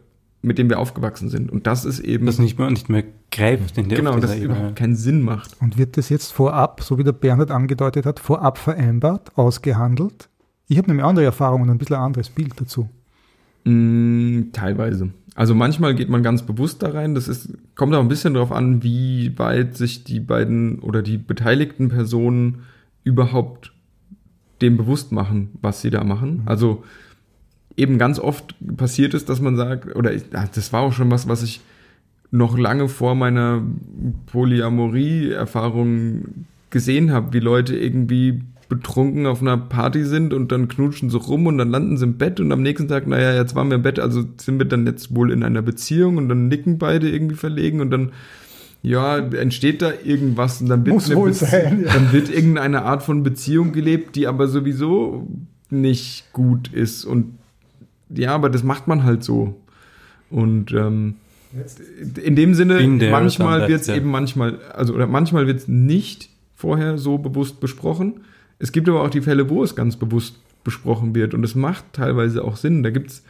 mit 0.44 0.58
dem 0.58 0.70
wir 0.70 0.78
aufgewachsen 0.78 1.30
sind. 1.30 1.52
Und 1.52 1.66
das 1.66 1.86
ist 1.86 2.00
eben. 2.00 2.26
Das 2.26 2.38
nicht 2.38 2.60
mehr, 2.60 2.70
nicht 2.70 2.90
mehr 2.90 3.06
greift 3.32 3.78
in 3.78 3.90
der 3.90 3.98
Genau, 3.98 4.20
das 4.20 4.38
überhaupt 4.38 4.76
keinen 4.76 4.96
Sinn 4.96 5.22
macht. 5.22 5.56
Und 5.62 5.78
wird 5.78 5.98
das 5.98 6.10
jetzt 6.10 6.32
vorab, 6.32 6.84
so 6.84 6.98
wie 6.98 7.04
der 7.04 7.14
Bernhard 7.14 7.50
angedeutet 7.50 8.06
hat, 8.06 8.20
vorab 8.20 8.58
vereinbart, 8.58 9.36
ausgehandelt? 9.38 10.30
Ich 10.68 10.78
habe 10.78 10.88
nämlich 10.88 11.06
andere 11.06 11.26
Erfahrungen 11.26 11.64
und 11.64 11.72
ein 11.72 11.78
bisschen 11.78 11.96
ein 11.96 12.04
anderes 12.04 12.30
Bild 12.30 12.60
dazu. 12.60 12.90
Mm, 13.64 14.52
teilweise. 14.52 15.12
Also 15.36 15.56
manchmal 15.56 15.96
geht 15.96 16.10
man 16.10 16.24
ganz 16.24 16.44
bewusst 16.44 16.84
da 16.84 16.90
rein. 16.90 17.16
Das 17.16 17.28
ist, 17.28 17.50
kommt 17.76 17.96
auch 17.96 18.02
ein 18.02 18.10
bisschen 18.10 18.34
darauf 18.34 18.52
an, 18.52 18.84
wie 18.84 19.38
weit 19.40 19.78
sich 19.78 20.04
die 20.04 20.20
beiden 20.20 20.80
oder 20.80 21.02
die 21.02 21.18
beteiligten 21.18 21.88
Personen 21.88 22.64
überhaupt 23.04 23.74
dem 24.62 24.78
bewusst 24.78 25.12
machen, 25.12 25.52
was 25.62 25.82
sie 25.82 25.90
da 25.90 26.04
machen. 26.04 26.42
Mhm. 26.42 26.48
Also 26.48 26.84
eben 27.78 27.98
ganz 27.98 28.20
oft 28.20 28.56
passiert 28.78 29.14
ist, 29.14 29.30
dass 29.30 29.42
man 29.42 29.56
sagt, 29.56 29.96
oder 29.96 30.14
ich, 30.14 30.24
das 30.30 30.74
war 30.74 30.82
auch 30.82 30.94
schon 30.94 31.12
was, 31.12 31.28
was 31.28 31.44
ich 31.44 31.62
noch 32.32 32.58
lange 32.58 32.90
vor 32.90 33.16
meiner 33.16 33.62
Polyamorie-Erfahrung 34.28 36.46
gesehen 36.70 37.12
habe, 37.12 37.34
wie 37.34 37.40
Leute 37.40 37.78
irgendwie 37.78 38.42
betrunken 38.70 39.28
auf 39.28 39.42
einer 39.42 39.58
Party 39.58 40.04
sind 40.04 40.34
und 40.34 40.52
dann 40.52 40.68
knutschen 40.68 41.12
sie 41.12 41.18
rum 41.18 41.46
und 41.46 41.60
dann 41.60 41.70
landen 41.70 41.98
sie 41.98 42.06
im 42.06 42.18
Bett 42.18 42.40
und 42.40 42.52
am 42.52 42.64
nächsten 42.64 42.88
Tag, 42.88 43.06
naja, 43.06 43.36
jetzt 43.36 43.56
waren 43.56 43.70
wir 43.70 43.76
im 43.76 43.84
Bett, 43.84 44.00
also 44.00 44.24
sind 44.38 44.58
wir 44.58 44.66
dann 44.66 44.88
jetzt 44.88 45.16
wohl 45.16 45.32
in 45.32 45.44
einer 45.44 45.62
Beziehung 45.62 46.18
und 46.18 46.30
dann 46.30 46.48
nicken 46.48 46.80
beide 46.80 47.10
irgendwie 47.10 47.36
verlegen 47.36 47.82
und 47.82 47.92
dann 47.92 48.12
ja, 48.82 49.18
entsteht 49.18 49.82
da 49.82 49.94
irgendwas 50.04 50.60
und 50.60 50.70
dann 50.70 50.86
wird, 50.86 51.08
ja. 51.08 51.16
dann 51.94 52.12
wird 52.12 52.30
irgendeine 52.30 52.84
Art 52.84 53.04
von 53.04 53.24
Beziehung 53.24 53.72
gelebt, 53.72 54.16
die 54.16 54.28
aber 54.28 54.48
sowieso 54.48 55.28
nicht 55.70 56.34
gut 56.34 56.74
ist 56.74 57.06
und 57.06 57.38
ja, 58.16 58.34
aber 58.34 58.50
das 58.50 58.64
macht 58.64 58.88
man 58.88 59.04
halt 59.04 59.24
so. 59.24 59.60
Und 60.30 60.72
ähm, 60.72 61.16
in 62.24 62.36
dem 62.36 62.54
Sinne, 62.54 62.82
manchmal 63.12 63.68
wird 63.68 63.82
es 63.82 63.90
eben 63.90 64.10
manchmal, 64.10 64.60
also 64.74 64.94
oder 64.94 65.08
manchmal 65.08 65.46
wird 65.48 65.60
es 65.60 65.68
nicht 65.68 66.30
vorher 66.56 66.98
so 66.98 67.18
bewusst 67.18 67.60
besprochen. 67.60 68.22
Es 68.60 68.72
gibt 68.72 68.90
aber 68.90 69.04
auch 69.04 69.10
die 69.10 69.22
Fälle, 69.22 69.50
wo 69.50 69.64
es 69.64 69.76
ganz 69.76 69.96
bewusst 69.96 70.40
besprochen 70.64 71.14
wird 71.14 71.34
und 71.34 71.44
es 71.44 71.56
macht 71.56 71.86
teilweise 71.94 72.44
auch 72.44 72.56
Sinn. 72.56 72.84
Da 72.84 72.90
gibt 72.90 73.12
es 73.12 73.24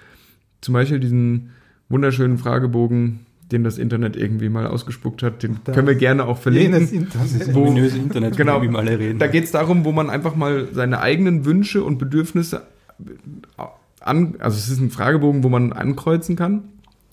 zum 0.61 0.73
Beispiel 0.73 0.99
diesen 0.99 1.49
wunderschönen 1.89 2.37
Fragebogen, 2.37 3.25
den 3.51 3.63
das 3.63 3.77
Internet 3.77 4.15
irgendwie 4.15 4.49
mal 4.49 4.67
ausgespuckt 4.67 5.23
hat. 5.23 5.43
Den 5.43 5.57
das 5.63 5.75
können 5.75 5.87
wir 5.87 5.95
gerne 5.95 6.25
auch 6.25 6.37
verlinken. 6.37 6.73
Jenes 6.73 6.91
Internet. 6.91 7.53
Wo, 7.53 7.65
Internet, 7.65 8.37
genau, 8.37 8.61
wie 8.61 8.67
mal 8.67 8.87
reden. 8.87 9.19
Da 9.19 9.27
geht 9.27 9.43
es 9.43 9.51
darum, 9.51 9.83
wo 9.83 9.91
man 9.91 10.09
einfach 10.09 10.35
mal 10.35 10.69
seine 10.71 10.99
eigenen 10.99 11.45
Wünsche 11.45 11.83
und 11.83 11.97
Bedürfnisse 11.97 12.61
an, 14.03 14.35
also 14.39 14.57
es 14.57 14.69
ist 14.69 14.79
ein 14.79 14.91
Fragebogen, 14.91 15.43
wo 15.43 15.49
man 15.49 15.73
ankreuzen 15.73 16.35
kann, 16.35 16.63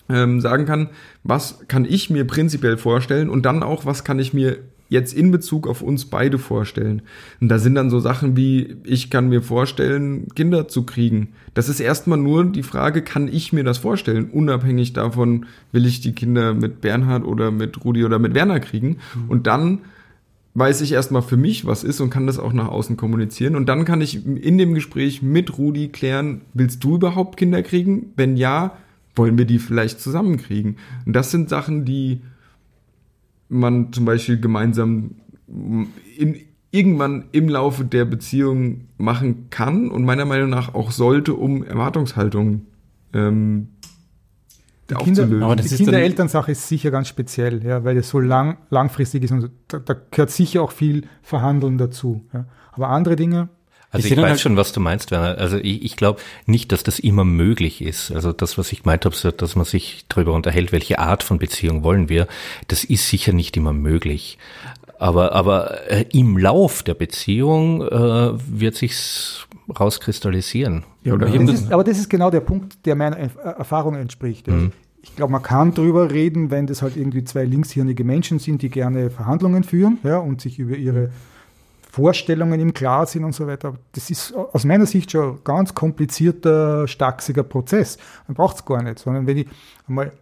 ähm, 0.09 0.41
sagen 0.41 0.67
kann, 0.67 0.91
was 1.23 1.61
kann 1.69 1.85
ich 1.85 2.11
mir 2.11 2.27
prinzipiell 2.27 2.77
vorstellen 2.77 3.31
und 3.31 3.47
dann 3.47 3.63
auch, 3.63 3.87
was 3.87 4.05
kann 4.05 4.19
ich 4.19 4.35
mir 4.35 4.59
jetzt 4.91 5.15
in 5.15 5.31
Bezug 5.31 5.69
auf 5.69 5.83
uns 5.83 6.07
beide 6.07 6.37
vorstellen. 6.37 7.03
Und 7.41 7.49
da 7.49 7.59
sind 7.59 7.77
dann 7.77 7.91
so 7.91 8.01
Sachen 8.01 8.37
wie, 8.37 8.77
ich 8.85 9.09
kann 9.09 9.29
mir 9.29 9.41
vorstellen, 9.41 10.27
Kinder 10.35 10.67
zu 10.67 10.85
kriegen. 10.85 11.29
Das 11.55 11.69
ist 11.69 11.79
erstmal 11.79 12.19
nur 12.19 12.45
die 12.45 12.65
Frage, 12.65 13.03
kann 13.03 13.29
ich 13.29 13.53
mir 13.53 13.63
das 13.63 13.79
vorstellen? 13.79 14.29
Unabhängig 14.31 14.93
davon, 14.93 15.47
will 15.71 15.87
ich 15.87 16.01
die 16.01 16.13
Kinder 16.13 16.55
mit 16.55 16.81
Bernhard 16.81 17.25
oder 17.25 17.53
mit 17.53 17.83
Rudi 17.85 18.05
oder 18.05 18.19
mit 18.19 18.35
Werner 18.35 18.59
kriegen? 18.59 18.99
Mhm. 19.15 19.29
Und 19.31 19.47
dann 19.47 19.79
weiß 20.55 20.81
ich 20.81 20.93
erstmal 20.93 21.23
für 21.23 21.37
mich, 21.37 21.65
was 21.65 21.85
ist 21.85 22.01
und 22.01 22.11
kann 22.11 22.27
das 22.27 22.39
auch 22.39 22.53
nach 22.53 22.69
außen 22.69 22.97
kommunizieren. 22.97 23.55
Und 23.55 23.69
dann 23.69 23.85
kann 23.85 24.01
ich 24.01 24.27
in 24.27 24.59
dem 24.59 24.75
Gespräch 24.75 25.23
mit 25.23 25.59
Rudi 25.59 25.89
klären, 25.89 26.43
willst 26.55 26.83
du 26.83 26.97
überhaupt 26.97 27.37
Kinder 27.37 27.63
kriegen? 27.63 28.13
Wenn 28.17 28.37
ja, 28.37 28.77
wollen 29.15 29.39
wir 29.39 29.45
die 29.45 29.59
vielleicht 29.59 30.01
zusammenkriegen? 30.01 30.77
Und 31.07 31.13
das 31.15 31.31
sind 31.31 31.49
Sachen, 31.49 31.85
die 31.85 32.21
man 33.49 33.93
zum 33.93 34.05
Beispiel 34.05 34.41
gemeinsam 34.41 35.17
in, 36.17 36.37
irgendwann 36.71 37.25
im 37.33 37.49
Laufe 37.49 37.85
der 37.85 38.05
Beziehung 38.05 38.83
machen 38.97 39.51
kann 39.51 39.91
und 39.91 40.05
meiner 40.05 40.25
Meinung 40.25 40.51
nach 40.51 40.75
auch 40.75 40.91
sollte, 40.91 41.35
um 41.35 41.65
Erwartungshaltung 41.65 42.63
ähm, 43.13 43.69
Die, 44.99 45.05
Kinder, 45.05 45.23
aufzulösen. 45.23 45.43
Aber 45.43 45.57
das 45.57 45.67
die 45.69 45.77
Kinderelternsache 45.77 46.53
ist 46.53 46.69
sicher 46.69 46.91
ganz 46.91 47.09
speziell, 47.09 47.65
ja, 47.65 47.85
weil 47.85 47.97
es 47.97 48.09
so 48.09 48.19
lang, 48.21 48.59
langfristig 48.71 49.25
ist 49.25 49.31
und 49.33 49.51
da, 49.69 49.79
da 49.79 49.95
gehört 50.11 50.31
sicher 50.31 50.63
auch 50.63 50.73
viel 50.73 51.07
Verhandeln 51.23 51.79
dazu. 51.79 52.25
Ja. 52.33 52.47
Aber 52.73 52.89
andere 52.89 53.17
Dinge, 53.17 53.49
Also 53.93 54.07
Ich 54.07 54.13
ich, 54.13 54.19
weiß 54.19 54.29
halt- 54.31 54.41
schon, 54.41 54.57
was 54.57 54.73
du 54.73 54.79
meinst, 54.81 55.11
Werner. 55.11 55.39
Also 55.39 55.57
ich, 55.57 55.83
ich 55.83 55.97
glaube 55.97 56.21
nicht, 56.47 56.71
dass 56.71 56.85
das 56.85 57.01
immer 57.01 57.25
möglich 57.25 57.83
ist. 57.83 58.13
Also 58.13 58.33
das, 58.33 58.57
was 58.57 58.71
ich 58.71 58.85
gemeint 58.85 59.05
habe, 59.05 59.17
so, 59.17 59.33
dass 59.33 59.57
man 59.57 59.65
sich 59.65 60.05
darüber 60.09 60.33
unterhält, 60.35 60.71
welche 60.71 61.01
Art 61.01 61.25
von 61.25 61.39
Beziehung 61.39 61.83
wollen 61.83 62.09
wir, 62.09 62.29
das 62.69 62.85
ist 62.85 63.09
sicher 63.09 63.33
nicht 63.33 63.57
immer 63.57 63.73
möglich. 63.73 64.39
Aber, 65.01 65.33
aber 65.33 65.91
äh, 65.91 66.05
im 66.13 66.37
Lauf 66.37 66.83
der 66.83 66.93
Beziehung 66.95 67.81
äh, 67.83 68.33
wird 68.61 68.75
sich's 68.77 69.47
rauskristallisieren. 69.79 70.85
ja, 71.05 71.17
das 71.17 71.33
ist, 71.35 71.73
aber 71.73 71.85
das 71.85 71.99
ist 71.99 72.11
genau 72.11 72.31
der 72.31 72.41
Punkt, 72.41 72.85
der 72.85 72.95
meiner 72.97 73.17
Erf- 73.17 73.39
Erfahrung 73.41 73.95
entspricht. 73.95 74.47
Also 74.49 74.69
Ich 75.03 75.17
glaube, 75.17 75.33
man 75.33 75.43
kann 75.43 75.73
drüber 75.73 76.11
reden, 76.11 76.51
wenn 76.51 76.67
das 76.67 76.83
halt 76.83 76.97
irgendwie 76.99 77.25
zwei 77.25 77.45
linkshirnige 77.45 78.05
Menschen 78.05 78.39
sind, 78.39 78.61
die 78.61 78.69
gerne 78.69 79.09
Verhandlungen 79.09 79.65
führen 79.65 79.99
ja, 80.03 80.19
und 80.19 80.43
sich 80.43 80.59
über 80.59 80.77
ihre 80.77 81.11
Vorstellungen 81.91 82.61
im 82.61 82.75
Klar 82.75 83.07
sind 83.07 83.25
und 83.25 83.35
so 83.35 83.47
weiter. 83.47 83.75
Das 83.93 84.11
ist 84.11 84.35
aus 84.35 84.65
meiner 84.65 84.87
Sicht 84.87 85.11
schon 85.13 85.37
ein 85.37 85.39
ganz 85.45 85.75
komplizierter, 85.75 86.87
stachsiger 86.87 87.43
Prozess. 87.43 87.97
Man 88.29 88.35
braucht 88.35 88.57
es 88.57 88.65
gar 88.65 88.83
nicht, 88.83 88.99
sondern 88.99 89.27
wenn 89.27 89.39
ich 89.39 89.47
einmal 89.89 90.13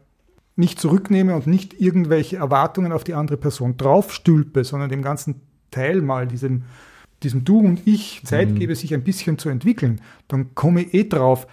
mich 0.59 0.77
zurücknehme 0.77 1.35
und 1.35 1.47
nicht 1.47 1.81
irgendwelche 1.81 2.37
Erwartungen 2.37 2.93
auf 2.93 3.05
die 3.05 3.15
andere 3.15 3.37
Person 3.37 3.77
draufstülpe, 3.77 4.65
sondern 4.65 4.91
dem 4.91 5.03
ganzen 5.03 5.41
Teil 5.71 6.03
mal 6.03 6.27
diesem, 6.27 6.65
diesem 7.23 7.45
Du 7.45 7.61
und 7.61 7.87
Ich 7.87 8.23
Zeit 8.25 8.57
gebe, 8.57 8.75
sich 8.75 8.93
ein 8.93 9.05
bisschen 9.05 9.39
zu 9.39 9.49
entwickeln, 9.49 10.01
dann 10.27 10.55
komme 10.55 10.83
ich 10.83 10.95
eh 10.95 11.05
drauf, 11.05 11.47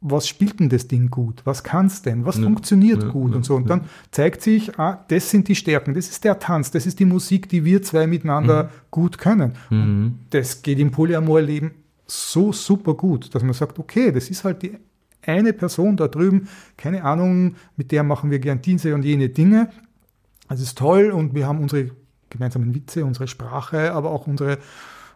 was 0.00 0.28
spielt 0.28 0.60
denn 0.60 0.68
das 0.68 0.86
Ding 0.86 1.10
gut? 1.10 1.42
Was 1.44 1.64
kann's 1.64 2.02
denn? 2.02 2.24
Was 2.24 2.38
funktioniert 2.38 3.02
ja, 3.02 3.08
gut? 3.08 3.32
ja, 3.32 3.36
und 3.36 3.44
so. 3.44 3.56
Und 3.56 3.68
dann 3.68 3.82
zeigt 4.12 4.42
sich, 4.42 4.78
ah, 4.78 5.04
das 5.08 5.28
sind 5.28 5.48
die 5.48 5.56
Stärken, 5.56 5.92
das 5.92 6.08
ist 6.08 6.22
der 6.24 6.38
Tanz, 6.38 6.70
das 6.70 6.86
ist 6.86 7.00
die 7.00 7.04
Musik, 7.04 7.48
die 7.48 7.64
wir 7.64 7.82
zwei 7.82 8.06
miteinander 8.06 8.70
gut 8.90 9.18
können. 9.18 9.54
Und 9.70 10.20
das 10.30 10.62
geht 10.62 10.78
im 10.78 10.92
Polyamor-Leben 10.92 11.72
so 12.06 12.52
super 12.52 12.94
gut, 12.94 13.34
dass 13.34 13.42
man 13.42 13.52
sagt, 13.52 13.78
okay, 13.78 14.12
das 14.12 14.30
ist 14.30 14.44
halt 14.44 14.62
die 14.62 14.78
eine 15.22 15.52
Person 15.52 15.96
da 15.96 16.08
drüben, 16.08 16.48
keine 16.76 17.04
Ahnung, 17.04 17.56
mit 17.76 17.92
der 17.92 18.02
machen 18.02 18.30
wir 18.30 18.38
gern 18.38 18.62
diese 18.62 18.94
und 18.94 19.04
jene 19.04 19.28
Dinge. 19.28 19.70
Das 20.48 20.60
ist 20.60 20.78
toll 20.78 21.10
und 21.10 21.34
wir 21.34 21.46
haben 21.46 21.60
unsere 21.60 21.90
gemeinsamen 22.30 22.74
Witze, 22.74 23.04
unsere 23.04 23.28
Sprache, 23.28 23.92
aber 23.92 24.10
auch 24.10 24.26
unsere 24.26 24.58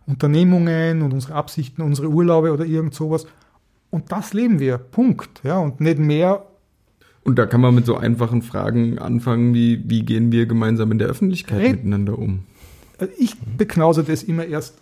Unternehmungen 0.07 1.03
und 1.03 1.13
unsere 1.13 1.35
Absichten, 1.35 1.83
unsere 1.83 2.09
Urlaube 2.09 2.53
oder 2.53 2.65
irgend 2.65 2.95
sowas. 2.95 3.27
Und 3.91 4.11
das 4.11 4.33
leben 4.33 4.59
wir. 4.59 4.79
Punkt. 4.79 5.41
Ja, 5.45 5.59
und 5.59 5.81
nicht 5.81 5.99
mehr. 5.99 6.47
Und 7.25 7.39
da 7.39 7.47
kann 7.47 7.61
man 7.61 7.75
mit 7.75 7.87
so 7.87 7.97
einfachen 7.97 8.43
Fragen 8.43 8.99
anfangen, 8.99 9.55
wie, 9.55 9.83
wie 9.89 10.03
gehen 10.03 10.33
wir 10.33 10.47
gemeinsam 10.47 10.91
in 10.91 10.99
der 10.99 11.09
Öffentlichkeit 11.09 11.61
Red- 11.61 11.77
miteinander 11.77 12.19
um? 12.19 12.45
Also 12.99 13.13
Ich 13.19 13.39
beknause 13.39 14.03
das 14.03 14.23
immer 14.23 14.45
erst 14.45 14.79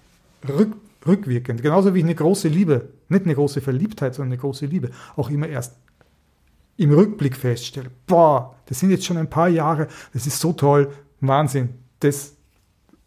rück, 0.48 0.72
rückwirkend. 1.06 1.62
Genauso 1.62 1.94
wie 1.94 1.98
ich 1.98 2.04
eine 2.04 2.14
große 2.14 2.48
Liebe, 2.48 2.90
nicht 3.08 3.24
eine 3.24 3.34
große 3.34 3.60
Verliebtheit, 3.60 4.14
sondern 4.14 4.32
eine 4.32 4.40
große 4.40 4.66
Liebe, 4.66 4.90
auch 5.16 5.30
immer 5.30 5.48
erst 5.48 5.76
im 6.76 6.92
Rückblick 6.92 7.36
feststelle. 7.36 7.90
Boah, 8.06 8.54
das 8.66 8.80
sind 8.80 8.90
jetzt 8.90 9.04
schon 9.04 9.16
ein 9.16 9.28
paar 9.28 9.48
Jahre, 9.48 9.88
das 10.12 10.26
ist 10.26 10.40
so 10.40 10.52
toll, 10.52 10.90
Wahnsinn. 11.20 11.70
Das, 12.00 12.34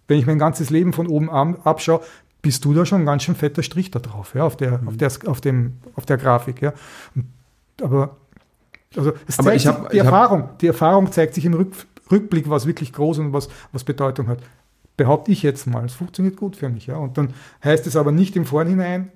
wenn 0.07 0.19
ich 0.19 0.25
mein 0.27 0.37
ganzes 0.39 0.69
Leben 0.69 0.93
von 0.93 1.07
oben 1.07 1.29
an, 1.29 1.55
abschaue, 1.63 2.01
bist 2.41 2.65
du 2.65 2.73
da 2.73 2.85
schon 2.85 3.01
ein 3.01 3.05
ganz 3.05 3.23
schön 3.23 3.35
fetter 3.35 3.63
Strich 3.63 3.89
da 3.89 3.99
drauf, 3.99 4.35
ja, 4.35 4.43
auf 4.43 4.57
der, 4.57 4.81
auf 4.85 4.97
der, 4.97 5.11
auf 5.25 5.41
dem, 5.41 5.73
auf 5.95 6.05
der 6.05 6.17
Grafik, 6.17 6.61
ja. 6.61 6.73
Aber, 7.81 8.17
also, 8.95 9.13
es 9.27 9.39
Aber 9.39 9.47
zeigt 9.47 9.55
ich 9.57 9.61
sich, 9.63 9.71
hab- 9.71 9.89
die 9.89 9.99
hab- 9.99 10.05
Erfahrung, 10.05 10.49
die 10.61 10.67
Erfahrung 10.67 11.11
zeigt 11.11 11.33
sich 11.33 11.45
im 11.45 11.53
Rück, 11.53 11.73
Rückblick, 12.11 12.49
was 12.49 12.65
wirklich 12.67 12.93
groß 12.93 13.19
und 13.19 13.33
was, 13.33 13.47
was 13.71 13.83
Bedeutung 13.83 14.27
hat. 14.27 14.39
Behaupte 14.97 15.31
ich 15.31 15.43
jetzt 15.43 15.65
mal. 15.65 15.85
Es 15.85 15.93
funktioniert 15.93 16.37
gut 16.37 16.55
für 16.55 16.69
mich, 16.69 16.87
ja. 16.87 16.97
Und 16.97 17.17
dann 17.17 17.29
heißt 17.63 17.87
es 17.87 17.95
aber 17.95 18.11
nicht 18.11 18.35
im 18.35 18.45
Vorhinein, 18.45 19.11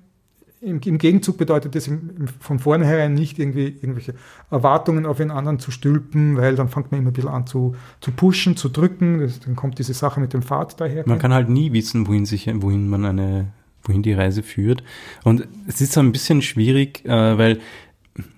im, 0.60 0.80
im 0.84 0.98
Gegenzug 0.98 1.38
bedeutet 1.38 1.74
das 1.74 1.86
im, 1.86 2.10
im, 2.18 2.28
von 2.28 2.58
vornherein 2.58 3.14
nicht 3.14 3.38
irgendwie 3.38 3.66
irgendwelche 3.66 4.14
Erwartungen 4.50 5.06
auf 5.06 5.18
den 5.18 5.30
anderen 5.30 5.58
zu 5.58 5.70
stülpen, 5.70 6.36
weil 6.36 6.56
dann 6.56 6.68
fängt 6.68 6.90
man 6.90 7.00
immer 7.00 7.10
ein 7.10 7.14
bisschen 7.14 7.30
an 7.30 7.46
zu, 7.46 7.76
zu 8.00 8.10
pushen, 8.10 8.56
zu 8.56 8.68
drücken. 8.68 9.20
Das, 9.20 9.40
dann 9.40 9.56
kommt 9.56 9.78
diese 9.78 9.94
Sache 9.94 10.20
mit 10.20 10.32
dem 10.32 10.42
Pfad 10.42 10.80
daher. 10.80 11.04
Man 11.06 11.18
kann 11.18 11.32
halt 11.32 11.48
nie 11.48 11.72
wissen, 11.72 12.06
wohin 12.08 12.26
sich, 12.26 12.50
wohin 12.52 12.88
man 12.88 13.04
eine, 13.04 13.48
wohin 13.84 14.02
die 14.02 14.12
Reise 14.12 14.42
führt. 14.42 14.82
Und 15.22 15.46
es 15.66 15.80
ist 15.80 15.96
ein 15.96 16.12
bisschen 16.12 16.42
schwierig, 16.42 17.04
äh, 17.04 17.38
weil, 17.38 17.60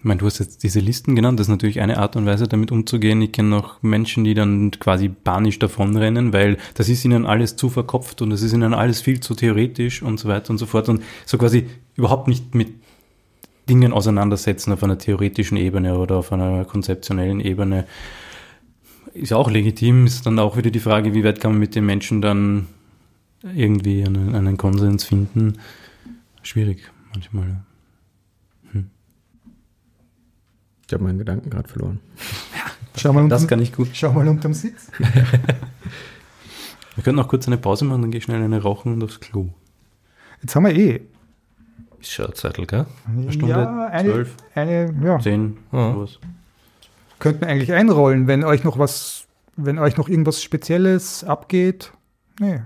meine, 0.02 0.18
du 0.18 0.26
hast 0.26 0.38
jetzt 0.38 0.62
diese 0.62 0.80
Listen 0.80 1.16
genannt, 1.16 1.40
das 1.40 1.46
ist 1.46 1.50
natürlich 1.50 1.80
eine 1.80 1.98
Art 1.98 2.16
und 2.16 2.26
Weise, 2.26 2.46
damit 2.46 2.70
umzugehen. 2.70 3.22
Ich 3.22 3.32
kenne 3.32 3.56
auch 3.56 3.82
Menschen, 3.82 4.24
die 4.24 4.34
dann 4.34 4.70
quasi 4.72 5.08
panisch 5.08 5.58
davonrennen, 5.58 6.32
weil 6.32 6.58
das 6.74 6.88
ist 6.88 7.04
ihnen 7.04 7.24
alles 7.24 7.56
zu 7.56 7.70
verkopft 7.70 8.20
und 8.20 8.32
es 8.32 8.42
ist 8.42 8.52
ihnen 8.52 8.74
alles 8.74 9.00
viel 9.00 9.20
zu 9.20 9.34
theoretisch 9.34 10.02
und 10.02 10.18
so 10.20 10.28
weiter 10.28 10.50
und 10.50 10.58
so 10.58 10.66
fort 10.66 10.88
und 10.88 11.02
so 11.24 11.38
quasi 11.38 11.66
überhaupt 11.96 12.28
nicht 12.28 12.54
mit 12.54 12.74
Dingen 13.68 13.92
auseinandersetzen 13.92 14.72
auf 14.72 14.82
einer 14.82 14.98
theoretischen 14.98 15.56
Ebene 15.56 15.96
oder 15.96 16.16
auf 16.16 16.32
einer 16.32 16.64
konzeptionellen 16.64 17.40
Ebene. 17.40 17.86
Ist 19.14 19.30
ja 19.30 19.36
auch 19.36 19.50
legitim, 19.50 20.06
ist 20.06 20.26
dann 20.26 20.38
auch 20.38 20.56
wieder 20.56 20.70
die 20.70 20.80
Frage, 20.80 21.14
wie 21.14 21.24
weit 21.24 21.40
kann 21.40 21.52
man 21.52 21.60
mit 21.60 21.74
den 21.74 21.86
Menschen 21.86 22.20
dann 22.20 22.66
irgendwie 23.42 24.04
einen, 24.04 24.34
einen 24.34 24.56
Konsens 24.56 25.04
finden. 25.04 25.54
Schwierig 26.42 26.90
manchmal. 27.12 27.48
ja. 28.74 28.80
Ich 30.90 30.94
habe 30.94 31.04
meinen 31.04 31.18
Gedanken 31.20 31.50
gerade 31.50 31.68
verloren. 31.68 32.00
Schau 32.96 33.12
mal, 33.12 33.28
Das 33.28 33.42
unterm, 33.42 33.48
kann 33.48 33.62
ich 33.62 33.72
gut. 33.72 33.90
schau 33.92 34.12
mal 34.12 34.26
unterm 34.26 34.52
Sitz. 34.54 34.90
Wir 36.96 37.04
können 37.04 37.14
noch 37.16 37.28
kurz 37.28 37.46
eine 37.46 37.58
Pause 37.58 37.84
machen, 37.84 38.02
dann 38.02 38.10
gehe 38.10 38.18
ich 38.18 38.24
schnell 38.24 38.42
eine 38.42 38.60
rauchen 38.60 38.94
und 38.94 39.04
aufs 39.04 39.20
Klo. 39.20 39.50
Jetzt 40.42 40.56
haben 40.56 40.64
wir 40.66 40.74
eh 40.74 41.00
Ist 42.00 42.10
schon 42.10 42.26
ein 42.26 42.34
Zettel, 42.34 42.66
gell? 42.66 42.86
Eine 43.06 43.30
Stunde, 43.32 43.54
ja, 43.54 43.86
eine, 43.86 44.10
zwölf. 44.10 44.34
eine, 44.56 44.92
ja, 45.04 45.18
Zehn, 45.20 45.58
Ja. 45.70 45.92
sowas. 45.92 46.18
könnten 47.20 47.42
wir 47.42 47.48
eigentlich 47.48 47.72
einrollen, 47.72 48.26
wenn 48.26 48.42
euch 48.42 48.64
noch 48.64 48.76
was, 48.76 49.28
wenn 49.54 49.78
euch 49.78 49.96
noch 49.96 50.08
irgendwas 50.08 50.42
Spezielles 50.42 51.22
abgeht. 51.22 51.92
Nee. 52.40 52.62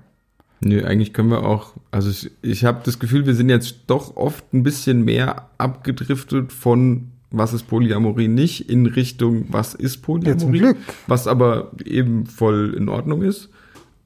Nö, 0.61 0.83
eigentlich 0.87 1.13
können 1.13 1.29
wir 1.29 1.45
auch, 1.45 1.75
also 1.91 2.09
ich, 2.09 2.31
ich 2.41 2.65
habe 2.65 2.81
das 2.85 2.99
Gefühl, 2.99 3.27
wir 3.27 3.35
sind 3.35 3.51
jetzt 3.51 3.81
doch 3.89 4.17
oft 4.17 4.55
ein 4.55 4.63
bisschen 4.63 5.05
mehr 5.05 5.51
abgedriftet 5.59 6.55
von 6.55 7.11
was 7.37 7.53
ist 7.53 7.65
Polyamorie 7.65 8.29
nicht 8.29 8.71
in 8.71 8.87
Richtung 8.87 9.47
was 9.49 9.75
ist 9.75 9.97
Ja, 9.97 10.03
Polyamorie, 10.03 10.39
zum 10.39 10.53
Glück. 10.53 10.77
was 11.07 11.27
aber 11.27 11.73
eben 11.85 12.27
voll 12.27 12.75
in 12.77 12.89
Ordnung 12.89 13.23
ist. 13.23 13.51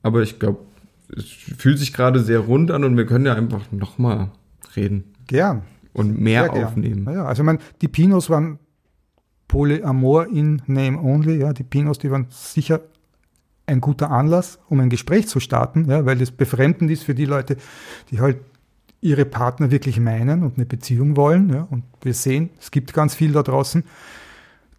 Aber 0.02 0.22
ich 0.22 0.38
glaube, 0.38 0.58
es 1.16 1.24
fühlt 1.24 1.78
sich 1.78 1.92
gerade 1.92 2.20
sehr 2.20 2.40
rund 2.40 2.70
an 2.70 2.84
und 2.84 2.96
wir 2.96 3.06
können 3.06 3.26
ja 3.26 3.34
einfach 3.34 3.70
nochmal 3.72 4.30
reden 4.76 5.04
Gern. 5.26 5.62
und 5.92 6.20
mehr 6.20 6.50
Sehr 6.52 6.66
aufnehmen. 6.66 7.06
Ja, 7.12 7.24
also 7.24 7.42
ich 7.42 7.46
meine, 7.46 7.58
die 7.80 7.88
Pinos 7.88 8.30
waren 8.30 8.58
Polyamor 9.48 10.26
in 10.28 10.62
Name 10.66 10.98
Only, 11.02 11.38
ja, 11.40 11.52
die 11.52 11.64
Pinos, 11.64 11.98
die 11.98 12.10
waren 12.10 12.26
sicher 12.30 12.80
ein 13.66 13.80
guter 13.80 14.10
Anlass, 14.10 14.58
um 14.68 14.80
ein 14.80 14.88
Gespräch 14.90 15.26
zu 15.28 15.40
starten, 15.40 15.86
ja, 15.90 16.04
weil 16.06 16.16
das 16.18 16.30
befremdend 16.30 16.90
ist 16.90 17.04
für 17.04 17.14
die 17.14 17.26
Leute, 17.26 17.56
die 18.10 18.20
halt 18.20 18.38
ihre 19.00 19.24
Partner 19.24 19.70
wirklich 19.70 20.00
meinen 20.00 20.42
und 20.42 20.56
eine 20.56 20.66
Beziehung 20.66 21.16
wollen. 21.16 21.50
Ja, 21.52 21.66
und 21.70 21.84
wir 22.02 22.14
sehen, 22.14 22.50
es 22.60 22.70
gibt 22.70 22.92
ganz 22.92 23.14
viel 23.14 23.32
da 23.32 23.42
draußen, 23.42 23.84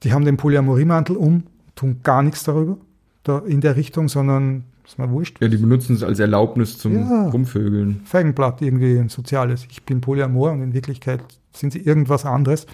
die 0.03 0.13
haben 0.13 0.25
den 0.25 0.37
Polyamorie-Mantel 0.37 1.15
um, 1.15 1.43
tun 1.75 1.99
gar 2.03 2.23
nichts 2.23 2.43
darüber, 2.43 2.77
da 3.23 3.39
in 3.39 3.61
der 3.61 3.75
Richtung, 3.75 4.07
sondern 4.07 4.63
ist 4.85 4.97
mir 4.97 5.09
wurscht. 5.09 5.39
Ja, 5.39 5.47
die 5.47 5.57
benutzen 5.57 5.95
es 5.95 6.03
als 6.03 6.19
Erlaubnis 6.19 6.77
zum 6.77 6.95
Ja. 6.95 7.29
Rumvögeln. 7.29 8.01
Feigenblatt 8.05 8.61
irgendwie 8.61 8.97
ein 8.97 9.09
soziales. 9.09 9.67
Ich 9.69 9.83
bin 9.83 10.01
Polyamor 10.01 10.51
und 10.51 10.63
in 10.63 10.73
Wirklichkeit 10.73 11.23
sind 11.53 11.73
sie 11.73 11.79
irgendwas 11.79 12.25
anderes. 12.25 12.65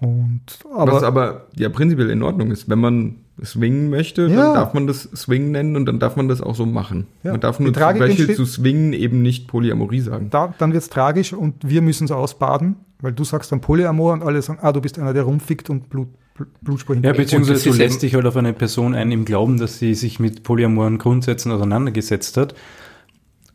Und 0.00 0.40
aber, 0.74 0.92
was 0.92 1.02
aber 1.02 1.46
ja 1.56 1.68
prinzipiell 1.68 2.10
in 2.10 2.22
Ordnung 2.22 2.50
ist. 2.50 2.68
Wenn 2.68 2.80
man 2.80 3.16
swingen 3.42 3.88
möchte, 3.90 4.22
Ja. 4.26 4.36
dann 4.46 4.54
darf 4.54 4.74
man 4.74 4.86
das 4.86 5.02
Swing 5.14 5.50
nennen 5.52 5.76
und 5.76 5.86
dann 5.86 5.98
darf 5.98 6.16
man 6.16 6.28
das 6.28 6.40
auch 6.40 6.54
so 6.54 6.66
machen. 6.66 7.06
Ja. 7.22 7.32
Man 7.32 7.40
darf 7.40 7.60
nur 7.60 7.72
zum 7.72 7.98
Beispiel 7.98 8.34
zu 8.34 8.44
swingen 8.44 8.92
eben 8.92 9.22
nicht 9.22 9.48
Polyamorie 9.48 10.00
sagen. 10.00 10.28
da, 10.30 10.54
dann 10.58 10.72
wird 10.72 10.82
es 10.82 10.90
tragisch 10.90 11.32
und 11.32 11.54
wir 11.68 11.82
müssen 11.82 12.04
es 12.04 12.10
ausbaden, 12.10 12.76
weil 13.00 13.12
du 13.12 13.24
sagst 13.24 13.50
dann 13.52 13.60
Polyamor 13.60 14.12
und 14.12 14.22
alle 14.22 14.42
sagen, 14.42 14.58
ah, 14.62 14.72
du 14.72 14.80
bist 14.80 14.98
einer, 14.98 15.12
der 15.14 15.22
rumfickt 15.22 15.70
und 15.70 15.88
Blut, 15.88 16.08
Bl- 16.38 16.46
Blutspur 16.62 16.96
Ja, 16.96 17.12
beziehungsweise 17.12 17.68
ist 17.70 17.78
lässt 17.78 18.02
dich 18.02 18.14
halt 18.14 18.26
auf 18.26 18.36
eine 18.36 18.52
Person 18.52 18.94
ein 18.94 19.10
im 19.12 19.24
Glauben, 19.24 19.58
dass 19.58 19.78
sie 19.78 19.94
sich 19.94 20.18
mit 20.20 20.42
polyamoren 20.42 20.98
Grundsätzen 20.98 21.52
auseinandergesetzt 21.52 22.36
hat. 22.36 22.54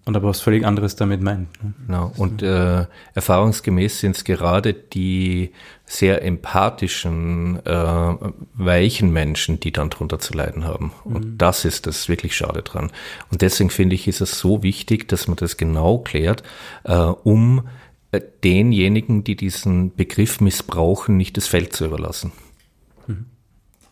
Und 0.08 0.16
aber 0.16 0.30
was 0.30 0.40
völlig 0.40 0.66
anderes 0.66 0.96
damit 0.96 1.22
meint. 1.22 1.62
Ne? 1.62 1.74
Genau. 1.86 2.14
Und 2.16 2.42
äh, 2.42 2.86
erfahrungsgemäß 3.14 4.00
sind 4.00 4.16
es 4.16 4.24
gerade 4.24 4.74
die 4.74 5.52
sehr 5.86 6.24
empathischen, 6.24 7.60
äh, 7.66 8.16
weichen 8.54 9.12
Menschen, 9.12 9.60
die 9.60 9.74
dann 9.74 9.90
drunter 9.90 10.18
zu 10.20 10.34
leiden 10.34 10.64
haben. 10.64 10.94
Und 11.04 11.38
das 11.40 11.66
ist 11.66 11.88
das 11.88 12.08
wirklich 12.08 12.38
schade 12.38 12.62
dran. 12.62 12.90
Und 13.32 13.42
deswegen 13.42 13.70
finde 13.70 13.96
ich, 13.96 14.08
ist 14.08 14.22
es 14.22 14.40
so 14.40 14.64
wichtig, 14.64 15.10
dass 15.10 15.28
man 15.28 15.36
das 15.36 15.58
genau 15.58 15.98
klärt, 15.98 16.42
äh, 16.86 16.96
um 16.96 17.68
äh, 18.14 18.22
denjenigen, 18.46 19.26
die 19.26 19.36
diesen 19.36 19.94
Begriff 19.94 20.40
missbrauchen, 20.40 21.18
nicht 21.18 21.36
das 21.36 21.48
Feld 21.48 21.74
zu 21.74 21.84
überlassen. 21.84 22.32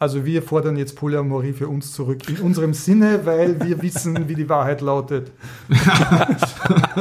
Also 0.06 0.24
wir 0.24 0.44
fordern 0.44 0.78
jetzt 0.78 0.96
Polyamorie 0.98 1.52
für 1.54 1.68
uns 1.68 1.92
zurück 1.92 2.30
in 2.30 2.38
unserem 2.38 2.76
Sinne, 2.76 3.22
weil 3.24 3.60
wir 3.60 3.82
wissen, 3.82 4.30
wie 4.30 4.36
die 4.36 4.48
Wahrheit 4.48 4.82
lautet. 4.82 5.32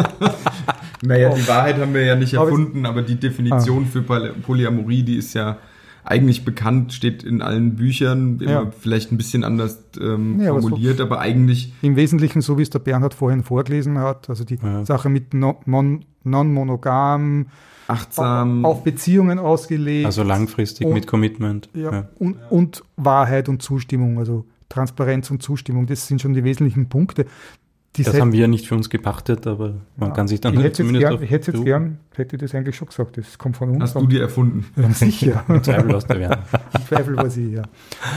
Naja, 1.02 1.34
die 1.34 1.46
Wahrheit 1.46 1.76
haben 1.78 1.92
wir 1.92 2.02
ja 2.02 2.16
nicht 2.16 2.32
erfunden, 2.32 2.86
aber 2.86 3.02
die 3.02 3.16
Definition 3.16 3.82
Ah. 3.84 3.90
für 3.92 4.00
Poly- 4.00 4.32
Polyamorie, 4.40 5.02
die 5.02 5.16
ist 5.16 5.34
ja 5.34 5.58
eigentlich 6.02 6.46
bekannt, 6.46 6.94
steht 6.94 7.22
in 7.22 7.42
allen 7.42 7.76
Büchern, 7.76 8.38
immer 8.40 8.50
Ja. 8.50 8.70
vielleicht 8.80 9.12
ein 9.12 9.18
bisschen 9.18 9.44
anders 9.44 9.82
ähm, 10.00 10.40
Ja, 10.40 10.52
aber 10.52 10.62
so- 10.62 10.70
formuliert, 10.70 11.02
aber 11.02 11.20
eigentlich 11.20 11.74
Im 11.82 11.96
Wesentlichen, 11.96 12.40
so 12.40 12.56
wie 12.56 12.62
es 12.62 12.70
der 12.70 12.78
Bernhard 12.78 13.12
vorhin 13.12 13.42
vorgelesen 13.42 13.98
hat, 13.98 14.30
also 14.30 14.44
die 14.44 14.58
Ja. 14.62 14.82
Sache 14.86 15.10
mit 15.10 15.34
no, 15.34 15.60
mon, 15.66 16.06
non-monogam, 16.22 17.48
achtsam. 17.88 18.64
auf 18.64 18.82
Beziehungen 18.84 19.38
ausgelegt. 19.38 20.06
Also 20.06 20.22
langfristig 20.22 20.86
Und- 20.86 20.94
mit 20.94 21.06
Commitment. 21.06 21.68
ja, 21.74 21.92
Ja. 21.92 22.08
Und, 22.18 22.36
und 22.50 22.82
Wahrheit 22.96 23.48
und 23.48 23.62
Zustimmung, 23.62 24.18
also 24.18 24.44
Transparenz 24.68 25.30
und 25.30 25.42
Zustimmung, 25.42 25.86
das 25.86 26.06
sind 26.06 26.20
schon 26.20 26.32
die 26.34 26.42
wesentlichen 26.44 26.88
Punkte. 26.88 27.26
Die 27.96 28.02
Das 28.02 28.18
haben 28.18 28.32
wir 28.32 28.40
ja 28.40 28.46
nicht 28.48 28.66
für 28.66 28.74
uns 28.74 28.90
gepachtet, 28.90 29.46
aber 29.46 29.74
man 29.96 30.08
Ja. 30.08 30.14
kann 30.16 30.26
sich 30.26 30.40
dann 30.40 30.54
ich 30.54 30.58
hätte 30.58 30.66
jetzt 30.66 30.76
zumindest 30.78 31.00
gern, 31.04 31.14
auf 31.14 31.22
ich 31.22 31.30
hätte 31.30 31.52
jetzt 31.52 31.64
gern, 31.64 31.98
hätte 32.16 32.34
ich 32.34 32.42
das 32.42 32.52
eigentlich 32.52 32.74
schon 32.74 32.88
gesagt, 32.88 33.16
das 33.18 33.38
kommt 33.38 33.56
von 33.56 33.70
uns. 33.70 33.82
Hast 33.84 33.94
du 33.94 34.06
die 34.08 34.18
erfunden? 34.18 34.66
Ja, 34.76 34.90
sicher. 34.90 35.44
Zweifellos 35.62 36.04
der 36.06 36.18
werden. 36.18 36.40
Zweifel 36.88 37.16
war 37.16 37.30
sie, 37.30 37.52
ja. 37.52 37.62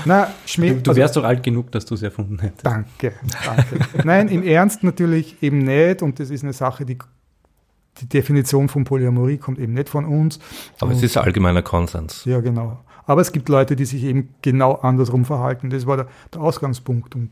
Na, 0.05 0.29
Schmäh, 0.47 0.71
Du, 0.73 0.81
du 0.81 0.95
wärst 0.95 1.15
doch 1.15 1.23
alt 1.23 1.43
genug, 1.43 1.71
dass 1.71 1.85
du 1.85 1.93
es 1.93 2.01
erfunden 2.01 2.39
hättest. 2.39 2.65
Danke, 2.65 3.13
danke. 3.45 3.85
Nein, 4.03 4.29
im 4.29 4.41
Ernst 4.41 4.83
natürlich 4.83 5.35
eben 5.43 5.59
nicht 5.59 6.01
und 6.01 6.19
das 6.19 6.31
ist 6.31 6.43
eine 6.43 6.53
Sache, 6.53 6.83
die 6.83 6.97
die 8.01 8.07
Definition 8.07 8.69
von 8.69 8.83
Polyamorie 8.83 9.37
kommt 9.37 9.59
eben 9.59 9.73
nicht 9.73 9.89
von 9.89 10.05
uns. 10.05 10.39
Aber 10.79 10.91
es 10.91 10.97
Und- 10.97 11.03
ist 11.03 11.17
allgemeiner 11.17 11.61
Konsens. 11.61 12.25
Ja, 12.25 12.39
genau. 12.41 12.79
Aber 13.05 13.21
es 13.21 13.31
gibt 13.31 13.47
Leute, 13.49 13.75
die 13.75 13.85
sich 13.85 14.03
eben 14.03 14.29
genau 14.41 14.73
andersrum 14.73 15.23
verhalten. 15.25 15.69
Das 15.69 15.85
war 15.85 15.95
der, 15.97 16.07
der 16.33 16.41
Ausgangspunkt. 16.41 17.15
Und 17.15 17.29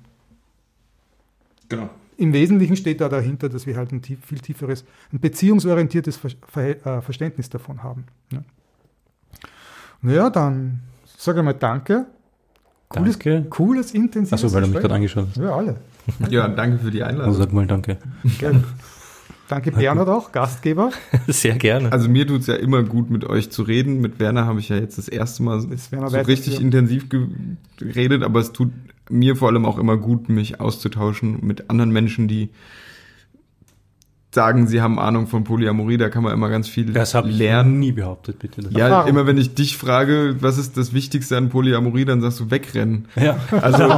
Genau. 1.69 1.89
im 2.17 2.31
Wesentlichen 2.33 2.75
steht 2.77 3.01
da 3.01 3.09
dahinter, 3.09 3.49
dass 3.49 3.65
wir 3.65 3.75
halt 3.75 3.91
ein 3.91 4.01
tief, 4.01 4.19
viel 4.25 4.39
tieferes, 4.39 4.85
ein 5.11 5.19
beziehungsorientiertes 5.19 6.15
Ver 6.17 6.29
Ver 6.47 6.85
äh, 6.85 7.01
Verständnis 7.01 7.49
davon 7.49 7.83
haben. 7.83 8.05
Ja. 8.31 8.39
Naja, 10.01 10.29
dann 10.29 10.81
sage 11.17 11.39
ich 11.39 11.45
mal 11.45 11.53
Danke. 11.53 12.05
Cooles, 12.89 13.17
Danke. 13.19 13.49
cooles 13.49 13.91
intensives 13.93 14.43
Achso, 14.43 14.53
weil 14.55 14.61
du 14.61 14.67
mich 14.69 14.79
gerade 14.79 14.93
angeschaut 14.93 15.27
hast. 15.29 15.37
Ja, 15.37 15.55
alle. 15.55 15.75
Ja, 16.29 16.47
danke 16.47 16.77
für 16.77 16.91
die 16.91 17.01
Also 17.01 17.15
Einladung. 17.23 17.33
sag 17.41 17.51
mal 17.53 17.65
danke. 17.67 17.97
Gell. 18.39 18.63
Danke 19.47 19.71
Bernhard 19.71 20.09
auch, 20.09 20.31
Gastgeber. 20.31 20.89
Sehr 21.27 21.55
gerne. 21.55 21.91
Also 21.91 22.09
mir 22.09 22.25
tut's 22.25 22.47
ja 22.47 22.55
immer 22.55 22.81
gut, 22.83 23.09
mit 23.11 23.25
euch 23.25 23.51
zu 23.51 23.61
reden. 23.61 24.01
Mit 24.01 24.19
Werner 24.19 24.45
habe 24.45 24.59
ich 24.59 24.69
ja 24.69 24.75
jetzt 24.77 24.97
das 24.97 25.07
erste 25.07 25.43
Mal 25.43 25.59
so 25.61 25.67
richtig 26.17 26.59
intensiv 26.59 27.09
ge- 27.09 27.27
geredet, 27.77 28.23
aber 28.23 28.39
es 28.39 28.51
tut 28.53 28.71
mir 29.09 29.35
vor 29.35 29.49
allem 29.49 29.65
auch 29.65 29.77
immer 29.77 29.97
gut, 29.97 30.29
mich 30.29 30.59
auszutauschen 30.59 31.45
mit 31.45 31.69
anderen 31.69 31.91
Menschen, 31.91 32.27
die 32.27 32.49
sagen, 34.33 34.65
sie 34.67 34.81
haben 34.81 34.97
Ahnung 34.99 35.27
von 35.27 35.43
Polyamorie. 35.45 35.97
Da 35.97 36.09
kann 36.09 36.23
man 36.23 36.33
immer 36.33 36.49
ganz 36.49 36.67
viel 36.67 36.91
Das 36.91 37.13
habe 37.13 37.29
ich 37.29 37.37
lernen. 37.37 37.79
nie 37.79 37.91
behauptet, 37.93 38.39
bitte. 38.39 38.63
Das 38.63 38.73
Ja, 38.73 38.87
Erfahrung. 38.87 39.09
immer 39.09 39.27
wenn 39.27 39.37
ich 39.37 39.53
dich 39.53 39.77
frage, 39.77 40.35
was 40.41 40.57
ist 40.57 40.75
das 40.75 40.91
Wichtigste 40.93 41.37
an 41.37 41.49
Polyamorie, 41.49 42.03
dann 42.03 42.19
sagst 42.19 42.39
du 42.41 42.49
wegrennen. 42.51 43.05
ja. 43.15 43.37
Also, 43.61 43.83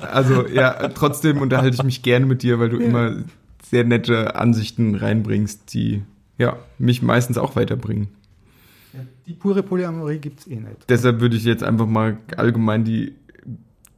also 0.00 0.46
ja, 0.46 0.88
trotzdem 0.88 1.38
unterhalte 1.38 1.76
ich 1.76 1.82
mich 1.82 2.02
gerne 2.02 2.26
mit 2.26 2.42
dir, 2.42 2.58
weil 2.58 2.68
du 2.70 2.78
immer 2.78 3.16
sehr 3.62 3.84
nette 3.84 4.36
Ansichten 4.36 4.94
reinbringst, 4.94 5.72
die 5.74 6.02
ja 6.38 6.56
mich 6.78 7.02
meistens 7.02 7.38
auch 7.38 7.56
weiterbringen. 7.56 8.08
Die 9.26 9.34
pure 9.34 9.62
Polyamorie 9.62 10.18
gibt 10.18 10.40
es 10.40 10.46
eh 10.46 10.56
nicht. 10.56 10.88
Deshalb 10.88 11.20
würde 11.20 11.36
ich 11.36 11.44
jetzt 11.44 11.62
einfach 11.62 11.86
mal 11.86 12.16
allgemein 12.36 12.84
die, 12.84 13.14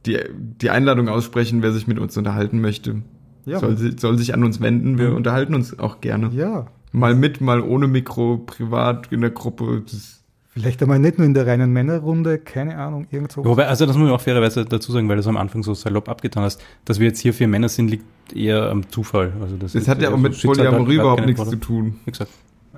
die, 0.05 0.17
die 0.33 0.69
Einladung 0.69 1.07
aussprechen, 1.07 1.61
wer 1.61 1.71
sich 1.71 1.87
mit 1.87 1.99
uns 1.99 2.17
unterhalten 2.17 2.59
möchte. 2.59 3.01
Ja, 3.45 3.59
Soll, 3.59 3.97
soll 3.97 4.17
sich 4.17 4.33
an 4.33 4.43
uns 4.43 4.59
wenden, 4.61 4.99
wir 4.99 5.15
unterhalten 5.15 5.55
uns 5.55 5.79
auch 5.79 6.01
gerne. 6.01 6.29
ja. 6.33 6.67
Mal 6.93 7.15
mit, 7.15 7.39
mal 7.39 7.61
ohne 7.61 7.87
Mikro, 7.87 8.39
privat, 8.39 9.13
in 9.13 9.21
der 9.21 9.29
Gruppe. 9.29 9.81
Das, 9.89 10.20
Vielleicht 10.51 10.81
einmal 10.81 10.99
nicht 10.99 11.17
nur 11.17 11.25
in 11.25 11.33
der 11.33 11.47
reinen 11.47 11.71
Männerrunde, 11.71 12.37
keine 12.37 12.77
Ahnung, 12.77 13.07
irgendwo. 13.09 13.45
Wobei, 13.45 13.67
also 13.67 13.85
das 13.85 13.95
muss 13.95 14.05
man 14.05 14.13
auch 14.13 14.19
fairerweise 14.21 14.65
dazu 14.65 14.91
sagen, 14.91 15.07
weil 15.07 15.15
du 15.15 15.21
es 15.21 15.27
am 15.27 15.37
Anfang 15.37 15.63
so 15.63 15.73
salopp 15.73 16.09
abgetan 16.09 16.43
hast, 16.43 16.61
dass 16.83 16.99
wir 16.99 17.07
jetzt 17.07 17.19
hier 17.19 17.33
vier 17.33 17.47
Männer 17.47 17.69
sind, 17.69 17.89
liegt 17.89 18.03
eher 18.35 18.69
am 18.69 18.89
Zufall. 18.89 19.31
Also 19.41 19.55
das, 19.55 19.71
das 19.71 19.83
ist 19.83 19.87
hat 19.87 20.01
ja 20.01 20.09
auch 20.09 20.13
so 20.13 20.17
mit 20.17 20.41
Polyamorie 20.41 20.95
überhaupt 20.95 21.25
nichts 21.25 21.37
Vorder- 21.41 21.51
zu 21.51 21.57
tun. 21.57 21.99
Gesagt. 22.05 22.31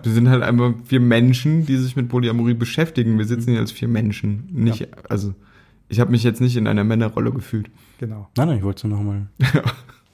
Wir 0.04 0.12
sind 0.12 0.30
halt 0.30 0.44
einfach 0.44 0.74
vier 0.86 1.00
Menschen, 1.00 1.66
die 1.66 1.78
sich 1.78 1.96
mit 1.96 2.10
Polyamorie 2.10 2.54
beschäftigen. 2.54 3.18
Wir 3.18 3.26
sitzen 3.26 3.52
hier 3.52 3.60
als 3.60 3.72
vier 3.72 3.88
Menschen. 3.88 4.50
Nicht, 4.52 4.88
also, 5.10 5.34
ich 5.88 6.00
habe 6.00 6.12
mich 6.12 6.24
jetzt 6.24 6.42
nicht 6.42 6.56
in 6.58 6.68
einer 6.68 6.84
Männerrolle 6.84 7.32
gefühlt. 7.32 7.72
Genau. 8.00 8.28
Nein, 8.38 8.50
nein, 8.50 8.58
ich 8.58 8.64
wollte 8.64 8.78
es 8.80 8.84
nur 8.84 8.98
nochmal 8.98 9.28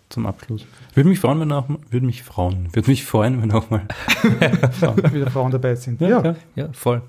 zum 0.09 0.25
Abschluss. 0.25 0.65
Würde 0.93 1.09
mich 1.09 1.19
freuen, 1.19 1.39
wenn 1.39 1.51
auch, 1.51 1.69
würde 1.89 2.05
mich 2.05 2.23
freuen, 2.23 2.73
würde 2.73 2.89
mich 2.89 3.05
freuen, 3.05 3.41
wenn 3.41 3.51
auch 3.51 3.69
mal. 3.69 3.87
Wieder 5.13 5.29
Frauen 5.31 5.51
dabei 5.51 5.75
sind. 5.75 6.01
Ja, 6.01 6.09
Ja. 6.09 6.23
ja. 6.23 6.35
Ja, 6.55 6.73
voll. 6.73 7.01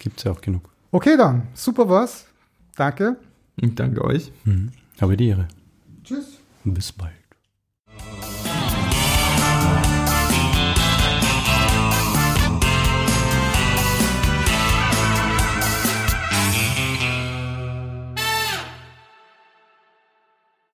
Gibt's 0.00 0.24
ja 0.24 0.32
auch 0.32 0.40
genug. 0.40 0.68
Okay, 0.90 1.16
dann. 1.16 1.48
Super 1.54 1.88
was. 1.88 2.26
Danke. 2.76 3.16
Ich 3.56 3.74
danke 3.74 4.04
euch. 4.04 4.32
Mhm. 4.44 4.70
Habe 5.00 5.16
die 5.16 5.28
Ehre. 5.28 5.48
Tschüss. 6.04 6.38
Bis 6.64 6.92
bald. 6.92 7.12